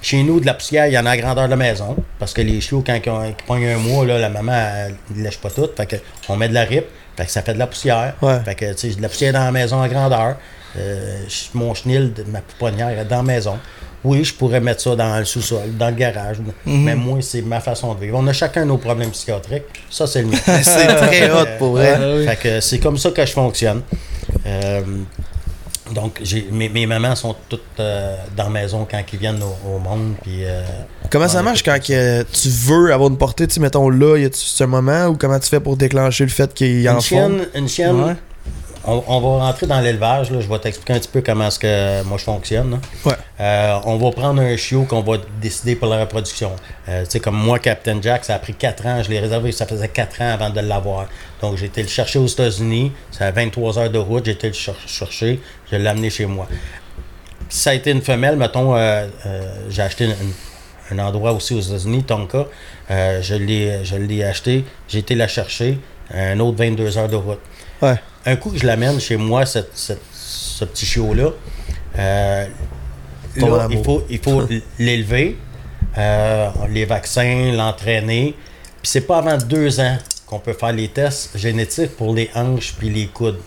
Chez 0.00 0.22
nous, 0.22 0.38
de 0.38 0.46
la 0.46 0.54
poussière, 0.54 0.86
il 0.86 0.92
y 0.92 0.98
en 0.98 1.06
a 1.06 1.10
à 1.10 1.16
grandeur 1.16 1.46
de 1.46 1.50
la 1.50 1.56
maison. 1.56 1.96
Parce 2.20 2.32
que 2.32 2.40
les 2.42 2.60
chiots, 2.60 2.84
quand 2.86 2.94
ils, 3.04 3.10
ont- 3.10 3.32
qu'ils 3.32 3.46
pognent 3.46 3.66
un 3.66 3.78
mois, 3.78 4.06
là, 4.06 4.18
la 4.18 4.28
maman, 4.28 4.52
elle 4.52 4.94
ne 5.16 5.24
lèche 5.24 5.38
pas 5.38 5.50
tout. 5.50 5.68
Fait 5.76 5.86
que, 5.86 5.96
on 6.28 6.36
met 6.36 6.48
de 6.48 6.54
la 6.54 6.62
rip. 6.62 6.84
Fait 7.16 7.24
que 7.24 7.32
ça 7.32 7.42
fait 7.42 7.54
de 7.54 7.58
la 7.58 7.66
poussière. 7.66 8.14
Ouais. 8.22 8.38
Fait 8.44 8.54
que, 8.54 8.72
tu 8.74 8.90
sais, 8.90 8.96
de 8.96 9.02
la 9.02 9.08
poussière 9.08 9.32
dans 9.32 9.44
la 9.44 9.50
maison 9.50 9.80
à 9.82 9.88
grandeur. 9.88 10.36
Euh, 10.78 11.16
mon 11.54 11.74
chenil, 11.74 12.12
ma 12.28 12.40
pouponnière 12.42 12.90
est 12.90 13.04
dans 13.06 13.16
la 13.16 13.22
maison. 13.22 13.58
Oui, 14.06 14.22
je 14.24 14.32
pourrais 14.34 14.60
mettre 14.60 14.80
ça 14.82 14.94
dans 14.96 15.18
le 15.18 15.24
sous-sol, 15.24 15.76
dans 15.78 15.88
le 15.88 15.94
garage. 15.96 16.36
Mais 16.64 16.94
moi, 16.94 17.18
c'est 17.20 17.42
ma 17.42 17.60
façon 17.60 17.94
de 17.94 18.00
vivre. 18.00 18.16
On 18.18 18.26
a 18.28 18.32
chacun 18.32 18.64
nos 18.64 18.78
problèmes 18.78 19.10
psychiatriques. 19.10 19.64
Ça, 19.90 20.06
c'est 20.06 20.22
le 20.22 20.28
mien. 20.28 20.38
C'est 20.62 20.86
très 20.86 21.30
hot 21.30 21.46
pour 21.58 21.72
vrai. 21.72 21.98
Ouais, 21.98 22.26
Fait 22.26 22.36
que 22.36 22.60
c'est 22.60 22.78
comme 22.78 22.98
ça 22.98 23.10
que 23.10 23.24
je 23.26 23.32
fonctionne. 23.32 23.82
Euh, 24.46 24.80
Donc, 25.94 26.20
mes, 26.50 26.68
mes 26.68 26.84
mamans 26.86 27.14
sont 27.14 27.34
toutes 27.48 27.62
euh, 27.78 28.16
dans 28.36 28.44
la 28.44 28.50
maison 28.50 28.86
quand 28.90 29.00
ils 29.12 29.18
viennent 29.18 29.40
au, 29.42 29.76
au 29.76 29.78
monde. 29.78 30.14
Puis, 30.22 30.44
euh, 30.44 30.62
Comment 31.10 31.28
ça 31.28 31.42
marche 31.42 31.62
quand 31.62 31.78
que 31.80 32.22
tu 32.24 32.48
veux 32.48 32.92
avoir 32.92 33.08
une 33.08 33.16
portée, 33.18 33.46
tu 33.46 33.60
mettons 33.60 33.88
là, 33.88 34.16
y 34.18 34.24
a-tu 34.24 34.38
ce 34.40 34.64
moment 34.64 35.06
ou 35.06 35.16
comment 35.16 35.38
tu 35.38 35.48
fais 35.48 35.60
pour 35.60 35.76
déclencher 35.76 36.24
le 36.24 36.30
fait 36.30 36.52
qu'il 36.52 36.88
en 36.88 36.94
font? 36.94 37.00
chienne, 37.00 37.46
une 37.54 37.68
chienne 37.68 38.00
Ouais. 38.02 38.14
On, 38.86 39.02
on 39.06 39.20
va 39.20 39.44
rentrer 39.46 39.66
dans 39.66 39.80
l'élevage. 39.80 40.30
là. 40.30 40.40
Je 40.40 40.48
vais 40.48 40.58
t'expliquer 40.58 40.92
un 40.94 40.98
petit 40.98 41.08
peu 41.08 41.20
comment 41.20 41.46
est-ce 41.48 41.58
que 41.58 42.02
moi 42.04 42.16
je 42.18 42.24
fonctionne. 42.24 42.80
Ouais. 43.04 43.12
Euh, 43.40 43.78
on 43.84 43.96
va 43.96 44.10
prendre 44.12 44.40
un 44.40 44.56
chiot 44.56 44.84
qu'on 44.84 45.02
va 45.02 45.18
décider 45.40 45.76
pour 45.76 45.88
la 45.88 46.00
reproduction. 46.00 46.52
Euh, 46.88 47.04
tu 47.04 47.10
sais, 47.12 47.20
comme 47.20 47.36
moi, 47.36 47.58
Captain 47.58 48.00
Jack, 48.00 48.24
ça 48.24 48.34
a 48.34 48.38
pris 48.38 48.54
4 48.54 48.86
ans. 48.86 49.02
Je 49.02 49.10
l'ai 49.10 49.18
réservé, 49.20 49.52
ça 49.52 49.66
faisait 49.66 49.88
4 49.88 50.22
ans 50.22 50.30
avant 50.32 50.50
de 50.50 50.60
l'avoir. 50.60 51.06
Donc, 51.42 51.56
j'ai 51.56 51.66
été 51.66 51.82
le 51.82 51.88
chercher 51.88 52.18
aux 52.18 52.26
États-Unis. 52.26 52.92
Ça 53.10 53.26
a 53.26 53.30
23 53.30 53.78
heures 53.78 53.90
de 53.90 53.98
route. 53.98 54.24
J'ai 54.24 54.32
été 54.32 54.46
le 54.48 54.54
cher- 54.54 54.74
chercher. 54.86 55.40
Je 55.70 55.76
l'ai 55.76 55.86
amené 55.88 56.08
chez 56.10 56.26
moi. 56.26 56.46
Ça 57.48 57.70
a 57.70 57.74
été 57.74 57.90
une 57.90 58.02
femelle, 58.02 58.36
mettons, 58.36 58.74
euh, 58.74 59.06
euh, 59.26 59.42
j'ai 59.68 59.82
acheté 59.82 60.04
une- 60.06 60.10
une- 60.90 60.98
un 61.00 61.06
endroit 61.06 61.32
aussi 61.32 61.54
aux 61.54 61.60
États-Unis, 61.60 62.04
Tonka. 62.04 62.46
Euh, 62.90 63.20
je 63.22 63.34
l'ai 63.34 63.84
je 63.84 63.96
l'ai 63.96 64.22
acheté. 64.24 64.64
J'ai 64.88 65.00
été 65.00 65.14
la 65.14 65.28
chercher. 65.28 65.78
Un 66.14 66.38
autre 66.40 66.56
22 66.58 66.96
heures 66.98 67.08
de 67.08 67.16
route 67.16 67.40
Ouais. 67.82 67.96
Un 68.26 68.36
coup 68.36 68.50
que 68.50 68.58
je 68.58 68.66
l'amène 68.66 69.00
chez 69.00 69.16
moi, 69.16 69.46
cette- 69.46 69.70
cette- 69.74 70.02
ce 70.12 70.64
petit 70.64 70.84
chiot-là, 70.86 71.30
euh, 71.98 72.46
là, 73.46 73.66
il 73.70 73.84
faut, 73.84 74.04
il 74.10 74.18
faut 74.18 74.42
l'élever, 74.78 75.36
euh, 75.98 76.48
les 76.70 76.84
vaccins, 76.84 77.52
l'entraîner. 77.52 78.34
Puis 78.82 78.90
c'est 78.90 79.00
pas 79.02 79.18
avant 79.18 79.36
deux 79.38 79.80
ans 79.80 79.96
qu'on 80.26 80.38
peut 80.40 80.52
faire 80.54 80.72
les 80.72 80.88
tests 80.88 81.36
génétiques 81.38 81.96
pour 81.96 82.14
les 82.14 82.30
hanches 82.34 82.74
puis 82.78 82.90
les 82.90 83.06
coudes. 83.06 83.38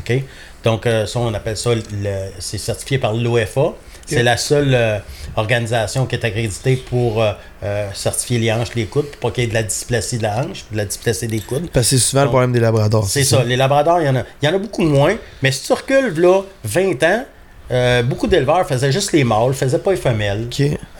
OK? 0.00 0.22
Donc, 0.64 0.86
euh, 0.86 1.06
ça, 1.06 1.18
on 1.20 1.32
appelle 1.34 1.56
ça, 1.56 1.74
le- 1.74 1.82
c'est 2.38 2.58
certifié 2.58 2.98
par 2.98 3.12
l'OFA. 3.14 3.74
C'est 4.06 4.22
la 4.22 4.36
seule 4.36 4.74
euh, 4.74 4.98
organisation 5.36 6.06
qui 6.06 6.16
est 6.16 6.24
accréditée 6.24 6.76
pour 6.76 7.22
euh, 7.22 7.32
euh, 7.62 7.88
certifier 7.94 8.38
les 8.38 8.52
hanches, 8.52 8.74
les 8.74 8.86
coudes, 8.86 9.06
pour 9.06 9.30
pas 9.30 9.34
qu'il 9.34 9.44
y 9.44 9.46
ait 9.46 9.50
de 9.50 9.54
la 9.54 9.62
dysplasie 9.62 10.18
de 10.18 10.24
la 10.24 10.40
hanche, 10.40 10.64
de 10.70 10.76
la 10.76 10.84
dysplasie 10.84 11.26
des 11.26 11.40
coudes. 11.40 11.70
Parce 11.72 11.88
que 11.88 11.96
c'est 11.96 12.02
souvent 12.02 12.24
le 12.24 12.28
problème 12.28 12.52
des 12.52 12.60
labradors. 12.60 13.06
C'est 13.06 13.24
ça. 13.24 13.42
Les 13.44 13.56
labradors, 13.56 14.00
il 14.00 14.06
y, 14.06 14.08
en 14.08 14.16
a, 14.16 14.24
il 14.42 14.46
y 14.46 14.48
en 14.48 14.54
a 14.54 14.58
beaucoup 14.58 14.82
moins. 14.82 15.16
Mais 15.42 15.52
si 15.52 15.66
tu 15.66 15.72
recules, 15.72 16.20
là, 16.20 16.42
20 16.64 17.02
ans, 17.02 17.24
euh, 17.74 18.02
beaucoup 18.02 18.26
d'éleveurs 18.26 18.66
faisaient 18.66 18.92
juste 18.92 19.12
les 19.12 19.24
mâles, 19.24 19.52
faisaient 19.52 19.78
pas 19.78 19.90
les 19.90 19.96
femelles. 19.96 20.48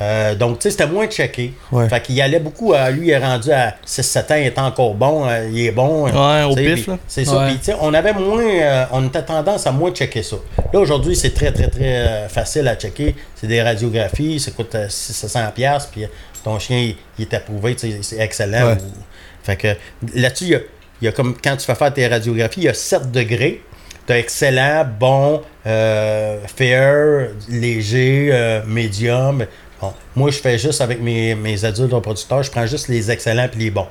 Euh, 0.01 0.35
donc, 0.35 0.59
tu 0.59 0.63
sais, 0.65 0.71
c'était 0.73 0.87
moins 0.87 1.07
checké. 1.07 1.55
Ouais. 1.71 1.89
Fait 1.89 2.01
qu'il 2.03 2.17
y 2.17 2.21
allait 2.21 2.41
beaucoup 2.41 2.73
à 2.75 2.91
lui, 2.91 3.07
il 3.07 3.11
est 3.11 3.19
rendu 3.19 3.51
à 3.53 3.77
6-7 3.87 4.19
ans, 4.33 4.37
il 4.37 4.47
est 4.47 4.59
encore 4.59 4.95
bon, 4.95 5.27
euh, 5.29 5.49
il 5.51 5.67
est 5.67 5.71
bon. 5.71 6.05
Ouais, 6.07 6.43
au 6.43 6.55
pif. 6.55 6.89
C'est 7.07 7.25
ça. 7.25 7.39
Ouais. 7.39 7.47
Puis, 7.51 7.59
tu 7.59 7.65
sais, 7.67 7.75
on 7.81 7.95
avait 7.95 8.13
moins, 8.13 8.43
euh, 8.45 8.85
on 8.93 9.07
était 9.07 9.23
tendance 9.23 9.67
à 9.67 9.73
moins 9.73 9.91
checker 9.93 10.23
ça. 10.23 10.37
Là, 10.73 10.81
aujourd'hui, 10.81 11.15
c'est 11.15 11.33
très, 11.33 11.53
très, 11.53 11.69
très 11.69 11.97
euh, 11.97 12.29
facile 12.29 12.67
à 12.69 12.75
checker. 12.75 13.15
C'est 13.37 13.47
des 13.47 13.63
radiographies, 13.63 14.41
ça 14.41 14.51
coûte 14.51 14.75
euh, 14.75 14.87
600 14.89 15.41
pièces 15.55 15.89
puis 15.93 16.07
ton 16.43 16.59
chien, 16.59 16.79
il, 16.79 16.97
il 17.19 17.23
est 17.23 17.35
approuvé, 17.35 17.75
tu 17.77 17.91
sais, 17.91 17.99
c'est 18.03 18.19
excellent. 18.21 18.67
Ouais. 18.67 18.73
Ou- 18.75 19.45
Fait 19.45 19.57
que 19.57 19.69
là-dessus, 20.15 20.45
il 20.45 20.51
y 20.51 20.55
a, 20.57 20.61
il 21.03 21.05
y 21.05 21.09
a 21.09 21.13
comme 21.13 21.35
quand 21.43 21.57
tu 21.57 21.65
fais 21.67 21.75
faire 21.75 21.93
tes 21.95 22.07
radiographies, 22.07 22.61
il 22.61 22.65
y 22.65 22.69
a 22.69 22.75
7 22.75 23.11
degrés. 23.13 23.63
T'as 24.07 24.19
excellent, 24.19 24.85
bon, 25.01 25.41
euh, 25.67 26.39
fair, 26.55 27.29
léger, 27.49 28.29
euh, 28.33 28.61
médium. 28.67 29.47
Bon, 29.81 29.93
moi, 30.15 30.31
je 30.31 30.39
fais 30.39 30.59
juste 30.59 30.81
avec 30.83 31.01
mes, 31.01 31.35
mes 31.35 31.65
adultes 31.65 31.93
reproducteurs, 31.93 32.43
je 32.43 32.51
prends 32.51 32.67
juste 32.67 32.89
les 32.89 33.11
excellents 33.11 33.49
puis 33.51 33.61
les 33.65 33.71
bons. 33.71 33.87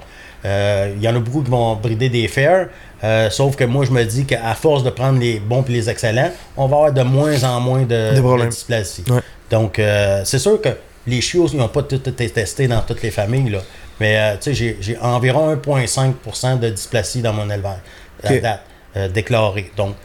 Euh, 0.45 0.93
Il 0.95 1.01
y 1.01 1.07
en 1.07 1.15
a 1.15 1.19
beaucoup 1.19 1.41
qui 1.41 1.49
vont 1.49 1.75
brider 1.75 2.09
des 2.09 2.27
fairs, 2.27 2.67
euh, 3.03 3.29
sauf 3.31 3.55
que 3.55 3.63
moi, 3.63 3.85
je 3.85 3.91
me 3.91 4.03
dis 4.03 4.25
qu'à 4.25 4.53
force 4.53 4.83
de 4.83 4.91
prendre 4.91 5.19
les 5.19 5.39
bons 5.39 5.63
puis 5.63 5.73
les 5.73 5.89
excellents, 5.89 6.31
on 6.57 6.67
va 6.67 6.75
avoir 6.77 6.93
de 6.93 7.01
moins 7.01 7.43
en 7.43 7.59
moins 7.59 7.81
de, 7.83 8.13
Des 8.13 8.21
problèmes. 8.21 8.47
de 8.47 8.51
dysplasie. 8.51 9.03
Ouais. 9.09 9.19
Donc, 9.49 9.79
euh, 9.79 10.21
c'est 10.25 10.39
sûr 10.39 10.61
que 10.61 10.69
les 11.07 11.21
chiots, 11.21 11.47
ils 11.51 11.57
n'ont 11.57 11.67
pas 11.69 11.81
tout 11.83 12.07
été 12.07 12.29
testés 12.29 12.67
dans 12.67 12.81
toutes 12.81 13.01
les 13.01 13.11
familles, 13.11 13.49
là. 13.49 13.59
Mais, 13.99 14.17
euh, 14.17 14.33
tu 14.35 14.43
sais, 14.43 14.53
j'ai- 14.53 14.77
j'ai 14.79 14.97
environ 14.99 15.49
1,5% 15.55 16.55
de 16.57 16.69
dysplasie 16.69 17.21
dans 17.21 17.33
mon 17.33 17.49
élevage, 17.49 17.79
à 18.23 18.31
Ok. 18.33 18.41
date, 18.41 18.61
euh, 18.97 19.07
déclaré. 19.09 19.71
Donc, 19.77 19.95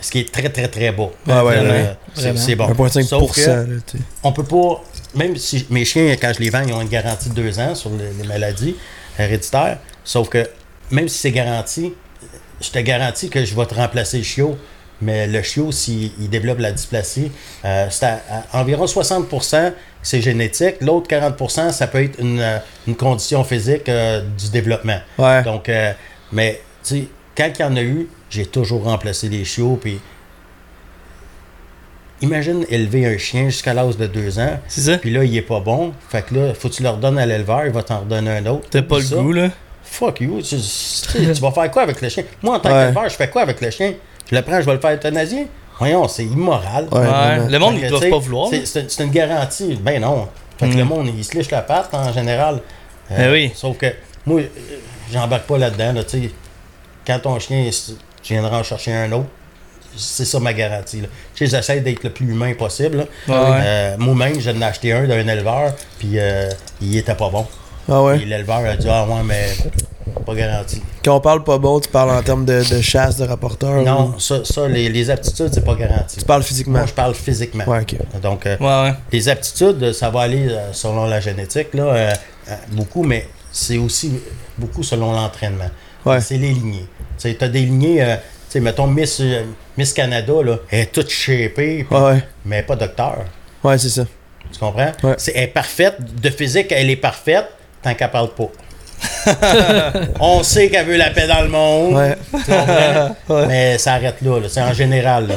ce 0.00 0.10
qui 0.10 0.20
est 0.20 0.32
très, 0.32 0.48
très, 0.50 0.68
très 0.68 0.92
bas. 0.92 1.08
Ah 1.28 1.44
ouais, 1.44 1.56
Euh, 1.56 1.94
c'est- 2.36 2.54
bon. 2.54 2.66
1,5%. 2.68 3.02
Sauf 3.20 3.34
que 3.34 3.40
là, 3.50 3.64
tu 3.86 3.98
sais. 3.98 4.04
on 4.22 4.32
peut 4.32 4.44
pas, 4.44 4.82
même 5.14 5.36
si 5.36 5.66
mes 5.70 5.84
chiens, 5.84 6.14
quand 6.20 6.32
je 6.34 6.40
les 6.40 6.50
vends, 6.50 6.62
ils 6.66 6.72
ont 6.72 6.82
une 6.82 6.88
garantie 6.88 7.30
de 7.30 7.34
deux 7.34 7.58
ans 7.58 7.74
sur 7.74 7.90
les, 7.90 8.12
les 8.22 8.28
maladies 8.28 8.76
héréditaires. 9.18 9.78
Sauf 10.04 10.28
que 10.28 10.48
même 10.90 11.08
si 11.08 11.18
c'est 11.18 11.32
garanti, 11.32 11.94
je 12.60 12.70
te 12.70 12.78
garantis 12.78 13.28
que 13.30 13.44
je 13.44 13.54
vais 13.54 13.66
te 13.66 13.74
remplacer 13.74 14.18
le 14.18 14.24
chiot. 14.24 14.56
Mais 15.02 15.26
le 15.26 15.42
chiot, 15.42 15.72
s'il 15.72 16.10
il 16.18 16.30
développe 16.30 16.58
la 16.58 16.72
dysplasie, 16.72 17.30
euh, 17.66 17.86
c'est 17.90 18.06
à, 18.06 18.20
à 18.52 18.60
environ 18.60 18.86
60% 18.86 19.72
c'est 20.02 20.22
génétique. 20.22 20.76
L'autre 20.80 21.08
40%, 21.08 21.70
ça 21.72 21.86
peut 21.86 22.02
être 22.04 22.18
une, 22.20 22.40
euh, 22.40 22.58
une 22.86 22.94
condition 22.96 23.42
physique 23.44 23.88
euh, 23.88 24.22
du 24.38 24.48
développement. 24.50 24.98
Ouais. 25.18 25.42
Donc, 25.42 25.68
euh, 25.68 25.92
mais, 26.32 26.60
tu 26.84 27.00
sais, 27.00 27.08
quand 27.36 27.50
il 27.58 27.62
y 27.62 27.64
en 27.64 27.76
a 27.76 27.82
eu, 27.82 28.08
j'ai 28.30 28.46
toujours 28.46 28.84
remplacé 28.84 29.28
les 29.28 29.44
chiots. 29.44 29.78
Puis, 29.80 30.00
imagine 32.22 32.64
élever 32.70 33.06
un 33.06 33.18
chien 33.18 33.44
jusqu'à 33.46 33.74
l'âge 33.74 33.96
de 33.96 34.06
deux 34.06 34.38
ans. 34.38 34.58
C'est 34.68 34.80
ça? 34.82 34.98
Puis 34.98 35.10
là, 35.10 35.24
il 35.24 35.36
est 35.36 35.42
pas 35.42 35.60
bon. 35.60 35.92
Fait 36.08 36.24
que 36.24 36.34
là, 36.34 36.54
faut 36.54 36.68
que 36.68 36.74
tu 36.74 36.82
le 36.82 36.88
redonnes 36.90 37.18
à 37.18 37.26
l'éleveur, 37.26 37.66
il 37.66 37.72
va 37.72 37.82
t'en 37.82 38.00
redonner 38.00 38.30
un 38.38 38.46
autre. 38.46 38.66
T'as 38.70 38.82
pas 38.82 38.96
le 38.98 39.02
Ça, 39.04 39.16
goût, 39.16 39.32
là? 39.32 39.50
Fuck 39.84 40.20
you. 40.20 40.40
Tu, 40.42 40.56
tu 40.56 40.60
sais, 40.62 41.32
tu 41.32 41.40
vas 41.40 41.52
faire 41.52 41.70
quoi 41.70 41.82
avec 41.82 42.00
le 42.00 42.08
chien? 42.08 42.24
Moi, 42.42 42.56
en 42.56 42.60
tant 42.60 42.70
Ouais. 42.70 42.84
qu'éleveur, 42.86 43.08
je 43.08 43.14
fais 43.16 43.30
quoi 43.30 43.42
avec 43.42 43.60
le 43.60 43.70
chien? 43.70 43.94
Je 44.30 44.34
le 44.34 44.42
prends, 44.42 44.60
je 44.60 44.66
vais 44.66 44.74
le 44.74 44.80
faire 44.80 44.92
euthanasier? 44.94 45.46
Voyons, 45.78 46.08
c'est 46.08 46.24
immoral. 46.24 46.88
Ouais. 46.90 47.48
Le 47.50 47.58
monde, 47.58 47.76
ils 47.80 47.88
doivent 47.88 48.08
pas 48.08 48.18
vouloir. 48.18 48.50
C'est, 48.64 48.98
une 49.00 49.10
garantie. 49.10 49.78
Ben 49.80 50.00
non. 50.00 50.26
Fait 50.58 50.68
que 50.68 50.74
Mm. 50.74 50.78
le 50.78 50.84
monde, 50.84 51.10
il 51.16 51.22
se 51.24 51.36
liche 51.36 51.50
la 51.50 51.60
patte 51.60 51.92
en 51.94 52.10
général. 52.12 52.60
Euh, 53.12 53.16
Ben 53.16 53.30
oui. 53.32 53.52
Sauf 53.54 53.76
que 53.76 53.86
moi, 54.24 54.40
euh, 54.40 54.46
j'embarque 55.12 55.44
pas 55.46 55.58
là-dedans. 55.58 55.92
Là, 55.92 56.02
tu 56.02 56.22
sais. 56.22 56.30
Quand 57.06 57.18
ton 57.20 57.38
chien, 57.38 57.68
tu 58.22 58.32
viendras 58.34 58.58
en 58.58 58.62
chercher 58.62 58.92
un 58.94 59.12
autre, 59.12 59.28
c'est 59.96 60.24
ça 60.26 60.38
ma 60.40 60.52
garantie. 60.52 61.00
Là. 61.00 61.08
J'essaie 61.34 61.80
d'être 61.80 62.02
le 62.04 62.10
plus 62.10 62.30
humain 62.30 62.52
possible. 62.54 63.06
Ouais, 63.28 63.34
ouais. 63.34 63.60
Euh, 63.64 63.96
Moi-même, 63.98 64.38
j'en 64.40 64.60
ai 64.60 64.64
acheté 64.64 64.92
un 64.92 65.06
d'un 65.06 65.26
éleveur, 65.26 65.72
puis 65.98 66.18
euh, 66.18 66.50
il 66.80 66.96
était 66.96 67.14
pas 67.14 67.30
bon. 67.30 67.46
Ah 67.88 68.02
ouais. 68.02 68.16
Puis 68.18 68.26
l'éleveur 68.26 68.56
a 68.58 68.76
dit 68.76 68.88
Ah 68.90 69.06
ouais, 69.06 69.22
mais 69.24 69.46
pas 70.26 70.34
garanti. 70.34 70.82
Quand 71.04 71.16
on 71.16 71.20
parle 71.20 71.44
pas 71.44 71.56
bon, 71.58 71.78
tu 71.78 71.88
parles 71.88 72.10
en 72.10 72.20
termes 72.22 72.44
de, 72.44 72.62
de 72.68 72.80
chasse, 72.82 73.16
de 73.16 73.24
rapporteur. 73.24 73.80
ou- 73.80 73.84
Non, 73.84 74.18
ça, 74.18 74.44
ça 74.44 74.66
les, 74.68 74.88
les 74.88 75.08
aptitudes, 75.08 75.50
c'est 75.52 75.64
pas 75.64 75.76
garanti. 75.76 76.16
Tu 76.18 76.24
parles 76.24 76.42
physiquement. 76.42 76.78
Moi, 76.78 76.86
je 76.88 76.92
parle 76.92 77.14
physiquement. 77.14 77.64
Ouais. 77.66 77.86
Donc, 78.20 78.44
euh, 78.46 78.56
Ouais, 78.58 78.92
les 79.12 79.28
aptitudes, 79.28 79.92
ça 79.92 80.10
va 80.10 80.22
aller 80.22 80.48
selon 80.72 81.06
la 81.06 81.20
génétique, 81.20 81.72
là, 81.74 82.12
beaucoup, 82.72 83.04
mais 83.04 83.28
c'est 83.52 83.78
aussi 83.78 84.20
beaucoup 84.58 84.82
selon 84.82 85.12
l'entraînement. 85.12 85.70
Ouais. 86.06 86.20
C'est 86.20 86.38
les 86.38 86.52
lignées. 86.52 86.86
Tu 87.18 87.36
as 87.40 87.48
des 87.48 87.60
lignées, 87.60 88.02
euh, 88.02 88.16
tu 88.16 88.22
sais, 88.50 88.60
mettons 88.60 88.86
Miss, 88.86 89.18
euh, 89.20 89.42
Miss 89.76 89.92
Canada, 89.92 90.32
là, 90.44 90.56
elle 90.70 90.80
est 90.80 90.92
toute 90.92 91.10
shapée, 91.10 91.84
puis- 91.84 91.86
Ouais, 91.90 92.00
ouais. 92.02 92.22
mais 92.44 92.62
pas 92.62 92.76
docteur. 92.76 93.24
Ouais, 93.64 93.76
c'est 93.78 93.88
ça. 93.88 94.04
Tu 94.52 94.58
comprends? 94.58 94.92
Ouais. 95.02 95.14
C'est, 95.18 95.32
elle 95.34 95.44
est 95.44 95.46
parfaite. 95.48 95.96
De 96.20 96.30
physique, 96.30 96.68
elle 96.70 96.88
est 96.90 96.96
parfaite 96.96 97.46
tant 97.82 97.92
qu'elle 97.94 98.10
parle 98.10 98.30
pas. 98.30 98.48
On 100.20 100.42
sait 100.42 100.68
qu'elle 100.70 100.86
veut 100.86 100.96
la 100.96 101.10
paix 101.10 101.26
dans 101.26 101.42
le 101.42 101.48
monde. 101.48 101.94
Ouais. 101.94 102.16
Tu 102.32 102.52
comprends? 102.52 103.46
Mais 103.48 103.76
ça 103.78 103.94
arrête 103.94 104.20
là, 104.22 104.38
là. 104.40 104.48
c'est 104.48 104.62
en 104.62 104.72
général. 104.72 105.26
là. 105.28 105.34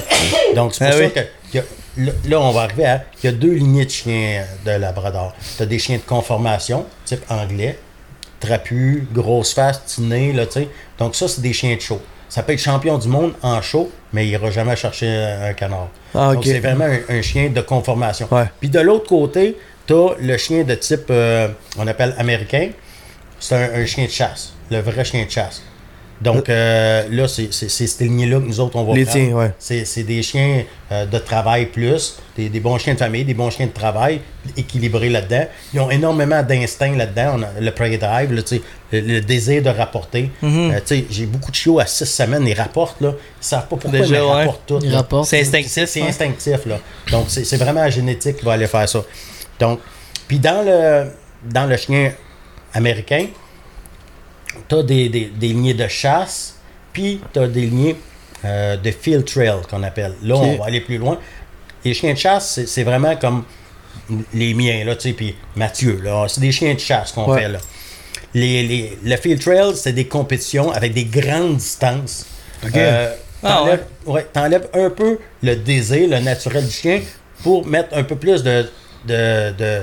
Donc, 0.55 0.74
c'est 0.76 0.86
pour 0.86 0.93
ça 0.93 0.99
oui. 0.99 1.11
que 1.11 1.20
qu'il 1.51 1.59
y 1.59 1.59
a- 1.59 2.05
là, 2.05 2.11
là, 2.28 2.39
on 2.41 2.51
va 2.51 2.61
arriver 2.61 2.86
à. 2.86 3.03
Il 3.24 3.26
y 3.26 3.30
a 3.30 3.32
deux 3.36 3.51
lignées 3.53 3.86
de 3.86 3.89
chiens 3.89 4.43
de 4.65 4.72
Labrador. 4.72 5.34
Tu 5.57 5.63
as 5.63 5.65
des 5.65 5.80
chiens 5.80 5.97
de 5.97 6.01
conformation, 6.03 6.86
type 7.05 7.24
anglais, 7.30 7.78
trapus, 8.40 9.04
grosse 9.12 9.54
face, 9.54 9.80
petit 9.80 10.02
nez, 10.02 10.34
là, 10.34 10.46
tu 10.46 10.54
sais. 10.54 10.68
Donc, 10.98 11.16
ça, 11.16 11.28
c'est 11.28 11.42
des 11.42 11.54
chiens 11.54 11.76
de 11.76 11.82
show. 11.82 12.02
Ça 12.28 12.44
peut 12.44 12.54
être 12.54 12.60
champion 12.62 12.98
du 12.98 13.08
monde 13.08 13.34
en 13.42 13.62
show, 13.62 13.90
mais 14.14 14.26
il 14.26 14.30
n'ira 14.30 14.52
jamais 14.52 14.76
chercher 14.76 15.08
un 15.10 15.54
canard. 15.54 15.90
Ah, 16.14 16.34
Donc, 16.34 16.46
c'est 16.46 16.60
vraiment 16.60 16.86
un, 16.86 17.00
un 17.18 17.22
chien 17.22 17.50
de 17.50 17.62
conformation. 17.62 18.28
Ouais. 18.32 18.46
Puis 18.60 18.70
de 18.70 18.80
l'autre 18.80 19.08
côté, 19.08 19.58
tu 19.88 19.94
as 19.94 20.10
le 20.20 20.38
chien 20.38 20.64
de 20.64 20.76
type, 20.76 21.06
euh, 21.10 21.48
on 21.78 21.88
appelle 21.88 22.14
américain. 22.18 22.70
C'est 23.40 23.56
un, 23.56 23.82
un 23.82 23.86
chien 23.86 24.06
de 24.06 24.10
chasse, 24.12 24.54
le 24.70 24.80
vrai 24.80 25.04
chien 25.04 25.26
de 25.26 25.32
chasse. 25.32 25.64
Donc 26.22 26.49
euh, 26.49 27.03
là, 27.11 27.28
c'est 27.30 27.53
c'est- 27.53 27.70
c'est 27.70 27.88
cette 27.88 28.01
lignée-là 28.01 28.39
que 28.39 28.45
nous 28.45 28.59
autres, 28.59 28.76
on 28.76 28.84
va 28.84 28.93
Les 28.93 29.05
prendre. 29.05 29.20
tiens, 29.26 29.34
ouais. 29.38 29.51
C'est 29.57 29.86
c'est 29.86 30.03
des 30.03 30.22
chiens 30.22 30.63
euh, 30.91 31.05
de 31.05 31.17
travail 31.17 31.67
plus, 31.67 32.17
des, 32.36 32.49
des 32.49 32.59
bons 32.59 32.78
chiens 32.78 32.93
de 32.93 32.99
famille, 32.99 33.24
des 33.24 33.34
bons 33.34 33.49
chiens 33.49 33.67
de 33.67 33.72
travail, 33.72 34.20
équilibrés 34.57 35.07
là-dedans. 35.09 35.45
Ils 35.74 35.80
ont 35.80 35.89
énormément 35.89 36.43
d'instinct 36.43 36.95
là-dedans. 36.97 37.38
On 37.38 37.43
a 37.43 37.61
le 37.61 37.72
prey 37.72 37.97
drive, 37.97 38.34
là, 38.34 38.41
tu 38.41 38.57
sais, 38.57 38.61
le, 38.91 38.99
le 38.99 39.22
désir 39.22 39.63
de 39.63 39.70
rapporter. 39.70 40.30
Euh, 40.43 40.72
tu 40.80 40.82
sais, 40.86 41.05
J'ai 41.09 41.26
beaucoup 41.26 41.51
de 41.51 41.55
chiots 41.55 41.80
à 41.80 41.86
six 41.86 42.05
semaines, 42.05 42.45
ils 42.45 42.53
rapportent. 42.53 42.99
Là. 42.99 43.13
Ils 43.41 43.45
savent 43.45 43.61
pas 43.67 43.78
pourquoi, 43.78 43.91
Déjà, 43.91 44.11
mais 44.11 44.17
ils 44.17 44.22
ouais. 44.22 44.32
rapportent 44.45 44.65
tout. 44.67 44.80
C'est 45.24 45.39
instinctif. 45.39 45.86
C'est 45.86 46.01
hein? 46.01 46.05
instinctif, 46.09 46.65
là. 46.65 46.80
Donc, 47.11 47.26
c'est 47.30 47.45
c'est 47.45 47.57
vraiment 47.57 47.82
la 47.82 47.89
génétique 47.89 48.38
qui 48.38 48.45
va 48.45 48.53
aller 48.53 48.67
faire 48.67 48.89
ça. 48.89 49.03
Donc, 49.59 49.80
puis 50.28 50.38
dans 50.39 50.65
le, 50.65 51.11
dans 51.49 51.65
le 51.65 51.78
chien 51.78 52.11
américain, 52.74 53.28
tu 54.70 54.76
as 54.76 54.84
des, 54.84 55.09
des, 55.09 55.26
des 55.26 55.47
lignées 55.49 55.74
de 55.74 55.88
chasse, 55.88 56.55
puis 56.93 57.20
tu 57.34 57.39
as 57.39 57.47
des 57.47 57.61
lignées 57.61 57.95
euh, 58.45 58.78
de 58.78 58.91
field 58.91 59.26
trail 59.26 59.61
qu'on 59.70 59.84
appelle. 59.84 60.13
Là, 60.24 60.36
on 60.36 60.57
va 60.57 60.65
aller 60.65 60.80
plus 60.82 60.97
loin. 60.97 61.17
Les 61.84 61.93
chiens 61.93 62.13
de 62.13 62.17
chasse, 62.17 62.51
c'est- 62.55 62.67
c'est 62.67 62.84
vraiment 62.84 63.15
comme 63.17 63.43
les 64.34 64.53
miens, 64.53 64.84
là, 64.86 64.95
tu 64.95 65.09
sais, 65.09 65.13
puis 65.13 65.36
Mathieu, 65.55 65.99
là. 66.03 66.26
C'est 66.28 66.41
des 66.41 66.51
chiens 66.51 66.74
de 66.74 66.80
chasse 66.80 67.11
qu'on 67.11 67.30
Ouais. 67.30 67.41
fait, 67.41 67.47
là. 67.49 67.59
Les, 68.34 68.63
les- 68.63 68.97
le 69.03 69.15
field 69.17 69.41
trail, 69.41 69.76
c'est 69.76 69.91
des 69.93 70.05
compétitions 70.05 70.72
avec 70.72 70.93
des 70.93 71.05
grandes 71.05 71.57
distances. 71.57 72.26
Euh, 72.76 73.13
Ah, 73.43 73.59
t'enlèves 73.63 73.86
ouais, 74.05 74.28
t'enlèves 74.34 74.67
un 74.74 74.89
peu 74.89 75.17
le 75.41 75.55
désir, 75.55 76.09
le 76.09 76.20
naturel 76.20 76.65
du 76.65 76.72
chien 76.72 77.01
pour 77.43 77.65
mettre 77.65 77.95
un 77.97 78.03
peu 78.03 78.15
plus 78.17 78.43
de, 78.43 78.70
de, 79.07 79.51
de 79.57 79.82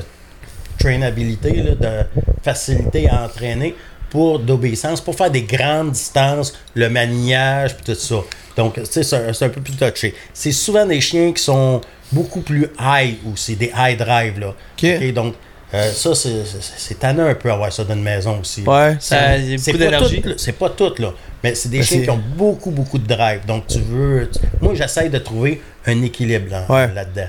trainabilité, 0.78 1.62
là, 1.62 1.74
de 1.74 2.06
facilité 2.42 3.08
à 3.08 3.24
entraîner 3.24 3.74
pour 4.16 4.38
d'obéissance, 4.38 5.02
pour 5.02 5.14
faire 5.14 5.30
des 5.30 5.42
grandes 5.42 5.92
distances, 5.92 6.54
le 6.74 6.88
maniage, 6.88 7.76
puis 7.76 7.84
tout 7.94 8.00
ça. 8.00 8.14
Donc, 8.56 8.80
c'est 8.90 9.12
un, 9.44 9.48
peu 9.50 9.60
plus 9.60 9.74
touché. 9.74 10.14
C'est 10.32 10.52
souvent 10.52 10.86
des 10.86 11.02
chiens 11.02 11.32
qui 11.34 11.42
sont 11.42 11.82
beaucoup 12.10 12.40
plus 12.40 12.66
high 12.80 13.16
aussi, 13.30 13.56
des 13.56 13.70
high 13.76 13.98
drive, 13.98 14.38
là. 14.40 14.54
Ok. 14.82 15.12
donc, 15.12 15.34
euh, 15.74 15.92
ça, 15.92 16.14
c'est- 16.14 16.94
tannant 16.98 17.26
un 17.26 17.34
peu 17.34 17.52
avoir 17.52 17.70
ça 17.70 17.84
dans 17.84 17.92
une 17.92 18.02
maison 18.02 18.40
aussi. 18.40 18.62
Ouais. 18.62 18.96
C'est 19.00 19.56
beaucoup 19.56 19.72
pas 19.72 19.84
d'énergie. 19.84 20.22
C'est 20.38 20.52
pas 20.52 20.70
tout, 20.70 20.94
là. 20.98 21.12
Mais 21.44 21.54
c'est 21.54 21.68
des 21.68 21.80
Ben, 21.80 21.84
chiens 21.84 22.00
qui 22.02 22.10
ont 22.10 22.22
beaucoup, 22.36 22.70
beaucoup 22.70 22.96
de 22.96 23.06
drive. 23.06 23.44
Donc, 23.46 23.66
tu 23.66 23.80
veux. 23.80 24.30
tu- 24.32 24.40
Moi, 24.62 24.72
j'essaye 24.74 25.10
de 25.10 25.18
trouver 25.18 25.60
un 25.84 26.00
équilibre 26.02 26.50
là- 26.50 26.64
Ouais. 26.70 26.90
là-dedans. 26.94 27.28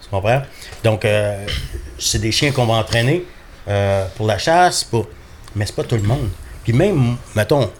Tu 0.00 0.08
comprends? 0.08 0.42
Donc, 0.84 1.04
euh, 1.04 1.44
c'est 1.98 2.20
des 2.20 2.30
chiens 2.30 2.52
qu'on 2.52 2.66
va 2.66 2.74
entraîner 2.74 3.24
euh, 3.66 4.06
pour 4.16 4.26
la 4.28 4.38
chasse, 4.38 4.84
pour... 4.84 5.08
mais 5.54 5.66
c'est 5.66 5.74
pas 5.74 5.84
tout 5.84 5.96
le 5.96 6.02
monde. 6.02 6.28
Puis 6.64 6.72
même, 6.72 7.16
mettons, 7.34 7.70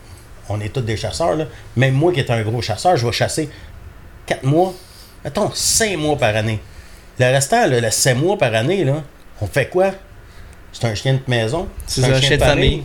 on 0.49 0.61
est 0.61 0.71
tous 0.71 0.81
des 0.81 0.97
chasseurs, 0.97 1.37
là. 1.37 1.45
Même 1.77 1.95
moi 1.95 2.13
qui 2.13 2.21
est 2.21 2.31
un 2.31 2.43
gros 2.43 2.63
chasseur, 2.63 2.97
je 2.97 3.07
vais 3.07 3.13
chasser 3.13 3.51
4 4.27 4.45
mois, 4.45 4.73
mettons 5.25 5.51
5 5.53 5.97
mois 5.99 6.17
par 6.17 6.35
année. 6.35 6.61
Le 7.19 7.27
restant, 7.27 7.67
là, 7.67 7.81
le 7.81 7.91
7 7.91 8.17
mois 8.17 8.39
par 8.39 8.55
année, 8.55 8.85
là, 8.85 9.03
on 9.41 9.47
fait 9.47 9.69
quoi? 9.69 9.93
C'est 10.73 10.87
un 10.87 10.95
chien 10.95 11.15
de 11.15 11.21
maison. 11.27 11.69
C'est 11.87 12.05
un 12.05 12.21
chien 12.21 12.37
de 12.37 12.43
famille. 12.43 12.85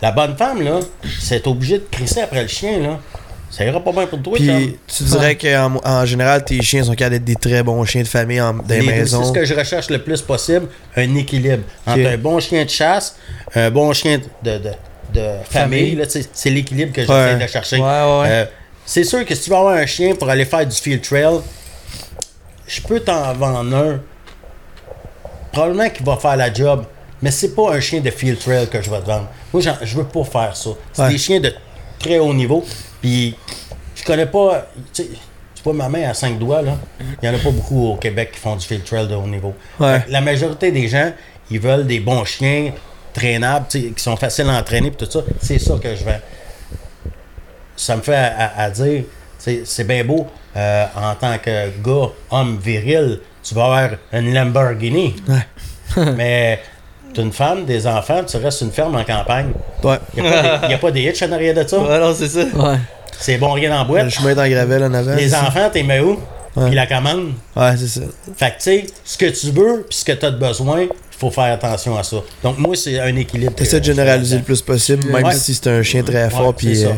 La 0.00 0.10
bonne 0.10 0.36
femme, 0.36 0.62
là, 0.62 0.80
c'est 1.20 1.46
obligé 1.46 1.78
de 1.78 1.86
crisser 1.90 2.22
après 2.22 2.42
le 2.42 2.48
chien, 2.48 2.78
là. 2.80 2.98
Ça 3.52 3.64
ira 3.66 3.80
pas 3.80 3.92
bien 3.92 4.06
pour 4.06 4.20
toi. 4.22 4.32
Puis 4.34 4.78
tu 4.86 5.02
dirais 5.04 5.36
qu'en 5.36 5.78
en 5.84 6.06
général, 6.06 6.42
tes 6.42 6.60
chiens 6.62 6.82
sont 6.84 6.94
capables 6.94 7.16
d'être 7.16 7.24
des 7.24 7.36
très 7.36 7.62
bons 7.62 7.84
chiens 7.84 8.02
de 8.02 8.08
famille 8.08 8.40
en, 8.40 8.54
dans 8.54 8.64
les 8.68 8.80
maisons. 8.80 9.20
C'est 9.22 9.28
ce 9.28 9.32
que 9.32 9.44
je 9.44 9.54
recherche 9.54 9.90
le 9.90 9.98
plus 10.02 10.22
possible, 10.22 10.68
un 10.96 11.14
équilibre 11.16 11.62
entre 11.86 12.06
un 12.06 12.16
bon 12.16 12.40
chien 12.40 12.64
de 12.64 12.70
chasse, 12.70 13.14
un 13.54 13.70
bon 13.70 13.92
chien 13.92 14.20
de, 14.42 14.56
de, 14.58 14.70
de 15.12 15.26
famille. 15.50 16.02
C'est 16.32 16.48
l'équilibre 16.50 16.92
que 16.94 17.02
j'essaie 17.02 17.12
Ouais. 17.12 17.38
de 17.38 17.46
chercher. 17.46 17.76
Ouais, 17.76 17.82
ouais, 17.82 18.20
ouais. 18.20 18.26
Euh, 18.30 18.44
c'est 18.86 19.04
sûr 19.04 19.24
que 19.26 19.34
si 19.34 19.42
tu 19.44 19.50
vas 19.50 19.58
avoir 19.58 19.74
un 19.74 19.86
chien 19.86 20.14
pour 20.14 20.30
aller 20.30 20.46
faire 20.46 20.66
du 20.66 20.74
field 20.74 21.02
trail, 21.02 21.40
je 22.66 22.80
peux 22.80 23.00
t'en 23.00 23.34
vendre 23.34 23.76
un. 23.76 24.00
Probablement 25.52 25.90
qu'il 25.90 26.06
va 26.06 26.16
faire 26.16 26.36
la 26.36 26.52
job, 26.52 26.84
mais 27.20 27.30
c'est 27.30 27.54
pas 27.54 27.74
un 27.74 27.80
chien 27.80 28.00
de 28.00 28.10
field 28.10 28.38
trail 28.38 28.66
que 28.68 28.80
je 28.80 28.90
vais 28.90 29.00
te 29.00 29.06
vendre. 29.06 29.28
Moi, 29.52 29.62
je 29.82 29.96
veux 29.96 30.04
pas 30.04 30.24
faire 30.24 30.56
ça. 30.56 30.70
C'est 30.94 31.08
des 31.10 31.18
chiens 31.18 31.40
de 31.40 31.52
très 31.98 32.18
haut 32.18 32.32
niveau. 32.32 32.64
Puis, 33.02 33.36
je 33.96 34.04
connais 34.04 34.26
pas. 34.26 34.66
Tu 34.94 35.02
sais, 35.02 35.08
vois 35.64 35.74
ma 35.74 35.88
main 35.90 36.08
à 36.08 36.14
cinq 36.14 36.38
doigts, 36.38 36.62
là. 36.62 36.76
Il 37.22 37.26
y 37.26 37.28
en 37.28 37.34
a 37.34 37.38
pas 37.38 37.50
beaucoup 37.50 37.88
au 37.88 37.96
Québec 37.96 38.30
qui 38.32 38.40
font 38.40 38.56
du 38.56 38.66
field 38.66 38.84
trail 38.84 39.06
de 39.08 39.14
haut 39.14 39.26
niveau. 39.28 39.54
Ouais. 39.78 40.02
La 40.08 40.20
majorité 40.20 40.72
des 40.72 40.88
gens, 40.88 41.12
ils 41.50 41.60
veulent 41.60 41.86
des 41.86 42.00
bons 42.00 42.24
chiens 42.24 42.72
traînables, 43.12 43.66
qui 43.68 43.92
sont 43.98 44.16
faciles 44.16 44.48
à 44.48 44.58
entraîner, 44.58 44.90
puis 44.90 45.06
tout 45.06 45.12
ça. 45.12 45.20
C'est 45.40 45.58
ça 45.58 45.74
que 45.82 45.94
je 45.94 46.02
vends 46.04 46.18
ça 47.76 47.96
me 47.96 48.02
fait 48.02 48.14
à, 48.14 48.26
à- 48.36 48.62
à 48.64 48.70
dire, 48.70 49.04
c'est 49.38 49.62
c'est 49.66 49.84
bien 49.84 50.04
beau, 50.04 50.26
euh, 50.56 50.84
en 50.94 51.14
tant 51.14 51.36
que 51.38 51.68
gars, 51.82 52.10
homme 52.30 52.58
viril, 52.58 53.20
tu 53.42 53.54
vas 53.54 53.64
avoir 53.64 53.90
une 54.12 54.32
Lamborghini. 54.32 55.16
mais 56.16 56.60
tu 57.14 57.20
une 57.20 57.32
femme, 57.32 57.64
des 57.64 57.86
enfants, 57.86 58.22
tu 58.24 58.36
restes 58.36 58.60
une 58.62 58.70
ferme 58.72 58.94
en 58.96 59.04
campagne. 59.04 59.52
Ouais. 59.82 59.98
Il 60.16 60.22
n'y 60.22 60.74
a, 60.74 60.78
pas 60.78 60.90
des 60.90 61.02
hitches 61.02 61.22
en 61.22 61.32
arrière 61.32 61.54
de 61.54 61.66
ça? 61.66 61.78
Ouais, 61.78 61.98
non, 61.98 62.14
c'est 62.14 62.28
ça. 62.28 62.44
Ouais. 62.54 62.76
C'est 63.18 63.38
bon, 63.38 63.52
rien 63.52 63.76
en 63.78 63.82
Le 63.82 63.88
boîte. 63.88 64.08
chemin 64.10 64.30
est 64.30 64.40
en 64.40 64.48
gravelle 64.48 64.84
en 64.84 64.94
avant. 64.94 65.14
Les 65.14 65.34
enfants, 65.34 65.68
t'es 65.72 65.82
mets 65.82 66.00
où? 66.00 66.18
Ouais. 66.56 66.66
Puis 66.66 66.74
la 66.74 66.86
commande? 66.86 67.32
Ouais, 67.56 67.76
c'est 67.78 67.86
ça. 67.88 68.00
Fait 68.36 68.50
que, 68.50 68.56
tu 68.56 68.62
sais, 68.62 68.86
ce 69.04 69.16
que 69.16 69.26
tu 69.26 69.50
veux, 69.50 69.86
puis 69.88 69.98
ce 69.98 70.04
que 70.04 70.12
tu 70.12 70.26
as 70.26 70.30
de 70.30 70.36
besoin, 70.38 70.82
il 70.82 70.88
faut 71.18 71.30
faire 71.30 71.52
attention 71.52 71.96
à 71.96 72.02
ça. 72.02 72.16
Donc, 72.42 72.58
moi, 72.58 72.74
c'est 72.76 72.98
un 73.00 73.14
équilibre. 73.16 73.54
T'essaies 73.54 73.80
de 73.80 73.84
généraliser 73.86 74.36
le 74.38 74.42
plus 74.42 74.60
possible, 74.60 75.06
même 75.10 75.24
Ouais. 75.24 75.34
si 75.34 75.54
c'est 75.54 75.68
un 75.68 75.82
chien 75.82 76.02
très 76.02 76.28
fort, 76.28 76.48
Ouais, 76.48 76.52
puis 76.56 76.84
euh, 76.84 76.90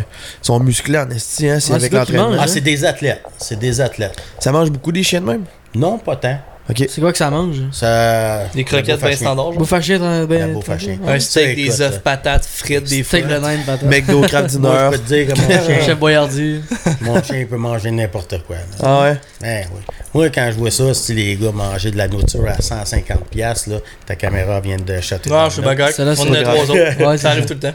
ils 0.42 0.46
sont 0.46 0.58
musclés 0.58 0.98
en 0.98 1.10
esti, 1.10 1.48
hein, 1.48 1.60
c'est 1.60 1.70
Ouais, 1.70 1.76
avec 1.76 1.92
l'entraînement. 1.92 2.32
Ah, 2.40 2.46
c'est 2.48 2.62
des 2.62 2.84
athlètes. 2.84 3.22
C'est 3.38 3.58
des 3.58 3.80
athlètes. 3.80 4.16
Ça 4.40 4.50
mange 4.50 4.70
beaucoup 4.70 4.90
des 4.92 5.02
chiens 5.02 5.20
de 5.20 5.26
même? 5.26 5.44
Non, 5.74 5.98
pas 5.98 6.16
tant. 6.16 6.38
Ok. 6.70 6.86
C'est 6.88 7.00
quoi 7.00 7.12
que 7.12 7.18
ça 7.18 7.30
mange? 7.30 7.56
Ça. 7.72 8.46
Des 8.54 8.64
croquettes 8.64 8.98
bien 9.00 9.14
standards. 9.16 9.52
genre. 9.52 9.58
Bouffe 9.58 9.72
à 9.74 9.80
chien, 9.82 10.24
ben. 10.26 10.52
bouffe 10.54 10.70
à 10.70 10.78
chien. 10.78 10.98
Un 11.06 11.18
steak, 11.20 11.56
des 11.56 11.82
œufs, 11.82 12.00
patates, 12.00 12.46
frites, 12.46 12.84
des. 12.84 13.02
Steak 13.02 13.26
de 13.26 13.38
patate. 13.66 13.82
McDo, 13.82 14.22
craft 14.22 14.46
dinner. 14.50 14.68
Moi, 14.68 14.90
je 14.92 14.96
peux 14.96 15.02
te 15.02 15.08
dire 15.08 15.26
que 15.26 15.40
mon 15.40 15.48
Chef 15.48 15.84
chien, 15.84 15.94
Boyardi. 15.94 16.60
mon 17.02 17.22
chien 17.22 17.36
il 17.40 17.46
peut 17.48 17.56
manger 17.58 17.90
n'importe 17.90 18.42
quoi. 18.46 18.56
là. 18.56 18.62
Ah 18.82 19.02
ouais? 19.02 19.16
Ben 19.42 19.66
oui. 19.74 19.80
Moi, 20.14 20.30
quand 20.30 20.48
je 20.52 20.56
vois 20.58 20.70
ça, 20.70 20.94
si 20.94 21.12
les 21.12 21.36
gars 21.36 21.52
manger 21.52 21.90
de 21.90 21.98
la 21.98 22.08
nourriture 22.08 22.46
à 22.48 22.54
150$, 22.54 23.02
piastres, 23.30 23.68
là, 23.68 23.76
ta 24.06 24.16
caméra 24.16 24.60
vient 24.60 24.76
de 24.78 25.00
chatter. 25.00 25.28
Non, 25.28 25.46
je 25.48 25.54
suis 25.54 25.62
bagarre. 25.62 25.90
On 25.98 26.02
en 26.02 26.32
a 26.34 26.42
trois 26.42 26.70
autres. 26.70 27.06
Ouais, 27.06 27.18
ça 27.18 27.30
arrive 27.30 27.44
tout 27.44 27.54
le 27.54 27.60
temps. 27.60 27.74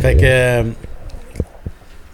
Fait 0.00 0.14
que 0.16 0.20
euh, 0.24 0.62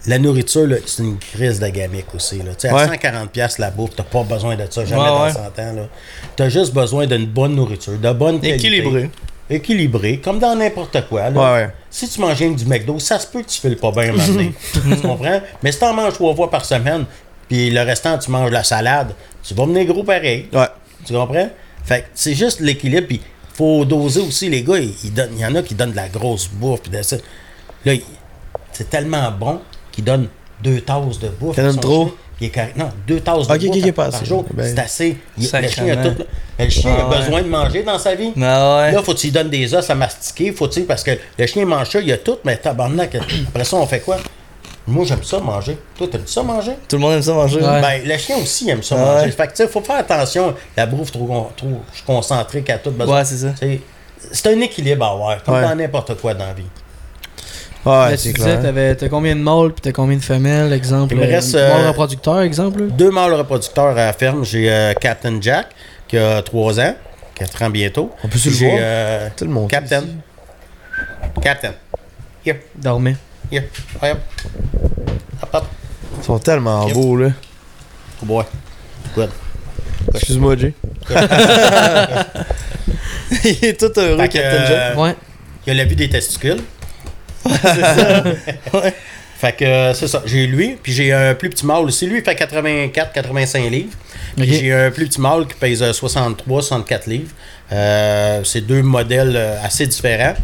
la 0.07 0.19
nourriture, 0.19 0.67
c'est 0.85 1.03
une 1.03 1.17
crise 1.17 1.59
de 1.59 1.67
gamique 1.67 2.13
aussi. 2.13 2.37
Là. 2.39 2.53
Tu 2.57 2.67
sais, 2.67 2.73
Ouais. 2.73 2.81
À 2.81 2.87
140$ 2.87 3.27
piastres, 3.27 3.61
la 3.61 3.71
bouffe, 3.71 3.91
t'as 3.95 4.03
pas 4.03 4.23
besoin 4.23 4.55
de 4.55 4.65
ça 4.69 4.85
jamais 4.85 5.01
Ouais, 5.01 5.07
dans 5.07 5.23
ouais. 5.25 5.31
100 5.31 5.39
ans. 5.39 5.87
T'as 6.35 6.49
juste 6.49 6.73
besoin 6.73 7.07
d'une 7.07 7.25
bonne 7.25 7.55
nourriture, 7.55 7.97
de 7.97 8.11
bonne 8.13 8.39
qualité. 8.39 8.55
Équilibré. 8.67 9.09
Équilibré, 9.49 10.19
comme 10.19 10.39
dans 10.39 10.55
n'importe 10.55 11.07
quoi. 11.07 11.29
là. 11.29 11.39
Ouais, 11.39 11.63
ouais. 11.65 11.69
Si 11.89 12.09
tu 12.09 12.19
manges 12.19 12.39
du 12.39 12.65
McDo, 12.65 12.97
ça 12.99 13.19
se 13.19 13.27
peut 13.27 13.41
que 13.41 13.47
tu 13.47 13.59
files 13.61 13.77
pas 13.77 13.91
bien 13.91 14.11
maintenant. 14.11 14.51
tu 14.73 14.95
comprends? 15.07 15.41
Mais 15.61 15.71
si 15.71 15.79
t'en 15.79 15.93
manges 15.93 16.13
trois 16.13 16.35
fois 16.35 16.49
par 16.49 16.65
semaine, 16.65 17.05
puis 17.47 17.69
le 17.69 17.81
restant, 17.81 18.17
tu 18.17 18.31
manges 18.31 18.51
la 18.51 18.63
salade, 18.63 19.13
tu 19.43 19.53
vas 19.53 19.65
venir 19.65 19.85
gros 19.85 20.03
pareil. 20.03 20.47
Ouais. 20.51 20.67
Tu 21.05 21.13
comprends? 21.13 21.49
Fait 21.83 22.01
que 22.01 22.05
c'est 22.15 22.33
juste 22.33 22.59
l'équilibre, 22.59 23.07
puis 23.07 23.21
faut 23.53 23.85
doser 23.85 24.21
aussi. 24.21 24.49
Les 24.49 24.63
gars, 24.63 24.77
il 24.79 25.39
y 25.39 25.45
en 25.45 25.53
a 25.55 25.61
qui 25.61 25.75
donnent 25.75 25.91
de 25.91 25.95
la 25.95 26.09
grosse 26.09 26.47
bouffe, 26.47 26.81
puis 26.81 26.91
de 26.91 27.01
ça. 27.03 27.17
Là, 27.85 27.93
c'est 28.71 28.89
tellement 28.89 29.31
bon 29.31 29.61
qu'ils 29.95 30.03
donnent 30.03 30.27
deux 30.63 30.81
tasses 30.81 31.19
de 31.19 31.29
bouffe. 31.29 31.55
T'en 31.55 31.73
trop? 31.75 32.05
chien, 32.05 32.13
Il 32.41 32.47
est 32.47 32.49
correct. 32.49 32.77
Non, 32.77 32.89
deux 33.07 33.19
tasses 33.21 33.49
Ok, 33.49 33.57
de 33.59 33.67
bouffe 33.67 33.91
par, 33.93 34.25
jour. 34.25 34.45
Ben, 34.53 34.65
c'est 34.75 34.79
assez. 34.81 35.17
Il- 35.37 35.43
le 35.51 35.67
chien 35.67 35.87
a 35.97 36.09
tout. 36.09 36.23
Le 36.59 36.69
chien 36.69 36.95
Ah 36.97 37.01
a 37.05 37.09
ouais. 37.09 37.17
besoin 37.17 37.41
de 37.41 37.47
manger 37.47 37.83
dans 37.83 37.97
sa 37.99 38.13
vie. 38.15 38.31
Non, 38.35 38.77
ouais. 38.77 38.91
Là, 38.91 39.01
faut 39.03 39.13
que 39.13 39.17
tu 39.19 39.27
lui 39.27 39.31
donnes 39.33 39.49
des 39.49 39.73
os 39.73 39.89
à 39.89 39.95
mastiquer, 39.95 40.51
faut 40.51 40.67
tu 40.67 40.81
parce 40.83 41.03
que 41.03 41.11
le 41.37 41.45
chien 41.47 41.65
mange 41.65 41.89
ça, 41.89 41.99
il 41.99 42.11
a 42.11 42.17
tout, 42.17 42.37
mais 42.43 42.57
tabarnak, 42.57 43.15
après 43.49 43.63
ça, 43.63 43.77
on 43.77 43.85
fait 43.85 43.99
quoi? 44.01 44.17
Moi, 44.87 45.03
j'aime 45.05 45.23
ça 45.23 45.39
manger. 45.39 45.77
Toi, 45.97 46.07
t'aimes 46.11 46.27
ça 46.27 46.43
manger? 46.43 46.73
Tout 46.87 46.97
le 46.97 47.01
monde 47.01 47.13
aime 47.13 47.21
ça 47.23 47.33
manger. 47.33 47.57
Ouais. 47.59 47.81
Ben, 47.81 48.01
le 48.05 48.17
chien 48.17 48.37
aussi 48.37 48.69
aime 48.69 48.83
ça 48.83 48.95
Ah 48.99 49.15
manger. 49.15 49.31
Fait 49.31 49.47
que, 49.47 49.51
tu 49.51 49.57
sais, 49.57 49.67
faut 49.67 49.81
faire 49.81 49.95
attention. 49.97 50.53
La 50.77 50.85
bouffe 50.85 51.11
trop, 51.11 51.51
trop 51.57 51.81
concentrée 52.05 52.61
qu'à 52.61 52.77
tout 52.77 52.91
besoin. 52.91 53.17
Ouais, 53.19 53.25
c'est 53.25 53.37
ça. 53.37 53.53
C'est 54.31 54.47
un 54.47 54.59
équilibre 54.61 55.05
à 55.05 55.11
avoir, 55.11 55.43
comme 55.43 55.55
Ouais. 55.55 55.61
dans 55.63 55.75
n'importe 55.75 56.15
quoi 56.21 56.33
dans 56.33 56.45
la 56.45 56.53
vie. 56.53 56.63
Ouais, 57.85 58.17
c'est 58.17 58.33
clair. 58.33 58.61
t'avais- 58.61 58.95
t'as 58.95 59.09
combien 59.09 59.35
de 59.35 59.41
mâles 59.41 59.71
puis 59.73 59.81
t'as 59.81 59.91
combien 59.91 60.17
de 60.17 60.23
femelles, 60.23 60.73
exemple? 60.73 61.13
Il 61.13 61.19
me 61.19 61.25
euh, 61.25 61.29
reste, 61.35 61.53
Mâles 61.53 61.63
euh, 61.85 61.87
reproducteurs, 61.89 62.41
exemple? 62.41 62.81
là? 62.81 62.87
Deux 62.89 63.11
mâles 63.11 63.33
reproducteurs 63.33 63.87
à 63.91 63.93
la 64.07 64.13
ferme. 64.13 64.43
J'ai 64.43 64.71
euh, 64.71 64.93
Captain 64.93 65.39
Jack, 65.39 65.67
qui 66.07 66.17
a 66.17 66.41
3 66.41 66.79
ans, 66.79 66.95
4 67.35 67.61
ans 67.63 67.69
bientôt. 67.69 68.11
On 68.23 68.27
peut 68.27 68.37
se 68.39 68.49
le 68.49 68.55
J'ai 68.55 68.65
voir? 68.67 68.77
euh, 68.81 69.29
Tout 69.37 69.45
le 69.45 69.51
monde. 69.51 69.69
Captain. 69.69 70.03
Captain. 71.41 71.73
Here, 72.45 72.57
Dormait. 72.75 73.15
here. 73.51 73.65
Hop. 74.01 74.17
Hop, 75.43 75.49
hop. 75.53 75.65
Ils 76.19 76.23
sont 76.23 76.39
tellement 76.39 76.87
Yep. 76.87 76.93
beaux, 76.95 77.17
là. 77.17 77.29
Good 78.19 78.27
boy. 78.27 78.43
Good. 79.15 79.29
Excuse-moi, 80.13 80.55
Jay. 80.57 80.73
Il 83.43 83.65
est 83.65 83.79
tout 83.79 83.91
heureux, 83.99 84.17
Captain 84.27 84.65
Jack. 84.67 84.97
Ouais. 84.97 85.15
Il 85.67 85.71
a 85.71 85.73
la 85.75 85.85
vue 85.85 85.95
des 85.95 86.09
testicules. 86.09 86.61
Fait 89.37 89.51
que 89.51 89.65
euh, 89.65 89.93
c'est 89.93 90.07
ça. 90.07 90.23
J'ai 90.25 90.47
lui, 90.47 90.77
puis 90.81 90.93
j'ai 90.93 91.11
un 91.11 91.35
plus 91.35 91.49
petit 91.49 91.65
mâle 91.65 91.83
aussi. 91.83 92.07
Lui, 92.07 92.19
il 92.19 92.23
fait 92.23 92.35
84-85 92.35 93.69
livres. 93.69 93.93
Puis 94.37 94.53
j'ai 94.53 94.71
un 94.71 94.91
plus 94.91 95.07
petit 95.07 95.19
mâle 95.19 95.45
qui 95.45 95.55
pèse 95.55 95.83
63-64 95.83 97.09
livres. 97.09 97.31
Euh, 97.71 98.41
c'est 98.43 98.61
deux 98.61 98.81
modèles 98.81 99.35
euh, 99.35 99.57
assez 99.61 99.87
différents. 99.87 100.35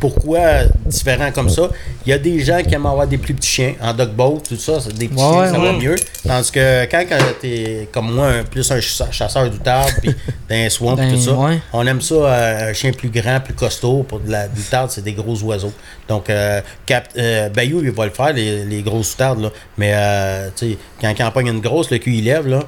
Pourquoi 0.00 0.64
différent 0.86 1.30
comme 1.32 1.48
ça? 1.48 1.68
Il 2.06 2.10
y 2.10 2.12
a 2.12 2.18
des 2.18 2.40
gens 2.40 2.62
qui 2.62 2.74
aiment 2.74 2.86
avoir 2.86 3.06
des 3.06 3.18
plus 3.18 3.34
petits 3.34 3.48
chiens 3.48 3.74
en 3.82 3.92
dog 3.92 4.10
boat, 4.10 4.42
tout 4.48 4.56
ça, 4.56 4.78
des 4.94 5.08
petits 5.08 5.22
Ouais, 5.22 5.30
chiens, 5.32 5.46
ça 5.52 5.58
ouais. 5.60 5.72
va 5.72 5.78
mieux. 5.78 5.96
Tandis 6.26 6.50
que 6.52 6.84
quand, 6.86 7.04
quand 7.08 7.18
t'es 7.40 7.88
comme 7.92 8.12
moi, 8.14 8.28
un- 8.28 8.44
plus 8.44 8.70
un 8.70 8.80
ch- 8.80 9.02
chasseur 9.10 9.50
d'outarde, 9.50 9.92
puis 10.00 10.14
d'un 10.48 10.68
swamp, 10.68 10.96
Ben, 10.96 11.12
tout 11.12 11.20
ça, 11.20 11.36
on 11.72 11.86
aime 11.86 12.00
ça, 12.00 12.14
euh, 12.14 12.70
un 12.70 12.72
chien 12.72 12.92
plus 12.92 13.10
grand, 13.10 13.40
plus 13.40 13.54
costaud. 13.54 14.04
Pour 14.08 14.20
de 14.20 14.30
la 14.30 14.46
c'est 14.88 15.02
des 15.04 15.12
gros 15.12 15.40
oiseaux. 15.42 15.72
Donc, 16.08 16.30
euh, 16.30 16.60
Cap, 16.86 17.08
euh, 17.16 17.48
Bayou, 17.48 17.80
il 17.82 17.90
va 17.90 18.04
le 18.06 18.10
faire, 18.12 18.32
les, 18.32 18.64
les 18.64 18.82
grosses 18.82 19.14
outardes, 19.14 19.40
là. 19.42 19.50
Mais, 19.76 19.92
euh, 19.94 20.48
tu 20.56 20.70
sais, 20.72 20.78
quand 21.00 21.12
il 21.18 21.22
en 21.22 21.30
pogne 21.30 21.48
une 21.48 21.60
grosse, 21.60 21.90
le 21.90 21.98
cul, 21.98 22.12
il 22.14 22.24
lève, 22.24 22.46
là. 22.46 22.60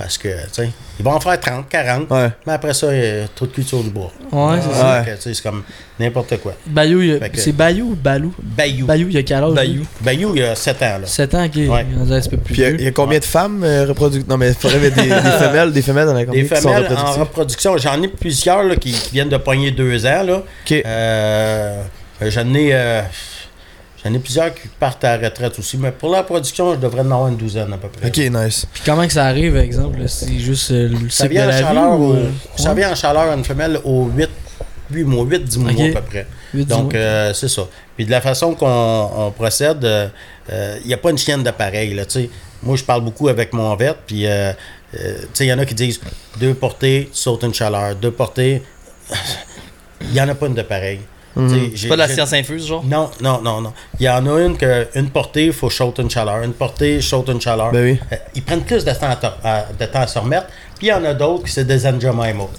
Parce 0.00 0.16
que, 0.16 0.28
tu 0.28 0.34
sais, 0.52 0.70
ils 0.98 1.04
vont 1.04 1.12
en 1.12 1.20
faire 1.20 1.38
30, 1.38 1.68
40. 1.68 2.10
Ouais. 2.10 2.28
Mais 2.46 2.54
après 2.54 2.72
ça, 2.72 2.94
il 2.94 2.98
y 3.04 3.06
a 3.22 3.28
trop 3.34 3.44
de 3.46 3.50
cul 3.52 3.62
sur 3.62 3.82
le 3.82 3.90
bois. 3.90 4.10
Ouais, 4.32 4.58
c'est 4.62 4.68
Ouais. 4.68 4.74
ça. 4.74 5.04
Sais, 5.20 5.34
c'est 5.34 5.42
comme 5.42 5.62
n'importe 5.98 6.38
quoi. 6.38 6.54
Bayou, 6.66 7.18
c'est 7.34 7.52
Bayou 7.52 7.90
ou 7.90 7.94
Balou? 7.96 8.34
Bayou. 8.42 8.86
Bayou, 8.86 9.08
il 9.08 9.14
y 9.14 9.18
a 9.18 9.22
quel 9.22 9.44
âge 9.44 9.52
Bayou. 9.52 9.82
Bayou, 10.00 10.32
il 10.34 10.40
y 10.40 10.44
a 10.44 10.54
7 10.54 10.82
ans, 10.82 10.98
là. 11.02 11.06
7 11.06 11.34
ans, 11.34 11.44
ok. 11.44 11.54
Ouais. 11.56 11.86
Un 12.00 12.20
peu 12.30 12.36
plus 12.38 12.38
Puis 12.38 12.54
il 12.54 12.60
y 12.60 12.64
a- 12.64 12.68
vieux. 12.70 12.80
il 12.80 12.84
y, 12.84 12.88
a 12.88 12.92
combien 12.92 13.18
de 13.18 13.24
femmes 13.24 13.62
euh, 13.62 13.84
reproductives 13.86 14.28
Non, 14.30 14.38
mais 14.38 14.48
il 14.48 14.54
faudrait 14.54 14.78
mettre 14.78 14.96
des, 14.96 15.02
des 15.08 15.10
femelles, 15.38 15.72
des 15.72 15.82
femelles 15.82 16.06
dans 16.06 16.14
la 16.14 16.20
Des 16.20 16.26
combien 16.26 16.42
qui 16.44 16.48
sont 16.48 16.56
femelles 16.68 16.96
en 16.96 17.12
reproduction, 17.12 17.76
j'en 17.76 18.02
ai 18.02 18.08
plusieurs 18.08 18.62
là, 18.62 18.76
qui, 18.76 18.92
qui 18.92 19.12
viennent 19.12 19.28
de 19.28 19.36
pogner 19.36 19.70
deux 19.70 20.06
ans. 20.06 20.22
Là. 20.22 20.36
Ok. 20.64 20.72
Euh, 20.72 21.82
j'en 22.22 22.54
ai, 22.54 22.70
euh, 22.72 23.02
j'en 24.04 24.12
ai 24.14 24.18
plusieurs 24.18 24.54
qui 24.54 24.68
partent 24.78 25.04
à 25.04 25.16
la 25.16 25.28
retraite 25.28 25.58
aussi. 25.58 25.76
Mais 25.78 25.90
pour 25.92 26.10
la 26.10 26.22
production, 26.22 26.74
je 26.74 26.78
devrais 26.80 27.00
en 27.02 27.06
avoir 27.10 27.28
une 27.28 27.36
douzaine 27.36 27.72
à 27.72 27.76
peu 27.76 27.88
près. 27.88 28.06
Ok, 28.08 28.16
nice. 28.32 28.66
Puis 28.72 28.82
comment 28.84 29.06
que 29.06 29.12
ça 29.12 29.26
arrive, 29.26 29.52
par 29.52 29.62
exemple 29.62 29.98
C'est 30.08 30.38
juste 30.38 30.70
euh, 30.70 30.88
le 30.88 31.08
Ça 31.10 31.24
cycle 31.24 31.30
vient, 31.34 31.42
de 31.42 31.46
en 31.46 31.50
la 31.50 31.56
vie 31.58 31.62
chaleur 31.64 31.92
ou, 32.00 32.04
au- 32.04 32.14
euh, 32.14 32.30
ça 32.56 32.74
vient 32.74 32.92
en 32.92 32.94
chaleur 32.94 33.32
une 33.36 33.44
femelle 33.44 33.78
au 33.84 34.06
8, 34.14 34.28
8 34.90 35.04
mois, 35.04 35.24
8-10 35.24 35.58
mois 35.58 35.72
Ok. 35.72 35.80
à 35.96 36.00
peu 36.00 36.06
près. 36.08 36.26
Donc, 36.64 36.92
mois. 36.92 37.00
euh, 37.00 37.32
c'est 37.34 37.48
ça. 37.48 37.62
Puis 37.96 38.06
de 38.06 38.10
la 38.10 38.20
façon 38.20 38.54
qu'on 38.54 39.10
on 39.16 39.30
procède, 39.30 39.86
il 40.50 40.86
n'y 40.86 40.94
a 40.94 40.96
pas 40.98 41.10
une 41.10 41.18
chienne 41.18 41.42
de 41.42 41.50
pareil. 41.50 41.94
Là, 41.94 42.04
tu 42.06 42.12
sais. 42.22 42.30
Moi, 42.62 42.76
je 42.76 42.84
parle 42.84 43.02
beaucoup 43.02 43.28
avec 43.28 43.52
mon 43.54 43.74
vet, 43.76 43.94
puis 44.06 44.26
euh, 44.26 44.52
euh, 44.98 45.18
tu 45.20 45.28
sais, 45.32 45.44
il 45.46 45.48
y 45.48 45.52
en 45.52 45.58
a 45.58 45.64
qui 45.64 45.74
disent 45.74 45.98
deux 46.38 46.52
portées, 46.52 47.08
tu 47.10 47.18
sautes 47.18 47.42
une 47.44 47.54
chaleur. 47.54 47.94
Deux 47.96 48.10
portées, 48.10 48.62
il 50.02 50.10
n'y 50.12 50.20
en 50.20 50.28
a 50.28 50.34
pas 50.34 50.46
une 50.46 50.54
de 50.54 50.62
j'ai- 51.36 51.72
C'est 51.76 51.88
pas 51.88 51.94
de 51.94 52.00
la 52.00 52.08
science 52.08 52.32
infuse, 52.32 52.66
genre? 52.66 52.84
Non, 52.84 53.10
non, 53.20 53.40
non, 53.42 53.60
non. 53.60 53.72
Il 53.98 54.04
y 54.06 54.08
en 54.08 54.26
a 54.26 54.40
une 54.40 54.56
que 54.56 54.88
une 54.94 55.10
portée, 55.10 55.46
il 55.46 55.52
faut 55.52 55.70
saute 55.70 55.98
une 55.98 56.10
chaleur. 56.10 56.42
Une 56.42 56.52
portée, 56.52 57.00
saute 57.00 57.28
une 57.28 57.40
chaleur. 57.40 57.70
Ben 57.72 57.84
oui. 57.92 58.00
Euh, 58.12 58.16
ils 58.34 58.42
prennent 58.42 58.62
plus 58.62 58.84
de 58.84 58.90
temps 58.92 59.10
à, 59.10 59.16
to- 59.16 59.26
à- 59.44 59.66
de 59.78 59.84
temps 59.86 60.00
à 60.00 60.06
se 60.06 60.18
remettre. 60.18 60.46
Puis 60.78 60.88
il 60.88 60.90
y 60.90 60.92
en 60.92 61.04
a 61.04 61.14
d'autres 61.14 61.44
qui 61.44 61.52
c'est 61.52 61.64
des 61.64 61.86
Anjamaimo. 61.86 62.50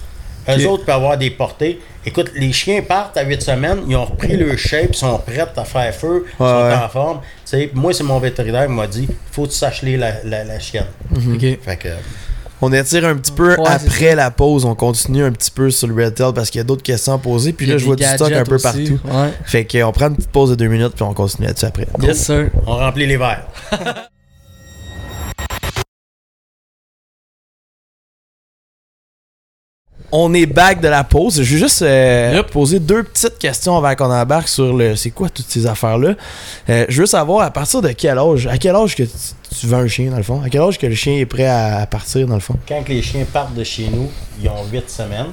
Eux 0.48 0.66
autres 0.66 0.84
peuvent 0.84 0.96
avoir 0.96 1.16
des 1.16 1.30
portées. 1.30 1.80
Écoute, 2.04 2.32
les 2.34 2.52
chiens 2.52 2.82
partent 2.82 3.16
à 3.16 3.22
8 3.22 3.40
semaines, 3.42 3.82
ils 3.86 3.94
ont 3.94 4.04
repris 4.06 4.36
leur 4.36 4.58
shape, 4.58 4.88
ils 4.90 4.96
sont 4.96 5.16
prêts 5.18 5.38
à 5.38 5.64
faire 5.64 5.94
feu, 5.94 6.24
ils 6.26 6.42
Ouais, 6.42 6.48
sont 6.48 6.62
ouais. 6.66 6.74
en 6.74 6.88
forme. 6.88 7.20
Tu 7.20 7.24
sais, 7.44 7.70
moi, 7.74 7.92
c'est 7.92 8.02
mon 8.02 8.18
vétérinaire 8.18 8.66
qui 8.66 8.72
m'a 8.72 8.88
dit 8.88 9.06
faut 9.30 9.44
que 9.44 9.50
tu 9.50 9.54
saches 9.56 9.82
les 9.82 9.96
la, 9.96 10.14
la, 10.24 10.42
la 10.42 10.58
chienne. 10.58 10.86
Mhm. 11.10 11.34
Ok. 11.36 11.58
Fait 11.64 11.76
que, 11.76 11.88
On 12.64 12.72
étire 12.72 13.04
un 13.06 13.16
petit 13.16 13.32
peu 13.32 13.56
Ouais, 13.58 13.66
après 13.66 14.14
la 14.14 14.30
pause. 14.30 14.64
On 14.64 14.74
continue 14.76 15.24
un 15.24 15.32
petit 15.32 15.50
peu 15.50 15.70
sur 15.70 15.88
le 15.88 15.94
Red 16.04 16.14
Tail 16.14 16.32
parce 16.32 16.48
qu'il 16.48 16.58
y 16.58 16.62
a 16.62 16.64
d'autres 16.64 16.82
questions 16.84 17.12
à 17.14 17.18
poser. 17.18 17.52
Puis 17.52 17.66
là, 17.66 17.76
je 17.76 17.84
vois 17.84 17.96
du 17.96 18.04
stock 18.04 18.30
un 18.32 18.44
peu 18.44 18.54
aussi. 18.54 18.62
partout. 18.62 19.00
Ouais. 19.04 19.30
Fait 19.44 19.64
qu'on 19.66 19.90
prend 19.92 20.08
une 20.08 20.16
petite 20.16 20.30
pause 20.30 20.50
de 20.50 20.54
deux 20.54 20.68
minutes 20.68 20.92
puis 20.94 21.02
on 21.02 21.12
continue 21.12 21.48
là-dessus 21.48 21.66
après. 21.66 21.88
Yes, 22.00 22.24
sir. 22.24 22.50
on 22.66 22.76
remplit 22.76 23.06
les 23.06 23.16
verres. 23.16 23.46
On 30.14 30.34
est 30.34 30.44
back 30.44 30.80
de 30.82 30.88
la 30.88 31.04
pause. 31.04 31.36
Je 31.42 31.54
vais 31.54 31.58
juste 31.60 31.80
euh, 31.80 32.32
Yep. 32.36 32.50
poser 32.50 32.78
deux 32.80 33.02
petites 33.02 33.38
questions 33.38 33.76
avant 33.78 33.94
qu'on 33.94 34.12
embarque 34.12 34.48
sur 34.48 34.76
le 34.76 34.94
c'est 34.94 35.10
quoi 35.10 35.30
toutes 35.30 35.48
ces 35.48 35.66
affaires-là? 35.66 36.14
Euh, 36.68 36.84
je 36.90 37.00
veux 37.00 37.06
savoir 37.06 37.46
à 37.46 37.50
partir 37.50 37.80
de 37.80 37.88
quel 37.92 38.18
âge, 38.18 38.46
à 38.46 38.58
quel 38.58 38.74
âge 38.76 38.94
que 38.94 39.04
tu, 39.04 39.10
tu 39.60 39.66
veux 39.66 39.76
un 39.76 39.86
chien 39.88 40.10
dans 40.10 40.16
le 40.16 40.22
fond, 40.22 40.42
à 40.42 40.48
quel 40.48 40.60
âge 40.60 40.78
que 40.78 40.86
le 40.86 40.94
chien 40.94 41.14
est 41.18 41.26
prêt 41.26 41.46
à, 41.46 41.86
partir 41.86 42.26
dans 42.26 42.34
le 42.34 42.40
fond? 42.40 42.56
Quand 42.68 42.88
les 42.88 43.02
chiens 43.02 43.24
partent 43.32 43.54
de 43.54 43.64
chez 43.64 43.88
nous, 43.88 44.10
ils 44.40 44.48
ont 44.48 44.64
8 44.70 44.88
semaines. 44.90 45.26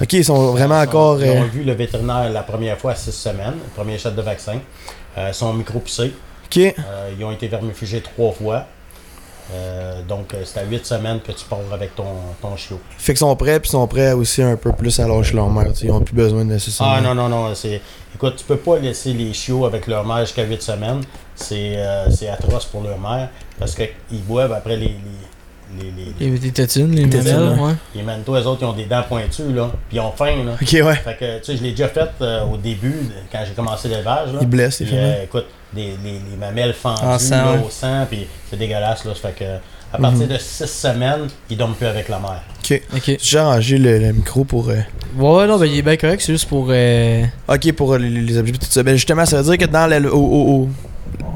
Ok, 0.00 0.12
ils 0.14 0.24
sont 0.24 0.52
vraiment 0.52 0.80
Ils 0.80 0.84
sont- 0.84 0.88
encore. 0.88 1.22
Ils 1.22 1.28
euh, 1.28 1.40
ont 1.42 1.48
vu 1.48 1.62
le 1.62 1.72
vétérinaire 1.72 2.30
la 2.30 2.42
première 2.42 2.78
fois 2.78 2.92
à 2.92 2.96
6 2.96 3.12
semaines, 3.12 3.54
le 3.54 3.70
premier 3.74 3.98
shot 3.98 4.10
de 4.10 4.22
vaccin. 4.22 4.58
Euh, 5.18 5.28
ils 5.28 5.34
sont 5.34 5.52
micro-poussés. 5.52 6.12
ok, 6.46 6.56
Euh, 6.58 7.10
ils 7.18 7.24
ont 7.24 7.32
été 7.32 7.48
vermifugés 7.48 8.00
trois 8.00 8.32
fois. 8.32 8.66
Euh, 9.52 10.02
donc, 10.08 10.32
euh, 10.32 10.42
c'est 10.44 10.60
à 10.60 10.64
8 10.64 10.86
semaines 10.86 11.20
que 11.20 11.32
tu 11.32 11.44
pars 11.44 11.58
avec 11.72 11.96
ton, 11.96 12.04
ton 12.40 12.56
chiot. 12.56 12.78
fait 12.98 13.12
qu'ils 13.12 13.18
sont 13.18 13.34
prêts 13.34 13.58
puis 13.58 13.68
ils 13.68 13.72
sont 13.72 13.86
prêts 13.88 14.12
aussi 14.12 14.42
un 14.42 14.56
peu 14.56 14.70
plus 14.72 15.00
à 15.00 15.08
lâcher 15.08 15.34
leur 15.34 15.50
mère. 15.50 15.72
Ils 15.82 15.90
ont 15.90 16.00
plus 16.00 16.14
besoin 16.14 16.44
de 16.44 16.52
nécessairement. 16.52 16.94
Ah 16.96 17.00
non, 17.00 17.14
non, 17.16 17.28
non. 17.28 17.52
Écoute, 18.14 18.36
tu 18.36 18.44
peux 18.44 18.56
pas 18.56 18.78
laisser 18.78 19.12
les 19.12 19.32
chiots 19.32 19.64
avec 19.66 19.86
leur 19.88 20.06
mère 20.06 20.20
jusqu'à 20.20 20.44
8 20.44 20.62
semaines. 20.62 21.00
C'est, 21.40 21.76
euh, 21.76 22.10
c'est 22.10 22.28
atroce 22.28 22.66
pour 22.66 22.82
leur 22.82 22.98
mère 22.98 23.28
parce 23.58 23.74
qu'ils 23.74 24.22
boivent 24.26 24.52
après 24.52 24.76
les. 24.76 24.86
les, 24.86 24.94
les, 25.84 25.90
les, 26.20 26.30
Les, 26.32 26.38
les 26.38 26.50
tétines, 26.50 26.94
les 26.94 27.08
tétines, 27.08 27.32
mamelles, 27.38 27.60
ouais. 27.60 27.72
les 27.94 28.02
manteaux, 28.02 28.34
eux 28.34 28.44
autres, 28.46 28.58
ils 28.62 28.66
ont 28.66 28.72
des 28.72 28.86
dents 28.86 29.04
pointues, 29.08 29.52
là. 29.54 29.70
Puis 29.88 29.98
ils 29.98 30.00
ont 30.00 30.10
faim, 30.12 30.42
là. 30.44 30.52
Ok, 30.60 30.72
ouais. 30.72 30.96
Fait 30.96 31.16
que, 31.18 31.38
tu 31.38 31.44
sais, 31.44 31.56
je 31.56 31.62
l'ai 31.62 31.70
déjà 31.70 31.88
fait 31.88 32.10
euh, 32.20 32.44
au 32.44 32.56
début, 32.56 32.94
quand 33.30 33.38
j'ai 33.46 33.52
commencé 33.54 33.88
l'élevage. 33.88 34.32
là. 34.32 34.38
Ils 34.42 34.48
blessent, 34.48 34.80
les 34.80 34.88
euh, 34.92 35.22
écoute, 35.24 35.46
des, 35.72 35.94
les, 36.04 36.14
les 36.30 36.36
mamelles 36.38 36.72
fendues 36.74 37.02
En 37.04 37.18
sang, 37.20 37.36
là, 37.36 37.52
ouais. 37.52 37.58
au 37.64 37.70
sang, 37.70 38.04
puis 38.10 38.26
c'est 38.50 38.58
dégueulasse. 38.58 39.04
Là, 39.04 39.14
fait 39.14 39.32
que, 39.38 39.44
à 39.92 39.98
partir 39.98 40.26
Mhm. 40.26 40.32
de 40.32 40.38
6 40.38 40.66
semaines, 40.66 41.28
ils 41.48 41.56
dorment 41.56 41.74
plus 41.74 41.86
avec 41.86 42.08
la 42.08 42.18
mère. 42.18 42.42
Ok. 42.64 42.82
Ok. 42.94 43.02
J'ai 43.06 43.16
déjà 43.16 43.44
rangé 43.44 43.78
le, 43.78 43.98
le 44.00 44.12
micro 44.12 44.42
pour. 44.44 44.68
euh, 44.70 44.74
Ouais, 45.16 45.46
non, 45.46 45.56
ben 45.58 45.66
il 45.66 45.78
est 45.78 45.82
bien 45.82 45.96
correct, 45.96 46.20
c'est 46.20 46.32
juste 46.32 46.48
pour. 46.48 46.66
euh, 46.70 47.22
Ok, 47.48 47.72
pour 47.72 47.92
euh, 47.94 47.98
les, 47.98 48.08
les 48.10 48.36
objets 48.38 48.52
tout 48.52 48.66
ça. 48.68 48.82
Ben 48.82 48.94
justement, 48.96 49.24
ça 49.24 49.40
veut 49.40 49.56
dire 49.56 49.66
que 49.66 49.70
dans 49.72 49.86
le, 49.88 50.12
au, 50.12 50.18
au- 50.18 50.62
au- 50.62 50.68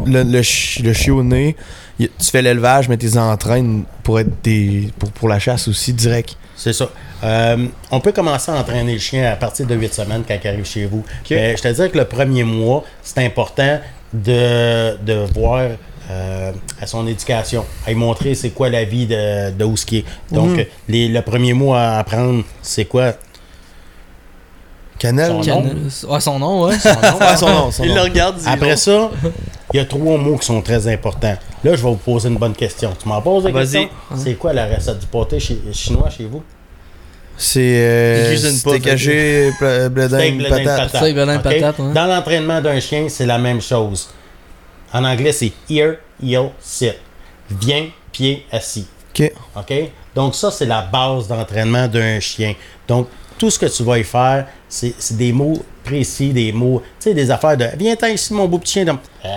le, 0.07 0.23
le, 0.23 0.43
chi- 0.43 0.83
le 0.83 0.93
chiot 0.93 1.23
né, 1.23 1.57
y- 1.99 2.09
tu 2.09 2.31
fais 2.31 2.43
l'élevage, 2.43 2.89
mais 2.89 2.97
tu 2.97 3.17
entraînes 3.19 3.85
pour 4.03 4.21
être 4.21 4.43
des. 4.43 4.91
pour, 4.99 5.11
pour 5.13 5.29
la 5.29 5.39
chasse 5.39 5.69
aussi 5.69 5.93
direct. 5.93 6.37
C'est 6.57 6.73
ça. 6.73 6.89
Euh, 7.25 7.67
on 7.91 8.01
peut 8.01 8.13
commencer 8.13 8.51
à 8.53 8.55
entraîner 8.57 8.93
le 8.95 8.99
chien 8.99 9.31
à 9.33 9.37
partir 9.37 9.67
de 9.67 9.75
8 9.75 9.93
semaines 9.95 10.23
quand 10.27 10.37
il 10.43 10.47
arrive 10.49 10.65
chez 10.65 10.87
vous. 10.87 11.05
Mais 11.31 11.57
je 11.57 11.63
te 11.63 11.69
dis 11.69 11.91
que 11.91 11.99
le 11.99 12.05
premier 12.05 12.45
mois, 12.45 12.85
c'est 13.03 13.25
important 13.25 13.81
de, 14.13 14.97
de 15.05 15.27
voir 15.35 15.71
euh, 16.11 16.53
à 16.81 16.87
son 16.87 17.07
éducation, 17.07 17.65
à 17.87 17.91
lui 17.91 17.97
montrer 17.97 18.35
c'est 18.35 18.51
quoi 18.51 18.69
la 18.69 18.85
vie 18.85 19.07
de, 19.07 19.51
de 19.53 19.65
où 19.65 19.77
ce 19.77 19.87
qui 19.87 19.99
est. 19.99 20.05
Donc, 20.31 20.51
Mhm. 20.51 20.65
les, 20.89 21.09
le 21.09 21.23
premier 21.23 21.55
mois 21.55 21.81
à 21.81 21.99
apprendre, 22.01 22.45
c'est 22.63 22.85
quoi? 22.85 23.15
Cannelle? 24.99 25.29
Son 25.33 25.43
Son 25.43 25.61
nom? 25.63 25.71
Can- 25.71 26.09
Ouais, 26.15 26.21
son 26.21 26.39
nom, 26.39 26.65
ouais. 26.67 26.79
son 26.79 26.89
nom. 26.91 26.97
Ah, 27.21 27.37
son 27.37 27.49
nom, 27.49 27.71
son 27.73 27.83
Il 27.83 27.89
nom. 27.91 27.95
le 27.97 28.01
regarde, 28.03 28.37
il 28.39 28.43
dit 28.45 28.49
Après 28.49 28.77
ça, 28.77 29.11
il 29.75 29.79
y 29.79 29.81
a 29.81 29.87
trois 29.87 30.17
mots 30.17 30.37
qui 30.39 30.47
sont 30.47 30.63
très 30.63 30.87
importants. 30.87 31.37
Là, 31.65 31.75
je 31.75 31.83
vais 31.83 31.91
vous 31.91 31.97
poser 31.97 32.29
une 32.29 32.37
bonne 32.37 32.55
question. 32.55 32.93
Tu 33.01 33.09
m'en 33.09 33.21
poses 33.21 33.43
Vas-y. 33.43 33.55
question? 33.55 33.89
C'est 34.17 34.35
quoi 34.35 34.53
la 34.53 34.67
recette 34.67 35.01
du 35.01 35.07
pâté 35.07 35.41
chi- 35.41 35.61
chinois 35.73 36.09
chez 36.11 36.27
vous? 36.27 36.45
C'est. 37.37 37.61
Euh, 37.61 38.37
Steak 38.37 38.83
pla- 39.59 39.89
bledin, 39.89 40.39
patate. 40.49 40.89
Steak, 40.91 41.15
bledin. 41.17 41.93
Dans 41.93 42.07
l'entraînement 42.07 42.61
d'un 42.61 42.79
chien, 42.79 43.09
c'est 43.09 43.27
la 43.27 43.39
même 43.39 43.61
chose. 43.61 44.11
En 44.93 45.03
anglais, 45.05 45.33
c'est 45.33 45.51
ear, 45.69 45.97
heel, 46.23 46.51
sit. 46.61 46.95
Viens, 47.51 47.89
pied, 48.13 48.47
assis. 48.53 48.87
Ok. 49.13 49.33
OK? 49.57 49.75
Donc, 50.15 50.37
ça, 50.37 50.53
c'est 50.53 50.67
la 50.67 50.83
base 50.83 51.27
d'entraînement 51.27 51.89
d'un 51.89 52.21
chien. 52.21 52.55
Donc, 52.87 53.09
tout 53.39 53.51
ce 53.51 53.59
que 53.59 53.67
tu 53.67 53.83
vas 53.83 53.99
y 53.99 54.05
faire, 54.05 54.47
c'est 54.69 54.95
c'est 54.99 55.17
des 55.17 55.33
mots 55.33 55.63
précis, 55.85 56.33
des 56.33 56.53
mots, 56.53 56.83
tu 57.01 57.09
sais, 57.11 57.15
des 57.15 57.31
affaires 57.31 57.57
de 57.57 57.67
Viens-t'en 57.77 58.07
ici, 58.09 58.33
mon 58.35 58.47
beau 58.47 58.59
petit 58.59 58.73
chien. 58.75 58.85
Donc, 58.85 59.01
Ah, 59.25 59.29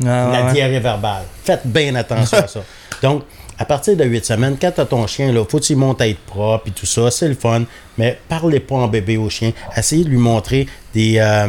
Ah, 0.00 0.04
la 0.32 0.44
ouais. 0.46 0.52
diarrhée 0.52 0.78
verbale. 0.80 1.22
Faites 1.44 1.66
bien 1.66 1.94
attention 1.94 2.38
à 2.38 2.46
ça. 2.46 2.60
Donc, 3.02 3.22
à 3.58 3.64
partir 3.64 3.96
de 3.96 4.04
8 4.04 4.24
semaines, 4.26 4.56
quand 4.60 4.70
tu 4.72 4.80
as 4.80 4.84
ton 4.84 5.06
chien, 5.06 5.28
il 5.30 5.44
faut 5.48 5.58
qu'il 5.58 5.76
monte 5.78 6.00
à 6.02 6.08
être 6.08 6.20
propre 6.20 6.68
et 6.68 6.70
tout 6.70 6.84
ça, 6.86 7.10
c'est 7.10 7.28
le 7.28 7.34
fun, 7.34 7.62
mais 7.96 8.18
parlez 8.28 8.60
pas 8.60 8.74
en 8.76 8.88
bébé 8.88 9.16
au 9.16 9.30
chien. 9.30 9.52
Essayez 9.74 10.04
de 10.04 10.10
lui 10.10 10.18
montrer 10.18 10.66
des, 10.94 11.16
euh, 11.18 11.48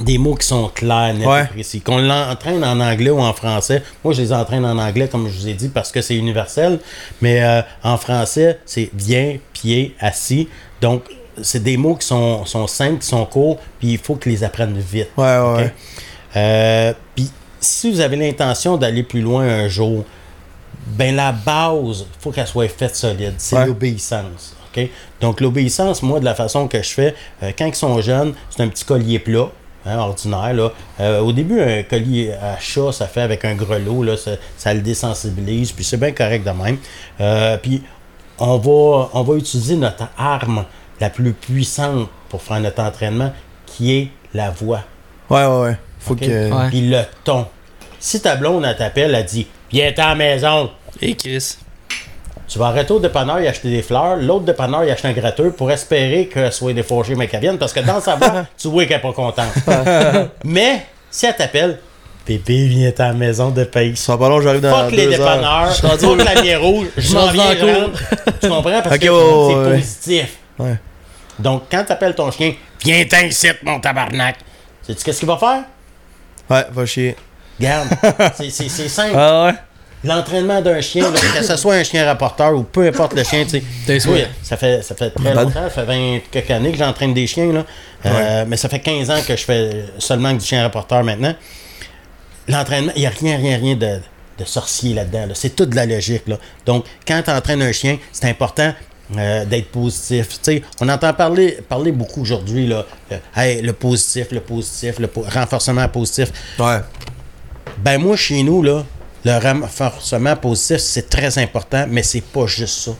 des 0.00 0.16
mots 0.18 0.34
qui 0.34 0.46
sont 0.46 0.68
clairs, 0.68 1.12
nets 1.14 1.26
Ouais. 1.26 1.44
et 1.44 1.46
précis. 1.48 1.80
Qu'on 1.82 1.98
l'entraîne 1.98 2.64
en 2.64 2.80
anglais 2.80 3.10
ou 3.10 3.20
en 3.20 3.32
français. 3.34 3.82
Moi, 4.02 4.14
je 4.14 4.22
les 4.22 4.32
entraîne 4.32 4.64
en 4.64 4.78
anglais, 4.78 5.08
comme 5.08 5.28
je 5.28 5.38
vous 5.38 5.48
ai 5.48 5.54
dit, 5.54 5.68
parce 5.68 5.92
que 5.92 6.00
c'est 6.00 6.16
universel, 6.16 6.78
mais 7.20 7.42
euh, 7.42 7.60
en 7.82 7.96
français, 7.98 8.58
c'est 8.64 8.90
viens, 8.94 9.36
pied, 9.60 9.94
assis. 10.00 10.48
Donc, 10.80 11.04
c'est 11.40 11.62
des 11.62 11.76
mots 11.76 11.94
qui 11.96 12.06
sont, 12.06 12.44
sont 12.46 12.66
simples, 12.66 12.98
qui 13.00 13.06
sont 13.06 13.24
courts, 13.26 13.58
puis 13.78 13.92
il 13.92 13.98
faut 13.98 14.16
qu'ils 14.16 14.32
les 14.32 14.44
apprennent 14.44 14.78
vite. 14.78 15.08
Ouais, 15.16 15.38
ouais. 15.38 15.72
Euh, 16.36 16.92
Puis, 17.14 17.30
si 17.60 17.90
vous 17.90 18.00
avez 18.00 18.16
l'intention 18.16 18.76
d'aller 18.76 19.02
plus 19.02 19.20
loin 19.20 19.42
un 19.44 19.68
jour, 19.68 20.04
ben 20.86 21.14
la 21.16 21.32
base, 21.32 22.00
il 22.08 22.20
faut 22.22 22.30
qu'elle 22.30 22.46
soit 22.46 22.68
faite 22.68 22.96
solide. 22.96 23.34
C'est 23.38 23.56
Ouais. 23.56 23.66
l'obéissance. 23.66 24.54
Donc, 25.20 25.40
l'obéissance, 25.40 26.02
moi, 26.04 26.20
de 26.20 26.24
la 26.24 26.36
façon 26.36 26.68
que 26.68 26.80
je 26.80 26.88
fais, 26.90 27.14
euh, 27.42 27.50
quand 27.58 27.66
ils 27.66 27.74
sont 27.74 28.00
jeunes, 28.00 28.32
c'est 28.48 28.62
un 28.62 28.68
petit 28.68 28.84
collier 28.84 29.18
plat. 29.18 29.48
hein, 29.86 29.98
ordinaire. 29.98 30.52
Là. 30.54 30.72
Euh, 31.00 31.20
au 31.20 31.32
début, 31.32 31.60
un 31.60 31.82
collier 31.82 32.32
à 32.32 32.58
chat, 32.60 32.92
ça 32.92 33.06
fait 33.06 33.22
avec 33.22 33.44
un 33.44 33.54
grelot, 33.54 34.02
là, 34.02 34.16
ça, 34.18 34.32
ça 34.58 34.74
le 34.74 34.80
désensibilise, 34.82 35.72
puis 35.72 35.82
c'est 35.82 35.96
bien 35.96 36.12
correct 36.12 36.44
de 36.44 36.50
même. 36.50 36.76
Euh, 37.20 37.56
puis 37.56 37.82
on 38.38 38.58
va, 38.58 39.10
on 39.12 39.22
va 39.22 39.34
utiliser 39.36 39.76
notre 39.76 40.08
arme 40.16 40.64
la 41.00 41.10
plus 41.10 41.32
puissante 41.32 42.08
pour 42.28 42.42
faire 42.42 42.60
notre 42.60 42.82
entraînement, 42.82 43.32
qui 43.66 43.96
est 43.96 44.08
la 44.34 44.50
voix. 44.50 44.82
Ouais, 45.30 45.44
ouais, 45.46 45.60
ouais. 45.62 45.76
Faut 45.98 46.14
OK? 46.14 46.20
que. 46.20 46.52
Ouais. 46.52 46.68
Puis 46.68 46.88
le 46.88 47.02
ton. 47.24 47.46
Si 47.98 48.20
ta 48.20 48.36
blonde, 48.36 48.64
elle 48.64 48.76
t'appelle, 48.76 49.14
elle 49.14 49.24
dit 49.24 49.46
Viens 49.70 49.92
à 49.96 50.08
la 50.08 50.14
maison. 50.14 50.70
Et 51.00 51.14
Chris. 51.14 51.58
Tu 52.46 52.58
vas 52.58 52.68
arrêter 52.68 52.92
au 52.92 52.98
dépanneur 52.98 53.38
et 53.38 53.48
acheter 53.48 53.68
des 53.70 53.82
fleurs. 53.82 54.16
L'autre 54.16 54.46
dépanneur, 54.46 54.82
il 54.84 54.90
achète 54.90 55.04
un 55.04 55.12
gratteux 55.12 55.50
pour 55.50 55.70
espérer 55.70 56.28
qu'elle 56.28 56.50
soit 56.50 56.72
défauchée, 56.72 57.14
mais 57.14 57.28
qu'elle 57.28 57.42
vienne. 57.42 57.58
Parce 57.58 57.74
que 57.74 57.80
dans 57.80 58.00
sa 58.00 58.16
voix, 58.16 58.46
tu 58.56 58.68
vois 58.68 58.86
qu'elle 58.86 58.96
n'est 58.96 59.02
pas 59.02 59.12
contente. 59.12 59.52
mais 60.44 60.86
si 61.10 61.26
elle 61.26 61.36
t'appelle 61.36 61.78
Bébé, 62.28 62.66
viens 62.66 62.92
à 62.98 63.02
la 63.08 63.12
maison 63.14 63.48
de 63.48 63.64
pays. 63.64 63.96
Ça 63.96 64.12
va 64.12 64.18
pas 64.18 64.28
long, 64.28 64.42
j'arrive 64.42 64.60
dans 64.60 64.84
Fuck 64.84 64.90
les 64.90 65.06
deux 65.06 65.12
heures. 65.14 65.18
dépanneurs, 65.18 65.74
fuck 65.74 66.18
la 66.18 66.34
lumière 66.34 66.60
rouge, 66.60 66.88
je 66.98 67.14
m'en 67.14 67.28
viens. 67.28 67.54
Tu 68.40 68.48
comprends? 68.48 68.82
Parce 68.82 68.98
que 68.98 69.06
c'est 69.06 69.10
ouais. 69.10 69.76
positif. 69.76 70.36
Ouais. 70.58 70.76
Donc, 71.38 71.62
quand 71.70 71.84
t'appelles 71.84 72.14
ton 72.14 72.30
chien, 72.30 72.52
viens 72.84 73.06
ici, 73.24 73.48
mon 73.62 73.80
tabarnak. 73.80 74.36
Sais-tu 74.82 75.04
qu'est-ce 75.04 75.20
qu'il 75.20 75.28
va 75.28 75.38
faire? 75.38 75.62
Ouais, 76.50 76.66
va 76.70 76.84
chier. 76.84 77.16
Garde. 77.58 77.88
c'est, 78.36 78.68
simple. 78.68 79.16
Ah 79.16 79.46
ouais. 79.46 79.54
L'entraînement 80.04 80.60
d'un 80.60 80.80
chien, 80.80 81.10
là, 81.10 81.18
que 81.18 81.44
ce 81.44 81.56
soit 81.56 81.74
un 81.74 81.82
chien 81.82 82.04
rapporteur 82.04 82.54
ou 82.54 82.62
peu 82.62 82.86
importe 82.86 83.14
le 83.14 83.24
chien, 83.24 83.44
tu 83.44 83.50
sais. 83.50 83.62
T'es 83.86 84.06
Oui, 84.06 84.22
ça 84.42 84.56
fait, 84.56 84.82
ça 84.82 84.94
fait 84.94 85.10
très 85.10 85.34
Bad. 85.34 85.46
longtemps, 85.46 85.64
ça 85.64 85.70
fait 85.70 85.84
20 85.84 86.20
quelques 86.30 86.50
années 86.50 86.72
que 86.72 86.78
j'entraîne 86.78 87.14
des 87.14 87.26
chiens, 87.26 87.52
là. 87.52 87.64
Euh, 88.06 88.44
mais 88.46 88.56
ça 88.56 88.68
fait 88.68 88.78
15 88.78 89.10
ans 89.10 89.20
que 89.26 89.34
je 89.34 89.44
fais 89.44 89.86
seulement 89.98 90.34
que 90.34 90.40
du 90.40 90.46
chien 90.46 90.62
rapporteur 90.62 91.02
maintenant. 91.02 91.34
L'entraînement, 92.48 92.92
il 92.96 93.00
n'y 93.00 93.06
a 93.06 93.10
rien, 93.10 93.36
rien, 93.36 93.56
rien 93.58 93.76
de, 93.76 94.00
de 94.38 94.44
sorcier 94.44 94.94
là-dedans. 94.94 95.26
là. 95.26 95.34
C'est 95.34 95.54
toute 95.54 95.70
de 95.70 95.76
la 95.76 95.86
logique. 95.86 96.26
Là. 96.26 96.36
Donc, 96.66 96.84
quand 97.06 97.20
tu 97.24 97.30
entraînes 97.30 97.62
un 97.62 97.72
chien, 97.72 97.98
c'est 98.12 98.28
important 98.28 98.72
euh, 99.16 99.44
d'être 99.44 99.70
positif. 99.70 100.28
Tu 100.28 100.38
sais, 100.42 100.62
on 100.80 100.88
entend 100.88 101.12
parler, 101.14 101.58
parler 101.68 101.92
beaucoup 101.92 102.22
aujourd'hui, 102.22 102.66
là. 102.66 102.84
euh, 103.12 103.18
Hey, 103.36 103.62
le 103.62 103.72
positif, 103.72 104.28
le 104.32 104.40
positif, 104.40 104.98
le 104.98 105.06
po- 105.08 105.24
renforcement 105.28 105.88
positif. 105.88 106.30
Ouais. 106.58 106.78
Ben 107.78 107.98
moi, 107.98 108.16
chez 108.16 108.42
nous, 108.42 108.62
là, 108.62 108.84
le 109.24 109.38
renforcement 109.38 110.36
positif, 110.36 110.78
c'est 110.78 111.08
très 111.08 111.38
important, 111.38 111.86
mais 111.88 112.02
c'est 112.02 112.22
pas 112.22 112.46
juste 112.46 112.78
ça. 112.80 112.90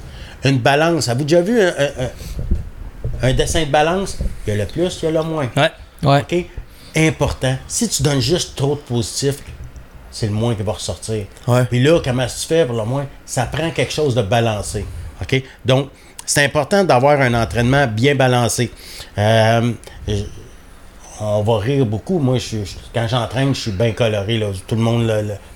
Une 0.44 0.58
balance. 0.58 1.08
Avez-vous 1.08 1.24
déjà 1.24 1.40
vu 1.40 1.60
un, 1.60 1.68
un- 1.68 2.04
un- 2.04 3.28
un 3.28 3.32
dessin 3.32 3.60
de 3.64 3.70
balance? 3.70 4.18
Il 4.46 4.50
y 4.54 4.60
a 4.60 4.64
le 4.64 4.70
plus, 4.70 4.98
il 5.02 5.04
y 5.06 5.08
a 5.08 5.10
le 5.10 5.22
moins. 5.22 5.48
Ouais. 5.56 5.70
Ouais. 6.02 6.20
OK? 6.20 6.46
Important. 7.06 7.56
Si 7.68 7.88
tu 7.88 8.02
donnes 8.02 8.20
juste 8.20 8.56
trop 8.56 8.74
de 8.74 8.80
positif, 8.80 9.36
c'est 10.10 10.26
le 10.26 10.32
moins 10.32 10.54
qui 10.54 10.62
va 10.62 10.72
ressortir. 10.72 11.24
Ouais. 11.46 11.64
Puis 11.66 11.82
là, 11.82 12.00
comment 12.02 12.26
tu 12.26 12.46
fais 12.46 12.64
pour 12.66 12.76
le 12.76 12.84
moins? 12.84 13.06
Ça 13.24 13.44
prend 13.46 13.70
quelque 13.70 13.92
chose 13.92 14.14
de 14.14 14.22
balancé. 14.22 14.84
OK? 15.22 15.42
Donc, 15.64 15.90
c'est 16.26 16.44
important 16.44 16.82
d'avoir 16.84 17.20
un 17.20 17.34
entraînement 17.34 17.86
bien 17.86 18.14
balancé. 18.14 18.70
Euh, 19.16 19.72
on 21.20 21.42
va 21.42 21.58
rire 21.58 21.84
beaucoup. 21.86 22.18
Moi, 22.18 22.38
je, 22.38 22.64
je- 22.64 22.74
quand 22.94 23.06
j'entraîne, 23.08 23.54
je 23.54 23.60
suis 23.60 23.70
bien 23.72 23.92
coloré. 23.92 24.38
Là. 24.38 24.46
Tout 24.66 24.74
le 24.76 24.80
monde 24.82 25.06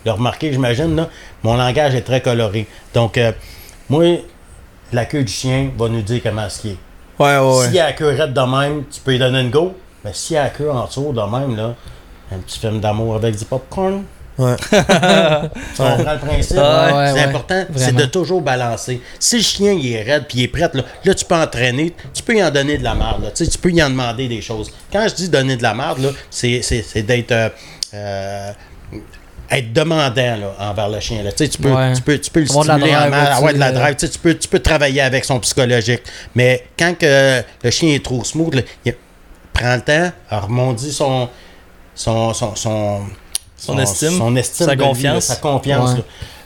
l'a, 0.05 0.13
remarqué, 0.13 0.53
j'imagine. 0.53 0.97
Là. 0.97 1.09
Mon 1.43 1.57
langage 1.57 1.95
est 1.95 2.03
très 2.03 2.21
coloré. 2.21 2.67
Donc, 2.95 3.17
euh, 3.19 3.33
moi, 3.89 4.05
la 4.93 5.05
queue 5.07 5.23
du 5.25 5.33
chien 5.33 5.71
va 5.79 5.89
nous 5.89 6.03
dire 6.03 6.21
comment 6.23 6.49
ce 6.49 6.61
qui 6.61 6.69
est. 6.71 6.77
Ouais, 7.19 7.39
ouais, 7.39 7.59
ouais. 7.59 7.67
S'il 7.69 7.79
a 7.79 7.87
la 7.87 7.93
queue 7.93 8.09
raide 8.09 8.33
de 8.33 8.41
même, 8.41 8.85
tu 8.91 9.01
peux 9.01 9.13
lui 9.13 9.19
donner 9.19 9.41
une 9.41 9.51
go. 9.51 9.75
Mais 10.05 10.11
s'il 10.13 10.37
a 10.37 10.45
la 10.45 10.51
queue 10.51 10.71
en 10.71 10.87
dessous 10.87 11.13
de 11.13 11.21
même, 11.21 11.57
là, 11.57 11.75
un 12.33 12.39
petit 12.39 12.59
film 12.59 12.81
d'amour 12.81 13.15
avec 13.17 13.37
du 13.37 13.45
popcorn. 13.45 14.03
Ouais. 14.39 14.57
Tu 14.71 15.77
comprends 15.77 16.13
le 16.15 16.19
principe? 16.19 16.57
Ouais, 16.57 16.63
ouais, 16.63 17.07
c'est 17.09 17.13
ouais. 17.15 17.21
important, 17.21 17.65
c'est 17.77 17.95
de 17.95 18.05
toujours 18.07 18.41
balancer. 18.41 19.01
Si 19.19 19.37
le 19.37 19.43
chien 19.43 19.73
il 19.73 19.93
est 19.93 20.03
raide 20.03 20.25
puis 20.27 20.39
il 20.39 20.43
est 20.45 20.49
prêt, 20.49 20.71
là, 20.73 20.83
là, 21.05 21.15
tu 21.15 21.25
peux 21.25 21.35
entraîner, 21.35 21.95
tu 22.15 22.23
peux 22.23 22.35
y 22.37 22.43
en 22.43 22.51
donner 22.51 22.79
de 22.79 22.85
la 22.85 22.95
merde. 22.95 23.25
là. 23.25 23.31
Tu 23.31 23.45
sais, 23.45 23.51
tu 23.51 23.59
peux 23.59 23.71
y 23.71 23.83
en 23.83 23.91
demander 23.91 24.29
des 24.29 24.41
choses. 24.41 24.73
Quand 24.91 25.07
je 25.09 25.15
dis 25.15 25.29
donner 25.29 25.57
de 25.57 25.63
la 25.63 25.75
merde, 25.75 25.99
là, 25.99 26.09
c'est, 26.31 26.63
c'est, 26.63 26.81
c'est 26.83 27.03
d'être 27.03 27.31
euh, 27.33 27.49
euh, 27.93 28.53
être 29.51 29.73
demandant 29.75 30.37
là, 30.37 30.57
envers 30.61 30.89
le 30.89 31.01
chien. 31.01 31.23
Là. 31.23 31.31
Tu, 31.33 31.45
sais, 31.45 31.51
tu, 31.51 31.59
peux, 31.59 31.71
Ouais. 31.71 31.93
tu, 31.93 32.01
peux, 32.01 32.19
tu 32.19 32.31
peux 32.31 32.41
le 32.41 32.51
Avoir 32.51 32.65
de 32.65 32.69
la 32.69 32.75
stimuler 32.77 32.97
en 32.97 33.01
drive 33.01 33.11
mal, 33.11 33.23
aussi, 33.23 33.37
avoir 33.37 33.53
de 33.53 33.59
la 33.59 33.73
drive. 33.73 33.97
Tu, 33.97 34.07
sais, 34.07 34.13
tu 34.13 34.19
peux, 34.19 34.35
tu 34.35 34.49
peux 34.49 34.61
travailler 34.61 35.01
avec 35.03 35.25
son 35.27 35.39
psychologique. 35.41 36.03
Mais 36.35 36.65
quand 36.79 36.97
que 36.99 37.43
le 37.63 37.71
chien 37.71 37.95
est 37.95 38.03
trop 38.03 38.25
smooth, 38.25 38.55
là, 38.55 38.63
il 38.87 38.95
prend 39.53 39.75
le 39.77 39.81
temps, 39.83 40.11
remondit 40.31 40.93
son, 40.93 41.29
son, 41.95 42.33
son, 42.35 42.55
son, 42.57 43.01
Son 43.57 43.79
estime, 43.79 44.11
son 44.19 44.35
estime 44.37 44.67
sa 44.67 44.75
de 44.75 44.81
lui, 44.81 44.87
confiance. 44.89 45.15
là, 45.29 45.35
sa 45.35 45.37
confiance. 45.41 45.95
Ouais. 45.95 46.05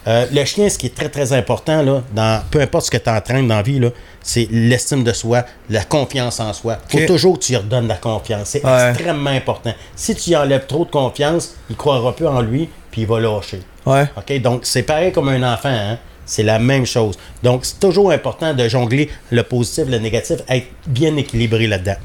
Euh, 0.09 0.25
le 0.33 0.45
chien, 0.45 0.69
ce 0.69 0.79
qui 0.79 0.87
est 0.87 0.95
très, 0.95 1.09
très 1.09 1.33
important, 1.33 1.83
là, 1.83 2.01
dans, 2.15 2.41
peu 2.51 2.61
importe 2.61 2.87
ce 2.87 2.91
que 2.93 2.97
tu 2.97 3.11
entraînes 3.11 3.49
dans 3.49 3.57
la 3.57 3.63
vie, 3.63 3.81
là, 3.81 3.89
c'est 4.23 4.47
l'estime 4.53 5.03
de 5.03 5.13
soi, 5.13 5.45
la 5.69 5.83
confiance 5.83 6.39
en 6.39 6.53
soi. 6.53 6.79
faut 6.89 6.99
Ok. 6.99 7.07
toujours 7.07 7.39
que 7.39 7.45
tu 7.45 7.53
lui 7.53 7.57
redonnes 7.59 7.89
la 7.89 7.97
confiance. 7.97 8.51
C'est 8.51 8.65
Ouais. 8.65 8.91
extrêmement 8.91 9.31
important. 9.31 9.75
Si 9.97 10.15
tu 10.15 10.31
y 10.31 10.37
enlèves 10.37 10.67
trop 10.67 10.85
de 10.85 10.91
confiance, 10.91 11.55
il 11.71 11.75
croira 11.77 12.15
plus 12.15 12.27
en 12.29 12.41
lui, 12.41 12.69
puis 12.93 13.01
il 13.03 13.07
va 13.09 13.19
lâcher. 13.19 13.63
Ouais. 13.85 14.05
OK? 14.17 14.41
Donc, 14.41 14.61
c'est 14.65 14.85
pareil 14.85 15.11
comme 15.11 15.29
un 15.29 15.53
enfant, 15.53 15.71
hein? 15.71 15.99
C'est 16.25 16.43
la 16.45 16.59
même 16.61 16.87
chose. 16.87 17.17
Donc, 17.43 17.65
c'est 17.65 17.79
toujours 17.81 18.11
important 18.13 18.53
de 18.55 18.69
jongler 18.69 19.11
le 19.31 19.43
positif, 19.45 19.85
le 19.89 19.99
négatif, 19.99 20.37
être 20.49 20.67
bien 20.87 21.17
équilibré 21.17 21.67
là-dedans. 21.67 21.97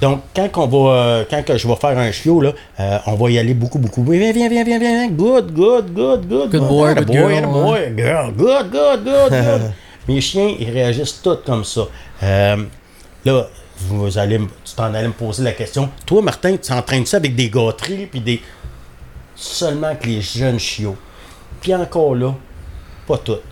Donc, 0.00 0.22
quand, 0.34 0.48
on 0.56 0.66
va, 0.66 0.92
euh, 0.92 1.24
quand 1.28 1.42
que 1.44 1.58
je 1.58 1.66
vais 1.66 1.76
faire 1.76 1.98
un 1.98 2.12
chiot, 2.12 2.40
là, 2.40 2.52
euh, 2.78 2.98
on 3.06 3.14
va 3.14 3.30
y 3.30 3.38
aller 3.38 3.54
beaucoup, 3.54 3.78
beaucoup. 3.78 4.04
Viens, 4.04 4.32
viens, 4.32 4.48
viens, 4.48 4.64
viens, 4.64 4.78
viens. 4.78 5.08
Good, 5.08 5.52
good, 5.52 5.92
good, 5.92 6.28
good. 6.28 6.50
Good 6.50 6.68
boy, 6.68 6.94
good 6.94 7.06
boy, 7.06 7.16
girl, 7.16 7.46
boy, 7.46 7.94
girl. 7.96 8.32
Good, 8.32 8.70
good, 8.70 9.04
good, 9.04 9.30
good. 9.30 9.72
Mes 10.08 10.20
chiens, 10.20 10.54
ils 10.58 10.70
réagissent 10.70 11.20
tous 11.20 11.38
comme 11.44 11.64
ça. 11.64 11.82
Euh, 12.22 12.64
là, 13.24 13.48
vous 13.80 14.18
allez, 14.18 14.38
tu 14.38 14.74
t'en 14.74 14.94
allais 14.94 15.08
me 15.08 15.12
poser 15.12 15.42
la 15.42 15.52
question. 15.52 15.90
Toi, 16.06 16.22
Martin, 16.22 16.56
tu 16.56 16.72
entraînes 16.72 17.06
ça 17.06 17.16
avec 17.16 17.34
des 17.34 17.50
gâteries 17.50 18.06
puis 18.06 18.20
des. 18.20 18.40
Seulement 19.34 19.94
que 19.94 20.06
les 20.06 20.20
jeunes 20.20 20.58
chiots? 20.58 20.96
Puis 21.60 21.74
encore 21.74 22.14
là, 22.14 22.34
pas 23.06 23.18
toutes. 23.18 23.42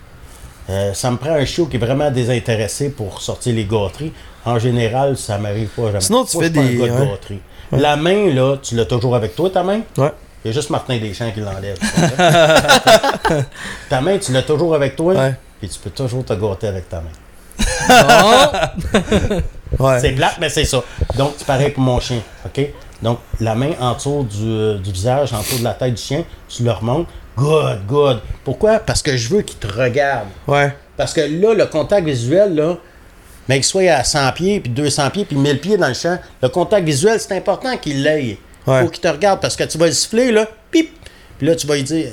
Euh, 0.69 0.95
ça 0.95 1.11
me 1.11 1.17
prend 1.17 1.31
un 1.31 1.45
chiot 1.45 1.67
qui 1.67 1.77
est 1.77 1.81
vraiment 1.81 2.11
désintéressé 2.11 2.91
pour 2.91 3.21
sortir 3.21 3.55
les 3.55 3.65
gâteries. 3.65 4.13
En 4.47 4.59
général, 4.59 5.17
ça 5.19 5.37
m'arrive 5.39 5.69
pas 5.69 5.87
jamais. 5.87 6.01
Sinon, 6.01 6.25
tu 6.25 6.37
Moi, 6.37 6.45
fais 6.47 6.53
je 6.55 6.61
suis 6.61 6.79
pas 6.79 6.85
des- 6.87 6.91
un 6.91 6.95
gars 6.95 6.95
de 6.95 7.01
ouais. 7.05 7.09
gâterie. 7.11 7.41
La 7.73 7.97
main, 7.97 8.33
là, 8.33 8.57
tu 8.63 8.75
l'as 8.77 8.85
toujours 8.85 9.15
avec 9.17 9.35
toi, 9.37 9.51
ta 9.51 9.63
main? 9.63 9.81
Ouais. 9.99 10.13
Il 10.45 10.49
y 10.49 10.51
a 10.51 10.55
juste 10.55 10.71
Martin 10.71 10.97
Deschamps 10.99 11.31
qui 11.33 11.41
l'enlève. 11.41 11.77
ta 13.91 14.01
main, 14.01 14.19
tu 14.19 14.33
l'as 14.33 14.43
toujours 14.43 14.75
avec 14.75 14.95
toi? 14.97 15.15
Ouais. 15.15 15.35
Et 15.63 15.69
tu 15.69 15.79
peux 15.81 15.91
toujours 15.91 16.25
te 16.25 16.33
gâter 16.35 16.69
avec 16.69 16.89
ta 16.89 17.01
main. 17.03 17.11
Ouais. 19.81 19.99
C'est 20.01 20.13
plate, 20.13 20.37
mais 20.41 20.49
c'est 20.49 20.65
ça. 20.65 20.81
Donc, 21.19 21.33
c'est 21.37 21.47
pareil 21.47 21.71
pour 21.71 21.83
mon 21.83 21.99
chien. 21.99 22.21
OK? 22.47 22.67
Donc, 23.03 23.19
la 23.41 23.55
main 23.57 23.73
en 23.81 23.95
dessous 23.95 24.23
du, 24.31 24.45
euh, 24.47 24.79
du 24.79 24.93
visage, 24.93 25.33
en 25.35 25.41
dessous 25.41 25.59
de 25.59 25.65
la 25.65 25.75
tête 25.75 25.93
du 25.95 26.01
chien, 26.01 26.25
tu 26.49 26.63
le 26.63 26.71
remontes. 26.71 27.09
Good, 27.37 27.81
good. 27.87 28.21
Pourquoi? 28.45 28.79
Parce 28.79 29.03
que 29.03 29.17
je 29.17 29.29
veux 29.29 29.43
qu'il 29.43 29.59
te 29.59 29.67
regarde. 29.67 30.29
Ouais. 30.47 30.73
Parce 30.97 31.13
que 31.13 31.21
là, 31.21 31.53
le 31.53 31.67
contact 31.67 32.07
visuel, 32.07 32.55
là, 32.55 32.77
mais 33.49 33.57
qu'il 33.57 33.65
soit 33.65 33.91
à 33.91 34.05
100 34.05 34.33
pieds, 34.33 34.61
puis 34.61 34.71
200 34.71 35.11
pieds, 35.11 35.25
puis 35.25 35.37
1000 35.37 35.61
pieds 35.61 35.77
dans 35.77 35.89
le 35.89 35.95
champ, 35.95 36.19
le 36.43 36.49
contact 36.49 36.85
visuel, 36.87 37.21
c'est 37.21 37.37
important 37.37 37.77
qu'il 37.77 38.03
l'ait. 38.03 38.39
Ouais. 38.67 38.83
faut 38.83 38.89
qu'il 38.89 39.01
te 39.01 39.09
regarde 39.09 39.41
parce 39.41 39.55
que 39.55 39.63
tu 39.65 39.79
vas 39.79 39.87
le 39.87 39.93
siffler, 39.93 40.33
là, 40.33 40.47
pip, 40.73 40.91
puis 41.39 41.47
là, 41.47 41.55
tu 41.55 41.67
vas 41.69 41.77
lui 41.77 41.85
dire, 41.85 42.09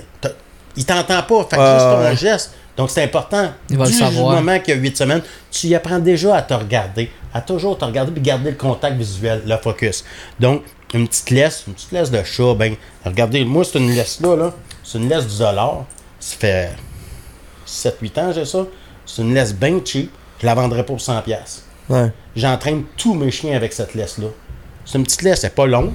il 0.75 0.86
t'entend 0.86 1.23
pas, 1.23 1.47
fait 1.49 1.55
que 1.55 1.61
Ouais, 1.61 1.73
juste 1.73 1.86
ton 1.86 2.01
ouais. 2.01 2.15
geste. 2.15 2.51
Donc, 2.77 2.89
c'est 2.89 3.03
important. 3.03 3.51
Il 3.69 3.77
va 3.77 3.86
le 3.86 3.91
du 3.91 3.97
savoir. 3.97 4.36
moment 4.36 4.59
qu'il 4.59 4.75
y 4.75 4.77
a 4.77 4.79
8 4.79 4.97
semaines, 4.97 5.21
tu 5.51 5.67
y 5.67 5.75
apprends 5.75 5.99
déjà 5.99 6.36
à 6.36 6.41
te 6.41 6.53
regarder, 6.53 7.11
à 7.34 7.41
toujours 7.41 7.77
te 7.77 7.86
regarder, 7.86 8.11
puis 8.11 8.21
garder 8.21 8.51
le 8.51 8.57
contact 8.57 8.95
visuel, 8.97 9.41
le 9.45 9.57
focus. 9.57 10.03
Donc, 10.39 10.63
une 10.93 11.07
petite 11.07 11.29
laisse, 11.31 11.63
une 11.67 11.73
petite 11.73 11.91
laisse 11.91 12.11
de 12.11 12.23
chat, 12.23 12.53
ben, 12.55 12.75
regardez, 13.03 13.43
moi, 13.45 13.63
c'est 13.63 13.79
une 13.79 13.91
laisse-là, 13.91 14.36
là, 14.36 14.53
c'est 14.84 14.99
une 14.99 15.09
laisse 15.09 15.25
du 15.27 15.38
dollar. 15.39 15.86
Ça 16.19 16.36
fait 16.38 16.69
7-8 17.67 18.19
ans, 18.19 18.31
j'ai 18.34 18.45
ça. 18.45 18.65
C'est 19.05 19.21
une 19.21 19.34
laisse 19.34 19.53
bien 19.53 19.79
cheap. 19.84 20.11
Je 20.43 20.47
la 20.47 20.55
vendrais 20.55 20.85
pour 20.85 20.97
100$. 20.99 21.21
piastres. 21.23 21.61
Ouais. 21.89 22.11
J'entraîne 22.35 22.83
tous 22.97 23.13
mes 23.13 23.31
chiens 23.31 23.55
avec 23.55 23.71
cette 23.71 23.93
laisse-là. 23.93 24.27
C'est 24.83 24.97
une 24.97 25.05
petite 25.05 25.21
laisse, 25.21 25.39
c'est 25.39 25.55
pas 25.55 25.65
longue. 25.65 25.93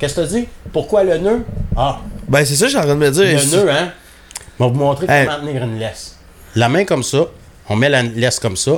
Qu'est-ce 0.00 0.16
que 0.16 0.26
tu 0.26 0.40
dis? 0.40 0.48
Pourquoi 0.72 1.04
le 1.04 1.18
nœud? 1.18 1.44
Ah, 1.76 2.00
Ben, 2.28 2.44
c'est 2.44 2.56
ça, 2.56 2.64
je 2.64 2.70
suis 2.70 2.78
en 2.78 2.82
train 2.82 2.94
de 2.96 2.98
me 2.98 3.10
dire. 3.12 3.22
le 3.22 3.56
nœud, 3.56 3.70
hein? 3.70 3.92
Je 4.58 4.64
vais 4.64 4.70
vous 4.70 4.76
montrer 4.76 5.06
Hey. 5.08 5.26
comment 5.26 5.38
tenir 5.46 5.62
une 5.62 5.78
laisse. 5.78 6.16
La 6.56 6.68
main 6.68 6.84
comme 6.84 7.04
ça, 7.04 7.26
on 7.68 7.76
met 7.76 7.88
la 7.88 8.02
laisse 8.02 8.40
comme 8.40 8.56
ça, 8.56 8.72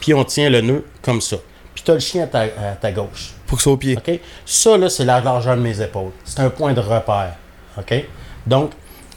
puis 0.00 0.14
on 0.14 0.24
tient 0.24 0.48
le 0.48 0.62
nœud 0.62 0.84
comme 1.02 1.20
ça. 1.20 1.36
Puis 1.74 1.84
tu 1.84 1.90
as 1.90 1.94
le 1.94 2.00
chien 2.00 2.24
à 2.24 2.26
ta, 2.28 2.40
à 2.40 2.48
ta 2.80 2.92
gauche. 2.92 3.34
Faut 3.46 3.56
que 3.56 3.62
ça 3.62 3.68
au 3.70 3.76
pied. 3.76 3.98
OK? 3.98 4.20
Ça, 4.46 4.78
là, 4.78 4.88
c'est 4.88 5.04
la 5.04 5.20
largeur 5.20 5.54
de 5.56 5.60
mes 5.60 5.78
épaules. 5.82 6.12
C'est 6.24 6.40
un 6.40 6.48
point 6.48 6.72
de 6.72 6.80
repère. 6.80 7.34
OK? 7.76 7.92
Donc, 8.46 8.70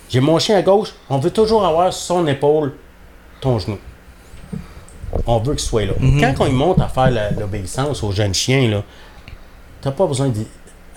j'ai 0.10 0.20
mon 0.20 0.38
chien 0.38 0.58
à 0.58 0.62
gauche. 0.62 0.90
On 1.10 1.18
veut 1.18 1.32
toujours 1.32 1.66
avoir 1.66 1.94
sur 1.94 2.04
son 2.18 2.28
épaule 2.28 2.74
ton 3.40 3.58
genou. 3.58 3.78
On 5.28 5.40
veut 5.40 5.54
qu'il 5.54 5.64
soit 5.64 5.86
là. 5.86 5.94
Quand 6.20 6.46
on 6.46 6.52
monte 6.52 6.80
à 6.82 6.88
faire 6.88 7.12
la- 7.12 7.32
l'obéissance 7.32 8.04
aux 8.04 8.12
jeunes 8.12 8.34
chiens, 8.34 8.70
là, 8.70 8.84
t'as 9.82 9.92
pas 9.92 10.06
besoin 10.08 10.30
de. 10.30 10.42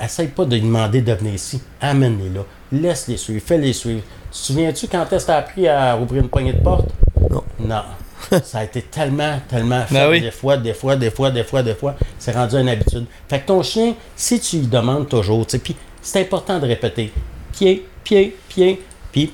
Essaye 0.02 0.28
pas 0.28 0.44
de 0.44 0.54
lui 0.54 0.62
demander 0.62 1.00
de 1.02 1.12
venir 1.12 1.34
ici. 1.34 1.60
Amène-les 1.80 2.30
là. 2.30 2.40
Laisse-les 2.70 3.16
suivre. 3.16 3.42
Fais-les 3.44 3.72
suivre. 3.72 4.02
Tu 4.30 4.30
te 4.30 4.36
souviens-tu 4.46 4.86
quand 4.86 5.12
est-ce 5.12 5.24
que 5.24 5.26
t'as 5.32 5.38
appris 5.38 5.66
à 5.66 5.96
ouvrir 5.98 6.22
une 6.22 6.28
poignée 6.28 6.52
de 6.52 6.60
porte? 6.62 6.88
Non. 7.30 7.42
Non. 7.58 7.82
ça 8.44 8.59
a 8.59 8.64
été 8.64 8.82
tellement, 8.82 9.38
tellement 9.48 9.84
fait 9.86 9.94
Ben 9.94 10.10
oui. 10.10 10.20
des 10.20 10.30
fois, 10.30 10.56
des 10.56 10.74
fois, 10.74 10.94
des 10.97 11.10
fois, 11.10 11.30
des 11.30 11.43
fois, 11.44 11.62
des 11.62 11.74
fois. 11.74 11.94
C'est 12.18 12.32
rendu 12.32 12.56
une 12.56 12.68
habitude. 12.68 13.06
Fait 13.28 13.40
que 13.40 13.47
ton 13.47 13.62
chien, 13.62 13.94
si 14.14 14.38
tu 14.40 14.59
lui 14.59 14.66
demandes 14.66 15.09
toujours, 15.09 15.47
tu 15.47 15.52
sais, 15.52 15.59
puis 15.59 15.74
c'est 16.02 16.20
important 16.20 16.59
de 16.60 16.66
répéter 16.66 17.12
pied, 17.52 17.86
pied, 18.05 18.36
pied, 18.48 18.82
puis 19.10 19.32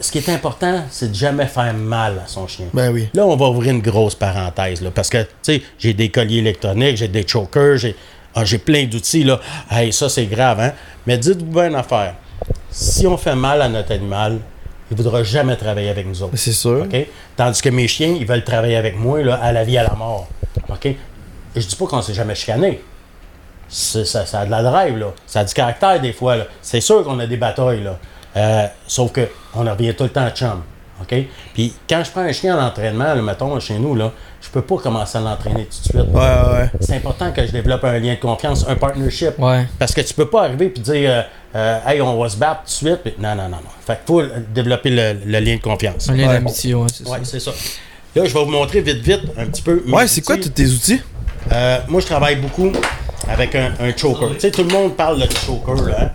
ce 0.00 0.12
qui 0.12 0.18
est 0.18 0.28
important, 0.28 0.82
c'est 0.90 1.10
de 1.10 1.14
jamais 1.14 1.46
faire 1.46 1.74
mal 1.74 2.22
à 2.24 2.28
son 2.28 2.46
chien. 2.46 2.66
Ben 2.72 2.92
oui. 2.92 3.08
Là, 3.14 3.26
on 3.26 3.36
va 3.36 3.46
ouvrir 3.46 3.72
une 3.72 3.82
grosse 3.82 4.14
parenthèse, 4.14 4.80
là, 4.80 4.90
parce 4.94 5.10
que, 5.10 5.22
tu 5.22 5.28
sais, 5.42 5.62
j'ai 5.78 5.92
des 5.92 6.10
colliers 6.10 6.38
électroniques, 6.38 6.96
j'ai 6.96 7.08
des 7.08 7.26
chokers, 7.26 7.78
j'ai 7.78 7.96
ah, 8.34 8.44
plein 8.64 8.84
d'outils, 8.84 9.24
là. 9.24 9.40
Hey, 9.70 9.92
ça, 9.92 10.08
c'est 10.08 10.26
grave, 10.26 10.60
hein? 10.60 10.72
Mais 11.06 11.18
dites-vous 11.18 11.52
bien 11.52 11.68
une 11.68 11.74
affaire. 11.74 12.14
Si 12.70 13.06
on 13.06 13.16
fait 13.16 13.34
mal 13.34 13.60
à 13.60 13.68
notre 13.68 13.92
animal, 13.92 14.38
il 14.90 14.96
ne 14.96 15.02
voudra 15.02 15.22
jamais 15.22 15.56
travailler 15.56 15.88
avec 15.90 16.06
nous 16.06 16.22
autres. 16.22 16.36
C'est 16.36 16.52
sûr. 16.52 16.86
Tandis 17.36 17.60
que 17.60 17.68
mes 17.68 17.88
chiens, 17.88 18.14
ils 18.18 18.26
veulent 18.26 18.44
travailler 18.44 18.76
avec 18.76 18.96
moi, 18.96 19.22
là, 19.22 19.34
à 19.34 19.52
la 19.52 19.64
vie, 19.64 19.76
à 19.76 19.82
la 19.82 19.94
mort. 19.94 20.28
OK? 20.68 20.88
Je 21.56 21.66
dis 21.66 21.76
pas 21.76 21.86
qu'on 21.86 22.02
s'est 22.02 22.14
jamais 22.14 22.34
chicané. 22.34 22.80
Ça, 23.68 24.04
ça 24.04 24.40
a 24.40 24.46
de 24.46 24.50
la 24.50 24.62
drive, 24.62 24.96
là. 24.96 25.12
Ça 25.26 25.40
a 25.40 25.44
du 25.44 25.52
caractère, 25.52 26.00
des 26.00 26.12
fois, 26.12 26.36
là. 26.36 26.44
C'est 26.62 26.80
sûr 26.80 27.02
qu'on 27.02 27.18
a 27.18 27.26
des 27.26 27.36
batailles, 27.36 27.82
là. 27.82 27.98
Euh, 28.38 28.66
sauf 28.86 29.12
que 29.12 29.28
on 29.54 29.60
revient 29.64 29.94
tout 29.94 30.04
le 30.04 30.10
temps 30.10 30.24
à 30.24 30.30
chum. 30.30 30.62
OK? 31.00 31.14
Puis 31.54 31.72
quand 31.88 32.02
je 32.04 32.10
prends 32.10 32.22
un 32.22 32.32
chien 32.32 32.56
en 32.58 32.66
entraînement, 32.66 33.14
là, 33.14 33.22
mettons, 33.22 33.58
chez 33.60 33.78
nous, 33.78 33.94
là, 33.94 34.10
je 34.40 34.48
peux 34.48 34.62
pas 34.62 34.76
commencer 34.78 35.18
à 35.18 35.20
l'entraîner 35.20 35.64
tout 35.66 35.78
de 35.78 35.84
suite. 35.84 36.12
Ouais, 36.12 36.20
ouais, 36.20 36.52
ouais. 36.52 36.70
C'est 36.80 36.96
important 36.96 37.30
que 37.32 37.44
je 37.46 37.52
développe 37.52 37.84
un 37.84 37.98
lien 37.98 38.14
de 38.14 38.20
confiance, 38.20 38.64
un 38.68 38.74
partnership. 38.76 39.38
Ouais. 39.38 39.66
Parce 39.78 39.92
que 39.94 40.00
tu 40.00 40.12
peux 40.14 40.28
pas 40.28 40.44
arriver 40.44 40.72
et 40.74 40.80
dire, 40.80 41.10
euh, 41.10 41.22
euh, 41.56 41.78
hey, 41.86 42.00
on 42.00 42.20
va 42.20 42.28
se 42.28 42.36
battre 42.36 42.60
tout 42.62 42.84
de 42.84 42.90
suite. 42.90 43.02
Puis 43.04 43.14
non, 43.18 43.30
non, 43.36 43.44
non, 43.44 43.58
non. 43.58 43.70
Fait 43.86 43.94
qu'il 43.94 44.06
faut 44.06 44.22
développer 44.52 44.90
le, 44.90 45.18
le 45.24 45.38
lien 45.40 45.56
de 45.56 45.60
confiance. 45.60 46.08
Un 46.08 46.14
lien 46.14 46.26
d'amitié, 46.28 46.74
ouais, 46.74 46.86
c'est 46.92 47.08
Ouais, 47.08 47.18
ça. 47.18 47.24
c'est 47.24 47.40
ça. 47.40 47.50
Là, 48.16 48.24
je 48.24 48.34
vais 48.34 48.44
vous 48.44 48.50
montrer 48.50 48.80
vite, 48.80 48.98
vite, 48.98 49.22
un 49.36 49.46
petit 49.46 49.62
peu. 49.62 49.82
Ouais, 49.88 50.06
c'est 50.08 50.22
quoi 50.22 50.36
tous 50.36 50.48
tes 50.48 50.66
outils? 50.66 51.00
Euh, 51.52 51.78
moi, 51.88 52.00
je 52.00 52.06
travaille 52.06 52.36
beaucoup 52.36 52.72
avec 53.28 53.54
un, 53.54 53.72
un 53.80 53.96
choker. 53.96 54.30
Tu 54.34 54.40
sais, 54.40 54.50
tout 54.50 54.64
le 54.64 54.70
monde 54.72 54.96
parle 54.96 55.20
de 55.20 55.28
choker, 55.32 55.74
là. 55.86 55.96
hein? 56.00 56.10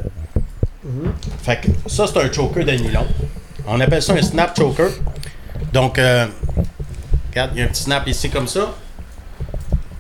Fait 1.44 1.62
que 1.62 1.68
ça, 1.88 2.08
c'est 2.08 2.18
un 2.20 2.32
choker 2.32 2.66
de 2.66 2.72
nylon. 2.72 3.08
On 3.68 3.80
appelle 3.80 4.02
ça 4.02 4.14
un 4.14 4.22
snap 4.22 4.58
choker. 4.58 4.90
Donc, 5.72 5.98
euh, 5.98 6.28
regarde, 7.30 7.52
il 7.54 7.60
y 7.60 7.62
a 7.62 7.66
un 7.66 7.70
petit 7.70 7.84
snap 7.84 8.08
ici 8.08 8.30
comme 8.30 8.48
ça. 8.48 8.74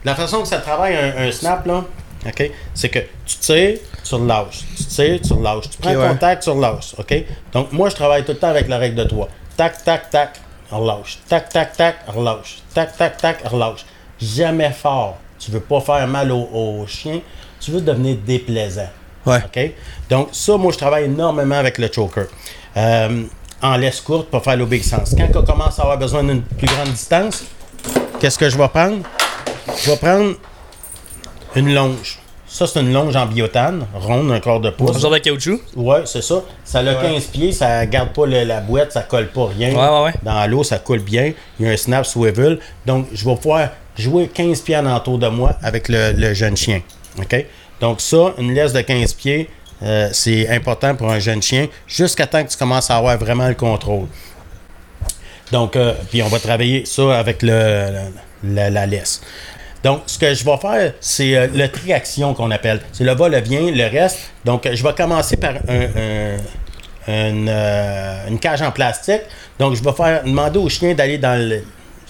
La 0.04 0.16
façon 0.16 0.42
que 0.42 0.48
ça 0.48 0.58
travaille 0.58 0.96
un, 0.96 1.28
un 1.28 1.32
snap, 1.32 1.66
là, 1.66 1.86
OK, 2.26 2.52
c'est 2.74 2.90
que 2.90 3.00
tu 3.26 3.38
tires, 3.38 3.78
tu 4.04 4.16
relâches. 4.16 4.64
Tu 4.78 4.84
tires, 4.86 5.20
tu 5.22 5.34
relâches. 5.34 5.70
Tu 5.70 5.78
prends 5.78 5.94
ouais. 5.94 6.08
contact, 6.08 6.44
tu 6.44 6.50
relâches. 6.50 6.96
OK? 6.98 7.26
Donc, 7.52 7.72
moi, 7.72 7.90
je 7.90 7.96
travaille 7.96 8.24
tout 8.24 8.32
le 8.32 8.38
temps 8.38 8.50
avec 8.50 8.68
la 8.68 8.78
règle 8.78 8.96
de 8.96 9.04
3. 9.04 9.28
Tac, 9.58 9.84
tac, 9.84 10.10
tac, 10.10 10.40
relâche. 10.72 11.20
Tac, 11.28 11.50
tac, 11.50 11.76
tac, 11.76 11.96
relâche. 12.08 12.60
Tac, 12.74 12.96
tac, 12.98 13.18
tac, 13.18 13.48
relâche. 13.48 13.86
Jamais 14.22 14.72
fort. 14.72 15.18
Tu 15.38 15.52
veux 15.52 15.60
pas 15.60 15.82
faire 15.82 16.08
mal 16.08 16.32
au, 16.32 16.48
au 16.54 16.88
chien. 16.88 17.20
Tu 17.60 17.72
veux 17.72 17.82
devenir 17.82 18.18
déplaisant. 18.26 18.90
Ouais. 19.26 19.76
Donc, 20.10 20.30
ça, 20.32 20.58
moi, 20.58 20.72
je 20.72 20.78
travaille 20.78 21.06
énormément 21.06 21.56
avec 21.56 21.78
le 21.78 21.90
choker. 21.91 22.26
Euh, 22.78 23.24
en 23.62 23.78
laisse 23.78 24.02
courte 24.02 24.30
pour 24.30 24.44
faire 24.44 24.58
l'obéissance. 24.58 25.16
Quand 25.18 25.40
on 25.40 25.44
commence 25.44 25.80
à 25.80 25.84
avoir 25.84 25.98
besoin 25.98 26.24
d'une 26.24 26.41
plus 26.41 26.68
grande 26.68 26.90
distance, 26.90 27.44
qu'est-ce 28.20 28.38
que 28.38 28.50
je 28.50 28.58
vais 28.58 28.68
prendre? 28.68 28.98
Je 29.84 29.91
vais 29.91 29.98
prendre 29.98 30.34
une 31.56 31.74
longe. 31.74 32.20
Ça, 32.45 32.68
c'est 32.68 32.82
une 32.82 32.94
longe 32.94 33.16
en 33.16 33.26
biotane, 33.26 33.88
ronde, 33.95 34.32
un 34.32 34.40
quart 34.40 34.60
de 34.60 34.68
Un 34.68 34.72
pouce. 34.72 35.00
genre 35.00 35.10
de 35.12 35.18
caoutchouc? 35.18 35.60
Ouais, 35.76 36.02
c'est 36.06 36.22
ça. 36.22 36.44
Ça 36.64 36.80
a 36.80 36.94
15 36.95 37.24
pieds, 37.26 37.52
ça 37.52 37.84
garde 37.88 38.10
pas 38.10 38.28
le- 38.28 38.44
la 38.44 38.60
boîte, 38.60 38.91
ça 38.91 39.02
colle 39.02 39.30
pas 39.30 39.48
rien. 39.48 39.70
Ouais, 39.74 39.76
ouais, 39.98 40.04
ouais. 40.06 40.14
Dans 40.22 40.45
l'eau, 40.52 40.64
ça 40.64 40.78
coule 40.78 41.00
bien. 41.00 41.34
Il 41.60 41.66
y 41.66 41.70
a 41.70 41.72
un 41.72 41.78
snap 41.78 42.06
swivel. 42.06 42.60
Donc, 42.86 43.08
je 43.12 43.26
vais 43.28 43.36
pouvoir 43.36 43.70
jouer 43.98 44.28
15 44.28 44.62
pieds 44.62 44.78
en 44.78 44.86
entour 44.86 45.18
de 45.18 45.28
moi 45.30 45.54
avec 45.64 45.90
le, 45.90 46.12
le 46.12 46.34
jeune 46.36 46.56
chien. 46.56 46.82
OK? 47.18 47.45
Donc, 47.84 48.00
ça, 48.00 48.34
une 48.38 48.54
laisse 48.54 48.72
de 48.72 48.80
15 48.80 49.12
pieds, 49.16 49.50
euh, 49.84 50.08
c'est 50.14 50.48
important 50.48 50.96
pour 50.96 51.12
un 51.12 51.20
jeune 51.20 51.42
chien 51.42 51.68
jusqu'à 51.86 52.26
temps 52.26 52.42
que 52.42 52.50
tu 52.50 52.56
commences 52.56 52.90
à 52.90 52.96
avoir 52.96 53.18
vraiment 53.18 53.46
le 53.50 53.56
contrôle. 53.56 54.08
Donc, 55.52 55.76
euh, 55.76 55.94
puis 56.10 56.24
on 56.24 56.30
va 56.30 56.40
travailler 56.40 56.86
ça 56.86 57.20
avec 57.20 57.42
le, 57.42 57.90
la, 58.46 58.70
la 58.70 58.86
laisse. 58.86 59.22
Donc, 59.84 60.04
ce 60.06 60.18
que 60.18 60.34
je 60.34 60.46
vais 60.46 60.56
faire, 60.56 60.94
c'est 61.02 61.36
euh, 61.36 61.48
le 61.54 61.68
triaction 61.68 62.34
qu'on 62.34 62.52
appelle. 62.52 62.80
C'est 62.94 63.04
le 63.04 63.14
va-le-vient, 63.16 63.70
le 63.70 63.84
reste. 63.92 64.32
Donc, 64.46 64.66
je 64.72 64.82
vais 64.82 64.94
commencer 64.94 65.36
par 65.36 65.56
un- 65.68 65.90
un- 65.98 66.38
une, 67.30 67.50
une 68.30 68.40
cage 68.40 68.62
en 68.62 68.72
plastique. 68.72 69.24
Donc, 69.60 69.76
je 69.76 69.84
vais 69.84 69.92
faire 69.92 70.24
demander 70.24 70.58
au 70.58 70.70
chien 70.70 70.94
d'aller 70.94 71.18
dans 71.18 71.38
le 71.38 71.62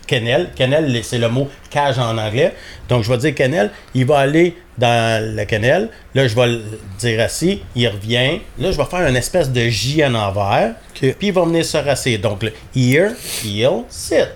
kennel. 0.07 0.49
Kennel, 0.55 0.99
c'est 1.03 1.17
le 1.17 1.30
mot 1.30 1.49
cage 1.69 1.99
en 1.99 2.17
anglais. 2.17 2.53
Donc, 2.89 3.03
je 3.03 3.09
vais 3.11 3.17
dire 3.17 3.35
kennel. 3.35 3.71
Il 3.93 4.05
va 4.05 4.19
aller 4.19 4.55
dans 4.77 5.35
le 5.35 5.45
kennel. 5.45 5.89
Là, 6.15 6.27
je 6.27 6.35
vais 6.35 6.47
le 6.47 6.61
dire 6.99 7.21
assis. 7.21 7.61
Il 7.75 7.88
revient. 7.88 8.39
Là, 8.59 8.71
je 8.71 8.77
vais 8.77 8.85
faire 8.85 9.07
une 9.07 9.15
espèce 9.15 9.49
de 9.49 9.61
J 9.69 10.03
en 10.05 10.15
envers. 10.15 10.75
Puis, 10.93 11.15
il 11.21 11.34
va 11.34 11.43
venir 11.43 11.65
se 11.65 11.77
rasser. 11.77 12.17
Donc, 12.17 12.43
le 12.43 12.51
here, 12.75 13.11
heel, 13.43 13.84
sit. 13.89 14.27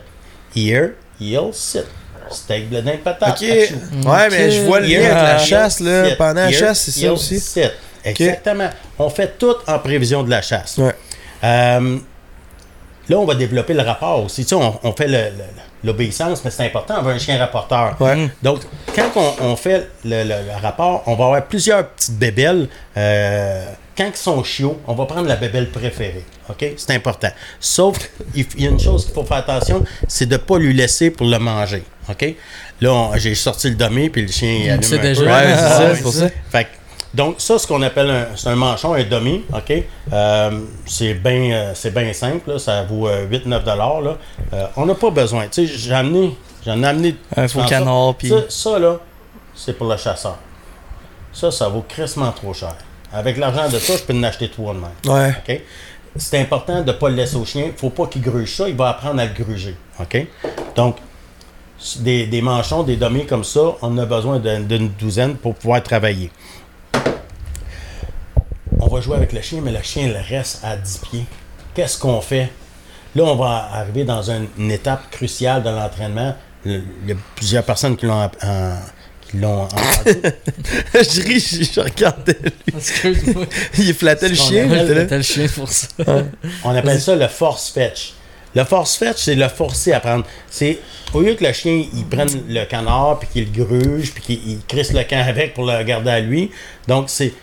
Here, 0.56 0.92
heel, 1.20 1.54
sit. 1.54 1.86
Steak, 2.30 2.70
blé 2.70 2.82
patate. 3.04 3.42
Ok. 3.42 3.50
achou. 3.50 4.10
Ouais, 4.10 4.30
mais 4.30 4.52
je 4.52 4.62
vois 4.64 4.82
le 4.82 4.88
lien 4.88 5.00
avec 5.00 5.14
la 5.14 5.38
chasse, 5.38 5.80
là. 5.80 6.10
sit. 6.10 6.18
Pendant 6.18 6.42
la 6.42 6.52
chasse, 6.52 6.82
c'est 6.82 7.02
ça 7.02 7.14
aussi. 7.14 7.40
sit. 7.40 7.72
Exactement. 8.04 8.70
On 9.00 9.10
fait 9.10 9.38
tout 9.38 9.56
en 9.66 9.80
prévision 9.80 10.24
de 10.24 10.30
la 10.30 10.42
chasse. 10.42 10.78
Ouais. 10.78 10.94
Euh, 11.44 11.98
là, 13.10 13.18
on 13.18 13.26
va 13.26 13.36
développer 13.36 13.74
le 13.74 13.82
rapport 13.84 14.24
aussi. 14.24 14.44
Tu 14.44 14.50
sais, 14.50 14.56
on, 14.56 14.80
on 14.84 14.92
fait 14.94 15.08
le- 15.08 15.18
le- 15.38 15.44
l'obéissance, 15.84 16.44
mais 16.44 16.52
c'est 16.52 16.66
important, 16.66 16.96
on 17.00 17.04
veut 17.04 17.14
un 17.14 17.20
chien 17.20 17.38
rapporteur. 17.38 17.96
Ouais. 18.00 18.30
Donc, 18.42 18.62
quand 18.96 19.10
on, 19.16 19.34
on 19.52 19.56
fait 19.56 19.88
le, 20.06 20.24
le- 20.24 20.30
le 20.30 20.62
rapport, 20.62 21.04
on 21.06 21.16
va 21.16 21.26
avoir 21.26 21.46
plusieurs 21.46 21.88
petites 21.90 22.18
bébelles. 22.18 22.68
Euh, 22.98 23.66
quand 23.98 24.10
ils 24.14 24.18
sont 24.18 24.44
chiots, 24.44 24.80
on 24.88 24.94
va 24.94 25.06
prendre 25.06 25.28
la 25.28 25.36
bébelle 25.38 25.70
préférée. 25.72 26.24
OK? 26.50 26.66
C'est 26.78 26.94
important. 26.94 27.30
Sauf 27.60 27.98
il 28.36 28.46
y 28.58 28.68
a 28.68 28.70
une 28.70 28.80
chose 28.80 29.06
qu'il 29.06 29.14
faut 29.14 29.24
faire 29.24 29.38
attention, 29.38 29.84
c'est 30.08 30.28
de 30.28 30.34
ne 30.34 30.38
pas 30.38 30.58
lui 30.60 30.74
laisser 30.74 31.10
pour 31.10 31.26
le 31.28 31.40
manger. 31.40 31.84
OK? 32.10 32.36
Là, 32.82 32.94
on- 32.94 33.16
j'ai 33.18 33.34
sorti 33.36 33.70
le 33.70 33.76
dummy, 33.76 34.10
puis 34.10 34.22
le 34.24 34.32
chien 34.32 34.52
il 34.66 34.70
allume 34.70 34.84
sait 34.84 35.00
un 35.00 35.02
déjà. 35.02 35.22
peu. 35.22 35.28
Ouais, 35.28 35.44
c'est 35.48 35.56
ça, 35.58 35.80
ouais. 35.88 35.96
c'est 35.96 36.02
pour 36.04 36.14
ça. 36.14 36.30
Fait 36.52 36.64
que, 36.66 36.70
donc, 37.14 37.36
ça, 37.40 37.58
ce 37.58 37.66
qu'on 37.68 37.82
appelle 37.82 38.10
un, 38.10 38.28
c'est 38.36 38.50
un 38.50 38.56
manchon, 38.56 38.94
un 38.94 39.04
dummy, 39.04 39.44
OK? 39.54 39.74
Euh, 40.14 40.60
c'est 40.86 41.14
bien 41.16 41.52
euh, 41.54 41.72
c'est 41.74 41.94
bien 41.94 42.12
simple, 42.14 42.52
là, 42.52 42.60
ça 42.60 42.84
vaut 42.84 43.08
euh, 43.08 43.28
8-9 43.28 43.64
dollars, 43.64 44.02
là. 44.02 44.18
Euh, 44.54 44.66
on 44.76 44.86
n'a 44.86 44.96
pas 44.96 45.10
besoin. 45.10 45.48
Tu 45.48 45.66
sais, 45.68 45.74
j'ai 45.74 45.94
amené, 45.94 46.36
j'en 46.66 46.82
ai 46.84 46.88
amené... 46.88 47.16
Un 47.36 47.48
faux 47.48 47.62
canard, 47.64 48.16
puis- 48.16 48.30
Ça, 48.30 48.36
ça, 48.50 48.80
là, 48.80 48.98
c'est 49.56 49.74
pour 49.78 49.88
le 49.90 49.98
chasseur. 49.98 50.38
Ça, 51.34 51.52
ça 51.52 51.68
vaut 51.70 51.86
crissement 51.88 52.32
trop 52.32 52.54
cher. 52.54 52.76
Avec 53.14 53.38
l'argent 53.38 53.70
de 53.70 53.80
ça, 53.80 53.94
je 53.96 54.04
peux 54.04 54.14
en 54.14 54.24
acheter 54.24 54.50
trois 54.50 54.74
de 54.74 54.80
même. 54.80 54.90
Ouais. 55.16 55.30
OK? 55.48 55.62
C'est 56.18 56.40
important 56.40 56.82
de 56.82 56.88
ne 56.92 56.98
pas 56.98 57.10
le 57.10 57.16
laisser 57.16 57.36
au 57.36 57.46
chien. 57.46 57.64
Il 57.66 57.72
ne 57.74 57.78
faut 57.78 57.90
pas 57.92 58.08
qu'il 58.08 58.22
gruge 58.22 58.54
ça. 58.56 58.68
Il 58.68 58.76
va 58.76 58.90
apprendre 58.90 59.20
à 59.22 59.26
le 59.26 59.34
gruger. 59.34 59.76
OK? 60.00 60.26
Donc, 60.76 60.98
des, 62.00 62.26
des 62.26 62.42
manchons, 62.42 62.82
des 62.84 62.96
dummies 62.96 63.26
comme 63.28 63.44
ça, 63.44 63.62
on 63.84 63.98
a 64.00 64.06
besoin 64.06 64.40
d'une 64.40 64.90
douzaine 64.90 65.36
pour 65.36 65.54
pouvoir 65.54 65.82
travailler. 65.84 66.32
On 68.80 68.88
va 68.88 69.02
jouer 69.02 69.16
avec 69.18 69.34
le 69.34 69.42
chien, 69.42 69.62
mais 69.64 69.72
le 69.72 69.82
chien 69.82 70.08
il 70.08 70.16
reste 70.18 70.60
à 70.64 70.76
10 70.78 70.98
pieds. 71.10 71.26
Qu'est-ce 71.74 71.98
qu'on 71.98 72.22
fait? 72.22 72.50
Là, 73.16 73.24
on 73.24 73.36
va 73.36 73.70
arriver 73.74 74.04
dans 74.04 74.30
une, 74.30 74.48
une 74.58 74.72
étape 74.72 75.10
cruciale 75.12 75.64
de 75.64 75.70
l'entraînement. 75.70 76.36
Le- 76.66 76.84
Il 77.04 77.10
y 77.10 77.12
a 77.14 77.16
plusieurs 77.36 77.64
personnes 77.64 77.98
qui 77.98 78.06
l'ont 78.06 78.30
qui 79.30 79.38
l'ont 79.38 79.64
entendu. 79.64 80.22
je 80.94 81.22
ris, 81.22 81.40
je, 81.40 81.64
je 81.74 81.80
regardais 81.82 82.38
lui. 82.42 82.52
Excuse-moi. 82.76 83.46
Il 83.78 83.94
flattait 83.94 84.30
le 84.30 84.36
chien, 84.36 84.68
là. 84.68 85.06
T'as 85.06 85.18
le 85.18 85.22
chien 85.24 85.48
pour 85.54 85.68
ça. 85.70 85.88
On 86.64 86.76
appelle 86.76 87.02
ça 87.02 87.16
le 87.16 87.28
force 87.28 87.70
fetch. 87.70 88.14
Le 88.56 88.64
force 88.64 88.96
fetch, 88.96 89.18
c'est 89.18 89.36
le 89.36 89.48
forcer 89.50 89.92
à 89.94 90.00
prendre. 90.00 90.26
C'est 90.50 90.80
au 91.14 91.22
lieu 91.22 91.34
que 91.36 91.44
le 91.44 91.52
chien 91.54 91.84
il 91.94 92.06
prenne 92.06 92.30
le 92.48 92.64
canard 92.66 93.20
puis 93.20 93.28
qu'il 93.28 93.46
le 93.54 93.66
gruge 93.66 94.14
puis 94.14 94.24
qu'il 94.24 94.50
il 94.52 94.60
crisse 94.68 94.94
le 94.94 95.04
camp 95.04 95.24
avec 95.28 95.54
pour 95.54 95.66
le 95.66 95.84
garder 95.84 96.10
à 96.10 96.20
lui. 96.22 96.50
Donc 96.88 97.10
c'est 97.10 97.34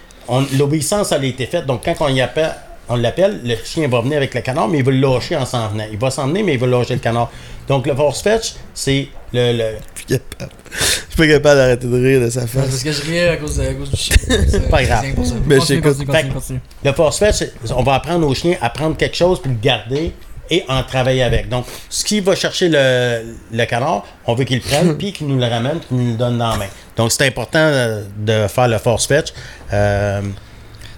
l'obéissance 0.59 1.13
elle 1.13 1.23
a 1.25 1.27
été 1.27 1.47
faite. 1.47 1.67
Donc 1.67 1.83
quand 1.85 1.95
on 2.01 2.09
y 2.09 2.21
appelle 2.21 2.55
on 2.87 2.97
l'appelle, 2.97 3.41
le 3.45 3.55
chien 3.65 3.89
va 3.89 4.03
venir 4.03 4.19
avec 4.19 4.35
le 4.35 4.43
canard, 4.43 4.69
mais 4.69 4.79
il 4.81 4.85
va 4.85 4.91
le 4.93 4.99
lâcher 4.99 5.37
en 5.37 5.47
s'en 5.47 5.69
venant. 5.69 5.87
Il 5.91 5.99
va 5.99 6.11
s'en 6.11 6.27
venir, 6.29 6.45
mais 6.45 6.53
il 6.53 6.61
va 6.61 6.67
lâcher 6.67 6.93
le 6.93 7.01
canard. 7.01 7.31
Donc 7.67 7.87
le 7.87 7.95
force 7.95 8.21
fetch, 8.21 8.53
c'est 8.75 9.09
le, 9.33 9.53
le- 9.57 9.77
Je 9.95 10.01
suis 10.01 10.07
capable. 10.21 10.53
Je 10.71 10.85
suis 10.85 11.17
pas 11.17 11.27
capable 11.27 11.57
d'arrêter 11.61 11.87
de 11.87 11.95
rire 12.07 12.21
de 12.21 12.29
sa 12.29 12.47
face. 12.47 12.67
Parce 12.69 12.83
que 12.83 12.93
je 12.93 13.03
riais 13.03 13.29
à 13.29 13.37
cause, 13.39 13.57
de- 13.57 13.63
à 13.63 13.73
cause 13.73 13.91
du 13.91 13.97
chien. 13.97 14.17
C'est 14.49 14.69
Pas 14.69 14.83
grave. 14.85 15.03
Mais 15.47 15.57
Continue, 15.57 15.81
continue, 15.81 16.07
continue. 16.35 16.61
Le 16.85 16.93
force 16.93 17.19
fetch, 17.19 17.49
on 17.75 17.83
va 17.83 17.95
apprendre 17.95 18.29
au 18.29 18.35
chien 18.35 18.57
à 18.61 18.69
prendre 18.69 18.99
quelque 18.99 19.17
chose 19.17 19.41
puis 19.41 19.51
le 19.51 19.57
garder 19.63 20.13
et 20.51 20.65
en 20.69 20.83
travailler 20.83 21.23
avec. 21.23 21.49
Donc, 21.49 21.65
ce 21.89 22.05
qui 22.05 22.21
va 22.21 22.35
chercher 22.35 22.69
le, 22.69 23.35
le 23.53 23.65
canard, 23.65 24.05
on 24.27 24.35
veut 24.35 24.45
qu'il 24.45 24.57
le 24.57 24.63
prenne 24.63 24.97
puis 24.99 25.13
qu'il 25.13 25.27
nous 25.29 25.39
le 25.39 25.47
ramène 25.47 25.81
qu'il 25.81 25.97
nous 25.97 26.13
le 26.13 26.17
donne 26.19 26.39
dans 26.39 26.51
la 26.51 26.57
main. 26.57 26.67
Donc, 26.97 27.13
c'est 27.13 27.27
important 27.27 27.59
euh, 27.61 28.05
de 28.17 28.47
faire 28.49 28.69
le 28.69 28.79
force 28.79 29.07
fetch. 29.07 29.29
Euh, 29.73 30.21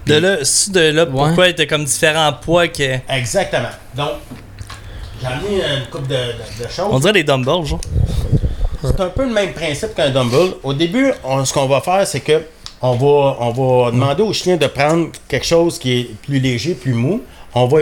De 0.07 0.15
là, 0.15 0.37
si 0.43 0.71
de 0.71 0.81
là, 0.91 1.07
pourquoi 1.07 1.53
t'as 1.53 1.67
comme 1.67 1.85
différents 1.85 2.33
poids 2.33 2.69
que. 2.69 2.97
exactement. 3.09 3.69
Donc, 3.95 4.11
j'ai 5.21 5.27
amené 5.27 5.57
une 5.79 5.87
coupe 5.91 6.07
de, 6.07 6.15
de- 6.15 6.65
de 6.65 6.69
choses. 6.69 6.87
On 6.91 6.99
dirait 7.01 7.13
des 7.15 7.25
dumbbells, 7.25 7.65
genre. 7.65 7.81
C'est 8.83 9.01
un 9.01 9.09
peu 9.09 9.25
le 9.25 9.33
même 9.33 9.53
principe 9.53 9.95
qu'un 9.95 10.11
dumbbell. 10.11 10.51
Au 10.63 10.73
début, 10.75 11.13
on- 11.25 11.45
ce 11.45 11.53
qu'on 11.53 11.67
va 11.67 11.81
faire, 11.81 12.07
c'est 12.07 12.21
que 12.21 12.43
on 12.83 12.93
va, 12.93 13.37
on 13.41 13.51
va 13.85 13.91
demander 13.91 14.23
au 14.23 14.33
chien 14.35 14.57
de 14.59 14.67
prendre 14.67 15.09
quelque 15.29 15.47
chose 15.47 15.79
qui 15.79 15.99
est 16.01 16.05
plus 16.27 16.39
léger, 16.39 16.75
plus 16.75 16.93
mou. 16.93 17.23
On 17.59 17.67
va 17.67 17.79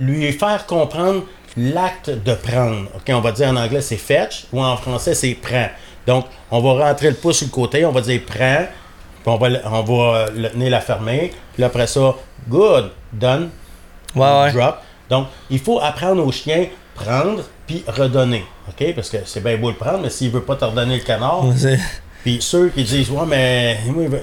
lui 0.00 0.32
faire 0.32 0.64
comprendre 0.66 1.22
l'acte 1.56 2.08
de 2.10 2.32
prendre. 2.34 2.86
Ok, 2.96 3.02
on 3.10 3.20
va 3.20 3.30
dire 3.32 3.48
en 3.48 3.56
anglais 3.56 3.82
c'est 3.82 3.98
fetch 3.98 4.46
ou 4.52 4.62
en 4.62 4.76
français 4.76 5.14
c'est 5.14 5.34
prend. 5.34 5.68
Donc, 6.06 6.24
on 6.50 6.60
va 6.60 6.86
rentrer 6.88 7.10
le 7.10 7.16
pouce 7.16 7.36
sur 7.38 7.46
le 7.46 7.52
côté, 7.52 7.84
on 7.84 7.92
va 7.92 8.00
dire 8.00 8.20
prends, 8.26 8.64
puis 8.66 9.26
on 9.26 9.36
va, 9.36 9.48
le- 9.50 9.60
on 9.66 9.82
va 9.82 10.26
le 10.34 10.48
tenir 10.48 10.70
la 10.70 10.80
fermer. 10.80 11.30
Puis 11.54 11.62
après 11.62 11.86
ça, 11.86 12.14
good, 12.48 12.90
done, 13.12 13.50
Ouais, 14.16 14.26
ouais. 14.42 14.52
drop. 14.52 14.78
Donc, 15.10 15.26
il 15.50 15.58
faut 15.60 15.78
apprendre 15.78 16.26
au 16.26 16.32
chien 16.32 16.66
prendre 16.94 17.42
puis 17.66 17.84
redonner. 17.86 18.44
OK? 18.68 18.94
Parce 18.94 19.10
que 19.10 19.18
c'est 19.26 19.42
bien 19.44 19.56
beau 19.58 19.68
le 19.70 19.76
prendre, 19.76 20.00
mais 20.00 20.10
s'il 20.10 20.30
veut 20.30 20.42
pas 20.42 20.56
te 20.56 20.64
redonner 20.64 20.96
le 20.96 21.02
canard, 21.04 21.44
puis 22.22 22.38
ceux 22.40 22.70
qui 22.70 22.82
disent 22.82 23.10
Ouais, 23.10 23.26
mais 23.28 23.78
moi, 23.88 24.02
il 24.04 24.08
veut- 24.08 24.22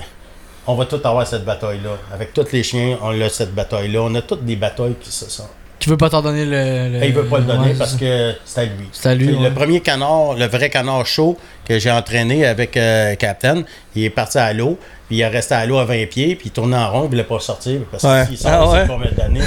on 0.69 0.75
va 0.75 0.85
tout 0.85 0.99
avoir 1.03 1.25
cette 1.25 1.45
bataille-là. 1.45 1.97
Avec 2.13 2.33
tous 2.33 2.51
les 2.51 2.63
chiens, 2.63 2.97
on 3.01 3.19
a 3.19 3.29
cette 3.29 3.53
bataille-là. 3.53 4.01
On 4.03 4.13
a 4.15 4.21
toutes 4.21 4.45
des 4.45 4.55
batailles 4.55 4.95
qui 5.01 5.11
se 5.11 5.29
sont. 5.29 5.47
Tu 5.79 5.89
veux 5.89 5.95
pas 5.97 6.09
t'en 6.09 6.21
donner 6.21 6.43
le. 6.43 6.89
le- 6.97 7.03
Et 7.03 7.07
il 7.07 7.13
veut 7.13 7.23
pas 7.25 7.37
le 7.39 7.45
donner 7.45 7.69
ouais, 7.69 7.73
parce 7.77 7.95
que 7.95 8.33
c'est 8.43 8.61
à 8.61 8.65
lui. 8.65 8.89
C'est 8.91 9.09
à 9.09 9.15
lui, 9.15 9.33
ouais. 9.33 9.49
Le 9.49 9.53
premier 9.53 9.79
canard, 9.79 10.33
le 10.33 10.45
vrai 10.45 10.69
canard 10.69 11.05
chaud 11.05 11.37
que 11.65 11.79
j'ai 11.79 11.89
entraîné 11.89 12.45
avec 12.45 12.75
euh, 12.75 13.15
Captain, 13.15 13.63
il 13.95 14.03
est 14.03 14.09
parti 14.09 14.37
à 14.39 14.51
l'eau, 14.51 14.77
puis 15.07 15.17
il 15.17 15.21
est 15.21 15.27
resté 15.27 15.55
à 15.55 15.65
l'eau 15.65 15.77
à 15.77 15.85
20 15.85 16.07
pieds, 16.09 16.35
puis 16.35 16.47
il 16.49 16.51
tournait 16.51 16.75
en 16.75 16.91
rond, 16.91 17.03
il 17.05 17.09
voulait 17.11 17.23
pas 17.23 17.39
sortir 17.39 17.79
parce 17.89 18.03
que 18.03 18.07
Ouais. 18.09 18.25
s'il 18.25 18.37
sort, 18.37 18.75
Ah 18.75 18.85
pas 18.85 18.97
mal 18.97 19.13
d'années. 19.15 19.39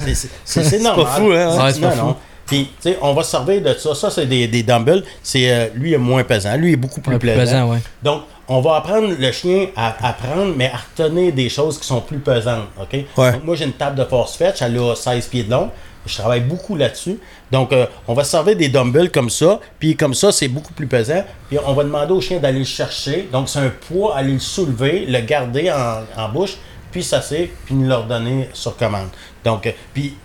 C'est- 0.00 0.14
c'est- 0.14 0.28
C'est 0.44 0.64
c'est 0.64 0.78
normal. 0.78 1.06
fou, 1.06 1.30
hein? 1.32 1.64
Ouais, 1.66 1.72
c'est 1.72 1.80
pas 1.80 1.90
fou. 1.90 2.14
Puis, 2.46 2.70
tu 2.82 2.90
sais, 2.90 2.98
on 3.00 3.12
va 3.14 3.22
se 3.22 3.30
servir 3.30 3.62
de 3.62 3.72
ça. 3.74 3.94
Ça, 3.94 4.10
c'est 4.10 4.26
des, 4.26 4.46
des 4.48 4.62
dumbbells. 4.62 5.04
C'est, 5.22 5.50
euh, 5.50 5.66
lui, 5.74 5.92
est 5.94 5.98
moins 5.98 6.24
pesant. 6.24 6.56
Lui, 6.56 6.72
est 6.72 6.76
beaucoup 6.76 7.00
plus 7.00 7.18
pesant, 7.18 7.70
ouais. 7.70 7.78
Donc, 8.02 8.22
on 8.52 8.60
va 8.60 8.76
apprendre 8.76 9.14
le 9.18 9.32
chien 9.32 9.68
à 9.76 10.08
apprendre, 10.08 10.52
mais 10.56 10.70
à 10.70 10.76
retenir 10.76 11.32
des 11.32 11.48
choses 11.48 11.78
qui 11.78 11.86
sont 11.86 12.00
plus 12.00 12.18
pesantes. 12.18 12.68
OK? 12.80 13.04
Ouais. 13.16 13.32
Donc, 13.32 13.44
moi, 13.44 13.54
j'ai 13.56 13.64
une 13.64 13.72
table 13.72 13.96
de 13.96 14.04
force 14.04 14.36
fetch. 14.36 14.62
Elle 14.62 14.78
a 14.78 14.94
16 14.94 15.26
pieds 15.28 15.44
de 15.44 15.50
long. 15.50 15.70
Je 16.04 16.16
travaille 16.18 16.40
beaucoup 16.40 16.74
là-dessus. 16.74 17.18
Donc, 17.50 17.72
euh, 17.72 17.86
on 18.08 18.14
va 18.14 18.24
se 18.24 18.30
servir 18.32 18.56
des 18.56 18.68
dumbbells 18.68 19.10
comme 19.10 19.30
ça. 19.30 19.60
Puis, 19.78 19.96
comme 19.96 20.14
ça, 20.14 20.32
c'est 20.32 20.48
beaucoup 20.48 20.72
plus 20.72 20.86
pesant. 20.88 21.22
Puis, 21.48 21.58
on 21.64 21.72
va 21.74 21.84
demander 21.84 22.12
au 22.12 22.20
chien 22.20 22.38
d'aller 22.40 22.58
le 22.60 22.64
chercher. 22.64 23.28
Donc, 23.32 23.48
c'est 23.48 23.60
un 23.60 23.70
poids, 23.88 24.16
aller 24.16 24.32
le 24.32 24.38
soulever, 24.40 25.06
le 25.06 25.20
garder 25.20 25.70
en, 25.70 26.00
en 26.20 26.28
bouche, 26.28 26.56
puis 26.90 27.02
s'asseoir, 27.04 27.42
puis 27.64 27.74
nous 27.76 27.86
le 27.88 27.94
redonner 27.94 28.48
sur 28.52 28.76
commande. 28.76 29.08
Donc, 29.44 29.66
euh, 29.66 29.72
puis, 29.94 30.16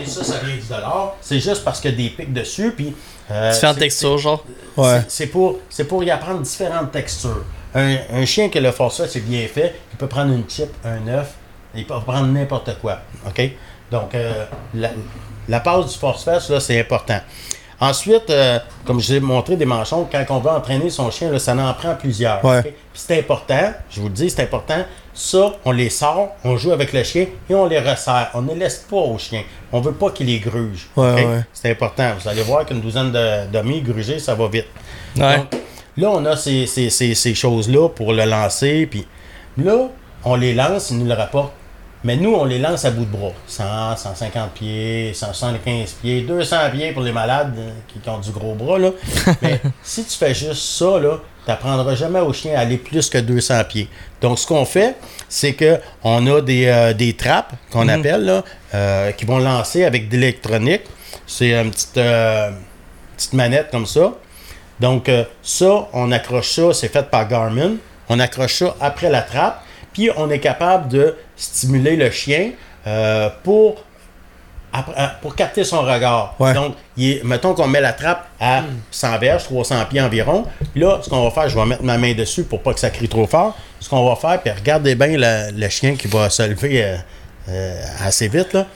et 0.00 0.06
ça, 0.06 0.22
ça 0.24 0.38
vient 0.44 0.54
du 0.54 0.66
dollar. 0.68 1.16
C'est 1.20 1.40
juste 1.40 1.64
parce 1.64 1.80
qu'il 1.80 1.90
y 1.90 1.94
a 1.94 1.96
des 1.96 2.10
pics 2.10 2.32
dessus. 2.32 2.72
Puis, 2.76 2.94
euh, 3.30 3.52
Différentes 3.52 3.78
textures, 3.78 4.18
genre. 4.18 4.44
Ouais. 4.76 5.00
c'est- 5.00 5.04
C'est 5.08 5.26
pour, 5.26 5.58
c'est 5.68 5.84
pour 5.84 6.02
y 6.04 6.10
apprendre 6.12 6.40
différentes 6.42 6.92
textures. 6.92 7.44
Un, 7.74 7.96
un 8.12 8.24
chien 8.24 8.48
que 8.48 8.58
le 8.58 8.70
force 8.72 9.04
c'est 9.06 9.20
bien 9.20 9.46
fait, 9.46 9.74
il 9.92 9.98
peut 9.98 10.06
prendre 10.06 10.32
une 10.32 10.48
chip, 10.48 10.68
un 10.84 11.06
œuf, 11.08 11.34
il 11.74 11.86
peut 11.86 11.94
prendre 12.06 12.26
n'importe 12.28 12.78
quoi. 12.80 13.00
OK? 13.26 13.42
Donc, 13.90 14.14
euh, 14.14 14.44
la, 14.74 14.90
la 15.48 15.60
passe 15.60 15.92
du 15.92 15.98
force 15.98 16.24
fest, 16.24 16.50
là, 16.50 16.60
c'est 16.60 16.78
important. 16.78 17.20
Ensuite, 17.80 18.28
euh, 18.30 18.58
comme 18.84 19.00
je 19.00 19.06
vous 19.06 19.14
ai 19.14 19.20
montré 19.20 19.56
des 19.56 19.64
manchons, 19.64 20.08
quand 20.10 20.24
on 20.30 20.40
veut 20.40 20.50
entraîner 20.50 20.90
son 20.90 21.10
chien, 21.10 21.30
là, 21.30 21.38
ça 21.38 21.54
en 21.54 21.72
prend 21.74 21.94
plusieurs. 21.94 22.44
Ouais. 22.44 22.58
OK? 22.58 22.64
Puis 22.64 22.72
c'est 22.94 23.18
important, 23.18 23.72
je 23.90 24.00
vous 24.00 24.08
le 24.08 24.14
dis, 24.14 24.30
c'est 24.30 24.42
important. 24.42 24.84
Ça, 25.14 25.52
on 25.64 25.72
les 25.72 25.90
sort, 25.90 26.36
on 26.44 26.56
joue 26.56 26.72
avec 26.72 26.92
le 26.92 27.02
chien 27.02 27.26
et 27.50 27.54
on 27.54 27.66
les 27.66 27.78
resserre. 27.80 28.30
On 28.34 28.42
ne 28.42 28.50
les 28.50 28.60
laisse 28.60 28.78
pas 28.88 28.96
au 28.96 29.18
chien. 29.18 29.42
On 29.72 29.80
veut 29.80 29.92
pas 29.92 30.10
qu'il 30.10 30.26
les 30.26 30.38
gruge. 30.38 30.88
Ouais, 30.96 31.12
OK? 31.12 31.18
ouais. 31.18 31.40
C'est 31.52 31.70
important. 31.70 32.12
Vous 32.20 32.28
allez 32.28 32.42
voir 32.42 32.64
qu'une 32.66 32.80
douzaine 32.80 33.10
de 33.10 33.46
d'amis 33.46 33.80
grugés, 33.80 34.18
ça 34.18 34.34
va 34.34 34.46
vite. 34.48 34.66
Ouais. 35.16 35.38
Donc, 35.38 35.48
là, 35.98 36.10
on 36.10 36.24
a 36.24 36.36
ces, 36.36 36.66
ces- 36.66 36.90
ces- 36.90 37.14
ces 37.14 37.34
choses-là 37.34 37.88
pour 37.90 38.12
le 38.12 38.24
lancer. 38.24 38.86
Puis 38.86 39.06
là, 39.58 39.88
on 40.24 40.34
les 40.36 40.54
lance, 40.54 40.90
ils 40.90 40.98
nous 40.98 41.06
le 41.06 41.14
rapportent. 41.14 41.52
Mais 42.04 42.16
nous, 42.16 42.32
on 42.32 42.44
les 42.44 42.60
lance 42.60 42.84
à 42.84 42.92
bout 42.92 43.04
de 43.04 43.10
bras. 43.10 43.32
100, 43.48 43.96
150 43.96 44.52
pieds, 44.52 45.12
175 45.12 45.94
pieds, 46.00 46.20
200 46.22 46.56
pieds 46.72 46.92
pour 46.92 47.02
les 47.02 47.10
malades 47.10 47.54
euh, 47.58 47.70
qui, 47.88 48.08
ont 48.08 48.18
du 48.18 48.30
gros 48.30 48.54
bras. 48.54 48.78
Là. 48.78 48.90
Mais 49.42 49.60
si 49.82 50.04
tu 50.04 50.16
fais 50.16 50.32
juste 50.32 50.62
ça, 50.62 51.00
là, 51.00 51.18
tu 51.44 51.50
n'apprendras 51.50 51.96
jamais 51.96 52.20
au 52.20 52.32
chien 52.32 52.54
à 52.56 52.60
aller 52.60 52.76
plus 52.76 53.10
que 53.10 53.18
200 53.18 53.64
pieds. 53.68 53.88
Donc, 54.20 54.38
ce 54.38 54.46
qu'on 54.46 54.64
fait, 54.64 54.94
c'est 55.28 55.54
que 55.54 55.80
on 56.04 56.24
a 56.28 56.40
des, 56.40 56.66
euh, 56.66 56.92
des 56.94 57.14
trappes 57.14 57.54
qu'on 57.72 57.88
appelle, 57.88 58.24
là, 58.24 58.44
euh, 58.74 59.10
qui 59.12 59.24
vont 59.24 59.38
lancer 59.38 59.84
avec 59.84 60.08
de 60.08 60.16
l'électronique. 60.18 60.82
C'est 61.26 61.50
une 61.60 61.72
petite, 61.72 61.98
euh, 61.98 62.50
petite 63.16 63.32
manette 63.32 63.70
comme 63.72 63.86
ça. 63.86 64.12
Donc, 64.80 65.08
euh, 65.08 65.24
ça, 65.42 65.88
on 65.92 66.12
accroche 66.12 66.50
ça, 66.50 66.72
c'est 66.72 66.88
fait 66.92 67.08
par 67.10 67.26
Garmin. 67.28 67.72
On 68.08 68.18
accroche 68.20 68.54
ça 68.54 68.74
après 68.80 69.10
la 69.10 69.22
trappe, 69.22 69.62
puis 69.92 70.10
on 70.16 70.30
est 70.30 70.38
capable 70.40 70.88
de 70.88 71.16
stimuler 71.36 71.96
le 71.96 72.10
chien 72.10 72.52
euh, 72.86 73.28
pour, 73.42 73.84
euh, 74.74 75.06
pour 75.20 75.34
capter 75.34 75.64
son 75.64 75.82
regard. 75.82 76.34
Ouais. 76.38 76.54
Donc, 76.54 76.74
il 76.96 77.10
est- 77.18 77.24
mettons 77.24 77.54
qu'on 77.54 77.66
met 77.66 77.80
la 77.80 77.92
trappe 77.92 78.26
à 78.40 78.62
100 78.90 79.18
verges, 79.18 79.44
300 79.44 79.84
pieds 79.90 80.00
environ. 80.00 80.44
Puis 80.72 80.80
là, 80.80 81.00
ce 81.02 81.10
qu'on 81.10 81.24
va 81.24 81.30
faire, 81.30 81.48
je 81.48 81.56
vais 81.58 81.66
mettre 81.66 81.82
ma 81.82 81.98
main 81.98 82.14
dessus 82.14 82.44
pour 82.44 82.62
pas 82.62 82.72
que 82.72 82.80
ça 82.80 82.90
crie 82.90 83.08
trop 83.08 83.26
fort. 83.26 83.56
Ce 83.80 83.88
qu'on 83.88 84.08
va 84.08 84.16
faire, 84.16 84.40
puis 84.40 84.50
regardez 84.52 84.94
bien 84.94 85.08
le, 85.18 85.50
le 85.58 85.68
chien 85.68 85.96
qui 85.96 86.06
va 86.08 86.30
se 86.30 86.42
lever 86.42 86.84
euh, 86.84 86.96
euh, 87.50 87.82
assez 88.04 88.28
vite, 88.28 88.52
là. 88.54 88.66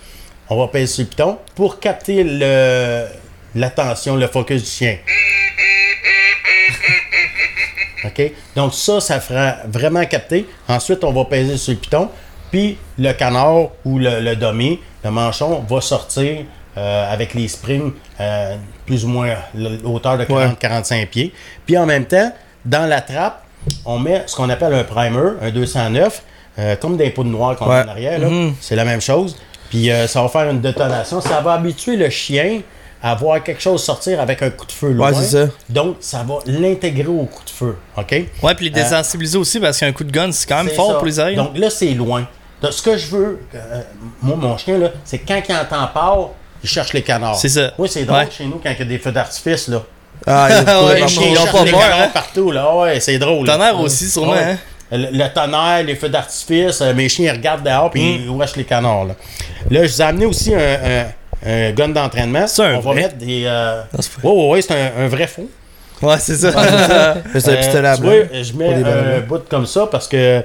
On 0.51 0.57
va 0.59 0.67
peser 0.69 0.87
sur 0.87 1.05
le 1.05 1.09
piton 1.09 1.39
pour 1.55 1.81
capter 1.81 2.23
le, 2.25 3.07
l'attention, 3.55 4.17
le 4.17 4.27
focus 4.27 4.63
du 4.63 4.69
chien. 4.69 4.99
OK? 8.05 8.33
Donc 8.57 8.75
ça, 8.75 9.01
ça 9.01 9.21
fera 9.21 9.57
vraiment 9.69 10.05
capter. 10.07 10.47
Ensuite, 10.69 11.05
on 11.05 11.13
va 11.13 11.25
peser 11.25 11.57
sur 11.57 11.73
le 11.75 11.79
piton. 11.79 12.09
Puis 12.51 12.77
le 12.99 13.13
canard 13.13 13.69
ou 13.85 13.99
le, 13.99 14.21
le 14.21 14.37
dummy, 14.37 14.79
le 15.05 15.11
manchon, 15.11 15.65
va 15.69 15.81
sortir 15.81 16.45
euh, 16.77 17.13
avec 17.13 17.35
les 17.35 17.49
springs 17.49 17.93
euh, 18.21 18.57
plus 18.87 19.05
ou 19.05 19.09
moins 19.09 19.35
hauteur 19.85 20.19
de 20.19 20.25
40-45 20.25 21.07
pieds. 21.07 21.33
Puis 21.65 21.79
en 21.79 21.87
même 21.87 22.05
temps, 22.05 22.33
dans 22.65 22.87
la 22.89 23.01
trappe, 23.01 23.43
on 23.87 23.99
met 23.99 24.25
ce 24.27 24.35
qu'on 24.37 24.51
appelle 24.51 24.75
un 24.75 24.85
primer, 24.85 25.31
un 25.41 25.51
209, 25.51 26.23
euh, 26.59 26.77
comme 26.77 26.97
des 26.97 27.11
poudres 27.11 27.31
noires 27.31 27.57
qu'on 27.57 27.69
Ouais. 27.69 27.77
a 27.77 27.85
en 27.85 27.89
arrière. 27.89 28.19
là. 28.19 28.29
C'est 28.61 28.77
la 28.77 28.85
même 28.85 29.01
chose. 29.01 29.37
Puis 29.71 29.89
ça 30.07 30.21
va 30.23 30.29
faire 30.29 30.51
une 30.51 30.61
détonation. 30.61 31.23
Ça 31.23 31.41
va 31.41 31.55
habituer 31.55 31.97
le 31.97 32.11
chien 32.11 32.61
à 33.03 33.15
voir 33.17 33.43
quelque 33.43 33.61
chose 33.61 33.83
sortir 33.83 34.21
avec 34.21 34.43
un 34.43 34.51
coup 34.51 34.65
de 34.67 34.73
feu 34.73 34.93
loin. 34.93 35.11
Ouais, 35.13 35.19
c'est 35.21 35.47
ça. 35.47 35.53
Donc, 35.69 35.97
ça 36.01 36.23
va 36.27 36.35
l'intégrer 36.47 37.09
au 37.09 37.25
coup 37.25 37.45
de 37.45 37.51
feu. 37.51 37.77
OK? 37.97 38.15
Ouais, 38.43 38.55
puis 38.55 38.67
les 38.67 38.71
désensibiliser 38.71 39.39
aussi 39.39 39.59
parce 39.59 39.79
qu'un 39.81 39.93
coup 39.93 40.05
de 40.05 40.13
gun, 40.13 40.31
c'est 40.31 40.49
quand 40.49 40.63
même 40.63 40.73
fort 40.75 40.89
ça. 40.93 40.95
pour 40.95 41.07
les 41.07 41.19
oreilles. 41.19 41.37
Donc 41.37 41.57
là, 41.59 41.69
c'est 41.71 41.91
loin. 41.95 42.27
Donc, 42.63 42.73
ce 42.73 42.81
que 42.83 42.97
je 42.97 43.07
veux, 43.09 43.41
euh, 43.57 43.81
moi, 44.23 44.37
mon 44.37 44.57
chien, 44.57 44.79
là, 44.79 44.91
c'est 45.05 45.19
quand 45.19 45.41
il 45.49 45.53
entend 45.55 45.87
part, 45.93 46.29
il 46.63 46.69
cherche 46.69 46.93
les 46.93 47.03
canards. 47.03 47.35
C'est 47.37 47.49
ça. 47.49 47.73
Moi, 47.77 47.89
c'est 47.89 48.05
drôle 48.05 48.19
Ouais. 48.21 48.29
chez 48.31 48.45
nous 48.45 48.61
quand 48.63 48.71
il 48.71 48.79
y 48.79 48.83
a 48.83 48.85
des 48.85 48.99
feux 49.01 49.11
d'artifice, 49.11 49.67
là. 49.67 49.83
Ah, 50.25 50.47
il 50.49 50.55
y 50.55 50.59
a 50.59 50.63
beaucoup 50.75 50.87
Ouais, 50.87 50.95
Les 50.95 51.03
ils 51.03 51.09
chiens 51.09 51.31
ont 51.33 51.35
cherchent 51.35 51.53
pas 51.53 51.65
les 51.65 51.71
peur, 51.73 51.81
canards 51.81 52.01
hein. 52.03 52.11
partout, 52.15 52.51
là. 52.53 52.77
Ouais, 52.77 53.01
c'est 53.01 53.19
drôle. 53.19 53.47
là. 53.49 53.55
Tonnerre 53.55 53.81
aussi, 53.81 54.09
sûrement. 54.09 54.33
Ouais. 54.33 54.39
hein. 54.45 54.59
Le, 54.93 55.09
le 55.11 55.35
tonnerre, 55.35 55.83
les 55.85 55.97
feux 55.97 56.09
d'artifice, 56.11 56.81
euh, 56.83 56.95
mes 56.95 57.09
chiens 57.09 57.33
ils 57.33 57.37
regardent 57.37 57.65
dehors 57.65 57.91
puis 57.91 58.19
Mm. 58.19 58.23
ils 58.25 58.29
ouachent 58.29 58.55
les 58.57 58.65
canards. 58.65 59.07
Là, 59.07 59.15
Là, 59.71 59.85
je 59.87 59.93
vous 59.93 60.03
ai 60.03 60.05
amené 60.05 60.27
aussi 60.27 60.55
un, 60.55 60.59
un- 60.59 61.07
un 61.45 61.73
gun 61.73 61.89
d'entraînement. 61.89 62.47
C'est 62.47 62.63
un 62.65 62.75
On 62.77 62.81
va 62.81 62.93
vrai? 62.93 63.03
mettre 63.03 63.17
des. 63.17 63.45
Euh... 63.47 63.83
Non, 63.93 64.01
c'est 64.01 64.13
pas- 64.13 64.29
Ouais, 64.29 64.35
ouais, 64.35 64.49
ouais, 64.51 64.63
c'est 64.63 64.73
un, 64.75 65.05
un 65.05 65.09
vrai 65.09 65.27
faux. 65.27 65.49
Ouais, 66.03 66.19
c'est 66.19 66.35
ça. 66.35 66.51
C'est 67.39 67.49
un 67.49 67.53
Euh, 67.53 67.57
pistolet 67.59 67.89
à 67.89 67.97
blanc. 67.97 68.11
vois, 68.11 68.43
je 68.43 68.53
mets 68.55 68.75
un 68.75 69.21
bout 69.21 69.49
comme 69.49 69.67
ça 69.67 69.87
parce 69.87 70.09
que 70.09 70.43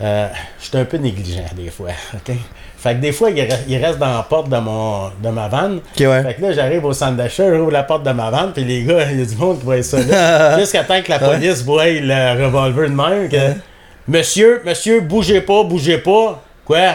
euh, 0.00 0.28
je 0.60 0.64
suis 0.66 0.78
un 0.78 0.84
peu 0.86 0.96
négligent 0.96 1.42
des 1.54 1.68
fois. 1.70 1.90
ok? 2.14 2.34
Fait 2.78 2.94
que 2.94 3.00
des 3.00 3.10
fois, 3.12 3.28
il 3.30 3.76
reste, 3.84 3.98
dans 3.98 4.16
la 4.16 4.22
porte 4.22 4.48
de, 4.48 4.56
mon, 4.56 5.08
de 5.22 5.28
ma 5.30 5.48
vanne. 5.48 5.78
Ok, 5.78 6.00
ouais. 6.06 6.22
Fait 6.22 6.34
que 6.34 6.42
là, 6.42 6.52
j'arrive 6.52 6.84
au 6.84 6.92
centre 6.92 7.16
d'achat, 7.16 7.52
j'ouvre 7.54 7.72
la 7.72 7.82
porte 7.82 8.04
de 8.04 8.12
ma 8.12 8.30
vanne, 8.30 8.52
puis 8.54 8.64
les 8.64 8.84
gars, 8.84 9.04
il 9.10 9.18
y 9.18 9.22
a 9.22 9.26
du 9.26 9.34
monde 9.36 9.58
qui 9.58 9.64
voit 9.64 9.82
ça 9.82 9.98
là. 10.00 10.58
Jusqu'à 10.60 10.84
temps 10.84 11.02
que 11.02 11.10
la 11.10 11.18
police 11.18 11.62
voie 11.64 11.86
le 11.86 12.44
revolver 12.44 12.88
de 12.88 12.94
même. 12.94 13.28
Que, 13.28 13.58
monsieur, 14.06 14.62
monsieur, 14.64 15.00
bougez 15.00 15.40
pas, 15.40 15.64
bougez 15.64 15.98
pas. 15.98 16.40
Quoi? 16.64 16.94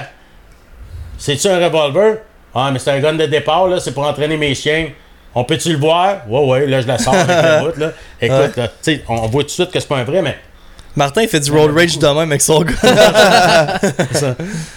C'est-tu 1.17 1.47
un 1.47 1.59
revolver? 1.63 2.17
Ah, 2.55 2.69
mais 2.71 2.79
c'est 2.79 2.91
un 2.91 2.99
gun 2.99 3.13
de 3.13 3.25
départ, 3.25 3.67
là, 3.67 3.79
c'est 3.79 3.91
pour 3.93 4.05
entraîner 4.05 4.37
mes 4.37 4.53
chiens. 4.55 4.89
On 5.35 5.43
peut-tu 5.43 5.71
le 5.71 5.77
voir? 5.79 6.17
Ouais, 6.27 6.45
ouais, 6.45 6.67
là, 6.67 6.81
je 6.81 6.87
la 6.87 6.97
sors 6.99 7.15
avec 7.15 7.27
le 7.35 7.59
bout, 7.71 7.77
là. 7.79 7.91
Écoute, 8.21 8.55
là, 8.55 8.67
tu 8.67 8.73
sais, 8.81 9.03
on 9.07 9.15
voit 9.27 9.41
tout 9.43 9.47
de 9.47 9.51
suite 9.51 9.71
que 9.71 9.79
c'est 9.79 9.87
pas 9.87 9.97
un 9.97 10.03
vrai, 10.03 10.21
mais. 10.21 10.37
Martin, 10.95 11.23
il 11.23 11.27
fait 11.27 11.39
du 11.39 11.51
road 11.51 11.75
rage 11.75 11.97
de 11.97 12.05
même 12.05 12.19
avec 12.19 12.39
son 12.41 12.61
gars. 12.61 12.75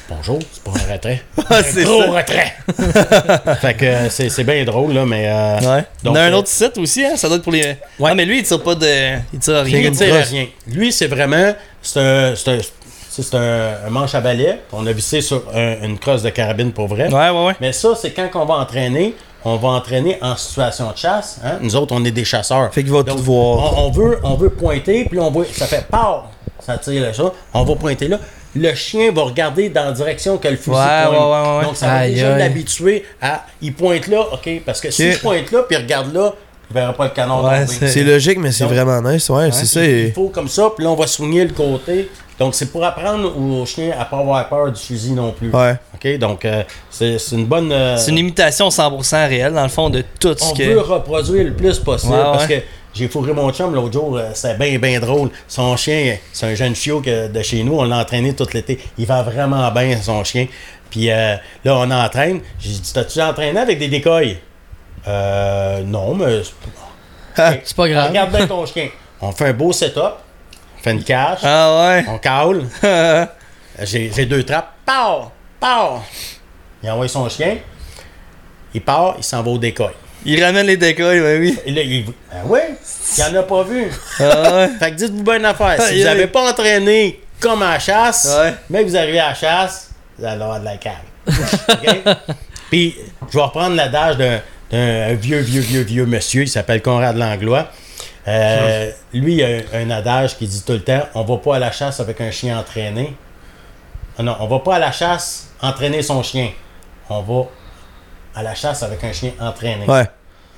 Bonjour, 0.09 0.39
c'est 0.51 0.63
pas 0.63 0.71
un 0.71 0.93
retrait. 0.95 1.23
Ah, 1.51 1.63
c'est 1.63 1.85
Gros 1.85 2.03
ça. 2.03 2.11
retrait! 2.11 2.55
fait 3.61 3.75
que 3.75 3.85
euh, 3.85 4.09
c'est 4.09 4.31
c'est 4.31 4.45
bien 4.45 4.65
drôle, 4.65 4.95
là, 4.95 5.05
mais. 5.05 5.27
euh, 5.29 5.59
Ouais. 5.77 5.85
Donc, 6.03 6.15
On 6.15 6.17
a 6.17 6.23
un 6.23 6.33
euh, 6.33 6.37
autre 6.37 6.49
site 6.49 6.79
aussi, 6.79 7.05
hein? 7.05 7.17
Ça 7.17 7.29
doit 7.29 7.37
être 7.37 7.43
pour 7.43 7.53
les. 7.53 7.77
Ouais, 7.99 8.15
mais 8.15 8.25
lui, 8.25 8.39
il 8.39 8.43
tire 8.45 8.63
pas 8.63 8.75
de. 8.75 9.17
Il 9.35 9.39
tire 9.39 9.63
rien. 9.63 9.79
il 9.79 9.91
tire 9.93 10.15
rien. 10.15 10.47
Lui, 10.67 10.91
c'est 10.91 11.07
vraiment. 11.07 11.55
C'est 11.83 12.01
un. 12.01 12.35
C'est 13.23 13.35
un, 13.37 13.91
manche 13.91 14.15
à 14.15 14.21
balai. 14.21 14.61
On 14.73 14.87
a 14.87 14.93
vissé 14.93 15.21
sur 15.21 15.43
un- 15.55 15.83
une 15.85 15.99
crosse 15.99 16.23
de 16.23 16.31
carabine 16.31 16.73
pour 16.73 16.87
vrai. 16.89 17.09
Ouais, 17.13 17.31
ouais, 17.31 17.47
ouais. 17.47 17.57
Mais 17.61 17.73
ça, 17.73 17.95
c'est 18.01 18.11
quand 18.13 18.29
on 18.35 18.45
va 18.45 18.55
entraîner, 18.55 19.15
on 19.45 19.57
va 19.57 19.69
entraîner 19.69 20.19
en 20.23 20.37
situation 20.37 20.91
de 20.91 20.97
chasse. 20.97 21.41
hein. 21.45 21.59
Nous 21.61 21.77
autres, 21.77 21.95
on 21.95 22.05
est 22.05 22.11
des 22.11 22.25
chasseurs. 22.25 22.73
Fait 22.75 22.83
qu'il 22.83 22.93
va 22.93 23.03
Donc, 23.03 23.17
tout 23.19 23.23
voir. 23.23 23.79
On, 23.79 23.87
on 23.87 23.91
veut, 23.91 24.19
on 24.23 24.35
veut 24.35 24.51
pointer, 24.51 25.05
puis 25.09 25.19
on 25.19 25.31
voit, 25.31 25.45
ça 25.53 25.67
fait 25.67 25.87
peur. 25.91 26.27
Ça 26.61 26.79
tire 26.79 27.03
là, 27.03 27.13
ça. 27.13 27.33
On 27.55 27.65
va 27.65 27.75
pointer 27.77 28.09
là. 28.09 28.19
Le 28.55 28.75
chien 28.75 29.13
va 29.13 29.23
regarder 29.25 29.69
dans 29.69 29.85
la 29.85 29.93
direction 29.93 30.39
que 30.39 30.49
le 30.49 30.57
fusil 30.57 30.71
Ouais, 30.71 30.85
pointe. 31.07 31.11
ouais, 31.11 31.17
ouais, 31.19 31.59
ouais. 31.59 31.65
Donc, 31.65 31.77
ça 31.77 31.87
va 31.87 31.93
Aïe, 31.99 32.15
déjà 32.15 32.37
l'habituer 32.39 33.05
à. 33.21 33.45
Il 33.61 33.75
pointe 33.75 34.07
là, 34.09 34.21
OK? 34.33 34.49
Parce 34.65 34.81
que 34.81 34.91
si 34.91 35.13
je 35.13 35.19
pointe 35.21 35.53
là, 35.53 35.63
puis 35.69 35.77
il 35.77 35.83
regarde 35.83 36.13
là, 36.15 36.33
il 36.71 36.75
verra 36.75 36.93
pas 36.95 37.05
le 37.05 37.11
canon 37.11 37.43
c'est- 37.67 37.87
C'est 37.89 38.03
logique, 38.03 38.39
mais 38.39 38.51
c'est 38.53 38.65
vraiment 38.65 39.01
nice. 39.03 39.29
Ouais, 39.29 39.51
c'est 39.53 39.67
ça. 39.67 39.85
Il 39.85 40.13
faut 40.13 40.29
comme 40.31 40.49
ça, 40.49 40.71
puis 40.75 40.85
là, 40.85 40.91
on 40.91 40.97
va 40.97 41.07
soigner 41.07 41.45
le 41.45 41.53
côté. 41.53 42.11
Donc, 42.39 42.55
c'est 42.55 42.67
pour 42.71 42.85
apprendre 42.85 43.33
au 43.37 43.65
chien 43.65 43.95
à 43.99 44.05
pas 44.05 44.19
avoir 44.19 44.47
peur 44.49 44.71
du 44.71 44.81
fusil 44.81 45.13
non 45.13 45.33
plus. 45.33 45.51
Ouais. 45.51 45.77
OK? 45.95 46.19
Donc, 46.19 46.45
euh, 46.45 46.63
c'est 46.91 47.19
c'est 47.19 47.35
une 47.37 47.47
bonne. 47.47 47.73
euh, 47.73 47.97
C'est 47.97 48.11
une 48.11 48.19
imitation 48.19 48.69
100% 48.69 49.29
réelle, 49.29 49.55
dans 49.55 49.63
le 49.63 49.69
fond, 49.69 49.89
de 49.89 50.05
tout 50.21 50.35
ce 50.37 50.45
on 50.45 50.53
que. 50.55 50.63
veut 50.63 50.81
reproduire 50.81 51.45
le 51.45 51.55
plus 51.55 51.79
possible 51.79 52.13
Ouais, 52.13 52.23
parce 52.23 52.47
ouais. 52.47 52.61
que 52.61 52.67
j'ai 52.93 53.09
fourré 53.09 53.33
mon 53.33 53.51
chum 53.53 53.75
l'autre 53.75 53.93
jour, 53.93 54.17
euh, 54.19 54.31
c'était 54.35 54.55
bien, 54.55 54.79
bien 54.79 55.01
drôle. 55.01 55.31
Son 55.49 55.77
chien, 55.77 56.17
c'est 56.33 56.47
un 56.47 56.55
jeune 56.55 56.75
chiot 56.75 57.01
que- 57.01 57.29
de 57.29 57.43
chez 57.43 57.63
nous, 57.65 57.79
on 57.79 57.85
l'a 57.85 57.99
entraîné 58.01 58.35
tout 58.35 58.47
l'été. 58.53 58.79
Il 58.99 59.07
va 59.07 59.23
vraiment 59.23 59.71
bien, 59.71 59.97
son 60.03 60.23
chien. 60.25 60.47
Puis 60.91 61.11
euh, 61.11 61.37
là, 61.65 61.77
on 61.79 61.91
entraîne. 61.91 62.41
J'ai 62.59 62.69
dit, 62.71 62.93
t'as-tu 62.93 63.21
entraîné 63.23 63.59
avec 63.61 63.79
des 63.79 63.89
décoils? 63.89 64.37
Euh, 65.09 65.83
non, 65.85 66.15
mais. 66.15 66.43
c'est- 67.35 67.61
C'est 67.65 67.77
pas 67.77 67.89
grave. 67.89 68.09
Regarde 68.09 68.31
bien 68.31 68.47
ton 68.47 68.65
chien. 68.67 68.89
On 69.21 69.33
fait 69.33 69.47
un 69.47 69.53
beau 69.53 69.73
setup, 69.73 70.15
une 70.93 71.03
cache, 71.05 71.41
Ah 71.43 72.01
on 72.09 72.19
cale. 72.19 72.65
J'ai 73.83 74.27
deux 74.27 74.43
trappes. 74.45 74.73
Pow! 74.85 75.31
Pow! 75.61 76.01
Il 76.83 76.91
envoie 76.91 77.09
son 77.09 77.29
chien. 77.29 77.57
Il 78.75 78.81
part, 78.83 79.15
il 79.19 79.25
s'en 79.25 79.43
va 79.43 79.51
au 79.51 79.59
décoil. 79.59 79.93
Il 80.25 80.43
ramène 80.43 80.67
les 80.67 80.77
décoils, 80.77 81.21
ben 81.21 81.41
oui. 81.41 81.59
Là, 81.67 81.83
il 81.83 82.05
ben 82.05 82.15
oui, 82.47 82.59
il 83.17 83.23
en 83.25 83.35
a 83.39 83.43
pas 83.43 83.63
vu. 83.63 83.91
Ah 84.19 84.55
ouais. 84.55 84.69
Fait 84.79 84.91
que 84.91 84.97
dites-vous 84.97 85.23
bien 85.23 85.37
une 85.39 85.45
affaire. 85.45 85.81
Si 85.83 85.99
vous 85.99 86.05
n'avez 86.05 86.27
pas 86.27 86.51
entraîné 86.51 87.21
comme 87.41 87.63
à 87.63 87.73
la 87.75 87.79
chasse, 87.79 88.37
Ouais. 88.39 88.55
mais 88.71 88.83
que 88.85 88.89
vous 88.89 88.97
arrivez 88.97 89.21
à 89.21 89.29
la 89.29 89.35
chasse, 89.35 89.91
vous 90.19 90.25
allez 90.25 90.43
avoir 90.43 90.59
de 90.61 90.65
la 90.65 90.77
cave. 90.77 90.95
Puis, 92.71 92.97
je 93.31 93.37
vais 93.37 93.43
reprendre 93.45 93.77
l'adage 93.77 94.17
d'un 94.17 94.41
d'un 94.71 95.15
vieux, 95.15 95.39
vieux, 95.39 95.61
vieux, 95.61 95.83
vieux 95.83 96.07
monsieur. 96.07 96.43
Il 96.43 96.49
s'appelle 96.49 96.83
Conrad 96.83 97.17
Langlois. 97.17 97.69
Euh, 98.29 98.91
lui, 99.15 99.35
il 99.37 99.45
a 99.45 99.47
un, 99.47 99.61
un 99.87 99.91
adage 99.91 100.37
qui 100.37 100.47
dit 100.47 100.63
tout 100.67 100.73
le 100.73 100.83
temps 100.83 101.03
on 101.15 101.23
va 101.23 101.37
pas 101.37 101.57
à 101.57 101.59
la 101.61 101.71
chasse 101.71 102.01
avec 102.01 102.21
un 102.21 102.31
chien 102.31 102.59
entraîné. 102.59 103.17
Ah 104.19 104.23
non, 104.23 104.37
on 104.41 104.47
va 104.47 104.59
pas 104.61 104.77
à 104.77 104.79
la 104.79 104.93
chasse 104.93 105.49
entraîner 105.61 106.03
son 106.03 106.23
chien. 106.23 106.51
On 107.09 107.21
va 107.23 107.45
à 108.35 108.43
la 108.43 108.55
chasse 108.55 108.83
avec 108.83 109.03
un 109.05 109.13
chien 109.13 109.31
entraîné. 109.41 109.87
Ouais. 109.87 110.05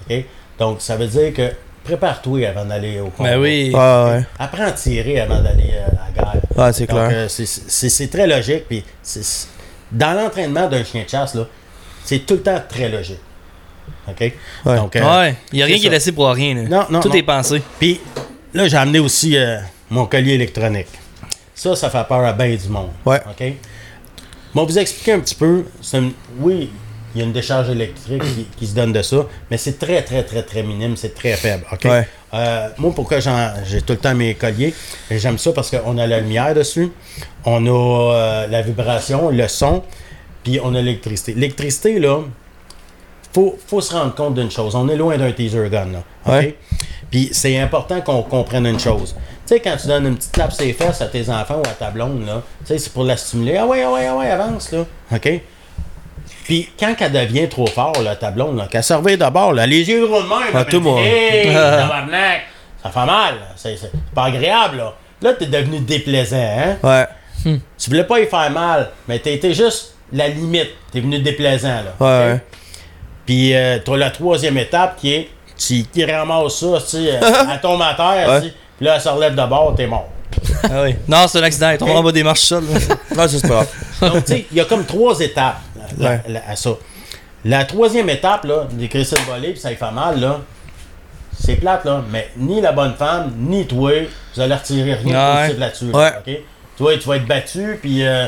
OK? 0.09 0.25
Donc, 0.59 0.81
ça 0.81 0.97
veut 0.97 1.07
dire 1.07 1.33
que 1.35 1.53
prépare-toi 1.85 2.47
avant 2.49 2.65
d'aller 2.65 3.01
au 3.01 3.09
combat. 3.11 3.31
Ben 3.31 3.41
oui. 3.41 3.71
Ouais, 3.75 3.79
ouais. 3.79 4.25
Apprends 4.39 4.65
à 4.65 4.73
tirer 4.73 5.21
avant 5.21 5.41
d'aller 5.41 5.73
euh, 5.75 5.87
à 5.89 6.07
la 6.07 6.33
guerre. 6.33 6.43
Ouais, 6.57 6.73
c'est 6.73 6.87
Donc, 6.87 6.99
clair. 6.99 7.11
euh, 7.13 7.29
c'est- 7.29 8.11
très 8.11 8.27
logique. 8.27 8.67
Puis 8.69 8.85
dans 9.93 10.13
l'entraînement 10.15 10.69
d'un 10.69 10.85
chien 10.85 11.03
de 11.05 11.09
chasse, 11.09 11.35
là, 11.35 11.45
c'est 12.05 12.21
tout 12.21 12.35
le 12.35 12.43
temps 12.43 12.61
très 12.69 12.89
logique. 12.89 13.21
OK? 14.11 14.33
Ouais. 14.67 14.77
Donc, 14.77 14.97
euh, 14.97 15.19
Ouais. 15.21 15.35
Il 15.53 15.59
y 15.59 15.63
a 15.63 15.67
rien 15.67 15.79
qui 15.79 15.87
est 15.87 15.91
laissé 15.91 16.13
pour 16.13 16.29
rien. 16.29 16.55
là. 16.55 16.63
Non, 16.63 16.87
non, 16.91 17.01
Tout 17.01 17.09
non. 17.09 17.15
est 17.15 17.23
pensé. 17.23 17.63
Puis 17.79 18.01
là, 18.55 18.67
j'ai 18.69 18.77
amené 18.77 18.99
aussi 18.99 19.37
euh, 19.37 19.59
mon 19.91 20.07
collier 20.07 20.35
électronique. 20.35 20.89
Ça, 21.55 21.75
ça 21.77 21.91
fait 21.91 22.05
peur 22.09 22.25
à 22.25 22.33
bien 22.33 22.55
du 22.55 22.69
monde. 22.69 22.91
Ouais. 23.05 23.21
OK? 23.29 23.53
Bon, 24.55 24.65
vous 24.65 24.79
expliquer 24.79 25.13
un 25.13 25.21
petit 25.21 25.35
peu. 25.35 25.65
une- 25.95 26.13
oui, 26.41 26.71
il 27.15 27.19
y 27.19 27.23
a 27.23 27.25
une 27.27 27.33
décharge 27.33 27.69
électrique 27.71 28.23
qui, 28.23 28.47
qui 28.57 28.67
se 28.67 28.75
donne 28.75 28.93
de 28.93 29.03
ça, 29.03 29.27
mais 29.51 29.57
c'est 29.57 29.79
très, 29.79 30.03
très, 30.03 30.23
très, 30.23 30.43
très 30.43 30.63
minime. 30.63 30.97
C'est 30.97 31.15
très 31.15 31.33
faible. 31.35 31.65
OK? 31.73 31.85
Ouais. 31.85 32.07
Euh, 32.35 32.69
moi, 32.79 32.93
pourquoi 32.95 33.21
j'en- 33.21 33.53
j'ai 33.67 33.83
tout 33.83 33.95
le 33.95 33.99
temps 33.99 34.15
mes 34.15 34.35
colliers? 34.35 34.75
J'aime 35.11 35.39
ça 35.39 35.53
parce 35.53 35.71
qu'on 35.71 35.99
a 35.99 36.07
la 36.07 36.21
lumière 36.21 36.55
dessus, 36.55 36.91
on 37.45 37.67
a 37.67 38.15
euh, 38.15 38.47
la 38.47 38.63
vibration, 38.63 39.31
le 39.31 39.49
son, 39.49 39.83
puis 40.45 40.61
on 40.63 40.75
a 40.75 40.81
l'électricité. 40.81 41.35
L'électricité, 41.35 41.99
là, 41.99 42.21
faut, 43.39 43.59
faut 43.67 43.81
se 43.81 43.95
rendre 43.95 44.15
compte 44.15 44.35
d'une 44.35 44.51
chose. 44.51 44.75
On 44.75 44.89
est 44.89 44.97
loin 44.97 45.17
d'un 45.17 45.31
teaser 45.31 45.69
gun, 45.71 45.87
là. 45.93 46.03
OK? 46.27 46.33
Ouais. 46.33 46.57
Puis 47.11 47.31
c'est 47.33 47.59
important 47.59 48.01
qu'on 48.01 48.23
comprenne 48.23 48.67
une 48.67 48.81
chose. 48.81 49.15
Tu 49.47 49.55
sais, 49.55 49.61
quand 49.61 49.77
tu 49.81 49.87
donnes 49.87 50.07
une 50.07 50.17
petite 50.17 50.33
tape 50.33 50.53
sur 50.53 50.65
les 50.65 50.73
fesses 50.73 51.01
à 51.01 51.07
tes 51.07 51.31
enfants 51.31 51.63
ou 51.65 51.69
à 51.69 51.73
ta 51.73 51.91
blonde, 51.91 52.27
là, 52.27 52.43
tu 52.61 52.67
sais, 52.67 52.79
c'est 52.79 52.93
pour 52.93 53.05
la 53.05 53.17
stimuler. 53.17 53.57
Ah 53.57 53.67
ouais, 53.67 53.83
ah 53.83 53.93
ouais, 53.93 54.07
ah 54.07 54.17
ouais, 54.17 54.31
avance, 54.31 54.73
là. 54.73 54.85
OK? 55.13 55.41
Puis 56.45 56.69
quand 56.79 56.95
elle 56.99 57.13
devient 57.13 57.49
trop 57.49 57.67
fort, 57.67 58.03
là, 58.03 58.17
ta 58.17 58.31
blonde, 58.31 58.59
là, 58.59 58.67
qu'elle 58.67 58.83
se 58.83 58.93
réveille 58.93 59.17
d'abord, 59.17 59.53
là, 59.53 59.67
les 59.67 59.89
yeux 59.89 60.07
gros 60.07 60.23
de 60.23 60.29
même, 60.29 60.53
Ah, 60.53 60.65
tout 60.65 60.81
dit, 60.81 60.89
Hey, 60.89 61.55
ça 62.83 62.91
fait 62.91 63.07
mal, 63.07 63.35
c'est 63.57 63.79
pas 64.15 64.25
agréable, 64.25 64.79
là. 64.79 64.95
Là, 65.23 65.33
t'es 65.35 65.47
devenu 65.47 65.81
déplaisant, 65.81 66.37
hein? 66.37 66.77
Ouais. 66.83 67.07
Tu 67.79 67.91
voulais 67.91 68.05
pas 68.05 68.21
y 68.21 68.27
faire 68.27 68.51
mal, 68.51 68.91
mais 69.07 69.17
été 69.17 69.55
juste 69.55 69.95
la 70.13 70.29
limite. 70.29 70.71
T'es 70.93 71.01
venu 71.01 71.21
déplaisant, 71.21 71.69
là. 71.69 71.95
Ouais. 72.01 72.41
Puis 73.29 73.55
euh, 73.55 73.79
t'as 73.85 73.95
la 73.99 74.09
troisième 74.11 74.57
étape 74.57 74.97
qui 74.97 75.13
est 75.13 75.29
tu 75.59 75.83
qui 75.93 76.03
ramasses 76.03 76.61
ça, 76.61 76.79
tu 76.81 76.87
sais, 77.05 77.13
euh, 77.13 77.21
elle 77.53 77.61
tombe 77.63 77.83
à 77.83 77.93
terre, 77.93 78.27
Ouais. 78.27 78.41
tu 78.41 78.47
sais, 78.47 78.55
puis 78.79 78.87
là, 78.87 78.95
elle 78.95 79.01
se 79.03 79.09
relève 79.11 79.35
de 79.35 79.45
bord, 79.47 79.75
t'es 79.77 79.87
mort. 79.87 80.09
Ah 80.65 80.83
oui. 80.85 80.95
Non, 81.07 81.27
c'est 81.29 81.39
un 81.41 81.43
accident. 81.43 81.71
Il 81.73 81.77
tombe 81.77 81.91
en 81.91 82.03
bas 82.03 82.11
des 82.13 82.23
marches 82.23 82.41
seules. 82.41 82.65
Ça, 83.15 83.29
c'est 83.29 83.47
pas. 83.47 83.67
Donc, 84.01 84.25
tu 84.25 84.33
sais, 84.33 84.47
il 84.51 84.57
y 84.57 84.61
a 84.61 84.65
comme 84.65 84.87
trois 84.87 85.21
étapes 85.21 85.59
là, 85.99 86.11
Ouais. 86.11 86.23
là, 86.33 86.41
à 86.49 86.57
ça. 86.57 86.71
La 87.45 87.67
troisième 87.67 88.09
étape, 88.09 88.45
là, 88.45 88.67
d'écrire 88.73 89.05
ça 89.05 89.17
le 89.17 89.31
voler, 89.31 89.51
puis 89.51 89.61
ça 89.61 89.69
lui 89.69 89.77
fait 89.77 89.91
mal, 89.91 90.19
là, 90.21 90.41
c'est 91.39 91.57
plate, 91.57 91.85
là, 91.85 92.03
mais 92.11 92.29
ni 92.39 92.63
la 92.63 92.73
bonne 92.73 92.95
femme, 92.95 93.33
ni 93.37 93.67
toi, 93.67 93.93
vous 94.35 94.41
allez 94.41 94.55
retirer 94.55 94.95
rien 94.95 95.03
de 95.05 95.09
Ouais. 95.11 95.41
positif 95.43 95.61
là-dessus. 95.61 95.93
là? 95.93 96.23
Toi, 96.79 96.97
tu 96.99 97.09
vas 97.09 97.17
être 97.17 97.27
battu, 97.27 97.79
puis 97.83 98.07
euh, 98.07 98.27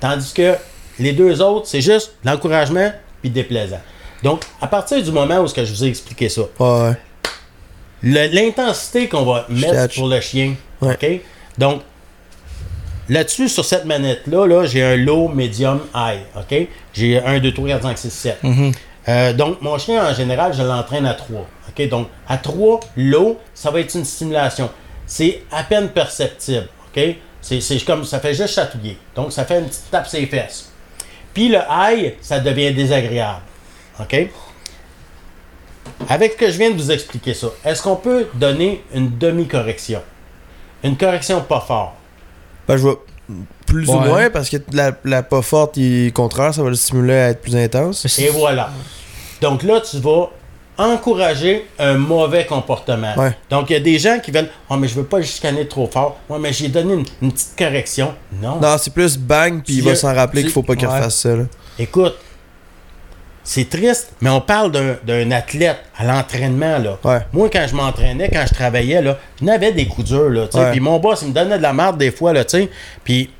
tandis 0.00 0.32
que 0.34 0.54
les 0.98 1.12
deux 1.12 1.40
autres, 1.40 1.66
c'est 1.66 1.80
juste 1.80 2.12
l'encouragement 2.24 2.92
puis 3.22 3.30
déplaisant. 3.30 3.80
Donc, 4.24 4.40
à 4.58 4.66
partir 4.66 5.02
du 5.02 5.12
moment 5.12 5.40
où 5.40 5.46
ce 5.46 5.52
que 5.52 5.64
je 5.66 5.72
vous 5.72 5.84
ai 5.84 5.88
expliqué 5.88 6.30
ça, 6.30 6.42
Ouais, 6.58 6.94
l'intensité 8.02 9.06
qu'on 9.06 9.24
va 9.24 9.46
mettre 9.50 9.94
pour 9.94 10.08
le 10.08 10.20
chien. 10.20 10.54
Ouais. 10.80 10.94
OK? 10.94 11.20
Donc, 11.58 11.82
là-dessus, 13.10 13.50
sur 13.50 13.66
cette 13.66 13.84
manette-là, 13.84 14.46
là, 14.46 14.64
j'ai 14.64 14.82
un 14.82 14.96
low, 14.96 15.28
medium, 15.28 15.80
high. 15.94 16.20
OK? 16.36 16.68
J'ai 16.94 17.22
1, 17.22 17.38
2, 17.38 17.52
3, 17.52 17.68
4, 17.68 17.82
5, 17.82 17.98
6, 17.98 18.10
7. 18.10 18.38
Euh, 19.06 19.32
donc, 19.34 19.60
mon 19.60 19.76
chien, 19.76 20.06
en 20.08 20.14
général, 20.14 20.54
je 20.54 20.62
l'entraîne 20.62 21.04
à 21.04 21.12
3. 21.12 21.46
OK? 21.68 21.88
Donc, 21.90 22.08
à 22.26 22.38
3, 22.38 22.80
low, 22.96 23.38
ça 23.52 23.70
va 23.70 23.80
être 23.80 23.94
une 23.94 24.06
stimulation. 24.06 24.70
C'est 25.06 25.42
à 25.52 25.64
peine 25.64 25.90
perceptible. 25.90 26.68
OK? 26.96 27.16
C'est 27.42 27.60
c'est 27.60 27.78
comme, 27.84 28.04
ça 28.04 28.20
fait 28.20 28.32
juste 28.32 28.54
chatouiller. 28.54 28.96
Donc, 29.14 29.32
ça 29.32 29.44
fait 29.44 29.58
une 29.58 29.66
petite 29.66 29.90
tape 29.90 30.06
sur 30.08 30.18
les 30.18 30.26
fesses. 30.26 30.70
Puis 31.34 31.50
le 31.50 31.58
high, 31.68 32.14
ça 32.22 32.40
devient 32.40 32.72
désagréable. 32.72 33.42
OK? 34.00 34.28
Avec 36.08 36.32
ce 36.32 36.36
que 36.36 36.50
je 36.50 36.58
viens 36.58 36.70
de 36.70 36.76
vous 36.76 36.90
expliquer 36.90 37.34
ça, 37.34 37.48
est-ce 37.64 37.82
qu'on 37.82 37.96
peut 37.96 38.26
donner 38.34 38.82
une 38.94 39.16
demi-correction? 39.18 40.00
Une 40.82 40.96
correction 40.96 41.40
pas 41.42 41.60
fort. 41.60 41.94
Ben, 42.68 42.76
je 42.76 42.82
vois 42.82 43.04
plus 43.66 43.88
ou 43.88 43.98
moins 43.98 44.28
parce 44.30 44.50
que 44.50 44.56
la, 44.72 44.92
la 45.04 45.22
pas 45.22 45.42
forte, 45.42 45.76
il, 45.76 46.12
contraire, 46.12 46.52
ça 46.54 46.62
va 46.62 46.68
le 46.70 46.74
stimuler 46.76 47.14
à 47.14 47.28
être 47.30 47.40
plus 47.40 47.56
intense. 47.56 48.18
Et 48.18 48.28
voilà. 48.28 48.70
Donc 49.40 49.62
là, 49.62 49.80
tu 49.80 49.98
vas 49.98 50.30
encourager 50.76 51.66
un 51.78 51.94
mauvais 51.94 52.44
comportement. 52.46 53.14
Ouais. 53.16 53.36
Donc, 53.48 53.70
il 53.70 53.74
y 53.74 53.76
a 53.76 53.80
des 53.80 53.98
gens 53.98 54.18
qui 54.18 54.30
veulent 54.30 54.50
Oh, 54.68 54.76
mais 54.76 54.88
je 54.88 54.94
veux 54.94 55.04
pas 55.04 55.18
le 55.18 55.24
chicaner 55.24 55.66
trop 55.68 55.86
fort. 55.86 56.18
Ouais, 56.28 56.38
mais 56.38 56.52
j'ai 56.52 56.68
donné 56.68 56.94
une, 56.94 57.04
une 57.22 57.32
petite 57.32 57.56
correction. 57.56 58.14
Non. 58.42 58.58
Non, 58.60 58.76
c'est 58.78 58.92
plus 58.92 59.16
bang, 59.16 59.62
puis 59.64 59.74
il 59.76 59.82
va 59.84 59.94
s'en 59.94 60.12
rappeler 60.14 60.42
qu'il 60.42 60.50
faut 60.50 60.62
pas 60.62 60.74
qu'il 60.76 60.88
Ouais. 60.88 60.96
refasse 60.98 61.16
ça. 61.16 61.36
Là. 61.36 61.44
Écoute, 61.78 62.16
c'est 63.46 63.68
triste, 63.68 64.12
mais 64.22 64.30
on 64.30 64.40
parle 64.40 64.72
d'un- 64.72 65.30
athlète 65.30 65.76
à 65.96 66.04
l'entraînement. 66.04 66.78
là. 66.78 66.98
Ouais. 67.04 67.18
Moi, 67.32 67.50
quand 67.52 67.66
je 67.68 67.74
m'entraînais, 67.74 68.30
quand 68.32 68.44
je 68.48 68.54
travaillais, 68.54 69.02
là, 69.02 69.18
je 69.38 69.44
n'avais 69.44 69.70
des 69.72 69.86
coups 69.86 70.08
durs. 70.08 70.30
Là, 70.30 70.46
tu 70.46 70.52
sais. 70.58 70.64
Ouais. 70.64 70.70
Puis 70.70 70.80
mon 70.80 70.98
boss, 70.98 71.20
il 71.22 71.28
me 71.28 71.32
donnait 71.34 71.58
de 71.58 71.62
la 71.62 71.72
merde 71.74 71.98
des 71.98 72.10
fois. 72.10 72.32
Là, 72.32 72.44
tu. 72.44 72.66
Puis 73.04 73.30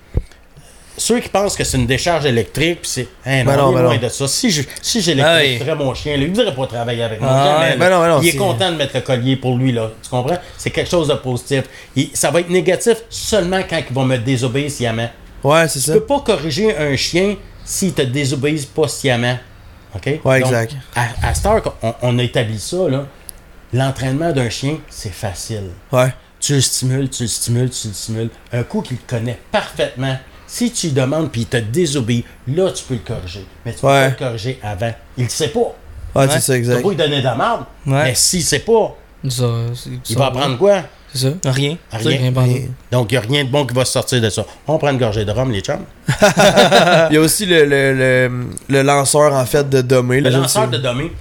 ceux 0.96 1.18
qui 1.18 1.28
pensent 1.28 1.56
que 1.56 1.64
c'est 1.64 1.76
une 1.76 1.86
décharge 1.86 2.24
électrique, 2.26 2.82
puis 2.82 2.90
c'est. 2.90 3.08
Hein, 3.26 3.44
non, 3.44 3.50
Ben 3.52 3.56
non, 3.56 3.70
est 3.72 3.74
ben 3.74 3.82
loin 3.82 3.94
non. 3.94 4.00
de 4.00 4.08
ça. 4.08 4.28
Si 4.28 4.50
je- 4.50 4.62
si 4.82 4.98
Ah 4.98 5.00
j'électrifierais 5.00 5.74
mon 5.74 5.92
chien, 5.94 6.16
lui, 6.16 6.26
il 6.26 6.30
ne 6.30 6.36
voudrait 6.36 6.54
pas 6.54 6.66
travailler 6.66 7.02
avec 7.02 7.20
moi. 7.20 7.30
Ah 7.32 7.60
Jamais. 7.62 7.76
Ben 7.78 8.18
il 8.22 8.28
est 8.28 8.36
content 8.36 8.70
de 8.70 8.76
mettre 8.76 8.94
le 8.94 9.00
collier 9.00 9.36
pour 9.36 9.56
lui. 9.56 9.72
Là. 9.72 9.90
Tu 10.02 10.08
comprends? 10.10 10.38
C'est 10.56 10.70
quelque 10.70 10.90
chose 10.90 11.08
de 11.08 11.14
positif. 11.14 11.64
Il- 11.96 12.10
ça 12.14 12.30
va 12.30 12.40
être 12.40 12.50
négatif 12.50 12.98
seulement 13.10 13.60
quand 13.68 13.80
il 13.88 13.94
va 13.94 14.04
me 14.04 14.18
désobéir 14.18 14.70
sciemment. 14.70 15.08
Ouais, 15.42 15.66
c'est 15.68 15.80
Tu 15.80 15.86
ça. 15.86 15.94
peux 15.94 16.04
pas 16.04 16.20
corriger 16.20 16.76
un 16.76 16.94
chien 16.96 17.36
s'il 17.64 17.92
te 17.92 18.02
désobéit 18.02 18.70
pas 18.72 18.86
sciemment. 18.86 19.36
OK? 19.94 20.06
Ouais, 20.24 20.40
Donc, 20.40 20.48
exact. 20.50 20.74
À, 20.96 21.28
à 21.28 21.34
cette 21.34 21.46
heure 21.46 21.62
qu'on 21.62 21.94
on 22.02 22.18
a 22.18 22.22
établi 22.22 22.58
ça, 22.58 22.88
là, 22.88 23.06
l'entraînement 23.72 24.32
d'un 24.32 24.48
chien, 24.50 24.78
c'est 24.88 25.12
facile. 25.12 25.70
Ouais. 25.92 26.12
Tu 26.40 26.54
le 26.54 26.60
stimules, 26.60 27.08
tu 27.08 27.22
le 27.24 27.28
stimules, 27.28 27.70
tu 27.70 27.88
le 27.88 27.94
stimules. 27.94 28.30
Un 28.52 28.62
coup 28.64 28.82
qu'il 28.82 28.98
te 28.98 29.08
connaît 29.14 29.38
parfaitement, 29.50 30.16
si 30.46 30.70
tu 30.72 30.88
lui 30.88 30.92
demandes 30.92 31.30
puis 31.30 31.42
il 31.42 31.46
te 31.46 31.56
désobéit, 31.56 32.24
là, 32.48 32.70
tu 32.70 32.84
peux 32.84 32.94
le 32.94 33.00
corriger. 33.00 33.46
Mais 33.64 33.72
tu 33.72 33.80
peux 33.80 33.86
Ouais. 33.86 34.04
pas 34.04 34.08
le 34.10 34.14
corriger 34.16 34.58
avant. 34.62 34.92
Il 35.16 35.24
ne 35.24 35.28
sait 35.30 35.48
pas. 35.48 35.60
Ouais, 35.60 35.74
Ouais. 36.14 36.28
c'est 36.30 36.40
ça, 36.40 36.56
exact. 36.56 36.86
lui 36.86 36.94
donner 36.96 37.18
de 37.20 37.24
la 37.24 37.34
merde. 37.34 37.64
Ouais. 37.86 38.04
Mais 38.04 38.14
s'il 38.14 38.42
sait 38.42 38.58
pas, 38.60 38.96
Ça, 39.28 39.44
il 39.86 40.00
ça 40.04 40.18
va 40.18 40.26
apprendre 40.26 40.58
quoi? 40.58 40.82
C'est 41.14 41.20
ça? 41.30 41.50
Rien. 41.50 41.76
Rien. 41.92 42.32
Donc, 42.90 43.12
il 43.12 43.14
n'y 43.14 43.18
a 43.18 43.20
rien 43.20 43.44
de 43.44 43.48
bon 43.50 43.64
qui 43.64 43.74
va 43.74 43.84
sortir 43.84 44.20
de 44.20 44.28
ça. 44.30 44.44
On 44.66 44.78
prend 44.78 44.90
une 44.90 44.98
gorgée 44.98 45.24
de 45.24 45.30
rhum, 45.30 45.52
les 45.52 45.60
chums. 45.60 45.84
Il 47.10 47.14
y 47.14 47.16
a 47.16 47.20
aussi 47.20 47.46
le, 47.46 47.64
le, 47.64 47.92
le, 47.94 48.46
le 48.68 48.82
lanceur, 48.82 49.32
en 49.32 49.46
fait, 49.46 49.68
de 49.68 49.80
Domé. 49.80 50.20
Le 50.20 50.30
lanceur 50.30 50.68
de 50.68 50.78
domé, 50.78 51.12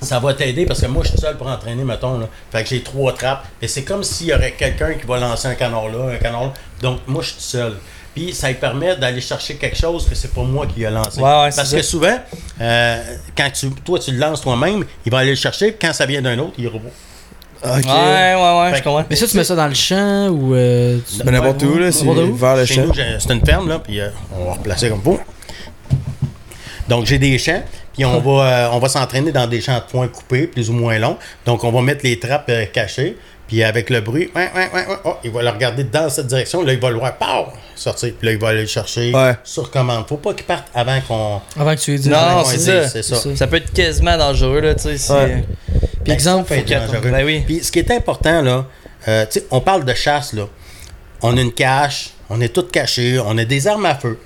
ça 0.00 0.18
va 0.18 0.34
t'aider 0.34 0.66
parce 0.66 0.80
que 0.80 0.86
moi, 0.86 1.02
je 1.04 1.10
suis 1.10 1.18
seul 1.18 1.36
pour 1.36 1.46
entraîner, 1.46 1.84
mettons. 1.84 2.18
Là. 2.18 2.28
Fait 2.50 2.62
que 2.62 2.68
j'ai 2.70 2.82
trois 2.82 3.12
trappes. 3.12 3.44
Et 3.62 3.68
c'est 3.68 3.82
comme 3.84 4.02
s'il 4.02 4.28
y 4.28 4.34
aurait 4.34 4.52
quelqu'un 4.52 4.94
qui 4.94 5.06
va 5.06 5.18
lancer 5.18 5.48
un 5.48 5.54
canard 5.54 5.88
là, 5.88 6.12
un 6.14 6.16
canard 6.16 6.42
là. 6.44 6.52
Donc, 6.82 7.00
moi, 7.06 7.22
je 7.22 7.28
suis 7.30 7.40
seul. 7.42 7.74
Puis, 8.14 8.32
ça 8.32 8.48
lui 8.48 8.54
permet 8.54 8.96
d'aller 8.96 9.20
chercher 9.20 9.54
quelque 9.56 9.76
chose 9.76 10.08
que 10.08 10.14
c'est 10.16 10.32
pas 10.34 10.42
moi 10.42 10.66
qui 10.66 10.82
ai 10.82 10.90
lancé. 10.90 11.20
Ouais, 11.20 11.24
ouais, 11.42 11.50
c'est 11.50 11.56
parce 11.56 11.70
ça. 11.70 11.76
que 11.76 11.82
souvent, 11.82 12.18
euh, 12.60 13.02
quand 13.36 13.50
tu, 13.50 13.70
toi, 13.70 13.98
tu 14.00 14.10
le 14.10 14.18
lances 14.18 14.40
toi-même, 14.40 14.84
il 15.06 15.12
va 15.12 15.18
aller 15.18 15.30
le 15.30 15.36
chercher. 15.36 15.70
Puis 15.72 15.86
quand 15.86 15.92
ça 15.92 16.04
vient 16.06 16.20
d'un 16.22 16.38
autre, 16.38 16.54
il 16.58 16.66
revoit. 16.66 16.90
Ok. 17.64 17.84
Ouais, 17.86 18.34
ouais, 18.34 18.60
ouais, 18.60 18.70
Fait 18.70 18.78
je 18.78 18.82
comprends. 18.84 19.04
Mais 19.10 19.16
ça, 19.16 19.26
tu 19.26 19.36
mets 19.36 19.44
ça 19.44 19.56
dans 19.56 19.66
le 19.66 19.74
champ 19.74 20.28
ou. 20.28 20.54
Euh, 20.54 20.98
tu- 21.08 21.24
Ben, 21.24 21.32
n'importe 21.32 21.62
où, 21.64 21.76
là, 21.78 21.90
c'est 21.90 22.04
N'importe 22.04 22.28
où? 22.28 22.34
vers 22.36 22.56
le 22.56 22.64
Chez 22.64 22.74
champ. 22.74 22.82
nous, 22.86 22.94
j'ai- 22.94 23.16
c'est 23.18 23.32
une 23.32 23.44
ferme, 23.44 23.68
là, 23.68 23.78
puis 23.80 24.00
euh, 24.00 24.08
on 24.38 24.44
va 24.44 24.52
replacer 24.52 24.88
comme 24.88 25.02
faut. 25.02 25.18
Donc, 26.88 27.04
j'ai 27.06 27.18
des 27.18 27.36
champs, 27.38 27.62
puis 27.92 28.04
on 28.04 28.20
va, 28.20 28.44
euh, 28.44 28.68
on 28.72 28.78
va 28.78 28.88
s'entraîner 28.88 29.30
dans 29.32 29.46
des 29.46 29.60
champs 29.60 29.76
de 29.78 29.84
foin 29.90 30.08
coupés, 30.08 30.46
plus 30.46 30.70
ou 30.70 30.72
moins 30.72 30.98
longs. 30.98 31.16
Donc, 31.44 31.64
on 31.64 31.70
va 31.72 31.82
mettre 31.82 32.00
les 32.04 32.18
trappes 32.18 32.48
euh, 32.48 32.64
cachées, 32.72 33.16
puis 33.48 33.64
avec 33.64 33.90
le 33.90 34.00
bruit, 34.02 34.30
ouais, 34.36 34.50
ouais, 34.54 34.68
ouais, 34.72 34.86
ouais, 34.86 34.96
oh, 35.04 35.16
il 35.24 35.30
va 35.32 35.42
le 35.42 35.48
regarder 35.48 35.82
dans 35.84 36.08
cette 36.08 36.26
direction, 36.28 36.62
là, 36.62 36.72
il 36.74 36.78
va 36.78 36.90
le 36.90 36.96
voir, 36.98 37.16
pow, 37.16 37.50
sortir, 37.74 38.12
puis 38.18 38.26
là, 38.26 38.32
il 38.34 38.38
va 38.38 38.48
aller 38.50 38.60
le 38.60 38.66
chercher 38.66 39.12
Ouais. 39.12 39.34
sur 39.42 39.70
commande. 39.70 40.06
Faut 40.06 40.18
pas 40.18 40.34
qu'il 40.34 40.44
parte 40.46 40.66
avant 40.74 41.00
qu'on. 41.00 41.40
Avant 41.60 41.74
que 41.74 41.80
tu 41.80 41.90
lui 41.92 41.98
dises. 41.98 42.08
Non, 42.10 42.44
c'est 42.44 42.58
ça. 42.58 42.88
C'est 42.88 43.02
ça. 43.02 43.16
C'est 43.16 43.34
Ça 43.36 43.46
peut 43.46 43.56
être 43.56 43.72
quasiment 43.72 44.16
dangereux, 44.16 44.60
là, 44.60 44.74
tu 44.76 44.82
sais. 44.82 44.98
si- 44.98 45.10
Ouais. 45.12 45.44
Puis 46.04 46.12
exemple, 46.12 46.48
Ça 46.48 46.54
peut 46.54 46.60
être 46.60 46.86
faut 46.86 46.92
dangereux. 46.92 47.10
Ben 47.10 47.24
oui. 47.24 47.42
Puis 47.46 47.64
ce 47.64 47.72
qui 47.72 47.78
est 47.80 47.90
important, 47.90 48.42
là, 48.42 48.66
euh, 49.08 49.26
tu 49.26 49.40
sais, 49.40 49.46
on 49.50 49.60
parle 49.60 49.84
de 49.84 49.94
chasse, 49.94 50.32
là. 50.34 50.44
On 51.22 51.36
a 51.36 51.40
une 51.40 51.52
cache, 51.52 52.10
on 52.30 52.40
est 52.40 52.48
tous 52.54 52.62
cachés, 52.70 53.18
on 53.18 53.36
a 53.38 53.44
des 53.44 53.66
armes 53.66 53.86
à 53.86 53.94
feu. 53.96 54.18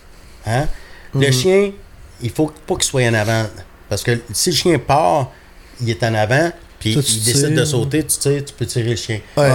Hein? 0.46 0.66
Le 1.14 1.28
Mhm. 1.28 1.32
chien, 1.32 1.70
il 2.22 2.30
faut 2.30 2.52
pas 2.66 2.74
qu'il 2.74 2.84
soit 2.84 3.06
en 3.08 3.14
avant. 3.14 3.46
Parce 3.88 4.02
que 4.02 4.20
si 4.32 4.50
le 4.50 4.56
chien 4.56 4.78
part, 4.78 5.30
il 5.80 5.88
est 5.90 6.02
en 6.02 6.14
avant, 6.14 6.50
puis 6.82 6.92
il 6.94 7.24
décide 7.24 7.54
de 7.54 7.64
sauter, 7.64 8.04
tu 8.04 8.18
tires, 8.18 8.44
tu 8.44 8.52
peux 8.52 8.66
tirer 8.66 8.90
le 8.90 8.96
chien. 8.96 9.20
Ouais, 9.36 9.48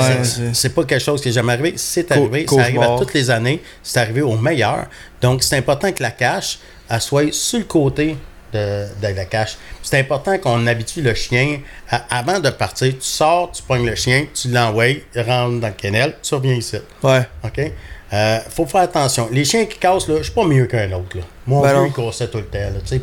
C'est- 0.54 0.70
pas 0.70 0.84
quelque 0.84 1.04
chose 1.04 1.22
qui 1.22 1.30
est 1.30 1.32
jamais 1.34 1.54
arrivé. 1.54 1.74
C'est 1.78 2.12
arrivé, 2.12 2.46
ça 2.48 2.62
arrive 2.62 2.82
à 2.82 2.98
toutes 2.98 3.14
les 3.14 3.30
années, 3.30 3.62
c'est 3.84 4.00
arrivé 4.00 4.22
au 4.22 4.36
meilleur. 4.38 4.86
Donc, 5.22 5.44
c'est 5.44 5.58
important 5.58 5.92
que 5.92 6.02
la 6.04 6.12
cache, 6.12 6.60
elle 6.90 7.02
soit 7.02 7.34
sur 7.34 7.60
le 7.60 7.66
côté 7.66 8.16
de, 8.54 8.86
de 9.02 9.08
la 9.14 9.26
cache. 9.26 9.58
C'est 9.84 10.00
important 10.00 10.38
qu'on 10.38 10.66
habitue 10.68 11.02
le 11.02 11.14
chien 11.14 11.60
à- 11.90 12.18
avant 12.20 12.40
de 12.40 12.50
partir. 12.50 12.94
Tu 12.94 12.98
sors, 13.02 13.52
tu 13.52 13.62
pognes 13.62 13.86
le 13.86 13.96
chien, 13.96 14.26
tu 14.34 14.48
l'envoies, 14.50 15.04
rentre 15.16 15.60
dans 15.60 15.68
le 15.68 15.74
kennel, 15.74 16.16
tu 16.24 16.34
reviens 16.36 16.54
ici. 16.56 16.78
Ouais. 17.04 17.28
OK? 17.44 17.72
Euh, 18.14 18.40
faut 18.50 18.66
faire 18.66 18.82
attention. 18.82 19.28
Les 19.32 19.44
chiens 19.44 19.66
qui 19.66 19.78
cassent, 19.78 20.08
là, 20.08 20.18
je 20.20 20.24
suis 20.24 20.32
pas 20.32 20.46
mieux 20.46 20.66
qu'un 20.66 20.92
autre. 20.94 21.18
Là. 21.18 21.24
Mon 21.46 21.62
Ben 21.62 21.74
vieux, 21.74 21.88
il 21.88 21.94
cassait 21.94 22.28
tout 22.28 22.38
le 22.38 22.46
temps. 22.46 22.60
Là, 22.60 23.00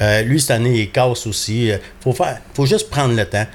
euh, 0.00 0.22
lui, 0.22 0.40
cette 0.40 0.52
année, 0.52 0.80
il 0.80 0.90
casse 0.90 1.26
aussi. 1.26 1.72
Euh, 1.72 1.78
faut, 2.00 2.12
faire, 2.12 2.38
faut 2.54 2.66
juste 2.66 2.88
prendre 2.88 3.14
le 3.14 3.24
temps. 3.26 3.46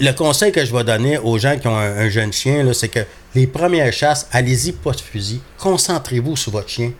Le 0.00 0.12
conseil 0.12 0.52
que 0.52 0.64
je 0.64 0.74
vais 0.74 0.84
donner 0.84 1.18
aux 1.18 1.38
gens 1.38 1.58
qui 1.58 1.66
ont 1.68 1.76
un, 1.76 1.96
un 1.96 2.08
jeune 2.08 2.32
chien, 2.32 2.70
c'est 2.72 2.88
que 2.88 3.00
les 3.34 3.46
premières 3.46 3.92
chasses, 3.92 4.28
allez-y 4.32 4.72
pas 4.72 4.92
de 4.92 5.00
fusil. 5.00 5.40
Concentrez-vous 5.58 6.36
sur 6.36 6.52
votre 6.52 6.68
chien. 6.68 6.92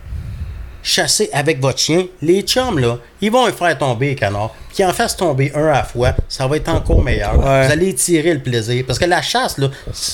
Chassez 0.83 1.29
avec 1.31 1.61
votre 1.61 1.79
chien. 1.79 2.05
Les 2.21 2.41
chums, 2.41 2.77
là, 2.77 2.97
ils 3.21 3.31
vont 3.31 3.45
le 3.45 3.53
faire 3.53 3.77
tomber 3.77 4.09
les 4.09 4.15
canards. 4.15 4.53
Qu'ils 4.73 4.85
en 4.85 4.91
fassent 4.91 5.15
tomber 5.15 5.51
un 5.55 5.67
à 5.67 5.71
la 5.73 5.83
fois, 5.83 6.13
ça 6.27 6.45
va 6.47 6.57
être 6.57 6.67
encore 6.67 7.01
meilleur. 7.01 7.37
Ouais. 7.39 7.65
Vous 7.67 7.71
allez 7.71 7.93
tirer 7.93 8.33
le 8.33 8.39
plaisir. 8.41 8.83
Parce 8.85 8.99
que 8.99 9.05
la 9.05 9.21
chasse, 9.21 9.57
là, 9.59 9.69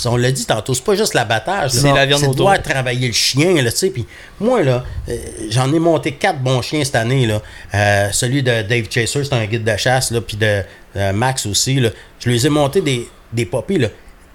on 0.06 0.16
l'a 0.18 0.32
dit 0.32 0.46
tantôt, 0.46 0.74
c'est 0.74 0.84
pas 0.84 0.96
juste 0.96 1.14
l'abattage. 1.16 1.72
C'est 1.72 1.92
la 1.92 2.06
viande 2.06 2.20
C'est 2.20 2.26
de 2.28 2.32
autour. 2.32 2.48
voir 2.48 2.62
travailler 2.62 3.08
le 3.08 3.14
chien, 3.14 3.54
là, 3.62 3.72
tu 3.72 3.78
sais. 3.78 3.90
Puis 3.90 4.06
moi, 4.40 4.62
là, 4.62 4.84
euh, 5.08 5.18
j'en 5.50 5.74
ai 5.74 5.80
monté 5.80 6.12
quatre 6.12 6.40
bons 6.40 6.62
chiens 6.62 6.84
cette 6.84 6.96
année, 6.98 7.26
là. 7.26 7.42
Euh, 7.74 8.10
celui 8.12 8.44
de 8.44 8.62
Dave 8.62 8.86
Chaser, 8.90 9.24
c'est 9.24 9.34
un 9.34 9.46
guide 9.46 9.64
de 9.64 9.78
chasse, 9.78 10.12
là, 10.12 10.22
puis 10.22 10.38
de 10.38 10.62
euh, 10.98 11.14
Max 11.14 11.46
aussi, 11.46 11.80
là. 11.80 11.90
Je 12.20 12.30
les 12.30 12.46
ai 12.46 12.50
montés 12.50 12.82
des, 12.82 13.08
des 13.34 13.46
poppies, 13.46 13.78
là. 13.80 13.88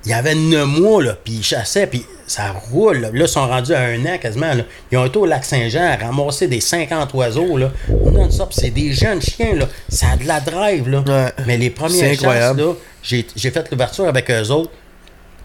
Il 0.04 0.10
y 0.10 0.14
avait 0.14 0.34
9 0.34 0.66
mois, 0.66 1.02
là, 1.02 1.16
puis 1.24 1.34
ils 1.34 1.42
chassaient, 1.42 1.86
puis 1.86 2.04
ça 2.26 2.52
roule. 2.70 2.98
Là, 2.98 3.10
Là, 3.12 3.24
ils 3.24 3.28
sont 3.28 3.46
rendus 3.46 3.72
à 3.74 3.80
un 3.80 4.04
an 4.04 4.18
quasiment. 4.20 4.52
Là. 4.52 4.64
Ils 4.92 4.98
ont 4.98 5.06
été 5.06 5.18
au 5.18 5.24
lac 5.26 5.44
Saint-Jean 5.44 5.82
à 5.92 5.96
ramasser 5.96 6.46
des 6.46 6.60
50 6.60 7.12
oiseaux. 7.14 7.56
Là. 7.56 7.70
Non-stop, 7.88 8.52
c'est 8.52 8.70
des 8.70 8.92
jeunes 8.92 9.22
chiens. 9.22 9.54
Là. 9.54 9.68
Ça 9.88 10.08
a 10.12 10.16
de 10.16 10.24
la 10.26 10.40
drive. 10.40 10.88
Là. 10.88 11.02
Ouais. 11.06 11.32
Mais 11.46 11.56
les 11.56 11.70
premières 11.70 12.14
chasses, 12.18 12.56
là, 12.56 12.72
j'ai 13.02 13.26
j'ai 13.34 13.50
fait 13.50 13.70
l'ouverture 13.70 14.06
avec 14.08 14.30
eux 14.30 14.48
autres. 14.50 14.70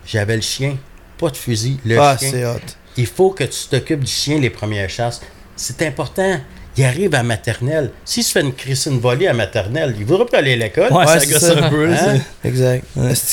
J'avais 0.06 0.36
le 0.36 0.42
chien, 0.42 0.78
pas 1.18 1.30
de 1.30 1.38
fusil. 1.38 1.80
Le 1.86 2.00
Ah, 2.00 2.18
chien. 2.20 2.30
c'est 2.32 2.46
hot. 2.46 2.60
Il 2.98 3.06
faut 3.08 3.30
que 3.32 3.44
tu 3.46 3.60
t'occupes 3.70 4.04
du 4.04 4.12
chien 4.12 4.40
les 4.40 4.50
premières 4.50 4.90
chasses. 4.90 5.22
C'est 5.56 5.82
important. 5.84 6.38
Il 6.80 6.86
arrive 6.86 7.14
à 7.14 7.24
maternelle. 7.24 7.92
S'il 8.06 8.24
se 8.24 8.32
fait 8.32 8.40
une 8.42 8.54
crissine 8.54 9.00
volée 9.00 9.28
à 9.28 9.34
maternelle, 9.34 9.94
il 9.98 10.04
ne 10.04 10.06
voudra 10.08 10.26
plus 10.26 10.38
aller 10.38 10.54
à 10.54 10.56
l'école. 10.56 10.92
Ouais, 10.94 11.06
ça 11.06 11.20
c'est 11.20 11.30
gosse 11.32 11.40
ça. 11.42 11.66
un 11.66 11.70
peu, 11.70 11.90
Hein? 11.92 11.96
c'est- 12.42 12.48
Exact. 12.48 12.86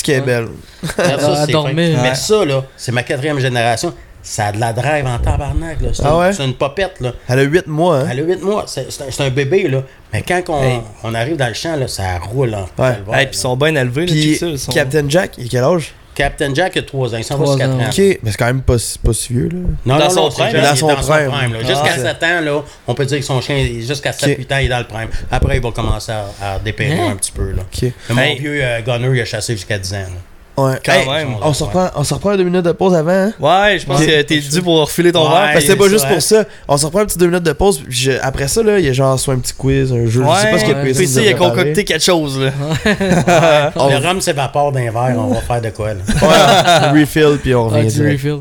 Est 0.09 0.21
belle? 0.21 0.47
Ça, 0.97 1.03
À 1.33 1.45
c'est 1.45 1.51
dormir. 1.53 1.95
fin. 1.97 2.03
Ouais. 2.03 2.09
Mais 2.09 2.15
ça, 2.15 2.43
là, 2.45 2.63
c'est 2.75 2.91
ma 2.91 3.03
quatrième 3.03 3.39
génération. 3.39 3.93
Ça 4.21 4.47
a 4.47 4.51
de 4.51 4.59
la 4.59 4.73
drive 4.73 5.05
en 5.05 5.17
tabarnak. 5.19 5.77
C'est 5.93 6.03
Ah 6.03 6.17
ouais? 6.17 6.33
c'est 6.33 6.43
une 6.43 6.55
popette. 6.55 6.99
Là. 6.99 7.13
Elle 7.29 7.39
a 7.39 7.43
8 7.43 7.67
mois, 7.67 7.99
hein? 7.99 8.07
Elle 8.11 8.19
a 8.19 8.23
8 8.23 8.41
mois. 8.43 8.65
C'est 8.67 9.21
un, 9.21 9.29
bébé. 9.29 9.69
Là. 9.69 9.83
Mais 10.11 10.21
quand 10.27 10.41
on, 10.49 10.61
Hey. 10.61 10.79
on 11.05 11.15
arrive 11.15 11.37
dans 11.37 11.47
le 11.47 11.53
champ, 11.53 11.77
là, 11.77 11.87
ça 11.87 12.17
roule 12.19 12.53
en 12.53 12.67
Ouais. 12.83 12.97
Hey, 13.13 13.27
puis 13.27 13.35
ils 13.35 13.39
sont 13.39 13.55
bien 13.55 13.73
élevés, 13.75 14.05
Puis 14.07 14.37
Captain 14.73 15.07
Jack, 15.07 15.35
il 15.37 15.45
a 15.45 15.47
quel 15.49 15.63
âge? 15.63 15.93
Captain 16.17 16.53
Jack 16.53 16.75
a 16.77 16.81
3 16.81 17.13
ans. 17.13 17.17
Il 17.17 17.23
s'en 17.23 17.37
va 17.37 17.43
Trois 17.45 17.57
sur 17.57 17.65
4 17.65 17.75
ans. 17.75 17.79
ans. 17.79 17.89
Ok, 17.89 17.97
mais 17.97 18.31
c'est 18.31 18.37
quand 18.37 18.45
même 18.47 18.61
pas, 18.61 18.77
si- 18.79 18.97
pas 18.97 19.13
si 19.13 19.33
vieux, 19.33 19.49
là. 19.49 19.55
Non, 19.85 19.97
Dans 19.97 20.03
non, 20.05 20.09
son 20.09 20.21
non, 20.23 20.29
prime. 20.31 20.47
il 20.49 20.55
est 20.57 20.75
son 20.75 20.87
dans 20.87 20.93
prime. 20.95 21.05
son 21.05 21.31
prime. 21.31 21.55
Ah, 21.55 21.67
Jusqu'à 21.67 21.93
c'est- 21.95 22.01
7 22.01 22.23
ans, 22.23 22.41
là, 22.41 22.63
on 22.87 22.93
peut 22.95 23.05
dire 23.05 23.19
que 23.19 23.25
son 23.25 23.39
chien, 23.39 23.63
jusqu'à 23.79 24.11
7-8 24.11 24.51
ans, 24.51 24.57
il 24.57 24.65
est 24.65 24.69
dans 24.69 24.79
le 24.79 24.85
prime. 24.87 25.09
Après, 25.31 25.57
il 25.57 25.61
va 25.63 25.71
commencer 25.71 26.11
à, 26.11 26.25
à 26.41 26.59
dépérir 26.59 27.01
Hein? 27.03 27.11
un 27.11 27.15
petit 27.17 27.31
peu. 27.31 27.51
Là. 27.51 27.61
Ok. 27.61 27.81
Mais 28.09 28.15
Mon 28.15 28.21
Hey. 28.21 28.39
vieux 28.39 28.59
euh, 28.63 28.81
gunner, 28.81 29.09
il 29.13 29.21
a 29.21 29.25
chassé 29.25 29.53
jusqu'à 29.53 29.77
10 29.77 29.93
ans. 29.93 29.97
là. 29.97 30.07
Ouais. 30.57 30.73
Quand 30.83 30.91
Hey, 30.91 31.07
même. 31.07 31.35
On 31.43 31.53
se 31.53 31.63
reprend, 31.63 31.89
on 31.95 32.03
se 32.03 32.13
reprend 32.15 32.35
deux 32.35 32.43
minutes 32.43 32.65
de 32.65 32.71
pause 32.71 32.95
avant, 32.95 33.11
hein? 33.11 33.31
Ouais, 33.39 33.77
je 33.77 33.85
pense 33.85 33.99
Ouais. 33.99 34.07
que 34.07 34.21
t'es 34.23 34.39
dû 34.39 34.61
pour 34.63 34.81
refiler 34.81 35.11
ton 35.11 35.23
Ouais. 35.25 35.29
verre. 35.29 35.49
Parce 35.53 35.65
que 35.65 35.71
c'est 35.71 35.75
pas 35.75 35.87
juste 35.87 36.07
pour 36.07 36.19
ça. 36.19 36.45
On 36.67 36.77
se 36.77 36.85
reprend 36.87 37.01
un 37.01 37.05
petit 37.05 37.19
deux 37.19 37.27
minutes 37.27 37.43
de 37.43 37.51
pause. 37.53 37.83
je- 37.87 38.13
après 38.23 38.47
ça, 38.47 38.63
là, 38.63 38.79
il 38.79 38.85
y 38.85 38.89
a 38.89 38.93
genre 38.93 39.19
soit 39.19 39.35
un 39.35 39.39
petit 39.39 39.53
quiz, 39.53 39.93
un 39.93 40.07
jeu. 40.07 40.23
je 40.23 40.41
sais 40.41 40.49
pas 40.51 40.57
ce 40.57 40.65
que 40.65 40.71
ouais. 40.71 40.83
PC, 40.83 40.99
PC, 41.01 41.21
il 41.25 41.29
a 41.29 41.33
concocté 41.35 41.83
quelque 41.85 42.03
chose, 42.03 42.39
là. 42.39 42.51
On- 43.75 43.87
Le 43.89 43.97
rhum 43.97 44.19
s'évapore 44.19 44.71
d'un 44.71 44.89
verre, 44.91 45.15
on 45.19 45.27
va 45.33 45.41
faire 45.41 45.61
de 45.61 45.69
quoi, 45.69 45.93
là? 45.93 46.01
Ouais, 46.93 47.01
refill, 47.01 47.37
puis 47.41 47.53
on 47.53 47.67
revient 47.69 48.11
refill. 48.11 48.39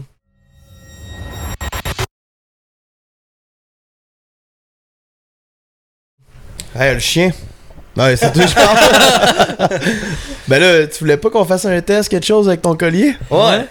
Hey, 6.75 6.95
le 6.95 7.01
chien. 7.01 7.31
Ouais, 7.97 8.17
c'est 8.17 8.33
toi, 8.33 8.45
je 8.47 8.55
parle. 8.55 9.69
ben 10.49 10.59
là, 10.61 10.87
tu 10.87 10.99
voulais 11.01 11.17
pas 11.17 11.31
qu'on 11.31 11.45
fasse 11.45 11.65
un 11.65 11.81
test, 11.81 12.09
quelque 12.09 12.27
chose 12.27 12.47
avec 12.49 12.63
ton 12.63 12.77
collier? 12.77 13.17
Ouais. 13.31 13.67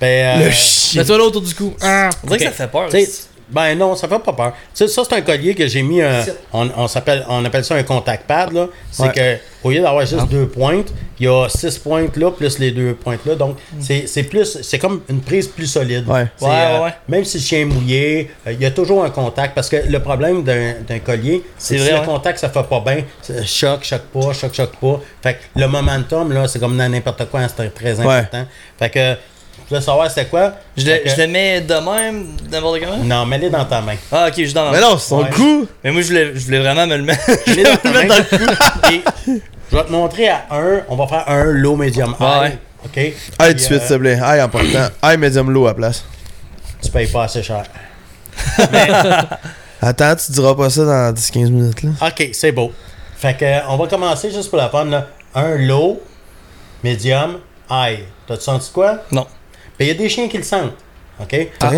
Ben, 0.00 0.40
euh, 0.40 0.46
Le 0.46 0.50
chien. 0.50 1.02
Mets-toi 1.02 1.18
là 1.18 1.24
autour 1.24 1.42
du 1.42 1.54
cou. 1.54 1.74
Ah. 1.82 2.10
On 2.22 2.26
dirait 2.28 2.38
que 2.38 2.44
ça 2.44 2.50
fait 2.52 2.68
peur. 2.68 2.88
Tu 2.90 3.04
sais, 3.04 3.10
Ben 3.50 3.74
non, 3.76 3.94
ça 3.94 4.08
fait 4.08 4.18
pas 4.18 4.32
peur. 4.32 4.52
Ça, 4.72 4.86
c'est 4.88 5.12
un 5.12 5.20
collier 5.20 5.54
que 5.54 5.66
j'ai 5.66 5.82
mis 5.82 6.00
un. 6.02 6.24
On, 6.52 6.68
on, 6.76 6.88
s'appelle, 6.88 7.24
on 7.28 7.44
appelle 7.44 7.64
ça 7.64 7.74
un 7.74 7.82
contact 7.82 8.26
pad. 8.26 8.52
là. 8.52 8.68
C'est 8.90 9.02
Ouais. 9.04 9.12
que 9.12 9.36
au 9.66 9.70
lieu 9.70 9.80
d'avoir 9.80 10.04
juste 10.06 10.28
deux 10.30 10.46
pointes, 10.46 10.92
il 11.20 11.26
y 11.26 11.28
a 11.28 11.48
six 11.48 11.78
pointes 11.78 12.16
là, 12.16 12.30
plus 12.30 12.58
les 12.58 12.70
deux 12.70 12.94
pointes 12.94 13.24
là. 13.26 13.34
Donc, 13.34 13.56
c'est, 13.80 14.06
c'est 14.06 14.22
plus. 14.24 14.58
C'est 14.62 14.78
comme 14.78 15.02
une 15.08 15.20
prise 15.20 15.46
plus 15.48 15.66
solide. 15.66 16.08
Ouais. 16.08 16.26
C'est, 16.36 16.46
Ouais, 16.46 16.52
euh, 16.54 16.84
ouais. 16.84 16.94
Même 17.08 17.24
si 17.24 17.38
le 17.38 17.42
chien 17.44 17.60
est 17.60 17.64
mouillé, 17.64 18.30
euh, 18.46 18.52
il 18.52 18.60
y 18.60 18.66
a 18.66 18.70
toujours 18.70 19.04
un 19.04 19.10
contact. 19.10 19.54
Parce 19.54 19.68
que 19.68 19.76
le 19.88 20.00
problème 20.00 20.42
d'un, 20.42 20.74
d'un 20.86 20.98
collier, 20.98 21.42
c'est, 21.58 21.74
C'est 21.74 21.76
que 21.76 21.80
vrai, 21.80 21.88
si 21.90 21.94
ouais. 21.94 22.00
le 22.00 22.06
contact 22.06 22.38
ça 22.38 22.48
fait 22.48 22.62
pas 22.62 22.80
bien, 22.80 23.04
c'est 23.22 23.44
choc, 23.46 23.84
choc 23.84 24.00
pas, 24.12 24.32
choc, 24.32 24.54
choc 24.54 24.70
pas. 24.80 25.00
Fait 25.22 25.34
que 25.34 25.60
le 25.60 25.66
momentum, 25.68 26.32
là, 26.32 26.48
c'est 26.48 26.58
comme 26.58 26.76
dans 26.76 26.88
n'importe 26.88 27.26
quoi, 27.30 27.40
c'est 27.48 27.74
très 27.74 28.00
important. 28.00 28.46
Fait 28.78 28.90
que. 28.90 29.14
Tu 29.68 29.74
veux 29.74 29.80
savoir 29.80 30.10
c'est 30.10 30.26
quoi? 30.28 30.52
Je 30.76 30.84
le, 30.84 30.98
que- 30.98 31.08
je 31.08 31.16
le 31.16 31.26
mets 31.26 31.60
de 31.62 31.74
même, 31.74 32.26
n'importe 32.50 32.80
comment? 32.80 32.98
Non, 32.98 33.24
mets-les 33.26 33.48
dans 33.50 33.64
ta 33.64 33.80
main. 33.80 33.94
Ah, 34.12 34.26
ok, 34.28 34.34
je 34.36 34.42
suis 34.44 34.52
dans 34.52 34.64
ma 34.66 34.72
Mais 34.72 34.80
non, 34.80 34.98
c'est 34.98 35.08
son 35.08 35.22
Ouais. 35.22 35.30
coup. 35.30 35.66
Mais 35.82 35.90
moi, 35.90 36.02
je 36.02 36.08
voulais, 36.08 36.32
je 36.34 36.44
voulais 36.44 36.58
vraiment 36.60 36.86
me 36.86 36.96
le 36.96 37.02
mettre. 37.02 37.22
Je 37.46 37.52
l'ai 37.54 37.62
dans 37.64 37.76
ta 37.76 37.90
main. 37.92 38.14
Et 38.92 39.02
je 39.72 39.76
vais 39.76 39.84
te 39.84 39.90
montrer 39.90 40.28
à 40.28 40.42
un. 40.50 40.82
On 40.88 40.96
va 40.96 41.06
faire 41.06 41.24
un 41.28 41.44
low, 41.44 41.76
medium, 41.76 42.14
high. 42.20 42.42
Ouais. 42.42 42.58
OK? 42.84 42.98
Aïe, 43.38 43.50
tout 43.52 43.54
de 43.54 43.58
suite, 43.60 43.72
euh, 43.72 43.80
s'il 43.80 43.88
te 43.96 44.00
plaît. 44.00 44.20
Aïe, 44.22 44.42
en 44.42 44.48
partant. 44.50 44.88
Aïe, 45.00 45.16
medium 45.18 45.50
low 45.50 45.64
à 45.64 45.68
la 45.68 45.74
place. 45.74 46.04
Tu 46.82 46.90
payes 46.90 47.06
pas 47.06 47.24
assez 47.24 47.42
cher. 47.42 47.64
Attends, 49.80 50.16
tu 50.16 50.32
diras 50.32 50.54
pas 50.54 50.70
ça 50.70 50.84
dans 50.84 51.12
10-15 51.14 51.48
minutes, 51.50 51.82
là. 51.82 51.90
OK, 52.06 52.28
c'est 52.32 52.52
beau. 52.52 52.72
Fait 53.16 53.34
que, 53.36 53.44
euh, 53.44 53.58
on 53.68 53.76
va 53.76 53.86
commencer 53.86 54.30
juste 54.30 54.48
pour 54.50 54.58
la 54.58 54.68
fun. 54.68 54.84
Là. 54.86 55.06
Un 55.34 55.56
low, 55.56 56.00
medium, 56.82 57.38
high. 57.70 58.00
T'as-tu 58.26 58.42
senti 58.42 58.70
quoi? 58.72 58.98
Non. 59.12 59.26
Ben, 59.78 59.84
Il 59.84 59.88
y 59.88 59.90
a 59.90 59.94
des 59.94 60.08
chiens 60.08 60.28
qui 60.28 60.36
le 60.36 60.42
sentent. 60.44 60.72
OK? 61.20 61.48
T'as? 61.58 61.68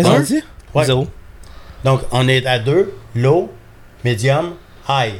Ouais. 0.73 0.85
Zéro. 0.85 1.07
Donc, 1.83 2.01
on 2.11 2.27
est 2.27 2.45
à 2.45 2.59
deux. 2.59 2.93
Low, 3.15 3.51
medium, 4.03 4.55
high. 4.89 5.13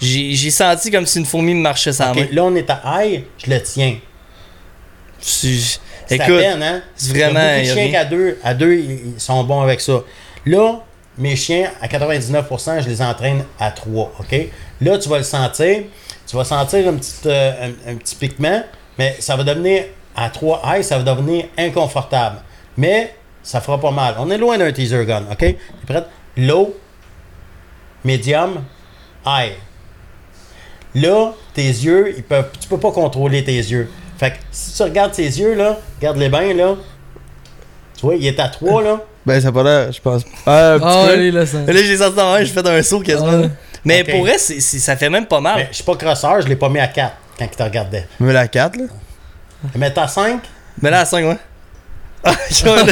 J'ai 0.00 0.32
j'ai 0.34 0.50
senti 0.50 0.90
comme 0.90 1.06
si 1.06 1.18
une 1.18 1.24
fourmi 1.26 1.54
me 1.54 1.60
marchait 1.62 1.92
sans 1.92 2.10
Ok, 2.10 2.16
main. 2.16 2.26
Là, 2.32 2.44
on 2.44 2.54
est 2.56 2.68
à 2.68 2.82
high, 3.04 3.24
je 3.38 3.50
le 3.50 3.62
tiens. 3.62 3.96
C'est- 5.20 5.78
C'est 6.06 6.20
à 6.20 6.26
peine, 6.26 6.62
hein? 6.62 6.82
c'est 6.94 7.12
vraiment- 7.16 7.40
de 7.60 7.64
chiens 7.64 7.90
qu'à 7.90 8.04
deux, 8.04 8.38
à 8.44 8.52
deux, 8.54 8.74
ils 8.74 9.14
ils 9.14 9.20
sont 9.20 9.42
bons 9.44 9.62
avec 9.62 9.80
ça. 9.80 10.02
Là, 10.44 10.80
mes 11.16 11.34
chiens, 11.36 11.70
à 11.80 11.88
99%, 11.88 12.80
je 12.82 12.88
les 12.88 13.00
entraîne 13.00 13.44
à 13.58 13.70
3, 13.70 14.12
OK? 14.20 14.36
Là, 14.82 14.98
tu 14.98 15.08
vas 15.08 15.18
le 15.18 15.24
sentir. 15.24 15.84
Tu 16.26 16.36
vas 16.36 16.44
sentir 16.44 16.88
un 16.88 16.94
petit, 16.94 17.12
euh, 17.26 17.68
un, 17.86 17.92
un 17.92 17.96
petit 17.96 18.16
piquement, 18.16 18.62
mais 18.98 19.16
ça 19.20 19.36
va 19.36 19.44
devenir, 19.44 19.84
à 20.16 20.30
3 20.30 20.62
high, 20.66 20.82
ça 20.82 20.98
va 20.98 21.14
devenir 21.14 21.46
inconfortable. 21.58 22.36
Mais 22.76 23.14
ça 23.42 23.60
fera 23.60 23.80
pas 23.80 23.90
mal. 23.90 24.14
On 24.18 24.30
est 24.30 24.38
loin 24.38 24.58
d'un 24.58 24.72
teaser 24.72 25.04
gun, 25.06 25.22
OK? 25.30 25.38
T'es 25.38 25.56
prête? 25.86 26.06
Low, 26.36 26.74
medium, 28.04 28.62
high. 29.26 29.52
Là, 30.94 31.32
tes 31.54 31.62
yeux, 31.66 32.14
ils 32.16 32.22
peuvent, 32.22 32.50
tu 32.60 32.68
peux 32.68 32.78
pas 32.78 32.92
contrôler 32.92 33.42
tes 33.44 33.56
yeux. 33.56 33.90
Fait 34.18 34.30
que 34.30 34.36
si 34.52 34.74
tu 34.76 34.82
regardes 34.82 35.12
tes 35.12 35.24
yeux, 35.24 35.54
là, 35.54 35.78
regarde-les 35.98 36.28
bien, 36.28 36.54
là. 36.54 36.74
Tu 37.96 38.02
vois, 38.06 38.14
il 38.14 38.26
est 38.26 38.38
à 38.40 38.48
3, 38.48 38.82
là. 38.82 39.00
Ben, 39.26 39.40
ça 39.40 39.50
pas 39.50 39.62
l'air, 39.62 39.90
je 39.90 40.00
pense. 40.02 40.22
Ah, 40.44 40.74
un 40.74 40.78
petit 40.78 40.86
Ah, 40.86 41.04
peu. 41.06 41.12
allez, 41.14 41.30
là, 41.30 41.46
ça. 41.46 41.58
Là, 41.62 41.72
j'ai 41.72 41.96
senti 41.96 42.14
dans 42.16 42.36
j'ai 42.40 42.44
fait 42.44 42.66
un 42.66 42.82
saut 42.82 43.00
quasiment. 43.00 43.40
Ouais. 43.40 43.50
Mais 43.82 44.04
pour 44.04 44.20
vrai, 44.20 44.36
c'est- 44.36 44.60
c'est- 44.60 44.78
ça 44.80 44.96
fait 44.98 45.08
même 45.08 45.24
pas 45.24 45.40
mal. 45.40 45.56
Mais 45.56 45.68
je 45.70 45.76
suis 45.76 45.84
pas 45.84 45.96
crosseur, 45.96 46.42
je 46.42 46.46
l'ai 46.48 46.56
pas 46.56 46.68
mis 46.68 46.78
à 46.78 46.88
4 46.88 47.16
quand 47.38 47.46
il 47.50 47.56
te 47.56 47.62
regardait. 47.62 48.06
Mais 48.20 48.34
la 48.34 48.46
4, 48.48 48.76
là. 48.76 48.84
Mais 49.76 49.92
t'as 49.92 50.08
5, 50.08 50.40
Mais 50.82 50.90
là, 50.90 51.00
à 51.00 51.04
5, 51.04 51.24
ouais. 51.26 51.36
Ah, 52.26 52.32
là, 52.64 52.84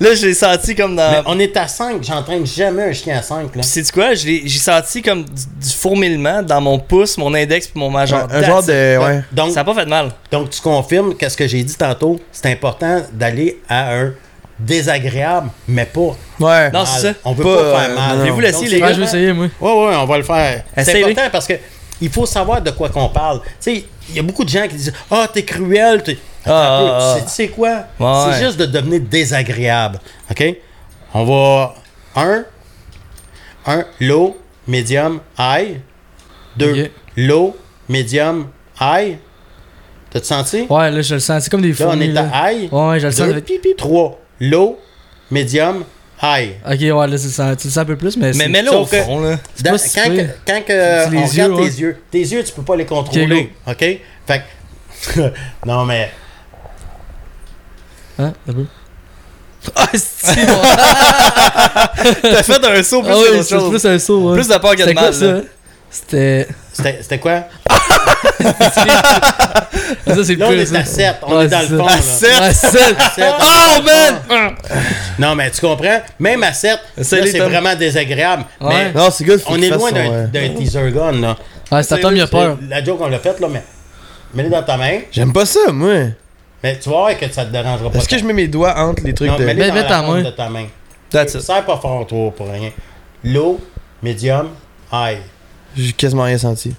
là, 0.00 0.14
j'ai 0.14 0.32
senti 0.32 0.74
comme 0.74 0.96
dans. 0.96 1.10
mais 1.10 1.20
on 1.26 1.38
est 1.38 1.54
à 1.58 1.68
5, 1.68 2.02
j'entraîne 2.02 2.46
jamais 2.46 2.84
un 2.84 2.92
chien 2.94 3.18
à 3.18 3.22
5, 3.22 3.42
là. 3.42 3.48
Puis 3.52 3.62
sais-tu 3.64 3.92
quoi? 3.92 4.14
Je 4.14 4.26
J'ai 4.44 4.58
senti 4.58 5.02
comme 5.02 5.24
du, 5.24 5.30
du 5.60 5.74
fourmillement 5.74 6.42
dans 6.42 6.60
mon 6.62 6.78
pouce, 6.78 7.18
mon 7.18 7.34
index 7.34 7.66
puis 7.68 7.78
mon 7.78 7.90
majeur. 7.90 8.26
Un, 8.32 8.36
un 8.36 8.42
genre 8.42 8.62
de. 8.62 8.96
Ouais. 8.98 9.22
Donc, 9.30 9.52
Ça 9.52 9.60
a 9.60 9.64
pas 9.64 9.74
fait 9.74 9.84
de 9.84 9.90
mal. 9.90 10.10
donc 10.30 10.48
tu 10.48 10.62
confirmes 10.62 11.14
qu'est-ce 11.14 11.36
que 11.36 11.46
j'ai 11.46 11.62
dit 11.62 11.74
tantôt, 11.76 12.18
c'est 12.32 12.50
important 12.50 13.02
d'aller 13.12 13.60
à 13.68 13.92
un 13.94 14.12
désagréable, 14.58 15.50
mais 15.68 15.84
pas 15.84 16.16
Ouais. 16.40 16.70
Non, 16.70 16.84
c'est 16.86 17.08
ça. 17.08 17.14
On 17.24 17.32
veut 17.32 17.44
Pas, 17.44 17.56
pas, 17.72 17.80
faire 17.80 17.94
mal. 17.94 18.18
non. 18.26 18.38
l'essayer, 18.38 18.52
Donc, 18.52 18.70
les 18.70 18.70
c'est 18.70 18.78
gars? 18.80 18.86
Ouais, 18.86 18.94
je 18.94 18.98
vais 19.00 19.04
essayer, 19.06 19.32
moi. 19.32 19.46
Ouais, 19.60 19.70
ouais, 19.88 19.96
on 19.96 20.06
va 20.06 20.16
le 20.18 20.24
faire. 20.24 20.62
C'est 20.78 21.02
important 21.04 21.28
parce 21.30 21.46
que 21.46 21.54
il 22.00 22.10
faut 22.10 22.26
savoir 22.26 22.62
de 22.62 22.70
quoi 22.70 22.88
qu'on 22.88 23.08
parle. 23.08 23.40
Tu 23.42 23.48
sais, 23.60 23.84
il 24.08 24.14
y 24.16 24.18
a 24.18 24.22
beaucoup 24.22 24.44
de 24.44 24.48
gens 24.48 24.66
qui 24.68 24.76
disent 24.76 24.92
Ah, 25.10 25.28
t'es 25.32 25.44
cruel. 25.44 26.02
t'es- 26.02 26.18
Ah, 26.44 26.78
peu, 26.80 26.88
ah, 26.90 27.12
tu 27.14 27.20
sais- 27.20 27.24
Tu 27.26 27.30
sais 27.32 27.48
quoi? 27.48 27.84
Ouais. 28.00 28.32
C'est 28.32 28.44
juste 28.44 28.58
de 28.58 28.66
devenir 28.66 29.00
désagréable. 29.00 29.98
OK? 30.30 30.56
On 31.14 31.24
va. 31.24 31.74
Un. 32.16 32.44
Un, 33.66 33.84
low, 34.00 34.36
medium, 34.66 35.20
high. 35.38 35.80
Deux, 36.56 36.90
low, 37.16 37.56
medium, 37.88 38.48
high. 38.80 39.18
T'as-tu 40.10 40.26
senti? 40.26 40.66
Ouais, 40.70 40.90
là, 40.90 41.02
je 41.02 41.14
le 41.14 41.20
sens. 41.20 41.44
C'est 41.44 41.50
comme 41.50 41.60
des 41.60 41.72
Là, 41.72 41.86
on 41.90 42.00
est 42.00 42.06
là. 42.06 42.30
à 42.32 42.52
high. 42.52 42.72
Ouais, 42.72 42.98
je 42.98 43.06
le 43.06 43.12
sens. 43.12 43.28
Deux, 43.28 43.40
pip. 43.42 43.76
Trois, 43.76 44.18
low, 44.40 44.78
medium, 45.30 45.84
high. 46.22 46.54
Ok, 46.66 46.80
ouais, 46.80 46.90
là, 46.90 47.06
tu 47.06 47.12
le 47.12 47.18
sens, 47.18 47.56
tu 47.56 47.66
le 47.68 47.70
sens 47.72 47.76
un 47.78 47.84
peu 47.84 47.96
plus, 47.96 48.16
mais. 48.16 48.28
Mais 48.28 48.32
c'est- 48.32 48.48
mets-le 48.48 48.72
au 48.72 48.84
que- 48.86 49.02
fond, 49.02 49.20
là. 49.20 49.38
Dans- 49.62 49.70
pas 49.72 49.78
si 49.78 49.94
quand 49.94 50.10
que, 50.10 50.22
quand 50.46 50.62
que 50.66 51.06
on 51.06 51.10
yeux, 51.10 51.20
regarde 51.44 51.52
ouais. 51.52 51.68
tes 51.70 51.80
yeux, 51.80 51.96
tes 52.10 52.18
yeux, 52.20 52.44
tu 52.44 52.52
peux 52.52 52.62
pas 52.62 52.76
les 52.76 52.86
contrôler. 52.86 53.52
OK? 53.66 53.78
Fait 53.78 54.42
que- 55.14 55.20
non, 55.66 55.84
mais. 55.84 56.10
Hein, 58.18 58.32
un 58.48 58.52
peu. 58.52 58.64
Ah, 59.76 59.86
c'est. 59.94 60.46
T'as 62.22 62.42
fait 62.42 62.64
un 62.64 62.82
saut 62.82 63.02
plus 63.02 63.12
Ah 63.12 63.22
que 63.36 63.42
c'est 63.42 63.54
choses. 63.54 63.70
plus 63.70 63.84
un 63.86 63.98
saut, 63.98 64.28
ouais. 64.30 64.34
Plus 64.36 64.48
de 64.48 64.56
peur 64.58 64.74
que 64.76 64.82
de 64.88 64.92
mal. 64.92 65.44
C'était. 65.90 66.46
C'était 66.72 66.98
c'était 67.02 67.18
quoi? 67.18 67.44
Ça, 68.40 70.24
c'est 70.24 70.34
Là, 70.36 70.46
on 70.48 70.52
est 70.52 70.74
à 70.76 70.84
7. 70.84 71.16
On 71.22 71.36
Ouais, 71.38 71.44
est 71.44 71.48
dans 71.48 71.60
le 71.60 71.78
fond. 71.78 71.86
À 71.86 71.96
là. 71.96 72.02
sept. 72.02 72.40
Ouais, 72.40 72.54
sept. 72.54 72.96
Sept, 73.14 73.34
Oh, 73.40 73.82
man! 73.84 74.54
Non, 75.18 75.34
mais 75.34 75.50
tu 75.50 75.60
comprends? 75.60 76.00
Même 76.18 76.42
à 76.42 76.52
7, 76.52 76.78
Essaye 76.96 77.22
les 77.22 77.30
c'est 77.32 77.38
vraiment 77.40 77.74
désagréable. 77.74 78.44
Ouais. 78.60 78.92
Mais 78.92 78.92
Non, 78.92 79.10
c'est 79.10 79.24
good. 79.24 79.42
on 79.46 79.60
est 79.60 79.70
loin 79.70 79.90
d'un 79.92 80.48
teaser 80.56 80.90
gun. 80.92 81.12
Là. 81.12 81.36
Ouais, 81.70 81.82
c'est 81.82 82.00
Tom, 82.00 82.14
il 82.14 82.20
a 82.22 82.26
peur. 82.26 82.56
La 82.68 82.82
joke, 82.82 82.98
on 83.00 83.08
l'a 83.08 83.18
faite, 83.18 83.40
là, 83.40 83.48
mais 83.50 83.62
mets-le 84.34 84.50
dans 84.50 84.62
ta 84.62 84.76
main. 84.76 85.00
J'aime 85.10 85.32
pas 85.32 85.46
ça, 85.46 85.70
moi. 85.72 85.94
Mais 86.62 86.78
tu 86.78 86.88
vas 86.88 86.96
voir 86.96 87.18
que 87.18 87.30
ça 87.30 87.44
te 87.44 87.52
dérangera 87.52 87.90
pas. 87.90 87.98
Est-ce 87.98 88.08
que 88.08 88.18
je 88.18 88.24
mets 88.24 88.32
mes 88.32 88.48
doigts 88.48 88.76
entre 88.78 89.02
les 89.04 89.14
trucs 89.14 89.28
Non, 89.30 89.36
de. 89.36 89.44
mets-le 89.44 89.60
Mets- 89.60 89.68
dans 89.68 89.74
mets 89.74 89.82
la 89.82 89.88
ta 89.88 90.02
main. 90.02 90.22
de 90.22 90.30
ta 90.30 90.48
main. 90.48 90.66
That's. 91.10 91.38
Serre 91.38 91.64
pas 91.64 91.76
fort, 91.76 92.06
toi, 92.06 92.32
pour 92.36 92.50
rien. 92.50 92.70
Low, 93.22 93.60
medium, 94.02 94.48
high. 94.92 95.18
J'ai 95.76 95.92
quasiment 95.92 96.24
rien 96.24 96.38
senti. 96.38 96.74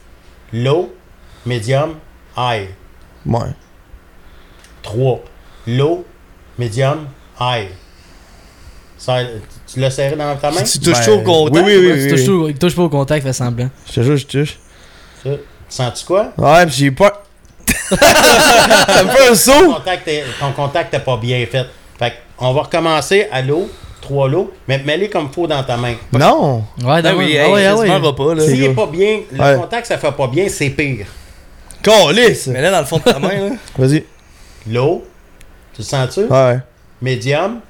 Low, 0.52 0.94
medium, 1.46 1.96
high. 2.38 2.68
Ouais. 3.26 3.40
3. 4.84 5.20
Low, 5.68 6.06
medium, 6.58 7.08
high. 7.40 7.68
Ça, 8.98 9.20
tu 9.72 9.80
l'as 9.80 9.92
serré 9.92 10.16
dans 10.16 10.36
ta 10.36 10.52
main? 10.52 10.62
Tu 10.64 10.80
touches 10.80 10.94
Ben, 11.00 11.06
tout 11.06 11.12
au 11.12 11.22
contact. 11.22 11.66
Oui, 11.66 11.74
oui, 11.74 11.78
oui. 11.80 11.88
Ouais, 11.88 11.94
oui, 11.94 12.04
tu 12.04 12.10
touches 12.10 12.20
oui. 12.20 12.26
tout- 12.26 12.48
il 12.50 12.58
touche 12.58 12.76
pas 12.76 12.82
au 12.84 12.90
contact, 12.90 13.26
fait 13.26 13.34
semblant. 13.34 13.70
Je 13.88 13.94
te 13.94 14.02
jure, 14.02 14.18
je 14.18 14.26
touche. 14.26 14.58
Ça. 15.24 15.30
Sens-tu 15.70 16.06
quoi? 16.06 16.34
Ouais, 16.38 16.66
pis 16.66 16.72
j'ai 16.74 16.92
peur. 16.92 17.12
me 17.92 17.96
fait 17.98 19.26
un 19.26 19.30
Ton 19.30 19.36
saut. 19.36 19.74
contact, 19.74 20.08
est- 20.08 20.24
ton 20.40 20.52
contact 20.52 20.92
n'est 20.94 21.00
pas 21.00 21.18
bien 21.18 21.46
fait. 21.46 21.66
Fait 21.98 22.14
on 22.40 22.54
va 22.54 22.62
recommencer 22.64 23.28
à 23.32 23.42
l'eau, 23.42 23.70
3 24.02 24.28
lots, 24.30 24.52
mais 24.68 24.80
mets-les 24.80 25.10
comme 25.10 25.32
faut 25.32 25.46
dans 25.48 25.64
ta 25.64 25.78
main. 25.78 25.96
Non. 26.14 26.64
Ouais, 26.82 26.86
Ah 26.96 27.02
d'accord. 27.02 27.20
oui, 27.20 27.38
Ah 27.38 27.46
hey, 27.46 27.54
ouais, 27.54 27.66
ah 27.68 27.76
ouais. 27.76 27.88
m'en 27.88 28.00
va 28.00 28.14
pas, 28.14 28.40
S'il 28.42 28.60
n'est 28.62 28.70
pas 28.74 28.86
bien, 28.88 29.20
le 29.32 29.40
Ouais. 29.40 29.56
contact, 29.58 29.88
ça 29.88 29.98
fait 29.98 30.12
pas 30.12 30.28
bien, 30.28 30.48
c'est 30.50 30.70
pire. 30.72 31.06
Calice. 31.82 32.48
Mais 32.48 32.62
là, 32.62 32.72
dans 32.72 32.80
le 32.80 32.86
fond 32.86 32.98
de 32.98 33.04
ta 33.04 33.20
main, 33.20 33.50
là. 33.50 33.56
Vas-y. 33.78 34.06
L'eau, 34.68 35.08
tu 35.74 35.82
le 35.82 35.86
sens-tu? 35.86 36.26
Ouais. 36.26 36.60
Medium, 37.02 37.62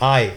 high. 0.00 0.32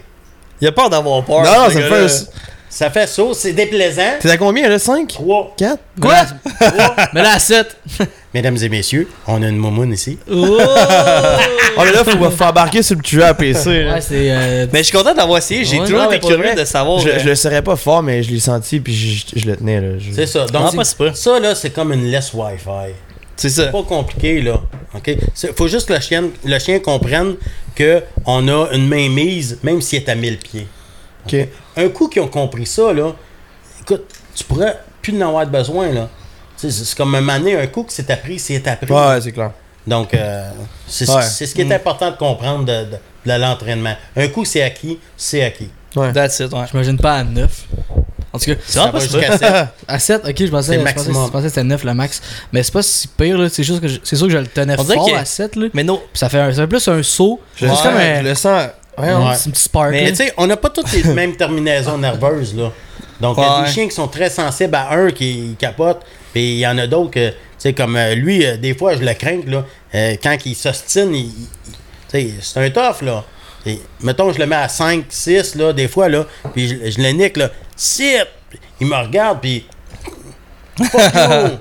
Il 0.60 0.68
a 0.68 0.72
peur 0.72 0.88
d'avoir 0.88 1.24
peur. 1.24 1.42
Non, 1.42 1.64
non, 1.64 1.70
ça 1.70 1.80
fait. 1.80 2.30
Ça 2.76 2.90
fait 2.90 3.06
ça, 3.06 3.22
c'est 3.34 3.52
déplaisant. 3.52 4.02
T'es 4.18 4.30
à 4.30 4.36
combien 4.36 4.68
là 4.68 4.80
5 4.80 5.06
3, 5.06 5.54
4 5.56 5.78
Quoi? 6.00 6.14
Mais 7.14 7.22
là, 7.22 7.34
à 7.34 7.38
7. 7.38 7.76
Mesdames 8.34 8.56
et 8.60 8.68
messieurs, 8.68 9.08
on 9.28 9.40
a 9.44 9.46
une 9.48 9.58
moumoune 9.58 9.92
ici. 9.92 10.18
Oh! 10.28 10.58
Ah, 10.60 11.38
mais 11.84 11.92
là, 11.92 12.02
faut, 12.02 12.30
faut 12.30 12.44
embarquer 12.44 12.82
sur 12.82 12.96
le 12.96 13.02
tueur 13.02 13.28
à 13.28 13.34
PC. 13.34 13.84
là. 13.84 13.94
Ouais, 13.94 14.00
c'est. 14.00 14.28
euh, 14.28 14.66
Mais 14.72 14.80
je 14.80 14.84
suis 14.88 14.96
content 14.98 15.14
d'avoir 15.14 15.38
essayé. 15.38 15.64
J'ai 15.64 15.78
Ouais, 15.78 15.84
toujours 15.84 16.00
non, 16.00 16.04
été 16.06 16.14
mais 16.14 16.18
pour 16.20 16.30
curieux 16.30 16.44
vrai, 16.46 16.54
de 16.56 16.64
savoir. 16.64 16.98
Je, 16.98 17.08
euh, 17.10 17.18
je 17.20 17.28
le 17.28 17.34
serais 17.36 17.62
pas 17.62 17.76
fort, 17.76 18.02
mais 18.02 18.24
je 18.24 18.30
l'ai 18.32 18.40
senti 18.40 18.80
puis 18.80 18.92
je, 18.92 19.38
je 19.38 19.46
le 19.46 19.56
tenais. 19.56 19.80
Là. 19.80 19.98
Je- 20.00 20.10
C'est 20.12 20.26
ça. 20.26 20.46
Ah, 20.48 20.52
Donc, 20.52 20.74
pas 20.74 20.84
si 20.84 20.96
peu. 20.96 21.12
ça, 21.14 21.38
là, 21.38 21.54
c'est 21.54 21.70
comme 21.70 21.92
une 21.92 22.06
laisse 22.10 22.32
Wi-Fi. 22.34 22.92
C'est 23.36 23.50
ça. 23.50 23.66
C'est 23.66 23.70
pas 23.70 23.82
compliqué, 23.84 24.40
là. 24.40 24.60
OK? 24.96 25.16
C'est- 25.32 25.56
faut 25.56 25.68
juste 25.68 25.86
que 25.86 25.92
le 25.92 26.00
chien, 26.00 26.24
le 26.44 26.58
chien 26.58 26.80
comprenne 26.80 27.36
qu'on 27.78 28.48
a 28.48 28.68
une 28.72 28.88
main 28.88 29.08
mise, 29.08 29.58
même 29.62 29.80
s'il 29.80 30.00
est 30.00 30.08
à 30.08 30.16
1000 30.16 30.38
pieds. 30.38 30.66
Ok. 31.26 31.36
Un 31.76 31.88
coup 31.88 32.08
qu'ils 32.08 32.22
ont 32.22 32.28
compris 32.28 32.66
ça, 32.66 32.92
là, 32.92 33.12
écoute, 33.82 34.04
tu 34.34 34.44
pourrais 34.44 34.78
plus 35.02 35.16
en 35.22 35.28
avoir 35.28 35.46
besoin, 35.46 35.92
là. 35.92 36.08
C'est 36.56 36.94
comme 36.96 37.14
un 37.14 37.20
mané, 37.20 37.56
un 37.58 37.66
coup 37.66 37.82
que 37.82 37.92
c'est 37.92 38.08
appris, 38.10 38.38
c'est 38.38 38.66
appris. 38.68 38.92
Ouais, 38.92 39.20
c'est 39.20 39.32
clair. 39.32 39.50
Donc, 39.86 40.14
euh, 40.14 40.50
c'est 40.86 41.08
Ouais. 41.10 41.22
ce 41.22 41.44
qui 41.52 41.60
est 41.60 41.72
important 41.72 42.10
de 42.10 42.16
comprendre 42.16 42.64
de, 42.64 42.84
de- 42.84 42.98
de 43.32 43.40
l'entraînement. 43.40 43.94
Un 44.16 44.28
coup, 44.28 44.44
c'est 44.44 44.62
acquis, 44.62 44.98
c'est 45.16 45.42
acquis. 45.44 45.68
Ouais. 45.94 46.12
That's 46.12 46.38
it, 46.40 46.52
ouais. 46.52 46.64
J'imagine 46.70 46.96
pas 46.96 47.16
à 47.16 47.24
9. 47.24 47.64
En 48.32 48.38
tout 48.38 48.46
cas, 48.46 48.54
C'est 48.66 48.78
pas 48.80 48.90
peu. 48.90 49.00
jusqu'à 49.00 49.36
7. 49.38 49.52
à 49.88 49.98
7, 49.98 50.22
ok, 50.26 50.34
je 50.38 50.46
pensais, 50.46 50.74
je 50.74 50.78
pensais, 50.78 50.78
maximum. 50.78 51.26
je 51.26 51.30
pensais 51.30 51.42
que 51.44 51.48
c'était 51.50 51.64
9 51.64 51.84
le 51.84 51.94
max. 51.94 52.22
Mais 52.52 52.62
c'est 52.62 52.72
pas 52.72 52.82
si 52.82 53.06
pire, 53.08 53.36
là. 53.38 53.48
C'est 53.48 53.62
juste 53.62 53.80
que 53.80 53.86
c'est 54.02 54.16
sûr 54.16 54.26
que 54.26 54.32
je 54.32 54.38
le 54.38 54.46
tenais 54.46 54.74
On 54.78 54.82
dirait 54.84 54.94
fort 54.96 55.14
a- 55.14 55.18
à 55.20 55.24
7, 55.24 55.54
là. 55.56 55.66
Mais 55.74 55.84
non. 55.84 55.98
Puis 56.12 56.18
ça 56.18 56.28
fait, 56.28 56.38
un, 56.40 56.50
ça 56.52 56.62
fait 56.62 56.66
plus 56.68 56.88
un 56.88 57.02
saut. 57.02 57.40
Comme 57.60 57.68
un, 57.70 58.22
je 58.22 58.28
le 58.28 58.34
sens. 58.34 58.68
Ouais, 58.98 59.12
Ouais. 59.12 59.34
c'est 59.34 59.48
un 59.48 59.52
petit 59.52 59.62
spark. 59.62 59.90
Mais 59.90 60.10
tu 60.10 60.16
sais, 60.16 60.32
on 60.36 60.46
n'a 60.46 60.56
pas 60.56 60.70
toutes 60.70 60.92
les 60.92 61.02
mêmes 61.14 61.36
terminaisons 61.36 61.98
nerveuses, 61.98 62.54
là. 62.56 62.70
Donc, 63.20 63.36
il 63.38 63.42
y 63.42 63.46
a 63.46 63.62
des 63.64 63.70
chiens 63.70 63.88
qui 63.88 63.94
sont 63.94 64.08
très 64.08 64.28
sensibles 64.30 64.74
à 64.74 64.92
un 64.92 65.10
qui 65.10 65.56
capote, 65.58 66.00
puis 66.32 66.54
il 66.54 66.58
y 66.58 66.66
en 66.66 66.76
a 66.78 66.86
d'autres 66.86 67.10
que, 67.12 67.30
tu 67.30 67.36
sais, 67.58 67.72
comme 67.72 67.96
euh, 67.96 68.14
lui, 68.14 68.44
euh, 68.44 68.56
des 68.56 68.74
fois, 68.74 68.94
je 68.96 69.00
le 69.02 69.14
crains, 69.14 69.40
là, 69.46 69.64
euh, 69.94 70.14
quand 70.22 70.36
il 70.44 70.54
s'ostine, 70.54 71.14
il, 71.14 71.30
il- 72.14 72.34
c'est 72.42 72.58
un 72.60 72.70
tough, 72.70 73.02
là. 73.02 73.24
Et, 73.66 73.80
mettons, 74.00 74.32
je 74.32 74.38
le 74.38 74.46
mets 74.46 74.56
à 74.56 74.68
5, 74.68 75.04
6, 75.08 75.54
là, 75.54 75.72
des 75.72 75.88
fois, 75.88 76.08
là, 76.08 76.26
puis 76.52 76.68
je, 76.68 76.90
je 76.90 77.00
le 77.00 77.10
nique, 77.10 77.36
là, 77.36 77.50
6! 77.76 78.16
Il 78.80 78.88
me 78.88 78.96
regarde, 78.96 79.40
puis... 79.40 79.64
Fuck 80.78 81.14
you! 81.14 81.58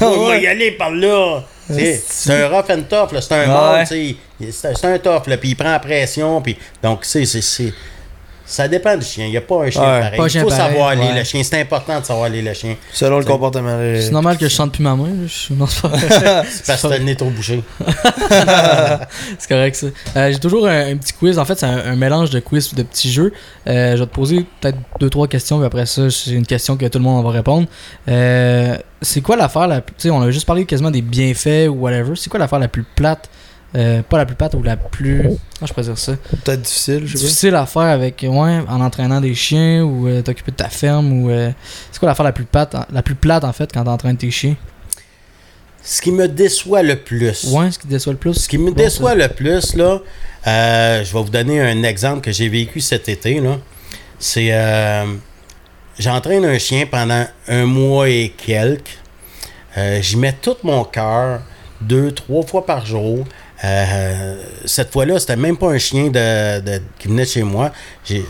On 0.00 0.26
va 0.26 0.36
y 0.38 0.46
aller 0.46 0.72
par 0.72 0.90
là! 0.90 1.42
C'est 1.68 2.30
un 2.32 2.48
rough 2.48 2.70
and 2.70 2.82
tough, 2.90 3.12
là, 3.12 3.20
c'est 3.20 3.34
un 3.34 3.40
Ouais. 3.40 3.46
mort, 3.46 3.76
tu 3.80 3.86
sais. 3.86 4.16
C'est 4.40 4.76
c'est 4.76 4.84
un 4.86 4.98
tough, 4.98 5.26
là, 5.26 5.36
puis 5.36 5.50
il 5.50 5.54
prend 5.56 5.70
la 5.72 5.78
pression, 5.80 6.40
puis... 6.42 6.56
Donc, 6.82 7.02
tu 7.02 7.08
sais, 7.08 7.24
c'est- 7.24 7.40
c'est... 7.42 7.72
Ça 8.48 8.68
dépend 8.68 8.96
du 8.96 9.04
chien. 9.04 9.24
Il 9.26 9.32
n'y 9.32 9.36
a 9.36 9.40
pas 9.40 9.56
un 9.64 9.70
chien 9.70 9.80
Ouais, 9.82 10.00
pareil. 10.02 10.20
un 10.20 10.26
Il 10.28 10.40
faut 10.40 10.48
pareil, 10.48 10.66
savoir 10.68 10.88
aller 10.90 11.00
ouais. 11.02 11.18
le 11.18 11.24
chien. 11.24 11.42
C'est 11.42 11.60
important 11.60 11.98
de 11.98 12.04
savoir 12.04 12.26
aller 12.26 12.42
le 12.42 12.54
chien. 12.54 12.76
Selon 12.92 13.16
le 13.16 13.24
C'est- 13.24 13.28
comportement. 13.28 13.76
C'est 14.00 14.12
normal 14.12 14.38
que 14.38 14.48
je 14.48 14.54
chante 14.54 14.70
plus 14.70 14.84
ma 14.84 14.94
main. 14.94 15.08
Je... 15.26 15.52
Non, 15.52 15.66
c'est 15.66 15.80
parce 15.82 16.80
que 16.82 16.86
t'as 16.88 16.96
le 16.98 17.02
nez 17.02 17.16
trop 17.16 17.28
bouché. 17.28 17.60
c'est 19.38 19.48
correct 19.48 19.74
ça. 19.74 19.86
Euh, 20.16 20.30
J'ai 20.32 20.38
toujours 20.38 20.66
un, 20.68 20.92
un 20.92 20.96
petit 20.96 21.12
quiz. 21.12 21.38
En 21.40 21.44
fait, 21.44 21.58
c'est 21.58 21.66
un, 21.66 21.76
un 21.92 21.96
mélange 21.96 22.30
de 22.30 22.38
quiz 22.40 22.70
et 22.72 22.76
de 22.76 22.82
petits 22.84 23.10
jeux. 23.10 23.32
Euh, 23.66 23.96
je 23.96 24.00
vais 24.02 24.06
te 24.06 24.14
poser 24.14 24.46
peut-être 24.60 24.78
deux, 25.00 25.10
trois 25.10 25.26
questions, 25.26 25.56
puis 25.58 25.66
après 25.66 25.86
ça, 25.86 26.08
c'est 26.10 26.30
une 26.30 26.46
question 26.46 26.76
que 26.76 26.86
tout 26.86 26.98
le 26.98 27.04
monde 27.04 27.24
va 27.24 27.30
répondre. 27.32 27.66
Euh, 28.08 28.76
c'est 29.02 29.22
quoi 29.22 29.36
l'affaire 29.36 29.66
la 29.66 29.80
plus. 29.80 29.94
Tu 29.96 30.02
sais, 30.02 30.10
on 30.10 30.22
a 30.22 30.30
juste 30.30 30.46
parlé 30.46 30.64
quasiment 30.64 30.90
des 30.92 31.02
bienfaits 31.02 31.68
ou 31.68 31.80
whatever. 31.80 32.12
C'est 32.14 32.30
quoi 32.30 32.38
l'affaire 32.38 32.60
la 32.60 32.68
plus 32.68 32.84
plate 32.84 33.28
euh, 33.74 34.02
Pas 34.02 34.18
la 34.18 34.26
plus 34.26 34.36
plate 34.36 34.54
ou 34.54 34.62
la 34.62 34.76
plus. 34.76 35.22
Comment 35.22 35.66
je 35.66 35.74
peux 35.74 35.82
dire 35.82 35.98
ça 35.98 36.12
Peut-être 36.44 36.62
difficile, 36.62 37.02
je 37.06 37.16
sais. 37.16 37.24
Difficile 37.24 37.54
à 37.54 37.66
faire 37.66 37.82
avec. 37.82 38.22
Ouais, 38.28 38.60
en 38.68 38.80
entraînant 38.80 39.20
des 39.20 39.34
chiens 39.34 39.82
ou 39.82 40.06
euh, 40.08 40.22
t'occuper 40.22 40.52
de 40.52 40.56
ta 40.56 40.68
ferme 40.68 41.12
ou. 41.12 41.30
euh, 41.30 41.50
c'est 41.90 41.98
quoi 41.98 42.08
l'affaire 42.08 42.24
la 42.24 42.32
plus 42.32 42.44
plate 42.44 42.74
la 42.92 43.02
plus 43.02 43.14
plate 43.14 43.44
en 43.44 43.52
fait 43.52 43.70
quand 43.72 43.84
t'entraînes 43.84 44.16
tes 44.16 44.30
chiens? 44.30 44.56
Ce 45.82 46.02
qui 46.02 46.10
me 46.10 46.26
déçoit 46.26 46.82
le 46.82 46.96
plus. 46.96 47.44
Ouais, 47.52 47.70
ce 47.70 47.78
qui 47.78 47.86
te 47.86 47.92
déçoit 47.92 48.12
le 48.12 48.18
plus? 48.18 48.34
Ce 48.34 48.48
qui 48.48 48.58
me 48.58 48.70
Bon, 48.70 48.76
déçoit 48.76 49.14
le 49.14 49.28
plus, 49.28 49.74
là, 49.76 50.00
euh, 50.46 51.04
je 51.04 51.12
vais 51.12 51.22
vous 51.22 51.30
donner 51.30 51.60
un 51.60 51.82
exemple 51.84 52.22
que 52.22 52.32
j'ai 52.32 52.48
vécu 52.48 52.80
cet 52.80 53.08
été. 53.08 53.40
Là. 53.40 53.58
C'est. 54.18 54.48
euh, 54.52 55.04
J'entraîne 55.98 56.44
un 56.44 56.58
chien 56.58 56.84
pendant 56.90 57.24
un 57.48 57.64
mois 57.64 58.08
et 58.10 58.34
quelques. 58.36 58.98
Euh, 59.78 60.00
J'y 60.02 60.16
mets 60.16 60.34
tout 60.42 60.56
mon 60.62 60.84
cœur, 60.84 61.40
deux, 61.80 62.10
trois 62.12 62.44
fois 62.44 62.66
par 62.66 62.84
jour. 62.84 63.24
Euh, 63.64 64.36
cette 64.64 64.92
fois-là, 64.92 65.18
c'était 65.18 65.36
même 65.36 65.56
pas 65.56 65.68
un 65.70 65.78
chien 65.78 66.08
de, 66.08 66.60
de- 66.60 66.82
qui 66.98 67.08
venait 67.08 67.24
de 67.24 67.28
chez 67.28 67.42
moi. 67.42 67.72
J'ai 68.04 68.24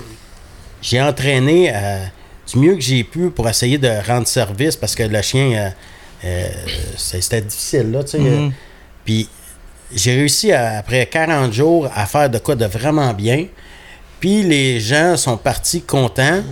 j'ai 0.82 1.02
entraîné 1.02 1.72
euh, 1.74 2.04
du 2.52 2.58
mieux 2.60 2.74
que 2.74 2.80
j'ai 2.80 3.02
pu 3.02 3.30
pour 3.30 3.48
essayer 3.48 3.76
de 3.78 3.90
rendre 4.06 4.26
service 4.28 4.76
parce 4.76 4.94
que 4.94 5.02
le 5.02 5.20
chien, 5.22 5.50
euh, 5.52 5.68
euh, 6.24 6.48
c'était 6.96 7.40
difficile. 7.40 7.90
Là, 7.90 8.04
tu 8.04 8.10
sais. 8.12 8.18
Mhm. 8.18 8.52
Puis 9.04 9.28
j'ai 9.92 10.14
réussi 10.14 10.52
à- 10.52 10.78
après 10.78 11.06
40 11.06 11.52
jours 11.52 11.90
à 11.94 12.06
faire 12.06 12.30
de 12.30 12.38
quoi 12.38 12.54
de 12.54 12.66
vraiment 12.66 13.12
bien. 13.14 13.46
Puis 14.20 14.42
les 14.44 14.78
gens 14.80 15.16
sont 15.16 15.36
partis 15.36 15.82
contents. 15.82 16.42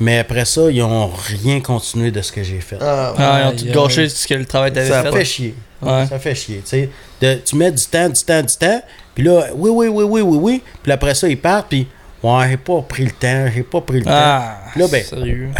Mais 0.00 0.18
après 0.20 0.44
ça, 0.44 0.70
ils 0.70 0.80
ont 0.82 1.08
rien 1.08 1.60
continué 1.60 2.10
de 2.12 2.22
ce 2.22 2.30
que 2.30 2.42
j'ai 2.44 2.60
fait. 2.60 2.78
Ah, 2.80 3.14
Ah, 3.18 3.40
ils 3.42 3.46
ont 3.68 3.72
tout 3.72 3.80
gâché 3.80 4.08
ce 4.08 4.26
que 4.28 4.34
le 4.34 4.46
travail 4.46 4.72
t'avait 4.72 4.88
Ça 4.88 5.00
a 5.00 5.02
ça 5.02 5.10
fait. 5.10 5.18
fait 5.18 5.24
chier. 5.24 5.54
Ouais. 5.80 6.06
Ça 6.06 6.18
fait 6.18 6.34
chier. 6.34 6.60
tu 6.64 6.68
sais. 6.70 6.90
De- 7.20 7.40
tu 7.44 7.56
mets 7.56 7.70
du 7.70 7.84
temps, 7.84 8.08
du 8.08 8.22
temps, 8.22 8.42
du 8.42 8.56
temps. 8.56 8.82
Puis 9.14 9.24
là, 9.24 9.46
oui, 9.54 9.70
oui, 9.70 9.88
oui, 9.88 10.04
oui, 10.04 10.20
oui, 10.22 10.38
oui. 10.40 10.62
Puis 10.82 10.92
après 10.92 11.14
ça, 11.14 11.28
ils 11.28 11.38
partent. 11.40 11.68
Puis, 11.68 11.86
ouais, 12.22 12.48
j'ai 12.50 12.56
pas 12.56 12.82
pris 12.82 13.04
le 13.04 13.10
temps. 13.12 13.46
J'ai 13.54 13.62
pas 13.62 13.80
pris 13.80 13.98
le 13.98 14.04
temps. 14.04 14.10
Ah, 14.12 14.56
Là, 14.76 14.86
ben- 14.88 15.04
sérieux. 15.04 15.50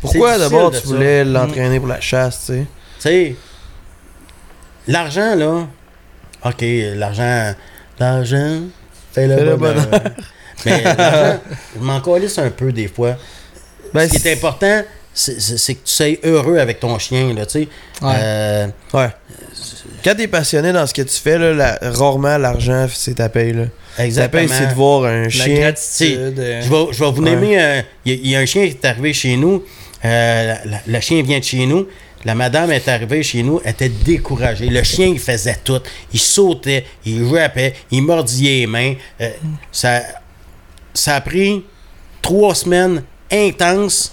Pourquoi 0.00 0.34
C'est 0.34 0.38
d'abord 0.40 0.70
tu 0.70 0.86
voulais 0.86 1.24
l'entraîner 1.24 1.78
pour 1.78 1.88
la 1.88 2.00
chasse, 2.00 2.40
tu 2.46 2.52
sais? 2.52 2.58
Tu 2.60 2.66
sais, 3.00 3.36
l'argent, 4.86 5.34
là. 5.34 5.66
OK, 6.44 6.64
l'argent. 6.94 7.54
L'argent 7.98 8.60
fait 9.12 9.26
le 9.26 9.56
bonheur. 9.56 9.88
Mais 10.64 10.82
l'argent, 10.82 11.40
je 11.74 11.80
m'en 11.80 12.00
un 12.38 12.50
peu 12.50 12.72
des 12.72 12.88
fois. 12.88 13.16
Ben, 13.94 14.08
Ce 14.08 14.18
qui 14.18 14.28
est 14.28 14.32
important, 14.34 14.82
c'est 15.18 15.74
que 15.74 15.80
tu 15.84 15.92
sois 15.92 16.06
heureux 16.24 16.58
avec 16.58 16.78
ton 16.80 16.98
chien, 16.98 17.32
là, 17.34 17.46
tu 17.46 17.52
sais. 17.62 17.68
Ouais. 18.02 18.12
Euh, 18.18 18.66
Ouais. 18.92 19.08
Quand 20.04 20.14
t'es 20.14 20.28
passionné 20.28 20.72
dans 20.72 20.86
ce 20.86 20.94
que 20.94 21.02
tu 21.02 21.16
fais, 21.18 21.38
là, 21.38 21.52
la- 21.52 21.78
rarement 21.90 22.36
l'argent, 22.38 22.86
c'est 22.92 23.14
ta 23.14 23.28
paye. 23.28 23.52
Là. 23.54 23.64
Ta 23.96 24.04
exactement. 24.04 24.42
paye, 24.42 24.48
c'est 24.56 24.66
de 24.68 24.74
voir 24.74 25.04
un 25.06 25.22
La 25.24 25.28
chien. 25.30 25.54
gratitude. 25.58 26.38
euh, 26.38 26.62
Je 26.62 26.68
vais, 26.70 26.92
je 26.92 26.98
vais 27.04 27.10
vous 27.10 27.22
Ouais. 27.22 27.30
nommer. 27.34 27.60
euh, 27.60 27.82
Il 28.04 28.12
y, 28.12 28.14
a- 28.14 28.18
il 28.22 28.30
y 28.30 28.36
a 28.36 28.38
un 28.40 28.46
chien 28.46 28.62
qui 28.66 28.72
est 28.72 28.84
arrivé 28.84 29.12
chez 29.12 29.36
nous. 29.36 29.64
euh, 30.04 30.54
le 30.86 31.00
chien 31.00 31.22
vient 31.22 31.38
de 31.40 31.44
chez 31.44 31.66
nous. 31.66 31.88
La 32.24 32.34
madame 32.34 32.70
est 32.70 32.86
arrivée 32.88 33.22
chez 33.22 33.42
nous, 33.42 33.60
elle 33.64 33.70
était 33.72 33.88
découragée. 33.88 34.66
Le 34.68 34.82
chien, 34.82 35.06
il 35.06 35.18
faisait 35.18 35.56
tout. 35.64 35.80
Il 36.12 36.20
sautait, 36.20 36.84
il 37.04 37.24
rappait, 37.34 37.74
il 37.90 38.02
mordillait 38.02 38.60
les 38.60 38.66
mains. 38.66 38.94
Euh, 39.20 39.30
ça, 39.72 40.02
ça 40.94 41.16
a 41.16 41.20
pris 41.20 41.64
trois 42.22 42.54
semaines 42.54 43.02
intenses. 43.32 44.12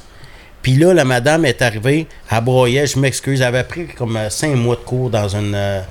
Puis 0.64 0.74
là, 0.76 0.94
la 0.94 1.04
madame 1.06 1.46
est 1.46 1.62
arrivée, 1.62 2.08
elle 2.32 2.42
broyait, 2.42 2.88
je 2.88 2.98
m'excuse, 2.98 3.42
elle 3.42 3.48
avait 3.48 3.64
pris 3.66 3.86
comme 3.88 4.16
euh, 4.18 4.30
cinq 4.32 4.56
mois 4.56 4.76
de 4.78 4.82
cours 4.82 5.10
dans 5.12 5.28
une, 5.28 5.54
euh, 5.54 5.82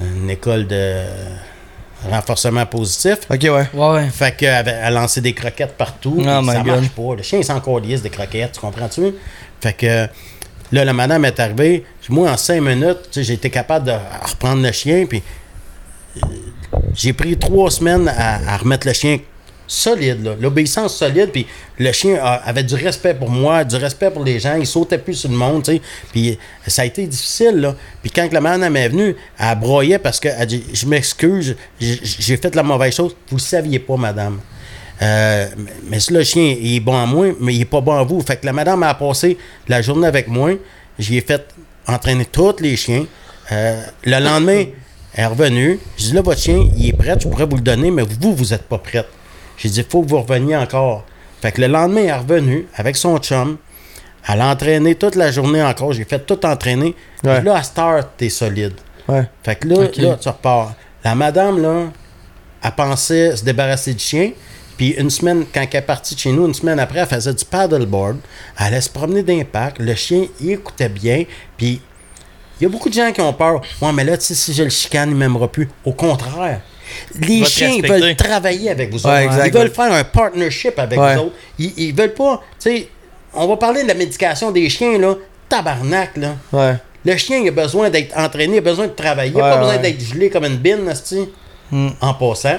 une 0.00 0.30
école 0.30 0.66
de 0.68 1.02
renforcement 2.10 2.66
positif. 2.66 3.18
Ok, 3.30 3.40
ouais. 3.42 3.68
Ouais, 3.72 3.88
ouais. 3.94 4.08
Fait 4.10 4.36
qu'elle 4.36 4.54
avait- 4.54 4.78
elle 4.82 4.94
lançait 4.94 5.20
des 5.22 5.32
croquettes 5.32 5.74
partout. 5.76 6.16
Oh 6.18 6.40
my 6.42 6.46
ça 6.52 6.56
God. 6.58 6.66
marche 6.66 6.88
pas. 6.90 7.14
Le 7.16 7.22
chien, 7.22 7.38
il 7.38 7.44
s'en 7.44 7.60
des 8.02 8.10
croquettes, 8.10 8.52
tu 8.52 8.60
comprends-tu? 8.60 9.14
Fait 9.60 9.72
que 9.72 10.06
là, 10.72 10.84
la 10.84 10.92
madame 10.92 11.24
est 11.24 11.40
arrivée. 11.40 11.84
Moi, 12.08 12.30
en 12.30 12.36
cinq 12.36 12.60
minutes, 12.60 13.08
j'ai 13.16 13.32
été 13.34 13.48
capable 13.50 13.86
de 13.86 13.92
reprendre 14.28 14.62
le 14.62 14.72
chien. 14.72 15.06
Puis 15.08 15.22
euh, 16.22 16.26
j'ai 16.94 17.12
pris 17.14 17.38
trois 17.38 17.70
semaines 17.70 18.08
à, 18.08 18.52
à 18.52 18.56
remettre 18.58 18.86
le 18.86 18.92
chien 18.92 19.18
solide, 19.72 20.22
là. 20.24 20.34
L'obéissance 20.40 20.96
solide. 20.96 21.30
Puis 21.32 21.46
le 21.78 21.90
chien 21.92 22.16
avait 22.22 22.62
du 22.62 22.74
respect 22.74 23.14
pour 23.14 23.30
moi, 23.30 23.64
du 23.64 23.76
respect 23.76 24.10
pour 24.10 24.22
les 24.24 24.38
gens. 24.38 24.56
Il 24.56 24.66
sautait 24.66 24.98
plus 24.98 25.14
sur 25.14 25.30
le 25.30 25.36
monde. 25.36 25.66
Puis 26.12 26.38
ça 26.66 26.82
a 26.82 26.84
été 26.84 27.06
difficile, 27.06 27.56
là. 27.56 27.74
Puis 28.02 28.10
quand 28.10 28.30
la 28.32 28.40
madame 28.40 28.76
est 28.76 28.88
venue, 28.88 29.16
elle 29.38 29.58
broyait 29.58 29.98
parce 29.98 30.20
que 30.20 30.28
elle 30.28 30.46
dit 30.46 30.62
Je 30.72 30.86
m'excuse, 30.86 31.56
j'ai 31.80 32.36
fait 32.36 32.54
la 32.54 32.62
mauvaise 32.62 32.94
chose. 32.94 33.16
Vous 33.28 33.36
le 33.36 33.42
saviez 33.42 33.78
pas, 33.78 33.96
madame. 33.96 34.40
Euh, 35.00 35.46
mais- 35.88 35.98
si 35.98 36.12
le 36.12 36.22
chien 36.22 36.54
il 36.60 36.76
est 36.76 36.80
bon 36.80 36.96
à 36.96 37.06
moi, 37.06 37.28
mais 37.40 37.54
il 37.54 37.62
est 37.62 37.64
pas 37.64 37.80
bon 37.80 37.94
à 37.98 38.04
vous. 38.04 38.20
Fait 38.20 38.36
que 38.36 38.46
la 38.46 38.52
madame 38.52 38.82
a 38.82 38.94
passé 38.94 39.36
la 39.68 39.82
journée 39.82 40.06
avec 40.06 40.28
moi. 40.28 40.50
J'y 40.98 41.16
ai 41.16 41.22
fait 41.22 41.44
entraîner 41.88 42.26
tous 42.26 42.56
les 42.60 42.76
chiens. 42.76 43.06
Euh, 43.50 43.82
le 44.04 44.18
lendemain, 44.20 44.64
elle 45.14 45.24
est 45.24 45.26
revenue. 45.26 45.80
J'ai 45.96 46.08
dit 46.08 46.12
là, 46.12 46.22
votre 46.22 46.40
chien, 46.40 46.68
il 46.76 46.90
est 46.90 46.92
prêt, 46.92 47.16
je 47.18 47.26
pourrais 47.26 47.46
vous 47.46 47.56
le 47.56 47.62
donner, 47.62 47.90
mais 47.90 48.02
vous, 48.02 48.34
vous 48.34 48.52
êtes 48.52 48.62
pas 48.62 48.78
prête. 48.78 49.08
J'ai 49.62 49.68
dit, 49.68 49.80
il 49.80 49.86
faut 49.88 50.02
que 50.02 50.08
vous 50.08 50.20
reveniez 50.20 50.56
encore. 50.56 51.04
Fait 51.40 51.52
que 51.52 51.60
le 51.60 51.68
lendemain, 51.68 52.00
elle 52.00 52.08
est 52.08 52.12
revenue 52.14 52.66
avec 52.74 52.96
son 52.96 53.16
chum. 53.18 53.58
Elle 54.28 54.40
a 54.40 54.48
entraîné 54.48 54.96
toute 54.96 55.14
la 55.14 55.30
journée 55.30 55.62
encore. 55.62 55.92
J'ai 55.92 56.04
fait 56.04 56.18
tout 56.18 56.44
entraîner. 56.44 56.96
Ouais. 57.22 57.36
Puis 57.36 57.44
là, 57.44 57.56
à 57.56 57.62
Star, 57.62 58.02
t'es 58.16 58.28
solide. 58.28 58.74
Ouais. 59.06 59.28
Fait 59.44 59.54
que 59.54 59.68
là, 59.68 59.88
là, 59.96 60.16
tu 60.16 60.28
repars. 60.28 60.74
La 61.04 61.14
madame, 61.14 61.62
là, 61.62 61.84
elle 62.64 62.72
pensait 62.72 63.36
se 63.36 63.44
débarrasser 63.44 63.94
du 63.94 64.02
chien. 64.02 64.32
Puis 64.76 64.90
une 64.98 65.10
semaine, 65.10 65.44
quand 65.54 65.64
elle 65.70 65.78
est 65.78 65.82
partie 65.82 66.16
de 66.16 66.20
chez 66.20 66.32
nous, 66.32 66.46
une 66.46 66.54
semaine 66.54 66.80
après, 66.80 66.98
elle 66.98 67.06
faisait 67.06 67.34
du 67.34 67.44
paddleboard. 67.44 68.18
Elle 68.58 68.66
allait 68.66 68.80
se 68.80 68.90
promener 68.90 69.22
d'impact. 69.22 69.78
Le 69.78 69.94
chien, 69.94 70.26
il 70.40 70.50
écoutait 70.50 70.88
bien. 70.88 71.24
Puis 71.56 71.80
il 72.60 72.64
y 72.64 72.66
a 72.66 72.68
beaucoup 72.68 72.88
de 72.88 72.94
gens 72.94 73.12
qui 73.12 73.20
ont 73.20 73.32
peur. 73.32 73.60
Ouais, 73.80 73.92
mais 73.92 74.02
là, 74.02 74.16
tu 74.16 74.24
sais, 74.24 74.34
si 74.34 74.52
je 74.52 74.64
le 74.64 74.70
chicane, 74.70 75.10
il 75.10 75.16
m'aimera 75.16 75.46
plus. 75.46 75.68
Au 75.84 75.92
contraire. 75.92 76.62
Les 77.20 77.44
chiens, 77.44 77.70
ils 77.70 77.86
veulent 77.86 78.16
travailler 78.16 78.70
avec 78.70 78.90
vous 78.90 79.04
Ouais, 79.06 79.24
autres. 79.24 79.34
exact. 79.34 79.46
Ils 79.46 79.52
veulent 79.52 79.70
faire 79.74 79.92
un 79.92 80.04
partnership 80.04 80.78
avec 80.78 80.98
Ouais. 80.98 81.14
vous 81.16 81.20
autres. 81.22 81.34
Ils, 81.58 81.72
ils 81.76 81.94
veulent 81.94 82.14
pas. 82.14 82.42
Tu 82.60 82.70
sais, 82.70 82.88
on 83.34 83.46
va 83.46 83.56
parler 83.56 83.82
de 83.82 83.88
la 83.88 83.94
médication 83.94 84.50
des 84.50 84.68
chiens, 84.68 84.98
là. 84.98 85.14
Tabarnak, 85.48 86.16
là. 86.16 86.36
Ouais. 86.52 86.74
Le 87.04 87.16
chien, 87.16 87.38
il 87.38 87.48
a 87.48 87.50
besoin 87.50 87.90
d'être 87.90 88.16
entraîné, 88.16 88.54
il 88.54 88.58
a 88.58 88.62
besoin 88.62 88.86
de 88.86 88.92
travailler, 88.92 89.32
il 89.32 89.36
n'a 89.36 89.44
Ouais, 89.44 89.50
pas 89.50 89.58
besoin 89.58 89.78
d'être 89.78 90.00
gelé 90.00 90.30
comme 90.30 90.44
une 90.44 90.56
bine. 90.56 90.78
Hmm. 91.70 91.88
En 92.00 92.14
passant, 92.14 92.58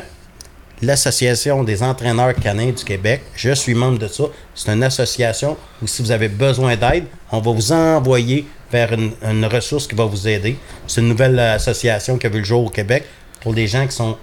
l'Association 0.81 1.64
des 1.64 1.81
entraîneurs 1.81 2.34
canins 2.35 2.72
du 2.72 2.84
Québec, 2.84 3.22
je 3.35 3.51
suis 3.53 3.73
membre 3.73 3.99
de 3.99 4.07
ça. 4.07 4.23
C'est 4.53 4.72
une 4.72 4.84
association 4.84 5.55
où 5.81 5.88
si 5.88 6.01
vous 6.01 6.11
avez 6.11 6.27
besoin 6.27 6.76
d'aide, 6.76 7.05
on 7.31 7.39
va 7.39 7.51
vous 7.51 7.72
envoyer 7.72 8.45
vers 8.72 8.91
une, 8.93 9.11
une 9.23 9.45
ressource 9.45 9.88
qui 9.88 9.95
va 9.95 10.05
vous 10.05 10.27
aider. 10.27 10.57
C'est 10.88 11.01
une 11.01 11.07
nouvelle 11.10 11.38
euh, 11.39 11.55
association 11.55 12.18
qui 12.18 12.26
a 12.26 12.30
vu 12.30 12.39
le 12.39 12.43
jour 12.45 12.65
au 12.65 12.69
Québec 12.69 13.03
pour 13.44 13.53
des 13.53 13.68
gens 13.68 13.86
qui 13.86 13.95
sont 13.95 14.18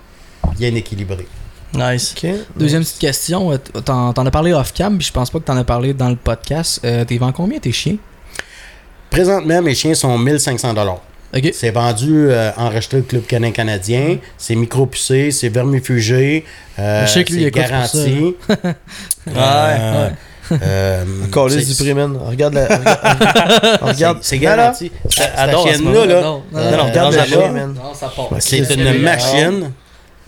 bien 0.58 0.74
équilibrés. 0.74 1.28
Nice. 1.72 2.14
Deuxième 2.56 2.82
petite 2.82 2.98
question, 2.98 3.52
euh, 3.52 3.58
t'en 3.84 4.12
t'en 4.12 4.26
as 4.26 4.30
parlé 4.32 4.52
off-cam, 4.52 4.98
puis 4.98 5.06
je 5.06 5.12
pense 5.12 5.30
pas 5.30 5.38
que 5.38 5.44
t'en 5.44 5.56
as 5.56 5.62
parlé 5.64 5.94
dans 5.94 6.08
le 6.08 6.16
podcast. 6.16 6.80
Euh, 6.84 7.04
T'es 7.04 7.16
vends 7.18 7.30
combien 7.30 7.60
tes 7.60 7.70
chiens? 7.70 7.96
Présentement, 9.08 9.62
mes 9.62 9.74
chiens 9.74 9.94
sont 9.94 10.18
1500 10.18 10.74
dollars. 10.74 11.00
Ok. 11.32 11.50
C'est 11.52 11.70
vendu 11.70 12.26
euh, 12.28 12.50
enregistré 12.56 12.98
au 12.98 13.02
Club 13.02 13.24
canin 13.24 13.52
canadien. 13.52 14.18
C'est 14.36 14.56
micro-pucé, 14.56 15.30
c'est 15.30 15.48
vermifugé. 15.48 16.44
euh, 16.80 17.06
Je 17.06 17.10
sais 17.12 17.24
que 17.24 17.32
lui, 17.32 17.42
il 17.42 17.42
c'est 17.42 17.48
écoute 17.48 17.62
pour 17.62 17.86
ça, 17.86 17.98
garanti. 18.08 18.36
Euh, 20.52 21.04
du. 21.30 22.18
Regarde 22.18 22.54
la. 22.54 22.66
Regarde. 22.66 22.78
c'est- 22.80 23.80
regarde. 23.82 24.18
C'est 24.22 24.38
Là, 24.38 24.56
garanti. 24.56 24.92
Cette 25.08 25.36
Non, 25.82 26.42
non, 26.52 26.84
regarde. 26.86 27.14
Non, 27.74 27.94
ça 27.94 28.08
part. 28.14 28.28
c'est 28.38 28.74
une 28.74 28.98
machine. 29.00 29.72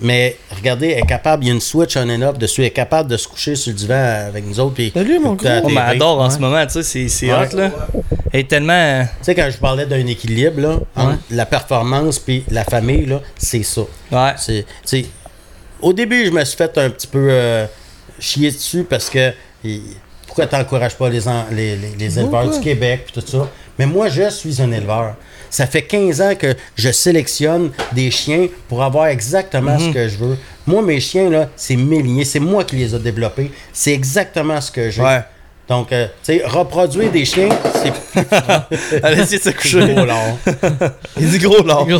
Mais 0.05 0.37
regardez, 0.57 0.89
elle 0.89 1.05
est 1.05 1.07
capable, 1.07 1.45
il 1.45 1.49
y 1.49 1.51
a 1.53 1.55
une 1.55 1.61
switch 1.61 1.97
on 1.97 2.09
and 2.11 2.23
off 2.23 2.37
dessus, 2.37 2.63
elle 2.63 2.67
est 2.69 2.71
capable 2.71 3.09
de 3.09 3.17
se 3.17 3.29
coucher 3.29 3.55
sur 3.55 3.71
le 3.71 3.77
divan 3.79 4.25
avec 4.27 4.45
nous 4.45 4.59
autres. 4.59 4.75
puis 4.75 4.91
Salut, 4.93 5.21
mon 5.21 5.35
écouter 5.35 5.49
la 5.51 5.63
On 5.63 5.71
m'adore 5.71 6.21
en 6.21 6.25
Ouais. 6.25 6.31
ce 6.35 6.39
moment, 6.41 6.67
tu 6.67 6.83
sais, 6.83 7.09
c'est- 7.09 7.27
Ouais. 7.33 7.33
hot, 7.53 7.57
là. 7.57 7.71
Elle 8.33 8.41
est 8.41 8.49
tellement. 8.51 9.05
Tu 9.05 9.09
sais, 9.27 9.35
quand 9.37 9.49
je 9.53 9.59
parlais 9.59 9.87
d'un 9.87 10.05
équilibre, 10.09 10.61
là, 10.61 10.79
entre 10.97 11.19
la 11.31 11.47
performance 11.47 12.19
puis 12.19 12.43
la 12.51 12.65
famille, 12.65 13.07
là, 13.07 13.21
c'est 13.37 13.63
ça. 13.63 13.83
Ouais. 14.11 14.33
C'est, 14.85 15.05
au 15.81 15.93
début, 15.93 16.27
je 16.27 16.31
me 16.33 16.45
suis 16.45 16.57
fait 16.57 16.77
un 16.79 16.91
petit 16.91 17.07
peu 17.07 17.29
euh, 17.31 17.67
chier 18.19 18.51
dessus 18.51 18.83
parce 18.83 19.09
que 19.09 19.33
pourquoi 20.35 20.47
t'encourages 20.47 20.97
pas 20.97 21.11
les, 21.11 21.29
en- 21.29 21.45
les, 21.51 21.77
les- 21.77 21.95
les 21.99 22.19
éleveurs 22.19 22.49
du 22.49 22.59
Québec 22.61 23.05
et 23.11 23.21
tout 23.21 23.27
ça? 23.27 23.47
Mais 23.79 23.85
moi, 23.85 24.09
je 24.09 24.31
suis 24.31 24.63
un 24.63 24.73
éleveur. 24.73 25.15
Ça 25.51 25.67
fait 25.67 25.83
15 25.83 26.21
ans 26.23 26.35
que 26.35 26.55
je 26.75 26.91
sélectionne 26.91 27.71
des 27.93 28.11
chiens 28.11 28.47
pour 28.67 28.83
avoir 28.83 29.09
exactement 29.09 29.79
ce 29.79 29.91
que 29.91 30.09
je 30.09 30.17
veux. 30.17 30.39
Moi, 30.67 30.81
mes 30.81 31.01
chiens, 31.01 31.29
là, 31.29 31.51
c'est 31.55 31.77
mes 31.77 32.01
lignées. 32.01 32.25
C'est 32.25 32.41
moi 32.41 32.65
qui 32.65 32.77
les 32.77 32.95
ai 32.95 32.99
développés. 32.99 33.53
C'est 33.75 33.93
exactement 33.93 34.59
ce 34.63 34.71
que 34.71 34.89
j'ai. 34.89 35.03
Ouais. 35.03 35.21
Donc, 35.69 35.93
euh, 35.93 36.07
tu 36.25 36.39
sais, 36.39 36.43
reproduire 36.47 37.11
des 37.13 37.27
chiens, 37.27 37.51
c'est 37.75 39.03
Allez, 39.05 39.21
essayer 39.21 39.39
de 39.39 39.43
se 39.45 39.51
plus 39.51 39.73
coucher. 39.79 39.95
gros 39.95 40.07
long. 40.07 40.39
Il 41.21 41.29
dit 41.31 41.39
gros 41.39 41.63
là. 41.63 41.85
Gros. 41.87 41.99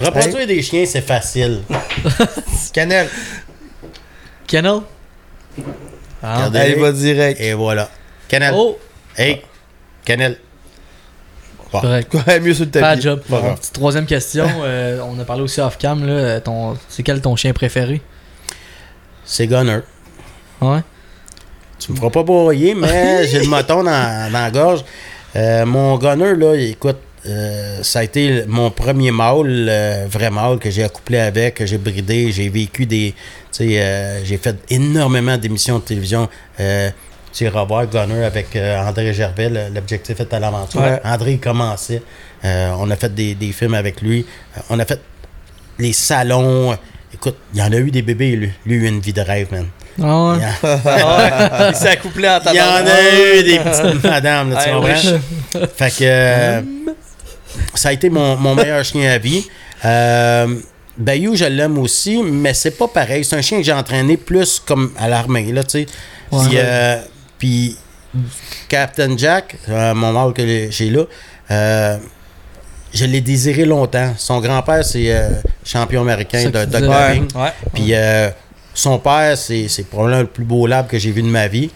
Reproduire 0.00 0.46
des 0.46 0.62
chiens, 0.62 0.84
c'est 0.86 1.02
facile. 1.06 1.60
Cannelle. 2.72 3.08
Kennel? 4.46 4.80
Ah. 6.24 6.50
Elle 6.54 6.80
va 6.80 6.92
direct. 6.92 7.40
Et 7.40 7.52
voilà. 7.52 7.90
Canel. 8.28 8.54
Oh! 8.56 8.78
Hey, 9.16 9.42
Canel. 10.04 10.38
Bon. 11.72 11.80
Correct. 11.80 12.14
Ouais, 12.26 12.40
mieux 12.40 12.54
sur 12.54 12.64
le 12.64 12.70
Pas 12.70 12.80
tapis. 12.80 12.96
de 12.98 13.02
job. 13.02 13.20
Pas. 13.28 13.54
Petite 13.56 13.72
Troisième 13.74 14.06
question. 14.06 14.46
euh, 14.62 15.00
on 15.04 15.18
a 15.18 15.24
parlé 15.24 15.42
aussi 15.42 15.60
off-cam. 15.60 16.04
là, 16.06 16.40
ton- 16.40 16.76
C'est 16.88 17.02
quel 17.02 17.20
ton 17.20 17.36
chien 17.36 17.52
préféré? 17.52 18.00
C'est 19.24 19.46
Gunner. 19.46 19.80
Ouais. 20.60 20.80
Tu 21.78 21.92
me 21.92 21.96
feras 21.96 22.10
pas 22.10 22.22
broyer, 22.22 22.74
mais 22.74 23.26
j'ai 23.30 23.40
le 23.40 23.48
moton 23.48 23.82
dans, 23.82 24.30
dans 24.32 24.32
la 24.32 24.50
gorge. 24.50 24.84
Euh, 25.36 25.66
mon 25.66 25.98
gunner, 25.98 26.34
là, 26.36 26.54
écoute, 26.54 26.98
euh, 27.26 27.82
ça 27.82 28.00
a 28.00 28.02
été 28.02 28.44
mon 28.46 28.70
premier 28.70 29.10
mâle, 29.10 29.66
euh, 29.68 30.06
vrai 30.10 30.30
mâle, 30.30 30.58
que 30.58 30.70
j'ai 30.70 30.84
accouplé 30.84 31.18
avec, 31.18 31.54
que 31.54 31.66
j'ai 31.66 31.78
bridé. 31.78 32.30
J'ai 32.32 32.48
vécu 32.48 32.86
des. 32.86 33.14
Tu 33.52 33.68
sais, 33.68 33.80
euh, 33.82 34.24
j'ai 34.24 34.36
fait 34.36 34.56
énormément 34.68 35.36
d'émissions 35.38 35.78
de 35.78 35.84
télévision. 35.84 36.28
Euh, 36.60 36.90
tu 37.32 37.38
sais, 37.44 37.48
revoir 37.48 37.86
Gunner 37.86 38.24
avec 38.24 38.54
euh, 38.54 38.78
André 38.86 39.12
Gervais, 39.12 39.50
l'objectif 39.74 40.20
est 40.20 40.32
à 40.32 40.38
l'aventure. 40.38 40.80
Ouais. 40.80 41.00
André, 41.04 41.32
il 41.32 41.40
commençait. 41.40 42.02
Euh, 42.44 42.72
on 42.78 42.90
a 42.90 42.96
fait 42.96 43.12
des, 43.12 43.34
des 43.34 43.52
films 43.52 43.74
avec 43.74 44.02
lui. 44.02 44.24
Euh, 44.56 44.60
on 44.70 44.78
a 44.78 44.84
fait 44.84 45.00
les 45.78 45.92
salons. 45.92 46.76
Écoute, 47.12 47.36
il 47.52 47.60
y 47.60 47.62
en 47.62 47.72
a 47.72 47.76
eu 47.76 47.90
des 47.90 48.02
bébés, 48.02 48.36
lui. 48.36 48.52
Lui, 48.66 48.76
il 48.76 48.82
a 48.82 48.84
eu 48.84 48.88
une 48.88 49.00
vie 49.00 49.12
de 49.12 49.20
rêve, 49.20 49.48
man. 49.50 49.66
Ah 50.02 50.32
ouais? 50.32 51.70
Il 51.70 51.74
s'est 51.76 51.88
accouplé 51.88 52.28
en 52.28 52.40
il 52.52 52.56
y 52.56 52.60
en 52.60 52.86
a 52.86 53.38
eu 53.38 53.42
des 53.44 53.58
petites 53.64 54.02
madames, 54.04 54.50
là, 54.50 54.64
tu 54.64 54.70
comprends? 54.70 55.68
Fait 55.76 55.90
que 55.90 56.02
euh, 56.02 56.60
ça 57.74 57.88
a 57.88 57.92
été 57.92 58.10
mon, 58.10 58.36
mon 58.36 58.54
meilleur 58.54 58.84
chien 58.84 59.10
à 59.10 59.18
vie. 59.18 59.46
Euh, 59.84 60.46
Bayou, 60.96 61.34
je 61.34 61.44
l'aime 61.44 61.78
aussi, 61.78 62.22
mais 62.22 62.54
c'est 62.54 62.72
pas 62.72 62.88
pareil. 62.88 63.24
C'est 63.24 63.36
un 63.36 63.42
chien 63.42 63.58
que 63.58 63.64
j'ai 63.64 63.72
entraîné 63.72 64.16
plus 64.16 64.60
comme 64.64 64.92
à 64.98 65.08
l'armée, 65.08 65.50
là, 65.52 65.64
tu 65.64 65.70
sais. 65.70 65.86
Ouais. 66.30 66.46
Puis, 66.46 66.56
euh, 66.56 66.96
Puis 67.38 67.76
Captain 68.68 69.16
Jack, 69.16 69.56
euh, 69.68 69.94
mon 69.94 70.12
mâle 70.12 70.32
que 70.32 70.70
j'ai 70.70 70.90
là, 70.90 71.04
euh, 71.50 71.98
je 72.92 73.04
l'ai 73.06 73.20
désiré 73.20 73.64
longtemps. 73.64 74.14
Son 74.16 74.40
grand-père, 74.40 74.84
c'est 74.84 75.12
champion 75.64 76.02
américain 76.02 76.48
de 76.48 76.64
dog. 76.64 77.28
Puis 77.74 77.92
son 78.72 78.98
père, 78.98 79.36
c'est 79.36 79.86
probablement 79.90 80.20
le 80.20 80.26
plus 80.26 80.44
beau 80.44 80.66
lab 80.66 80.86
que 80.86 80.98
j'ai 80.98 81.10
vu 81.10 81.22
de 81.22 81.28
ma 81.28 81.48
vie. 81.48 81.70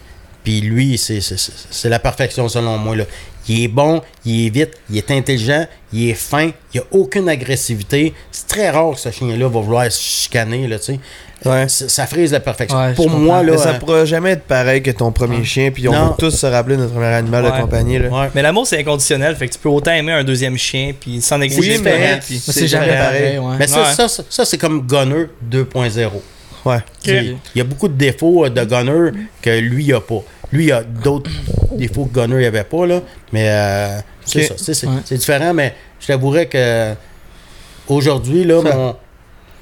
Puis 0.45 0.61
lui, 0.61 0.97
c'est 0.97 1.89
la 1.89 1.99
perfection 1.99 2.47
selon 2.47 2.77
moi. 2.77 2.95
Là. 2.95 3.03
Il 3.49 3.63
est 3.63 3.67
bon, 3.67 4.01
il 4.25 4.45
est 4.45 4.49
vite, 4.51 4.71
il 4.91 4.97
est 4.97 5.09
intelligent, 5.11 5.65
il 5.91 6.09
est 6.09 6.13
fin, 6.13 6.45
il 6.45 6.53
n'y 6.75 6.79
a 6.79 6.83
aucune 6.91 7.27
agressivité. 7.27 8.13
C'est 8.31 8.47
très 8.47 8.69
rare 8.69 8.91
que 8.93 8.99
ce 8.99 9.09
chien-là 9.11 9.47
va 9.47 9.59
vouloir 9.59 9.91
se 9.91 9.99
chicaner, 10.01 10.67
là, 10.67 10.77
tu 10.79 10.85
sais. 10.93 10.99
Ouais. 11.45 11.67
Ça, 11.69 12.05
frise 12.05 12.31
la 12.33 12.41
perfection. 12.41 12.77
Ouais, 12.77 12.93
Pour 12.93 13.09
moi, 13.09 13.41
là. 13.43 13.53
Mais 13.53 13.57
ça 13.57 13.69
euh, 13.69 13.79
pourra 13.79 14.03
jamais 14.05 14.31
être 14.31 14.43
pareil 14.43 14.83
que 14.83 14.91
ton 14.91 15.11
premier 15.13 15.43
chien, 15.45 15.71
puis 15.71 15.87
on 15.87 15.93
Non. 15.93 16.07
va 16.09 16.15
tous 16.19 16.31
se 16.31 16.45
rappeler 16.45 16.75
de 16.75 16.81
notre 16.81 16.93
premier 16.93 17.07
animal 17.07 17.45
Ouais. 17.45 17.51
de 17.55 17.61
compagnie. 17.61 17.97
Là. 17.97 18.09
ouais. 18.09 18.29
Mais 18.35 18.41
l'amour, 18.41 18.67
c'est 18.67 18.77
inconditionnel. 18.79 19.35
Fait 19.37 19.47
que 19.47 19.53
tu 19.53 19.59
peux 19.59 19.69
autant 19.69 19.91
aimer 19.93 20.11
un 20.11 20.23
deuxième 20.25 20.57
chien, 20.57 20.93
puis 20.99 21.21
s'en 21.21 21.39
exiger 21.41 21.77
Oui, 21.77 21.81
mais- 21.83 22.19
puis- 22.23 22.39
c'est 22.39 22.67
jamais 22.67 22.95
pareil. 22.95 23.37
ouais. 23.39 23.55
Mais 23.57 23.67
ça, 23.67 23.79
Ouais. 23.83 23.93
ça, 23.95 24.07
ça, 24.09 24.23
ça, 24.29 24.45
c'est 24.45 24.57
comme 24.57 24.85
Gunner 24.85 25.27
2.0. 25.41 26.21
Ouais. 26.65 26.79
Il 27.05 27.37
y 27.55 27.61
a 27.61 27.63
beaucoup 27.63 27.87
de 27.87 27.93
défauts 27.93 28.45
euh, 28.45 28.49
de 28.49 28.63
Gunner 28.65 29.11
que 29.41 29.49
lui, 29.59 29.85
il 29.85 29.93
a 29.93 30.01
pas. 30.01 30.21
Lui, 30.51 30.65
il 30.65 30.71
a 30.71 30.83
d'autres 30.83 31.29
défauts 31.73 32.05
que 32.05 32.13
Gunner, 32.19 32.41
il 32.41 32.45
avait 32.45 32.63
pas, 32.63 32.85
là. 32.85 33.01
Mais 33.31 33.49
euh, 33.49 33.99
c'est 34.25 34.43
ça. 34.43 34.53
C'est, 34.57 34.73
c'est- 34.73 34.87
Ouais. 34.87 34.93
c'est 35.05 35.17
différent, 35.17 35.53
mais 35.53 35.75
je 35.99 36.07
t'avouerais 36.07 36.47
que 36.47 36.93
aujourd'hui, 37.87 38.43
là, 38.45 38.61
mon, 38.61 38.95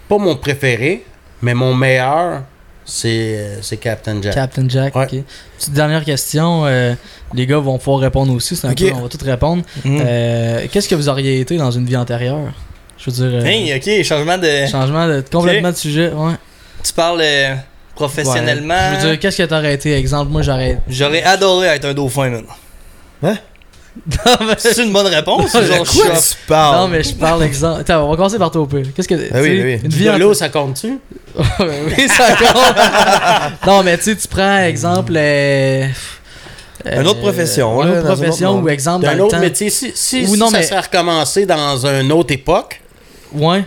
pas 0.09 0.17
mon 0.17 0.35
préféré, 0.35 1.03
mais 1.41 1.53
mon 1.53 1.73
meilleur, 1.73 2.43
c'est, 2.85 3.57
c'est 3.61 3.77
Captain 3.77 4.21
Jack. 4.21 4.33
Captain 4.33 4.69
Jack. 4.69 4.95
Ouais. 4.95 5.03
ok. 5.05 5.23
Petite 5.57 5.73
dernière 5.73 6.05
question. 6.05 6.65
euh, 6.65 6.93
les 7.33 7.45
gars 7.45 7.57
vont 7.57 7.77
pouvoir 7.77 7.99
répondre 7.99 8.33
aussi. 8.33 8.55
C'est 8.55 8.67
un 8.67 8.71
Ok. 8.71 8.77
peu, 8.79 8.91
on 8.95 9.01
va 9.01 9.09
tous 9.09 9.23
répondre. 9.25 9.63
Mm. 9.83 9.97
Euh, 10.01 10.67
Qu'est-ce 10.71 10.87
que 10.87 10.95
vous 10.95 11.09
auriez 11.09 11.41
été 11.41 11.57
dans 11.57 11.71
une 11.71 11.85
vie 11.85 11.97
antérieure? 11.97 12.39
Je 12.97 13.09
veux 13.11 13.29
dire. 13.29 13.39
euh, 13.41 13.45
Hey, 13.45 13.73
ok, 13.75 14.03
changement 14.05 14.37
de. 14.37 14.65
Changement 14.71 15.07
de 15.07 15.21
complètement 15.29 15.71
de 15.71 15.75
sujet. 15.75 16.11
Ouais. 16.13 16.33
Tu 16.83 16.93
parles 16.93 17.19
euh, 17.21 17.55
professionnellement. 17.97 18.73
Ouais. 18.73 18.97
Je 18.99 19.03
veux 19.05 19.11
dire, 19.11 19.19
qu'est-ce 19.19 19.37
que 19.37 19.43
t'aurais 19.43 19.73
été? 19.73 19.93
Exemple, 19.95 20.31
moi 20.31 20.41
j'aurais. 20.41 20.79
J'aurais 20.87 21.23
adoré 21.23 21.67
être 21.67 21.85
un 21.85 21.93
dauphin, 21.93 22.29
man. 22.29 22.43
Hein? 23.23 23.35
C'est 24.59 24.77
une 24.83 24.93
bonne 24.93 25.07
réponse. 25.07 25.51
Genre, 25.53 25.77
Quoi 25.79 26.15
suis- 26.15 26.35
tu 26.35 26.37
parles? 26.47 26.75
Non, 26.77 26.87
mais 26.87 27.01
je 27.03 27.15
parle 27.15 27.41
exemple. 27.43 27.81
Attends, 27.81 28.05
on 28.05 28.11
va 28.11 28.15
commencer 28.15 28.37
par 28.37 28.51
toi 28.51 28.61
au 28.61 28.65
pire. 28.67 28.85
Qu'est-ce 28.95 29.07
que. 29.07 29.15
Ah 29.33 29.39
oui, 29.41 29.57
sais, 29.57 29.63
oui. 29.63 29.73
Une 29.83 29.89
Du 29.89 29.97
vie 29.97 30.05
de 30.05 30.11
l'eau, 30.17 30.33
ça 30.35 30.49
compte-tu? 30.49 30.99
oui, 31.37 32.07
ça 32.07 32.35
compte. 32.35 33.57
non, 33.67 33.81
mais 33.83 33.97
tu 33.97 34.03
sais, 34.03 34.15
tu 34.15 34.27
prends 34.27 34.59
exemple. 34.59 35.13
euh, 35.15 35.87
Une 36.85 37.07
autre 37.07 37.19
profession, 37.21 37.81
Une 37.81 37.87
là, 37.91 37.99
autre 37.99 38.09
un 38.11 38.15
profession 38.15 38.49
autre 38.51 38.63
ou 38.65 38.69
exemple 38.69 39.05
dans 39.05 39.11
D'un 39.11 39.17
le 39.17 39.23
autre 39.23 39.35
temps. 39.35 39.41
métier. 39.41 39.69
Si, 39.71 39.91
si, 39.95 40.21
Ou 40.23 40.33
si 40.35 40.39
non, 40.39 40.49
ça 40.51 40.59
mais- 40.59 40.63
serait 40.63 40.79
recommencé 40.81 41.45
dans 41.47 41.85
une 41.87 42.11
autre 42.11 42.31
époque, 42.33 42.79
Ouais. 43.33 43.65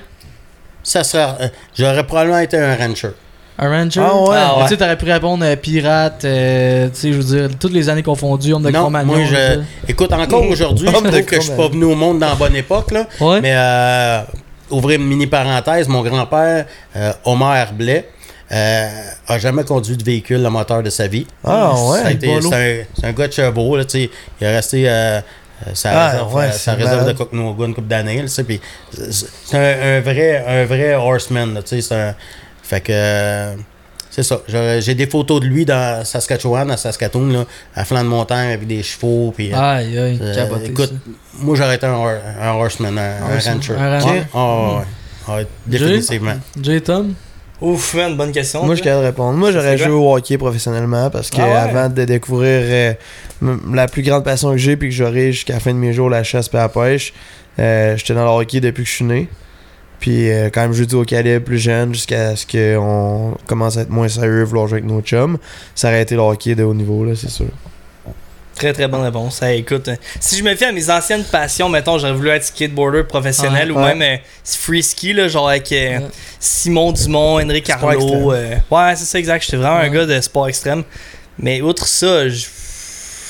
ça 0.85 1.03
serait, 1.03 1.27
euh, 1.41 1.49
j'aurais 1.77 2.07
probablement 2.07 2.39
été 2.39 2.57
un 2.57 2.77
rancher. 2.77 3.11
Un 3.63 3.69
ranger? 3.69 4.01
Ah 4.03 4.17
ouais. 4.17 4.37
Ah 4.39 4.57
ouais. 4.57 4.63
Tu 4.65 4.69
sais, 4.71 4.77
t'aurais 4.79 4.97
pu 4.97 5.05
répondre 5.11 5.45
euh, 5.45 5.55
pirate, 5.55 6.25
euh, 6.25 6.89
tu 6.89 6.95
sais, 6.99 7.13
je 7.13 7.19
veux 7.19 7.25
dire, 7.49 7.59
toutes 7.59 7.73
les 7.75 7.89
années 7.91 8.03
confondues, 8.03 8.55
homme 8.55 8.63
de 8.63 8.71
Non, 8.71 8.81
Cro-Magnon, 8.81 9.17
moi, 9.19 9.25
je, 9.27 9.55
tout 9.57 9.63
écoute, 9.89 10.13
encore 10.13 10.47
aujourd'hui, 10.49 10.89
je 10.91 10.97
Homme 10.97 11.05
de 11.05 11.11
trouve 11.11 11.23
que 11.25 11.37
je 11.37 11.41
suis 11.43 11.51
pas 11.51 11.57
Cro-Magnon. 11.57 11.81
venu 11.81 11.93
au 11.93 11.97
monde 11.97 12.19
dans 12.21 12.29
la 12.31 12.35
bonne 12.37 12.57
époque, 12.57 12.91
là. 12.93 13.07
Ouais. 13.21 13.41
Mais, 13.43 13.53
euh, 13.55 14.23
ouvrir 14.71 14.99
une 15.01 15.07
mini 15.07 15.27
parenthèse, 15.27 15.89
mon 15.89 16.03
grand-père, 16.03 16.65
euh, 16.97 17.13
Omer 17.27 17.73
Blais, 17.75 18.09
euh, 18.53 18.89
a 19.29 19.39
jamais 19.39 19.63
conduit 19.65 19.97
de 19.97 20.03
véhicule 20.05 20.45
à 20.47 20.51
moteur 20.51 20.83
de 20.83 20.91
sa 20.91 21.07
vie. 21.07 21.27
Ah 21.45 21.73
Ça 21.75 21.83
a 21.83 22.05
ouais. 22.09 22.15
bolo. 22.15 22.49
C'est 22.51 22.55
un, 22.81 22.85
c'est 22.99 23.07
un 23.09 23.13
gars 23.13 23.29
de 23.29 23.33
Chevaux, 23.33 23.77
là, 23.77 23.85
tu 23.85 23.91
sais. 24.05 24.11
Il 24.41 24.47
est 24.47 24.57
resté 24.57 24.89
euh, 24.89 24.93
euh, 25.21 25.21
sa 25.75 25.91
Ah, 25.93 26.09
réserve, 26.13 26.35
ouais, 26.35 26.45
euh, 26.47 26.53
sa 26.53 26.59
c'est 26.59 26.71
réserve 26.83 27.07
de. 27.07 27.13
Cocknogan 27.13 27.69
une 27.69 27.75
couple 27.75 27.89
d'années, 27.89 28.17
là, 28.17 28.23
tu 28.23 28.29
sais, 28.29 28.45
puis 28.45 28.61
c'est 28.91 29.27
c'est 29.45 29.57
un, 29.59 29.99
un 29.99 30.01
vrai, 30.01 30.45
un 30.49 30.65
vrai 30.65 30.95
horseman, 30.95 31.53
là, 31.55 31.63
tu 31.63 31.69
sais. 31.77 31.83
c'est 31.83 31.95
un- 31.95 32.15
Fait 32.71 32.81
que... 32.81 32.93
euh, 32.93 33.55
c'est 34.11 34.23
ça. 34.23 34.41
J'ai 34.49 34.95
des 34.95 35.07
photos 35.07 35.41
de 35.41 35.47
lui 35.47 35.65
dans 35.65 36.05
Saskatchewan, 36.05 36.71
à 36.71 36.77
Saskatoon, 36.77 37.29
là, 37.33 37.45
à 37.75 37.85
flanc 37.85 38.03
de 38.05 38.09
montagne 38.09 38.53
avec 38.55 38.67
des 38.67 38.83
chevaux. 38.83 39.33
Puis, 39.37 39.53
Aïe, 39.53 39.99
aïe, 39.99 40.19
euh, 40.23 40.35
capoté, 40.35 40.67
écoute, 40.67 40.89
ça. 40.91 41.13
moi 41.41 41.57
j'aurais 41.57 41.75
été 41.77 41.87
un, 41.87 41.95
un 42.41 42.53
horseman, 42.55 42.97
un, 42.97 43.03
un 43.03 43.39
rancher. 43.39 43.75
un 43.75 43.99
rancher? 44.01 44.11
Ouais. 44.19 44.23
Ah, 44.35 44.77
ouais. 44.79 44.85
Ah, 45.29 45.37
ouais, 45.37 45.47
définitivement. 45.67 46.35
Jay? 46.61 46.81
Tom? 46.81 47.15
Ouf, 47.61 47.95
man, 47.95 48.17
bonne 48.17 48.33
question. 48.33 48.65
Moi, 48.65 48.75
je 48.77 48.83
peux 48.83 48.97
répondre. 48.97 49.37
Moi, 49.37 49.53
j'aurais 49.53 49.77
joué 49.77 49.91
au 49.93 50.15
hockey 50.17 50.39
professionnellement 50.39 51.11
parce 51.11 51.29
que 51.31 51.41
Ah 51.41 51.47
ouais? 51.47 51.55
avant 51.57 51.89
de 51.91 52.05
découvrir 52.05 52.63
euh, 52.65 52.95
la 53.75 53.87
plus 53.87 54.03
grande 54.03 54.25
passion 54.25 54.51
que 54.53 54.57
j'ai 54.59 54.77
puis 54.77 54.89
que 54.89 54.95
j'aurai 54.95 55.33
jusqu'à 55.33 55.55
la 55.55 55.61
fin 55.61 55.73
de 55.73 55.79
mes 55.79 55.93
jours, 55.93 56.09
la 56.09 56.23
chasse 56.23 56.49
et 56.53 56.57
la 56.57 56.69
pêche, 56.71 57.13
euh, 57.59 57.97
j'étais 57.97 58.15
dans 58.15 58.25
le 58.25 58.31
hockey 58.43 58.61
depuis 58.61 58.85
que 58.85 58.89
je 58.89 58.95
suis 58.95 59.05
né. 59.05 59.29
Puis 60.01 60.31
euh, 60.31 60.49
quand 60.53 60.63
même, 60.63 60.73
je 60.73 60.85
joue 60.89 61.01
au 61.01 61.05
calibre 61.05 61.45
plus 61.45 61.59
jeune 61.59 61.93
jusqu'à 61.95 62.35
ce 62.35 62.47
qu'on 62.47 63.37
commence 63.47 63.77
à 63.77 63.83
être 63.83 63.91
moins 63.91 64.09
sérieux, 64.09 64.43
vouloir 64.45 64.67
jouer 64.67 64.79
avec 64.79 64.91
nos 64.91 65.03
chums. 65.03 65.37
Ça 65.75 65.89
aurait 65.89 66.03
été 66.03 66.15
le 66.15 66.23
hockey 66.23 66.55
de 66.55 66.63
haut 66.65 66.73
niveau, 66.75 67.05
là, 67.05 67.13
c'est 67.15 67.31
sûr. 67.31 67.47
Très 68.55 68.73
très 68.75 68.89
bonne 68.89 69.03
réponse. 69.03 69.41
Hey, 69.43 69.61
écoute, 69.61 69.89
euh, 69.89 69.97
si 70.19 70.37
je 70.37 70.45
me 70.45 70.55
fie 70.55 70.65
à 70.65 70.73
mes 70.73 70.91
anciennes 70.91 71.25
passions, 71.25 71.69
mettons, 71.71 71.99
j'aurais 71.99 72.13
voulu 72.13 72.29
être 72.31 72.45
skateboarder 72.45 73.05
professionnel 73.05 73.73
ou 73.73 73.77
Ouais. 73.79 73.95
même 73.95 74.03
euh, 74.03 74.17
free 74.45 74.83
ski, 74.83 75.13
là, 75.15 75.29
genre 75.29 75.49
avec 75.49 75.71
euh, 75.73 75.99
Ouais. 75.99 76.05
Simon 76.39 76.93
Dumont. 76.93 77.39
Arnaud. 77.39 78.33
euh, 78.33 78.55
ouais, 78.71 78.97
c'est 78.97 79.05
ça, 79.07 79.19
exact. 79.19 79.45
J'étais 79.45 79.57
vraiment 79.57 79.77
un 79.79 79.89
gars 79.89 80.05
de 80.05 80.21
sport 80.21 80.49
extrême. 80.49 80.83
Mais 81.39 81.63
outre 81.63 81.87
ça, 81.87 82.29
je- 82.29 82.47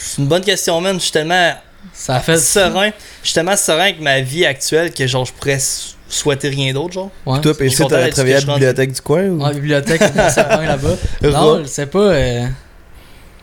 c'est 0.03 0.21
une 0.23 0.27
bonne 0.27 0.43
question, 0.43 0.81
man. 0.81 0.97
Je 0.97 1.03
suis 1.03 1.13
tellement 1.13 1.53
Ça 1.93 2.17
a 2.17 2.21
fait. 2.21 2.37
serein. 2.39 2.91
Je 3.23 3.29
suis 3.29 3.35
tellement 3.35 3.57
serein 3.57 3.83
avec 3.83 4.01
ma 4.01 4.21
vie 4.21 4.45
actuelle 4.47 4.93
que 4.93 5.07
genre 5.07 5.25
je 5.27 5.33
pourrais 5.33 5.61
souhaiter 6.11 6.49
rien 6.49 6.73
d'autre, 6.73 6.93
genre? 6.93 7.11
Ouais. 7.27 7.41
Toi, 7.41 7.55
t'aurais 7.55 8.05
d'être 8.05 8.15
travaillé 8.15 8.37
à 8.37 8.41
la 8.41 8.47
bibliothèque 8.55 8.93
du 8.93 9.01
coin 9.01 9.25
ou? 9.29 9.41
En 9.43 9.51
bibliothèque, 9.53 10.03
on 10.17 10.29
s'apprend 10.29 10.61
là-bas. 10.63 10.97
Non, 11.23 11.61
je 11.63 11.69
sais 11.69 11.87
pas. 11.87 11.99
euh, 11.99 12.47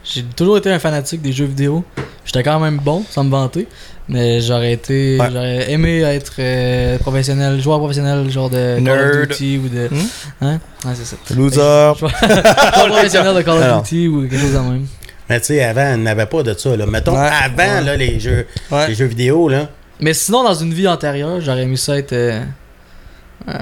j'ai 0.03 0.23
toujours 0.23 0.57
été 0.57 0.71
un 0.71 0.79
fanatique 0.79 1.21
des 1.21 1.31
jeux 1.33 1.45
vidéo. 1.45 1.83
J'étais 2.25 2.43
quand 2.43 2.59
même 2.59 2.77
bon, 2.77 3.03
sans 3.09 3.23
me 3.23 3.29
vanter. 3.31 3.67
Mais 4.09 4.39
j'aurais 4.39 4.71
été. 4.73 5.17
Ouais. 5.19 5.27
J'aurais 5.31 5.71
aimé 5.71 5.99
être 6.01 6.33
euh, 6.39 6.97
professionnel, 6.99 7.59
joueur 7.61 7.79
professionnel, 7.79 8.29
genre 8.29 8.49
de 8.49 8.75
Call 8.75 8.83
Nerd. 8.83 9.15
of 9.23 9.27
Duty 9.27 9.61
ou 9.63 9.67
de. 9.67 9.87
Hmm? 9.93 10.07
Hein? 10.41 10.59
Ouais, 10.85 10.91
c'est 10.95 11.05
ça. 11.05 11.17
Loser. 11.35 11.57
Joueur 11.97 11.97
professionnel 12.89 13.35
de 13.35 13.41
Call 13.41 13.57
of 13.63 13.83
Duty 13.83 14.07
ou 14.07 14.21
quelque 14.21 14.39
chose 14.39 14.53
de 14.53 14.59
même. 14.59 14.85
Mais 15.29 15.39
tu 15.41 15.47
sais, 15.47 15.61
avant, 15.63 15.93
il 15.95 16.03
n'avait 16.03 16.25
pas 16.25 16.41
de 16.41 16.53
ça. 16.53 16.73
Là. 16.77 16.85
Mettons, 16.85 17.11
Ouais. 17.19 17.27
avant, 17.43 17.57
Ouais. 17.57 17.83
là, 17.83 17.95
les, 17.97 18.17
jeux, 18.17 18.47
Ouais. 18.71 18.87
les 18.87 18.95
jeux 18.95 19.05
vidéo, 19.07 19.49
là. 19.49 19.67
Mais 19.99 20.13
sinon, 20.13 20.43
dans 20.43 20.53
une 20.53 20.73
vie 20.73 20.87
antérieure, 20.87 21.41
j'aurais 21.41 21.63
aimé 21.63 21.75
ça 21.77 21.97
être. 21.97 22.13
euh, 22.13 22.41
euh, 23.49 23.53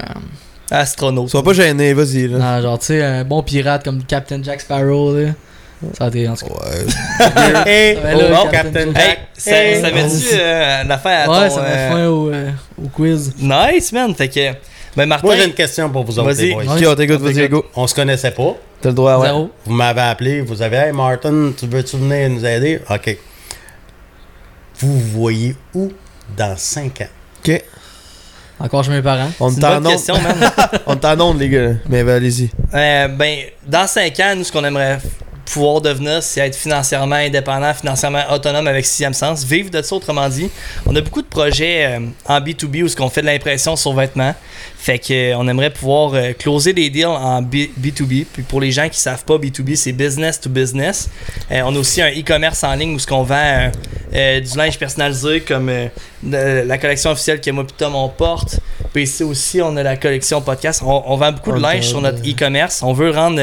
Astronaute. 0.70 1.28
Sois 1.30 1.42
pas 1.44 1.52
gêné, 1.52 1.94
vas-y. 1.94 2.26
Là. 2.28 2.38
non, 2.38 2.62
genre, 2.62 2.78
tu 2.78 2.86
sais, 2.86 3.02
un 3.02 3.24
bon 3.24 3.42
pirate 3.42 3.84
comme 3.84 4.02
Captain 4.02 4.42
Jack 4.42 4.60
Sparrow, 4.60 5.14
là. 5.16 5.30
Ça 5.96 6.04
a 6.06 6.08
été, 6.08 6.26
en 6.28 6.34
tout 6.34 6.46
cas. 6.46 6.54
Ouais. 6.54 7.62
Hey, 7.66 7.96
Ouais, 7.98 8.14
là, 8.30 8.40
oh, 8.44 8.48
Captain 8.50 8.72
Captain 8.72 8.92
Jack. 8.94 9.06
Hey, 9.08 9.18
ça, 9.34 9.50
Hey. 9.62 9.80
ça 9.82 9.90
met-tu 9.92 10.26
euh, 10.32 10.84
l'affaire 10.84 11.30
à 11.30 11.40
Ouais, 11.40 11.48
ton, 11.48 11.54
ça 11.54 11.62
met 11.62 11.68
euh, 11.68 11.90
fin 11.90 12.06
au, 12.08 12.30
euh, 12.30 12.50
au 12.82 12.88
quiz. 12.88 13.34
Nice, 13.38 13.92
man. 13.92 14.14
Fait 14.14 14.28
que. 14.28 14.52
Ben, 14.96 15.06
Martin. 15.06 15.26
Moi, 15.26 15.36
j'ai 15.36 15.44
une 15.44 15.52
question 15.52 15.90
pour 15.90 16.04
vous 16.04 16.18
autres, 16.18 16.32
Vas-y. 16.32 16.52
vas-y, 16.54 17.48
go. 17.48 17.64
On 17.76 17.86
se 17.86 17.94
connaissait 17.94 18.30
pas. 18.30 18.56
T'as 18.80 18.88
le 18.88 18.94
droit, 18.94 19.18
ouais. 19.18 19.26
Zéro. 19.26 19.50
Vous 19.66 19.74
m'avez 19.74 20.00
appelé, 20.00 20.40
vous 20.40 20.62
avez 20.62 20.76
Hey 20.78 20.92
Martin, 20.92 21.52
tu 21.56 21.66
veux-tu 21.66 21.96
venir 21.98 22.28
nous 22.30 22.44
aider? 22.44 22.80
OK. 22.90 23.16
Vous 24.80 24.98
voyez 24.98 25.54
où 25.74 25.92
dans 26.36 26.56
5 26.56 27.00
ans? 27.02 27.08
Ok. 27.46 27.62
Encore 28.58 28.84
chez 28.84 28.90
mes 28.90 29.02
parents. 29.02 29.30
On 29.38 29.50
C'est 29.50 29.56
une 29.56 29.60
t'en 29.60 29.68
bonne 29.74 29.86
onde. 29.86 29.92
question, 29.92 30.14
man. 30.20 30.50
On 30.86 30.96
t'en 30.96 31.20
onde, 31.20 31.38
les 31.38 31.48
gars. 31.50 31.72
Mais 31.88 32.02
ben, 32.02 32.16
allez-y. 32.16 32.50
Euh, 32.72 33.08
ben, 33.08 33.38
dans 33.66 33.86
5 33.86 34.18
ans, 34.20 34.34
nous, 34.36 34.44
ce 34.44 34.50
qu'on 34.52 34.64
aimerait 34.64 34.98
pouvoir 35.46 35.80
devenir, 35.80 36.22
c'est 36.22 36.40
être 36.40 36.56
financièrement 36.56 37.16
indépendant, 37.16 37.72
financièrement 37.74 38.22
autonome 38.30 38.66
avec 38.66 38.84
Sixième 38.84 39.14
Sens. 39.14 39.44
Vivre 39.44 39.70
de 39.70 39.80
ça, 39.82 39.94
autrement 39.96 40.28
dit. 40.28 40.50
On 40.86 40.94
a 40.94 41.00
beaucoup 41.00 41.22
de 41.22 41.26
projets 41.26 41.86
euh, 41.86 42.00
en 42.26 42.40
B2B 42.40 42.82
où 42.82 42.88
ce 42.88 42.96
qu'on 42.96 43.08
fait 43.08 43.22
de 43.22 43.26
l'impression 43.26 43.76
sur 43.76 43.92
vêtements. 43.94 44.34
Fait 44.78 44.98
que 44.98 45.12
euh, 45.32 45.38
on 45.38 45.48
aimerait 45.48 45.70
pouvoir 45.70 46.12
euh, 46.14 46.32
closer 46.32 46.72
des 46.72 46.90
deals 46.90 47.06
en 47.06 47.40
B- 47.42 47.70
B2B. 47.80 48.26
Puis 48.32 48.42
pour 48.42 48.60
les 48.60 48.70
gens 48.72 48.88
qui 48.88 48.98
savent 49.00 49.24
pas, 49.24 49.36
B2B, 49.36 49.76
c'est 49.76 49.92
business 49.92 50.40
to 50.40 50.50
business. 50.50 51.08
On 51.50 51.74
a 51.74 51.78
aussi 51.78 52.02
un 52.02 52.10
e-commerce 52.10 52.62
en 52.64 52.74
ligne 52.74 52.94
où 52.94 52.98
ce 52.98 53.06
qu'on 53.06 53.22
vend 53.22 53.70
du 54.12 54.56
linge 54.56 54.78
personnalisé 54.78 55.40
comme 55.40 55.70
de- 56.22 56.62
la 56.66 56.78
collection 56.78 57.10
officielle 57.10 57.40
que 57.40 57.50
moi 57.50 57.64
et 57.64 57.72
Tom 57.78 57.94
on 57.94 58.08
porte. 58.08 58.60
Puis 58.92 59.04
ici 59.04 59.22
aussi, 59.24 59.60
on 59.62 59.76
a 59.76 59.82
la 59.82 59.96
collection 59.96 60.40
podcast. 60.40 60.82
On, 60.84 61.02
on 61.06 61.16
vend 61.16 61.32
beaucoup 61.32 61.52
de 61.52 61.60
linge 61.60 61.84
sur 61.86 62.00
notre 62.00 62.18
e-commerce. 62.18 62.82
On 62.82 62.92
veut 62.92 63.10
rendre 63.10 63.40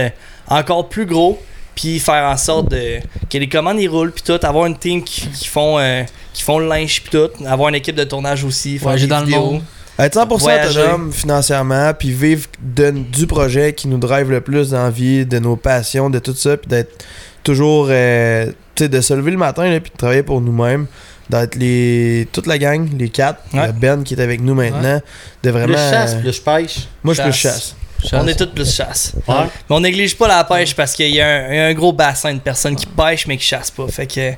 encore 0.48 0.90
plus 0.90 1.06
gros 1.06 1.40
puis 1.76 2.00
faire 2.00 2.26
en 2.26 2.38
sorte 2.38 2.70
de, 2.72 3.00
que 3.30 3.38
les 3.38 3.50
commandes 3.50 3.80
ils 3.80 3.88
roulent 3.88 4.12
puis 4.12 4.24
tout 4.24 4.40
avoir 4.46 4.66
une 4.66 4.78
team 4.78 5.04
qui, 5.04 5.28
qui 5.28 5.48
font 5.48 5.78
euh, 5.80 6.04
qui 6.34 6.44
font 6.44 6.60
le 6.60 6.68
linge 6.68 7.02
puis 7.04 7.12
tout 7.20 7.46
avoir 7.46 7.70
une 7.70 7.76
équipe 7.76 7.96
de 7.96 8.04
tournage 8.04 8.44
aussi 8.44 8.78
faire 8.78 8.90
Voyager 8.90 9.06
des 9.06 9.10
dans 9.10 9.20
le 9.20 9.26
vidéos. 9.26 9.42
monde. 9.52 9.62
Être 10.00 10.18
100% 10.20 10.40
Voyager. 10.40 10.80
autonome 10.82 11.12
financièrement, 11.14 11.94
puis 11.98 12.12
vivre 12.12 12.48
de- 12.60 12.90
du 12.92 13.28
projet 13.28 13.74
qui 13.74 13.88
nous 13.88 14.00
drive 14.00 14.32
le 14.32 14.42
plus 14.42 14.72
dans 14.72 14.84
la 14.86 14.90
vie, 14.90 15.24
de 15.24 15.38
nos 15.38 15.56
passions, 15.56 16.10
de 16.10 16.18
tout 16.18 16.34
ça, 16.34 16.58
puis 16.58 16.68
d'être 16.68 17.06
toujours, 17.44 17.88
euh, 17.92 18.48
tu 18.74 18.86
sais, 18.86 18.90
de 18.90 19.02
se 19.02 19.14
lever 19.14 19.30
le 19.30 19.38
matin, 19.38 19.70
là, 19.70 19.80
puis 19.80 19.92
de 19.92 19.98
travailler 19.98 20.24
pour 20.24 20.42
nous-mêmes, 20.42 20.88
d'être 21.30 21.54
les 21.56 22.28
toute 22.32 22.48
la 22.48 22.58
gang, 22.58 22.90
les 22.98 23.10
quatre, 23.10 23.40
Ouais. 23.54 23.68
le 23.68 23.74
Ben 23.74 24.04
qui 24.04 24.16
est 24.16 24.22
avec 24.22 24.42
nous 24.42 24.56
maintenant, 24.56 25.00
de 25.44 25.50
vraiment... 25.52 25.68
Plus 25.68 25.76
chasse, 25.92 26.14
euh, 26.16 26.22
plus 26.22 26.40
pêche. 26.40 26.88
moi, 27.04 27.14
je 27.14 27.22
peux 27.22 27.32
chasse. 27.32 27.76
Chasse. 28.08 28.22
on 28.24 28.28
est 28.28 28.36
tous 28.36 28.48
plus 28.54 28.74
chasse 28.76 29.14
Ouais. 29.28 29.36
mais 29.70 29.76
on 29.76 29.80
néglige 29.80 30.16
pas 30.18 30.28
la 30.28 30.44
pêche 30.44 30.76
parce 30.76 30.94
qu'il 30.94 31.08
y, 31.08 31.16
y 31.16 31.22
a 31.22 31.66
un 31.68 31.74
gros 31.74 31.94
bassin 31.94 32.34
de 32.34 32.40
personnes 32.40 32.76
qui 32.76 32.86
pêchent 32.86 33.28
mais 33.28 33.38
qui 33.38 33.46
chassent 33.46 33.72
pas 33.72 33.88
fait 33.88 34.08
que 34.08 34.34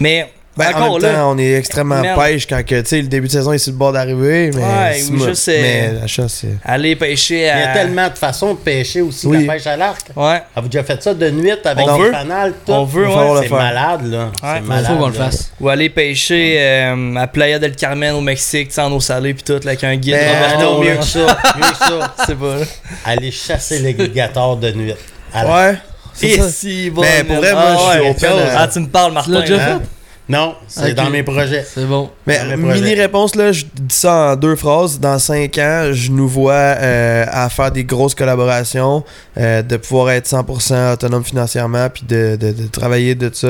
mais 0.00 0.32
Ben, 0.58 0.74
en 0.74 0.92
même 0.94 1.02
là 1.02 1.14
temps, 1.14 1.30
on 1.34 1.38
est 1.38 1.52
extrêmement 1.52 2.00
Merde. 2.00 2.20
pêche 2.20 2.46
quand 2.46 2.64
que, 2.66 2.80
tu 2.80 2.88
sais, 2.88 3.00
le 3.02 3.08
début 3.08 3.26
de 3.28 3.32
saison 3.32 3.52
est 3.52 3.58
sur 3.58 3.72
le 3.72 3.78
bord 3.78 3.92
d'arriver, 3.92 4.50
mais, 4.54 4.60
Ouais, 4.62 4.98
c'est 4.98 5.10
ou 5.10 5.16
moi. 5.16 5.28
juste, 5.28 5.48
euh, 5.48 5.58
mais 5.62 6.00
la 6.00 6.06
chasse, 6.06 6.32
c'est... 6.40 6.56
aller 6.64 6.96
pêcher 6.96 7.36
Il 7.40 7.46
y 7.46 7.48
à 7.48 7.70
a 7.70 7.72
tellement 7.74 8.08
de 8.08 8.18
façons 8.18 8.54
de 8.54 8.58
pêcher 8.58 9.00
aussi, 9.00 9.26
Oui. 9.26 9.46
la 9.46 9.54
pêche 9.54 9.66
à 9.66 9.76
l'arc. 9.76 10.06
ouais 10.16 10.42
Avez-vous 10.56 10.68
déjà 10.68 10.84
fait 10.84 11.02
ça 11.02 11.14
de 11.14 11.30
nuit 11.30 11.52
avec 11.64 11.86
On 11.88 11.98
des 11.98 12.10
fanales, 12.10 12.52
tout? 12.66 12.72
on 12.72 12.84
veut 12.84 13.06
ouais. 13.06 13.14
C'est 13.42 13.48
faire. 13.48 13.56
malade, 13.58 14.06
là. 14.10 14.24
Ouais. 14.26 14.30
C'est 14.42 14.58
Faut 14.60 14.64
malade. 14.66 14.86
Faut 14.86 14.96
qu'on 14.98 15.08
le 15.08 15.18
là. 15.18 15.24
fasse. 15.24 15.52
ou 15.60 15.68
aller 15.68 15.88
pêcher 15.90 16.56
euh, 16.58 17.14
à 17.16 17.26
Playa 17.28 17.58
del 17.58 17.76
Carmen 17.76 18.14
au 18.14 18.20
Mexique 18.20 18.68
tu 18.68 18.74
sais, 18.74 18.80
en 18.80 18.92
eau 18.92 19.00
salée 19.00 19.34
puis 19.34 19.42
tout 19.44 19.52
là, 19.54 19.58
avec 19.64 19.84
un 19.84 19.96
guide 19.96 20.14
Ben, 20.14 20.28
Ah 20.30 20.54
Roberto, 20.56 20.74
non, 20.74 20.80
mieux 20.84 20.96
que 20.96 21.04
ça. 21.04 21.38
Mieux 21.56 21.70
que 21.70 21.76
ça. 21.78 22.14
c'est 22.26 22.38
pas. 22.38 22.56
Aller 23.04 23.30
chasser 23.30 23.78
l'alligator 23.80 24.56
de 24.56 24.72
nuit. 24.72 24.94
À 25.32 25.46
Ouais, 25.46 25.76
c'est 26.14 26.40
si, 26.50 26.90
bon, 26.90 27.02
Mais 27.02 27.22
pour 27.22 27.36
vrai, 27.36 27.52
moi, 27.52 27.62
ah, 27.68 27.76
je 27.76 28.00
suis 28.00 28.10
open 28.10 28.30
chose. 28.30 28.40
à- 28.54 28.60
Ah, 28.62 28.68
tu 28.68 28.80
me 28.80 28.86
parles, 28.88 29.10
Tu 29.22 29.30
Martin. 29.32 29.80
Non, 30.28 30.54
c'est 30.68 30.92
dans 30.92 31.08
mes 31.08 31.22
projets. 31.22 31.64
C'est 31.66 31.86
bon. 31.86 32.10
Mais 32.26 32.38
mini 32.56 32.94
réponse 32.94 33.34
là, 33.34 33.50
je 33.50 33.64
dis 33.64 33.94
ça 33.94 34.32
en 34.32 34.36
deux 34.36 34.56
phrases. 34.56 35.00
Dans 35.00 35.18
cinq 35.18 35.56
ans, 35.56 35.88
je 35.92 36.10
nous 36.10 36.28
vois 36.28 36.52
euh, 36.52 37.24
à 37.30 37.48
faire 37.48 37.70
des 37.70 37.84
grosses 37.84 38.14
collaborations, 38.14 39.04
euh, 39.38 39.62
de 39.62 39.76
pouvoir 39.78 40.10
être 40.10 40.26
100% 40.28 40.92
autonome 40.92 41.24
financièrement, 41.24 41.88
puis 41.88 42.02
de, 42.06 42.36
de- 42.36 42.52
de 42.52 42.66
travailler 42.66 43.14
de 43.14 43.30
ça 43.32 43.46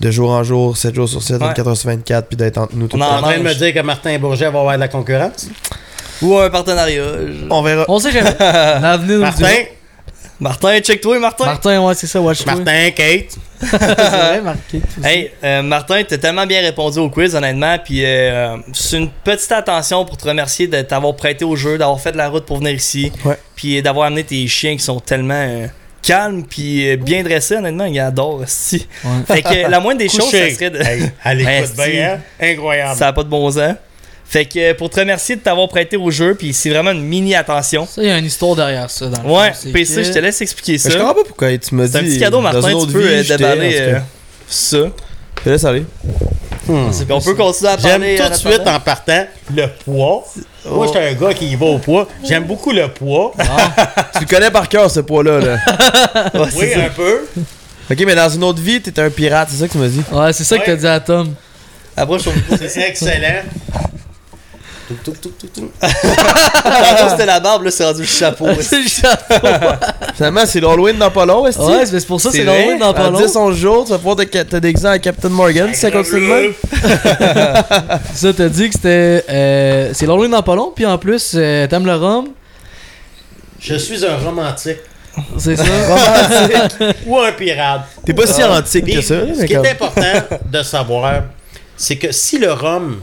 de 0.00 0.10
jour 0.10 0.30
en 0.30 0.42
jour, 0.42 0.76
7 0.76 0.94
jours 0.94 1.08
sur 1.08 1.22
7, 1.22 1.36
Ouais. 1.42 1.48
24 1.48 1.68
heures 1.68 1.76
sur 1.76 1.90
24, 1.90 2.28
puis 2.28 2.36
d'être 2.38 2.56
entre 2.58 2.74
nous 2.76 2.86
tout 2.88 2.96
On 2.96 3.00
T'es 3.00 3.04
en 3.04 3.20
train 3.22 3.38
de 3.38 3.42
me 3.42 3.54
dire 3.54 3.74
que 3.74 3.80
Martin 3.80 4.18
Bourget 4.18 4.50
va 4.50 4.60
avoir 4.60 4.74
de 4.76 4.80
la 4.80 4.88
concurrence? 4.88 5.48
Ou 6.22 6.38
un 6.38 6.48
partenariat. 6.48 7.02
je- 7.26 7.46
On 7.50 7.60
verra. 7.62 7.84
On 7.88 7.98
sait 7.98 8.10
jamais. 8.12 8.34
L'avenir. 8.40 9.18
Martin? 9.18 9.44
Martin, 10.38 10.80
check-toi, 10.80 11.18
Martin. 11.18 11.46
Martin, 11.46 11.80
ouais, 11.82 11.94
c'est 11.94 12.06
ça, 12.06 12.20
watch 12.20 12.44
toi. 12.44 12.56
Martin, 12.56 12.90
Kate? 12.90 13.36
c'est 13.58 13.78
vrai, 13.78 14.40
marqué. 14.42 14.82
Hey, 15.02 15.30
euh, 15.42 15.62
Martin, 15.62 16.02
t'as 16.06 16.18
tellement 16.18 16.46
bien 16.46 16.60
répondu 16.60 16.98
au 16.98 17.08
quiz, 17.08 17.34
honnêtement. 17.34 17.78
Puis 17.82 18.04
euh, 18.04 18.56
c'est 18.74 18.98
une 18.98 19.08
petite 19.08 19.52
attention 19.52 20.04
pour 20.04 20.18
te 20.18 20.28
remercier 20.28 20.66
de 20.66 20.82
t'avoir 20.82 21.16
prêté 21.16 21.44
au 21.44 21.56
jeu, 21.56 21.78
d'avoir 21.78 21.98
fait 21.98 22.12
de 22.12 22.18
la 22.18 22.28
route 22.28 22.44
pour 22.44 22.58
venir 22.58 22.72
ici. 22.72 23.10
Ouais. 23.24 23.38
Puis 23.54 23.80
d'avoir 23.80 24.06
amené 24.08 24.24
tes 24.24 24.46
chiens 24.46 24.76
qui 24.76 24.82
sont 24.82 25.00
tellement 25.00 25.34
euh, 25.34 25.66
calmes 26.02 26.44
puis 26.44 26.96
bien 26.98 27.22
dressés, 27.22 27.56
honnêtement. 27.56 27.86
Ils 27.86 27.98
adorent, 27.98 28.42
si. 28.46 28.86
Ouais. 29.04 29.10
Fait 29.26 29.42
que 29.42 29.70
la 29.70 29.80
moindre 29.80 30.00
des 30.00 30.10
choses, 30.10 30.30
ça 30.30 30.50
serait 30.50 30.70
de. 30.70 30.80
Hey, 30.82 31.10
elle 31.24 31.40
Hey, 31.40 31.64
écoute 31.64 31.76
bien, 31.76 32.12
hein? 32.12 32.20
Incroyable. 32.38 32.98
ça 32.98 33.08
a 33.08 33.12
pas 33.14 33.22
de 33.22 33.28
bon 33.30 33.50
sens. 33.50 33.74
Fait 34.28 34.44
que 34.44 34.58
euh, 34.58 34.74
pour 34.74 34.90
te 34.90 34.98
remercier 34.98 35.36
de 35.36 35.40
t'avoir 35.40 35.68
prêté 35.68 35.96
au 35.96 36.10
jeu, 36.10 36.34
puis 36.34 36.52
c'est 36.52 36.70
vraiment 36.70 36.90
une 36.90 37.02
mini 37.04 37.34
attention. 37.36 37.86
Ça, 37.86 38.02
il 38.02 38.08
y 38.08 38.10
a 38.10 38.18
une 38.18 38.24
histoire 38.24 38.56
derrière 38.56 38.90
ça. 38.90 39.06
Dans 39.06 39.22
le 39.22 39.28
Ouais, 39.28 39.52
fond, 39.52 39.70
PC, 39.72 39.94
que- 39.96 40.02
je 40.02 40.12
te 40.12 40.18
laisse 40.18 40.40
expliquer 40.40 40.78
ça. 40.78 40.88
Mais 40.88 40.94
je 40.94 40.98
comprends 40.98 41.14
pas 41.14 41.24
pourquoi 41.26 41.56
tu 41.58 41.74
m'as 41.74 41.86
dit. 41.86 41.92
C'est 41.92 41.98
un 41.98 42.02
petit 42.02 42.18
cadeau, 42.18 42.36
dans 42.38 42.42
Martin. 42.42 42.60
une 42.62 42.68
Tu 42.70 42.74
autre 42.74 42.92
peux 42.92 43.06
vie, 43.06 43.14
euh, 43.32 43.36
déballer 43.36 43.70
tout 43.70 43.76
euh, 43.82 43.98
ça. 44.48 44.78
Je 45.38 45.42
te 45.44 45.48
laisse 45.50 45.64
aller. 45.64 45.84
Hmm. 46.66 46.90
Puis 46.90 47.06
on 47.10 47.20
peut 47.20 47.34
continuer 47.34 47.70
à 47.70 47.78
J'aime 47.78 48.00
parler. 48.00 48.16
tout 48.16 48.22
en 48.24 48.28
de 48.30 48.34
suite 48.34 48.62
en 48.66 48.80
partant 48.80 49.26
le 49.54 49.66
poids. 49.84 50.24
Moi, 50.68 50.86
j'étais 50.88 50.98
un 51.10 51.12
gars 51.12 51.32
qui 51.32 51.46
y 51.46 51.54
va 51.54 51.66
au 51.66 51.78
poids. 51.78 52.08
J'aime 52.24 52.42
beaucoup 52.44 52.72
le 52.72 52.88
poids. 52.88 53.32
Tu 54.14 54.20
le 54.22 54.26
connais 54.26 54.50
par 54.50 54.68
cœur, 54.68 54.90
ce 54.90 54.98
poids-là. 54.98 55.38
Là. 55.38 55.56
Ouais, 56.34 56.48
c'est 56.50 56.58
Oui, 56.58 56.70
ça. 56.74 56.84
un 56.86 56.88
peu. 56.88 57.20
ok, 57.92 58.02
mais 58.04 58.16
dans 58.16 58.28
une 58.28 58.42
autre 58.42 58.60
vie, 58.60 58.80
t'étais 58.82 59.02
un 59.02 59.10
pirate, 59.10 59.46
c'est 59.52 59.58
ça 59.58 59.68
que 59.68 59.72
tu 59.72 59.78
m'as 59.78 59.86
dit? 59.86 60.02
Ouais, 60.10 60.32
c'est 60.32 60.42
ça 60.42 60.58
que 60.58 60.66
t'as 60.66 60.74
dit 60.74 60.86
à 60.88 60.98
Tom. 60.98 61.32
Après, 61.96 62.18
je 62.18 62.24
trouve 62.24 62.34
C'est 62.68 62.80
excellent. 62.88 63.42
Tout, 63.44 63.68
tout, 63.68 63.78
tout, 63.78 63.78
tout, 63.78 63.80
tout. 63.80 63.88
Tantôt 64.88 65.18
c'était 67.10 67.26
la 67.26 67.40
barbe, 67.40 67.64
là 67.64 67.70
c'est 67.70 67.84
rendu 67.84 68.02
le 68.02 68.06
chapeau. 68.06 68.46
c'est 68.60 68.82
le 68.82 68.88
chapeau. 68.88 69.34
Finalement, 70.14 70.46
c'est 70.46 70.60
l'Halloween 70.60 70.96
dans 70.96 71.10
pas 71.10 71.26
long, 71.26 71.46
est-ce 71.46 71.58
Ouais, 71.58 71.84
c'est 71.86 71.98
c'est 72.00 72.06
pour 72.06 72.20
ça 72.20 72.30
C'est 72.30 72.44
l'Halloween 72.44 72.78
dans 72.78 72.94
pas 72.94 73.10
long. 73.10 73.18
10 73.18 73.36
11 73.36 73.56
jours, 73.56 73.84
tu 73.84 73.90
vas 73.90 73.98
pouvoir 73.98 74.16
te, 74.16 74.24
te 74.24 74.56
déguiser 74.56 74.88
en 74.88 74.98
Captain 74.98 75.28
Morgan 75.28 75.70
si 75.74 75.80
ça 75.80 75.90
continue 75.90 76.26
même. 76.28 76.52
Ça, 78.14 78.32
t'as 78.32 78.48
dit 78.48 78.68
que 78.68 78.74
c'était. 78.74 79.24
euh, 79.28 79.90
c'est 79.92 80.06
l'Halloween 80.06 80.30
dans 80.30 80.42
pas 80.42 80.54
long, 80.54 80.72
puis 80.74 80.86
en 80.86 80.98
plus, 80.98 81.32
euh, 81.34 81.66
t'aimes 81.66 81.86
le 81.86 81.94
rhum. 81.94 82.28
Je 83.60 83.74
suis 83.74 84.04
un 84.04 84.16
romantique 84.16 84.78
C'est 85.38 85.56
ça. 85.56 85.64
ou 87.06 87.18
un 87.18 87.32
pirate. 87.32 87.82
T'es 88.04 88.14
pas 88.14 88.26
si 88.26 88.42
antique 88.44 88.84
Puis, 88.84 88.94
que 88.94 89.00
ça. 89.02 89.20
ce 89.34 89.40
mais 89.40 89.46
qui 89.46 89.54
est 89.54 89.70
important 89.70 90.00
de 90.50 90.62
savoir, 90.62 91.22
c'est 91.76 91.96
que 91.96 92.12
si 92.12 92.38
le 92.38 92.52
rhum, 92.52 93.00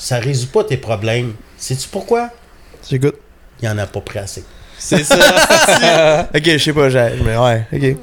ça 0.00 0.18
résout 0.18 0.48
pas 0.48 0.64
tes 0.64 0.78
problèmes, 0.78 1.34
sais-tu 1.58 1.86
pourquoi? 1.88 2.30
J'écoute. 2.88 3.16
Il 3.60 3.66
y 3.66 3.68
en 3.68 3.76
a 3.78 3.86
pas 3.86 4.00
pris 4.00 4.18
assez. 4.18 4.42
C'est 4.78 5.04
ça. 5.04 6.28
Ok, 6.34 6.42
je 6.44 6.56
sais 6.58 6.72
pas, 6.72 6.88
j'ai. 6.88 7.10
Mais 7.22 7.36
ouais, 7.36 7.66
ok. 7.72 7.96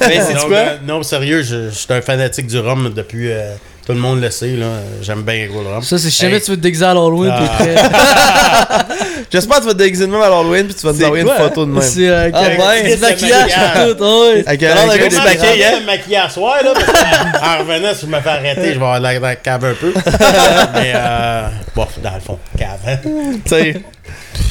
Mais 0.00 0.20
c'est 0.20 0.34
quoi? 0.34 0.56
euh, 0.56 0.76
non, 0.84 1.02
sérieux, 1.02 1.42
je, 1.42 1.70
je 1.70 1.74
suis 1.74 1.92
un 1.94 2.02
fanatique 2.02 2.46
du 2.46 2.58
rhum 2.58 2.92
depuis, 2.92 3.32
euh, 3.32 3.54
Tout 3.88 3.94
le 3.94 4.00
monde 4.00 4.20
le 4.20 4.30
sait, 4.30 4.48
là. 4.48 4.66
J'aime 5.00 5.22
bien 5.22 5.34
les 5.36 5.46
gros 5.46 5.62
drums. 5.62 5.82
Ça, 5.88 5.96
c'est 5.96 6.10
si 6.10 6.20
jamais 6.20 6.34
Hey. 6.36 6.42
tu 6.42 6.50
veux 6.50 6.58
te 6.58 6.62
déguiser 6.62 6.84
à 6.84 6.90
Halloween, 6.90 7.32
Ah. 7.34 7.48
t'es 7.58 7.64
prêt. 7.74 7.74
J'espère 9.32 9.56
que 9.56 9.62
tu 9.62 9.66
vas 9.68 9.72
te 9.72 9.78
déguiser 9.78 10.06
de 10.06 10.10
même 10.12 10.20
à 10.20 10.28
l'Halloween 10.28 10.66
puis 10.66 10.74
tu 10.74 10.86
vas 10.86 10.92
nous 10.92 11.04
envoyer 11.04 11.22
une 11.24 11.30
photo 11.30 11.64
de 11.64 11.70
même. 11.70 11.82
C'est 11.82 12.06
euh, 12.06 12.30
Ah, 12.34 12.42
ouais. 12.42 12.94
du 12.94 13.00
maquillage 13.00 13.50
et 13.50 13.96
tout, 13.96 14.04
ouais. 14.04 14.44
Avec 14.46 14.60
le 14.60 14.68
un 14.68 14.74
gars 14.74 15.80
me 15.80 15.86
maquiller 15.86 16.16
à 16.18 16.28
soir, 16.28 16.56
là, 16.62 16.72
parce 16.74 16.86
qu'en 16.86 17.58
revenant, 17.60 17.94
si 17.94 18.02
je 18.02 18.06
me 18.14 18.20
fais 18.20 18.28
arrêter, 18.28 18.60
je 18.62 18.68
vais 18.68 18.74
avoir 18.74 19.00
la, 19.00 19.18
la 19.18 19.36
cave 19.36 19.64
un 19.64 19.74
peu. 19.74 19.92
Mais, 20.74 20.92
euh, 20.94 21.48
bon, 21.74 21.86
dans 22.02 22.14
le 22.14 22.20
fond, 22.20 22.38
cave, 22.58 22.78
hein. 22.86 22.96
Tu 23.02 23.40
sais. 23.50 23.72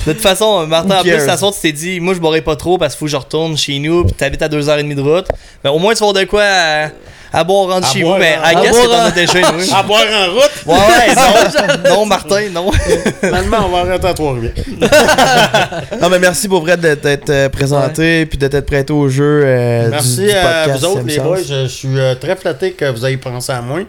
De 0.08 0.14
toute 0.14 0.22
façon, 0.22 0.66
Martin, 0.66 0.98
en 0.98 1.02
plus, 1.02 1.10
cares? 1.12 1.20
de 1.20 1.24
toute 1.26 1.32
façon, 1.32 1.52
tu 1.52 1.60
t'es 1.62 1.72
dit, 1.72 2.00
moi, 2.00 2.14
je 2.16 2.20
boirai 2.20 2.42
pas 2.42 2.56
trop 2.56 2.78
parce 2.80 2.94
qu'il 2.96 3.00
faut 3.00 3.06
que 3.06 3.12
je 3.12 3.18
retourne 3.18 3.56
chez 3.58 3.78
nous, 3.78 4.04
puis 4.06 4.14
t'habites 4.14 4.42
à 4.42 4.48
2h30 4.50 4.96
de 4.96 5.02
route. 5.02 5.28
Mais 5.64 5.70
au 5.70 5.78
moins, 5.80 5.94
tu 5.94 6.00
vas 6.00 6.08
avoir 6.10 6.24
de 6.24 6.28
quoi 6.28 6.44
à, 6.44 6.88
à 7.34 7.44
boire 7.44 7.68
rentre 7.68 7.88
À 7.88 7.92
chez 7.92 8.02
boire, 8.02 8.16
vous. 8.16 8.20
Mais. 8.22 8.34
I 8.34 8.40
À 8.44 8.62
guess 8.62 8.72
boire, 8.72 8.84
que 8.84 8.88
t'en 8.90 9.04
as 9.06 9.12
déjà 9.12 9.40
une. 9.40 9.74
À 9.74 9.84
boire 9.84 10.02
en 10.12 10.34
route, 10.34 10.52
Ouais, 10.66 10.76
ouais, 10.76 11.16
non, 11.16 11.90
non, 11.96 12.06
Martin, 12.06 12.50
non. 12.54 12.72
finalement, 13.22 13.58
on 13.66 13.70
va 13.70 13.78
arrêter 13.80 14.08
à 14.08 14.14
Trois-Rivières. 14.14 14.54
Non, 16.02 16.10
mais 16.10 16.20
merci 16.20 16.48
pour 16.48 16.62
vrai 16.62 16.78
d'être 16.78 17.02
d'être, 17.04 17.30
euh, 17.30 17.50
présenté 17.50 18.26
puis 18.26 18.38
d'être 18.38 18.60
prêté 18.62 18.94
au 18.94 19.10
jeu. 19.10 19.42
euh, 19.46 19.90
Merci 19.90 20.18
du, 20.26 20.32
à 20.32 20.44
podcast 20.66 20.80
vous 20.80 20.86
autres, 20.86 21.02
les 21.06 21.20
boys. 21.20 21.38
Je, 21.38 21.64
je 21.64 21.68
suis 21.68 22.00
euh, 22.00 22.16
très 22.16 22.36
flatté 22.36 22.72
que 22.74 22.86
vous 22.92 23.06
ayez 23.06 23.18
pensé 23.18 23.52
à 23.52 23.62
moi. 23.62 23.80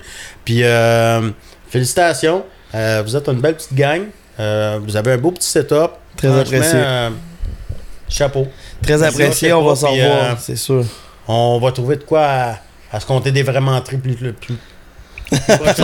Puis, 0.44 0.62
euh, 0.62 1.30
félicitations. 1.70 2.44
Euh, 2.74 3.02
vous 3.04 3.16
êtes 3.16 3.28
une 3.28 3.40
belle 3.40 3.54
petite 3.54 3.74
gang. 3.74 4.02
Euh, 4.40 4.78
vous 4.84 4.96
avez 4.96 5.12
un 5.12 5.18
beau 5.18 5.30
petit 5.30 5.48
setup. 5.48 5.90
Très 6.16 6.28
apprécié. 6.38 6.74
euh, 6.74 7.10
chapeau. 8.08 8.46
Très 8.82 9.02
apprécié, 9.02 9.52
on 9.52 9.64
va 9.64 9.74
s'en 9.76 9.94
euh, 9.94 10.32
c'est 10.40 10.56
sûr. 10.56 10.84
On 11.26 11.58
va 11.60 11.72
trouver 11.72 11.96
de 11.96 12.02
quoi 12.04 12.24
à, 12.24 12.54
à 12.92 13.00
se 13.00 13.06
compter 13.06 13.32
des 13.32 13.42
vraiment 13.42 13.80
plus 13.80 13.98
plus. 13.98 14.14
plus. 14.32 14.54
Moi, 15.30 15.74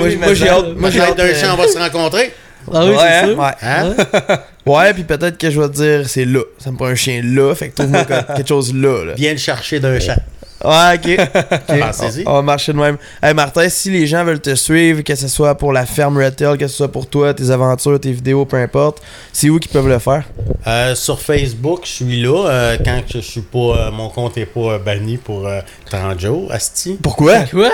Oui, 0.00 0.16
moi, 0.16 0.32
j'ai 0.34 0.48
hâte. 0.48 0.64
Moi, 0.64 0.74
Moi, 0.78 0.90
j'ai 0.90 1.00
hâte. 1.00 1.16
d'un 1.18 1.24
euh, 1.24 1.34
champ, 1.34 1.54
on 1.54 1.56
va 1.56 1.68
se 1.68 1.78
rencontrer. 1.78 2.32
Ah 2.74 2.84
oui, 2.84 2.90
Ouais, 2.90 2.96
c'est 2.98 3.04
hein? 3.04 3.26
sûr. 3.26 3.38
Ouais. 3.38 3.52
Hein? 3.62 4.38
Ouais, 4.66 4.92
puis 4.94 5.04
peut-être 5.04 5.38
que 5.38 5.48
je 5.50 5.60
vais 5.60 5.68
te 5.68 5.74
dire, 5.74 6.08
c'est 6.08 6.24
là. 6.24 6.40
Ça 6.58 6.72
me 6.72 6.76
prend 6.76 6.86
un 6.86 6.96
chien 6.96 7.20
là, 7.22 7.54
fait 7.54 7.68
que 7.68 7.76
trouve-moi 7.76 8.04
que- 8.04 8.34
quelque 8.34 8.48
chose 8.48 8.74
là. 8.74 9.04
là. 9.04 9.12
Viens 9.16 9.30
le 9.30 9.38
chercher 9.38 9.78
d'un 9.78 10.00
champ. 10.00 10.16
Ouais, 10.64 10.94
ok. 10.94 11.28
Pensez-y. 11.66 12.24
On, 12.26 12.30
on 12.30 12.34
va 12.36 12.42
marcher 12.42 12.72
de 12.72 12.78
même. 12.78 12.96
Hey 13.22 13.34
Martin, 13.34 13.68
si 13.68 13.90
les 13.90 14.06
gens 14.06 14.24
veulent 14.24 14.40
te 14.40 14.54
suivre, 14.54 15.02
que 15.02 15.14
ce 15.14 15.28
soit 15.28 15.54
pour 15.54 15.72
la 15.72 15.84
ferme 15.86 16.16
Red 16.18 16.36
Tail, 16.36 16.56
que 16.58 16.66
ce 16.66 16.76
soit 16.76 16.90
pour 16.90 17.06
toi, 17.08 17.34
tes 17.34 17.50
aventures, 17.50 18.00
tes 18.00 18.12
vidéos, 18.12 18.44
peu 18.46 18.56
importe, 18.56 19.02
c'est 19.32 19.50
où 19.50 19.58
qu'ils 19.58 19.70
peuvent 19.70 19.88
le 19.88 19.98
faire? 19.98 20.24
Euh, 20.66 20.94
sur 20.94 21.20
Facebook, 21.20 21.80
je 21.84 21.90
suis 21.90 22.22
là. 22.22 22.48
euh, 22.48 22.76
quand 22.84 23.02
je 23.12 23.18
suis 23.18 23.42
pas. 23.42 23.58
euh, 23.58 23.90
mon 23.90 24.08
compte 24.08 24.38
est 24.38 24.46
pas 24.46 24.60
euh, 24.74 24.78
banni 24.78 25.18
pour 25.18 25.46
euh, 25.46 25.60
30 25.90 26.18
jours, 26.20 26.50
Asti. 26.50 26.98
Pourquoi? 27.02 27.40
Quoi? 27.50 27.70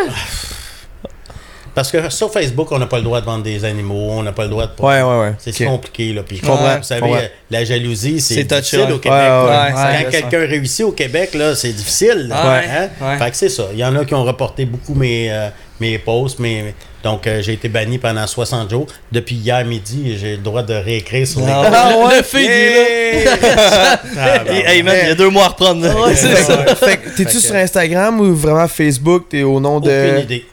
Parce 1.74 1.90
que 1.90 2.10
sur 2.10 2.30
Facebook, 2.30 2.68
on 2.70 2.78
n'a 2.78 2.86
pas 2.86 2.98
le 2.98 3.04
droit 3.04 3.20
de 3.20 3.24
vendre 3.26 3.42
des 3.44 3.64
animaux, 3.64 4.08
on 4.10 4.22
n'a 4.22 4.32
pas 4.32 4.42
le 4.44 4.50
droit 4.50 4.66
de. 4.66 4.72
Ouais, 4.82 5.00
ouais, 5.00 5.20
ouais. 5.20 5.32
C'est 5.38 5.64
compliqué, 5.64 6.12
là. 6.12 6.22
Puis, 6.22 6.36
Je 6.36 6.42
comprends, 6.46 6.76
vous 6.76 6.82
savez, 6.82 7.00
comprends. 7.00 7.18
la 7.50 7.64
jalousie, 7.64 8.20
c'est 8.20 8.34
C'est 8.34 8.44
touché, 8.44 8.60
difficile 8.60 8.80
ouais. 8.80 8.92
au 8.92 8.98
Québec. 8.98 9.18
Ouais, 9.18 9.50
ouais. 9.50 9.72
Quand 9.72 9.82
Ouais, 10.04 10.06
quelqu'un 10.10 10.38
réussit 10.46 10.84
au 10.84 10.92
Québec, 10.92 11.34
là, 11.34 11.54
c'est 11.54 11.72
difficile. 11.72 12.26
là. 12.28 12.44
Ouais, 12.52 12.64
Hein? 12.68 12.88
ouais. 13.00 13.18
Fait 13.18 13.30
que 13.30 13.36
c'est 13.36 13.48
ça. 13.48 13.64
Il 13.72 13.78
y 13.78 13.84
en 13.84 13.96
a 13.96 14.04
qui 14.04 14.14
ont 14.14 14.24
reporté 14.24 14.66
beaucoup 14.66 14.94
mes, 14.94 15.32
euh, 15.32 15.48
mes 15.80 15.96
posts, 15.98 16.38
mais 16.40 16.74
donc 17.02 17.26
euh, 17.26 17.40
j'ai 17.42 17.54
été 17.54 17.68
banni 17.70 17.96
pendant 17.98 18.26
60 18.26 18.68
jours. 18.70 18.86
Depuis 19.10 19.36
hier 19.36 19.64
midi, 19.64 20.16
j'ai 20.20 20.32
le 20.32 20.42
droit 20.42 20.62
de 20.62 20.74
réécrire 20.74 21.26
sur 21.26 21.40
les. 21.40 21.46
Ah 21.50 21.70
Ah 21.72 21.96
ouais? 22.06 22.22
Il 22.34 22.40
est 22.50 23.24
là. 23.24 24.00
Ah, 24.18 24.38
ben, 24.46 24.62
Hey, 24.66 24.82
man, 24.82 24.96
il 25.02 25.08
y 25.08 25.10
a 25.10 25.14
deux 25.14 25.30
mois 25.30 25.44
à 25.46 25.48
reprendre. 25.48 25.84
là. 25.86 25.94
Ouais, 25.98 26.14
c'est 26.14 26.36
ça. 26.36 26.76
Fait 26.76 26.98
que 26.98 27.08
t'es-tu 27.08 27.24
Fait 27.24 27.24
que- 27.24 27.30
sur 27.46 27.54
Instagram 27.56 28.20
ou 28.20 28.34
vraiment 28.36 28.68
Facebook? 28.68 29.24
T'es 29.30 29.42
au 29.42 29.58
nom 29.58 29.80
de. 29.80 29.88
Aucune 29.90 30.22
idée. 30.24 30.44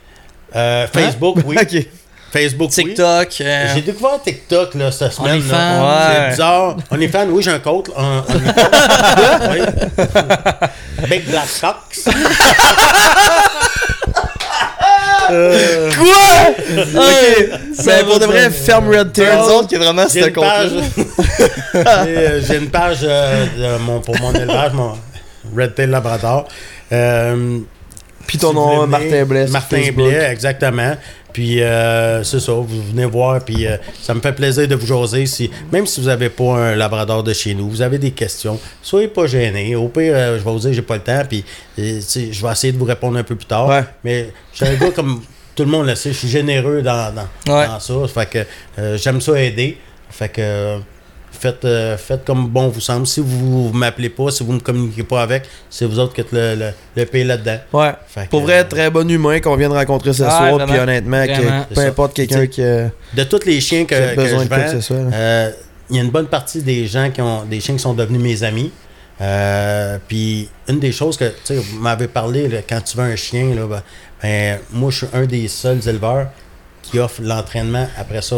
Euh, 0.55 0.87
Facebook, 0.91 1.37
oui. 1.45 1.55
ok. 1.61 1.85
Facebook, 2.31 2.69
oui. 2.77 2.83
TikTok. 2.83 3.27
euh, 3.41 3.67
J'ai 3.73 3.81
découvert 3.81 4.21
TikTok 4.23 4.75
là, 4.75 4.91
cette 4.91 5.13
semaine. 5.13 5.31
OnlyFans. 5.33 5.55
là. 5.57 5.81
Ouais. 5.81 6.15
C'est 6.25 6.29
bizarre. 6.31 6.77
On 6.91 7.01
est 7.01 7.07
fan, 7.07 7.29
oui, 7.31 7.41
j'ai 7.43 7.51
un 7.51 7.59
compte. 7.59 7.89
Un, 7.97 8.17
un- 8.19 9.51
oui. 9.51 9.59
Big 11.09 11.25
Black 11.29 11.47
Cox. 11.59 12.03
Quoi? 15.97 16.55
ok. 16.95 17.49
Ça 17.75 17.83
Ben, 17.85 17.97
va, 17.97 18.03
pour 18.03 18.15
de 18.15 18.21
ça 18.21 18.27
vrai, 18.27 18.43
va. 18.43 18.51
ferme 18.51 18.89
Red 18.89 19.13
Tail. 19.13 19.37
Vraiment 19.77 20.03
J'ai 20.11 20.27
une 20.27 20.33
page. 20.33 20.69
compte-là. 20.71 21.03
J'ai, 22.05 22.17
euh, 22.17 22.41
J'ai 22.41 22.57
une 22.57 22.69
page 22.69 22.97
euh, 23.03 23.45
de 23.57 23.77
mon, 23.83 23.99
pour 24.01 24.19
mon 24.19 24.33
élevage, 24.33 24.73
mon 24.73 24.93
Red 25.55 25.75
Tail 25.75 25.87
Labrador. 25.89 26.47
Euh, 26.91 27.59
Puis 28.29 28.37
ton 28.37 28.49
si 28.49 28.55
nom, 28.55 28.85
Martin 28.85 29.25
Blais. 29.25 29.47
Martin. 29.47 29.81
Blais, 29.95 30.29
exactement. 30.31 30.95
Puis 31.33 31.63
euh, 31.63 32.23
c'est 32.23 32.39
ça, 32.39 32.51
vous 32.53 32.83
venez 32.91 33.05
voir, 33.05 33.43
puis 33.43 33.65
euh, 33.65 33.77
ça 34.01 34.13
me 34.13 34.21
fait 34.21 34.33
plaisir 34.33 34.67
de 34.67 34.75
vous 34.75 34.85
jaser. 34.85 35.25
Si, 35.25 35.49
même 35.71 35.87
si 35.87 35.99
vous 35.99 36.05
n'avez 36.07 36.29
pas 36.29 36.55
un 36.57 36.75
labrador 36.75 37.23
de 37.23 37.33
chez 37.33 37.55
nous, 37.55 37.67
vous 37.69 37.81
avez 37.81 37.97
des 37.97 38.11
questions, 38.11 38.59
soyez 38.83 39.07
pas 39.07 39.25
gênés. 39.25 39.75
Au 39.75 39.87
pire, 39.87 40.13
euh, 40.15 40.37
je 40.39 40.43
vais 40.43 40.51
vous 40.51 40.59
dire 40.59 40.73
j'ai 40.73 40.81
pas 40.83 40.95
le 40.95 41.01
temps, 41.01 41.23
puis 41.27 41.43
euh, 41.79 41.99
je 42.07 42.45
vais 42.45 42.51
essayer 42.51 42.71
de 42.73 42.77
vous 42.77 42.85
répondre 42.85 43.17
un 43.17 43.23
peu 43.23 43.35
plus 43.35 43.45
tard. 43.47 43.67
Ouais. 43.67 43.83
Mais 44.03 44.29
je 44.53 44.63
suis 44.63 44.75
un 44.75 44.77
gars 44.77 44.91
comme 44.91 45.21
tout 45.55 45.63
le 45.63 45.69
monde 45.71 45.87
le 45.87 45.95
sait, 45.95 46.13
je 46.13 46.17
suis 46.19 46.29
généreux 46.29 46.83
dans, 46.83 47.13
dans, 47.15 47.55
Ouais. 47.55 47.65
dans 47.67 47.79
ça. 47.79 47.93
Fait 48.13 48.29
que 48.29 48.45
euh, 48.79 48.97
j'aime 48.97 49.21
ça 49.21 49.39
aider. 49.41 49.77
Fait 50.11 50.29
que 50.29 50.41
euh, 50.41 50.77
faites, 51.31 51.65
euh, 51.65 51.97
faites 51.97 52.25
comme 52.25 52.47
bon 52.47 52.67
vous 52.69 52.79
semble. 52.81 53.07
Si 53.07 53.19
vous, 53.19 53.71
m'appelez 53.73 54.09
pas, 54.09 54.31
si 54.31 54.43
vous 54.43 54.53
me 54.53 54.59
communiquez 54.59 55.03
pas 55.03 55.21
avec, 55.21 55.43
c'est 55.69 55.85
vous 55.85 55.99
autres 55.99 56.13
qui 56.13 56.21
êtes 56.21 56.31
le, 56.31 56.55
le, 56.55 56.69
le 56.95 57.05
pays 57.05 57.23
là-dedans. 57.23 57.57
Ouais. 57.73 57.91
Fait 58.07 58.25
que, 58.25 58.29
Pour 58.29 58.41
vrai, 58.41 58.59
euh, 58.59 58.63
très 58.63 58.89
bon 58.89 59.09
humain 59.09 59.39
qu'on 59.39 59.55
vient 59.55 59.69
de 59.69 59.73
rencontrer 59.75 60.13
ce 60.13 60.23
Ouais, 60.23 60.29
soir. 60.29 60.65
Puis 60.65 60.77
honnêtement, 60.77 61.25
que 61.25 61.73
peu 61.73 61.81
importe 61.81 62.13
quelqu'un 62.13 62.47
qui 62.47 62.63
a, 62.63 62.89
de 63.13 63.23
tous 63.23 63.45
les 63.45 63.61
chiens 63.61 63.85
que, 63.85 63.95
que 63.95 64.15
besoin 64.15 64.43
je 64.43 64.49
vends. 64.49 65.09
Euh, 65.13 65.51
il 65.89 65.95
y 65.95 65.99
a 65.99 66.03
une 66.03 66.11
bonne 66.11 66.27
partie 66.27 66.61
des 66.61 66.85
gens 66.85 67.09
qui 67.09 67.21
ont 67.21 67.45
des 67.45 67.59
chiens 67.59 67.75
qui 67.75 67.81
sont 67.81 67.93
devenus 67.93 68.21
mes 68.21 68.43
amis. 68.43 68.71
Euh, 69.21 69.97
puis 70.07 70.49
une 70.69 70.79
des 70.79 70.93
choses 70.93 71.17
que 71.17 71.25
tu 71.25 71.35
sais, 71.43 71.55
vous 71.55 71.79
m'avez 71.79 72.07
parlé 72.07 72.47
là, 72.47 72.59
quand 72.67 72.79
tu 72.79 72.95
veux 72.95 73.03
un 73.03 73.17
chien, 73.17 73.53
là, 73.53 73.65
ben, 73.67 73.81
ben, 74.23 74.59
moi 74.71 74.91
je 74.91 74.97
suis 74.97 75.07
un 75.13 75.25
des 75.25 75.49
seuls 75.49 75.85
éleveurs 75.89 76.27
qui 76.81 76.99
offre 76.99 77.21
l'entraînement 77.21 77.85
après 77.97 78.21
ça 78.21 78.37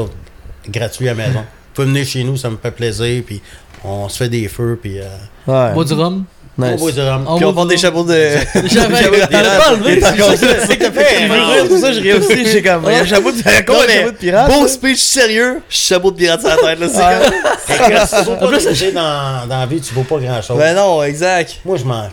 gratuit 0.67 1.07
à 1.07 1.13
la 1.13 1.27
maison. 1.27 1.43
Pouvez 1.73 1.87
venir 1.87 2.05
chez 2.05 2.23
nous, 2.23 2.37
ça 2.37 2.49
me 2.49 2.57
fait 2.57 2.71
plaisir. 2.71 3.23
Puis 3.25 3.41
on 3.83 4.09
se 4.09 4.17
fait 4.17 4.29
des 4.29 4.47
feux, 4.47 4.77
puis 4.81 4.99
euh, 4.99 5.05
Ouais. 5.47 5.73
Bois 5.73 5.85
du 5.85 5.93
rhum? 5.93 6.25
on 6.57 6.75
boit 6.75 6.91
du 6.91 7.01
rhum. 7.01 7.25
On 7.27 7.37
Puis 7.37 7.45
on 7.45 7.65
des 7.65 7.77
chapeaux 7.77 8.03
de. 8.03 8.13
J'avais. 8.65 9.27
T'en 9.27 9.37
as 9.37 9.59
pas 9.59 9.71
enlevé. 9.71 10.01
C'est 10.01 10.77
que 10.77 10.83
t'as 10.83 10.91
fait, 10.91 11.21
Je 11.21 11.27
veux 11.27 11.33
rire, 11.33 11.67
pour 11.67 11.77
ça, 11.77 11.93
je 11.93 11.99
riais 11.99 12.13
aussi. 12.13 12.45
J'ai 12.45 12.61
comme. 12.61 12.83
Il 12.87 12.91
y 12.91 12.95
a 12.95 13.01
un 13.01 13.05
chapeau 13.05 13.31
de, 13.31 14.11
pirate. 14.11 14.51
Beau 14.51 14.67
speech 14.67 14.99
sérieux, 14.99 15.61
chapeau 15.69 16.11
de 16.11 16.17
pirate 16.17 16.41
sur 16.41 16.49
la 16.49 16.57
tête, 16.57 16.79
là, 16.79 16.87
c'est 17.65 17.77
comme. 17.77 18.37
Pas 18.37 18.47
t'obliger 18.47 18.91
dans, 18.91 19.47
la 19.49 19.65
vie, 19.65 19.81
tu 19.81 19.93
vaux 19.93 20.03
pas 20.03 20.17
grand 20.19 20.41
chose. 20.41 20.57
Ben 20.57 20.75
non, 20.75 21.03
exact. 21.03 21.59
Moi 21.65 21.77
je 21.77 21.85
m'en. 21.85 22.07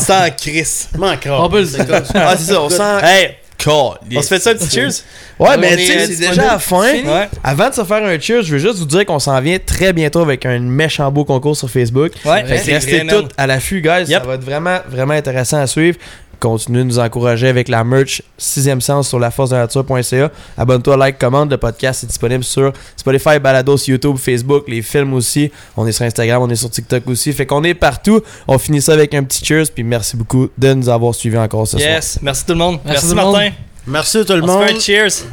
Sans 0.00 0.30
Chris. 0.36 0.88
On 0.98 1.48
peut 1.48 1.60
le 1.60 1.66
C'est 1.66 1.86
comme- 1.86 2.02
Ah, 2.14 2.34
c'est 2.36 2.52
ça, 2.52 2.62
on 2.62 2.70
sent. 2.70 2.82
Hey, 3.02 3.36
on 3.72 4.22
se 4.22 4.28
fait 4.28 4.40
ça 4.40 4.50
un 4.50 4.54
petit 4.54 4.70
cheers? 4.70 4.90
Ouais, 5.36 5.56
mais 5.58 5.72
On 5.72 5.76
tu 5.76 5.84
sais, 5.86 6.06
c'est 6.06 6.28
déjà 6.28 6.42
à 6.42 6.52
la 6.52 6.58
fin. 6.60 6.82
Ouais. 6.82 7.28
Avant 7.42 7.68
de 7.68 7.74
se 7.74 7.82
faire 7.82 8.04
un 8.04 8.20
cheers, 8.20 8.42
je 8.44 8.52
veux 8.52 8.58
juste 8.58 8.78
vous 8.78 8.84
dire 8.84 9.04
qu'on 9.04 9.18
s'en 9.18 9.40
vient 9.40 9.58
très 9.58 9.92
bientôt 9.92 10.20
avec 10.20 10.46
un 10.46 10.60
méchant 10.60 11.10
beau 11.10 11.24
concours 11.24 11.56
sur 11.56 11.68
Facebook. 11.68 12.12
Ouais, 12.24 12.44
Fait 12.44 12.64
que 12.64 12.70
restez 12.70 13.06
toutes 13.06 13.32
à 13.36 13.48
l'affût, 13.48 13.80
guys. 13.80 14.04
Yep. 14.06 14.22
Ça 14.22 14.28
va 14.28 14.34
être 14.34 14.44
vraiment, 14.44 14.78
vraiment 14.88 15.14
intéressant 15.14 15.58
à 15.58 15.66
suivre. 15.66 15.98
Continuez 16.44 16.80
de 16.80 16.88
nous 16.88 16.98
encourager 16.98 17.48
avec 17.48 17.68
la 17.68 17.82
merch 17.84 18.20
6e 18.38 18.80
sens 18.80 19.08
sur 19.08 19.18
laforce-de-la-nature.ca. 19.18 20.30
Abonne-toi, 20.58 20.94
like, 20.98 21.18
commande. 21.18 21.50
Le 21.50 21.56
podcast 21.56 22.04
est 22.04 22.06
disponible 22.06 22.44
sur 22.44 22.70
Spotify, 22.96 23.38
Balados, 23.38 23.78
YouTube, 23.86 24.18
Facebook, 24.18 24.64
les 24.68 24.82
films 24.82 25.14
aussi. 25.14 25.50
On 25.74 25.86
est 25.86 25.92
sur 25.92 26.04
Instagram, 26.04 26.42
on 26.42 26.50
est 26.50 26.56
sur 26.56 26.68
TikTok 26.68 27.08
aussi. 27.08 27.32
Fait 27.32 27.46
qu'on 27.46 27.64
est 27.64 27.72
partout. 27.72 28.20
On 28.46 28.58
finit 28.58 28.82
ça 28.82 28.92
avec 28.92 29.14
un 29.14 29.24
petit 29.24 29.42
cheers. 29.42 29.64
Puis 29.74 29.84
merci 29.84 30.18
beaucoup 30.18 30.50
de 30.58 30.74
nous 30.74 30.90
avoir 30.90 31.14
suivis 31.14 31.38
encore 31.38 31.66
ce 31.66 31.78
soir. 31.78 31.90
Yes, 31.90 32.18
merci 32.20 32.44
tout 32.44 32.52
le 32.52 32.58
monde. 32.58 32.78
Merci 32.84 33.06
Merci, 33.06 33.06
tout 33.06 33.08
le 33.10 33.16
Martin. 33.16 33.40
monde. 33.44 33.52
Merci 33.86 34.24
tout 34.26 34.32
le 34.34 34.42
On 34.42 34.46
se 34.46 34.52
monde. 34.52 34.64
fait 34.64 34.74
un 34.74 34.80
cheers 34.80 35.24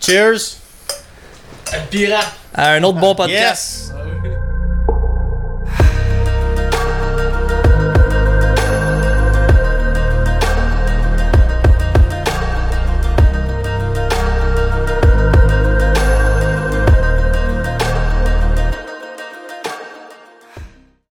Cheers. 0.00 0.40
à 2.54 2.70
un 2.72 2.82
autre 2.84 2.98
bon 2.98 3.14
podcast. 3.14 3.92
Yes. 3.92 4.47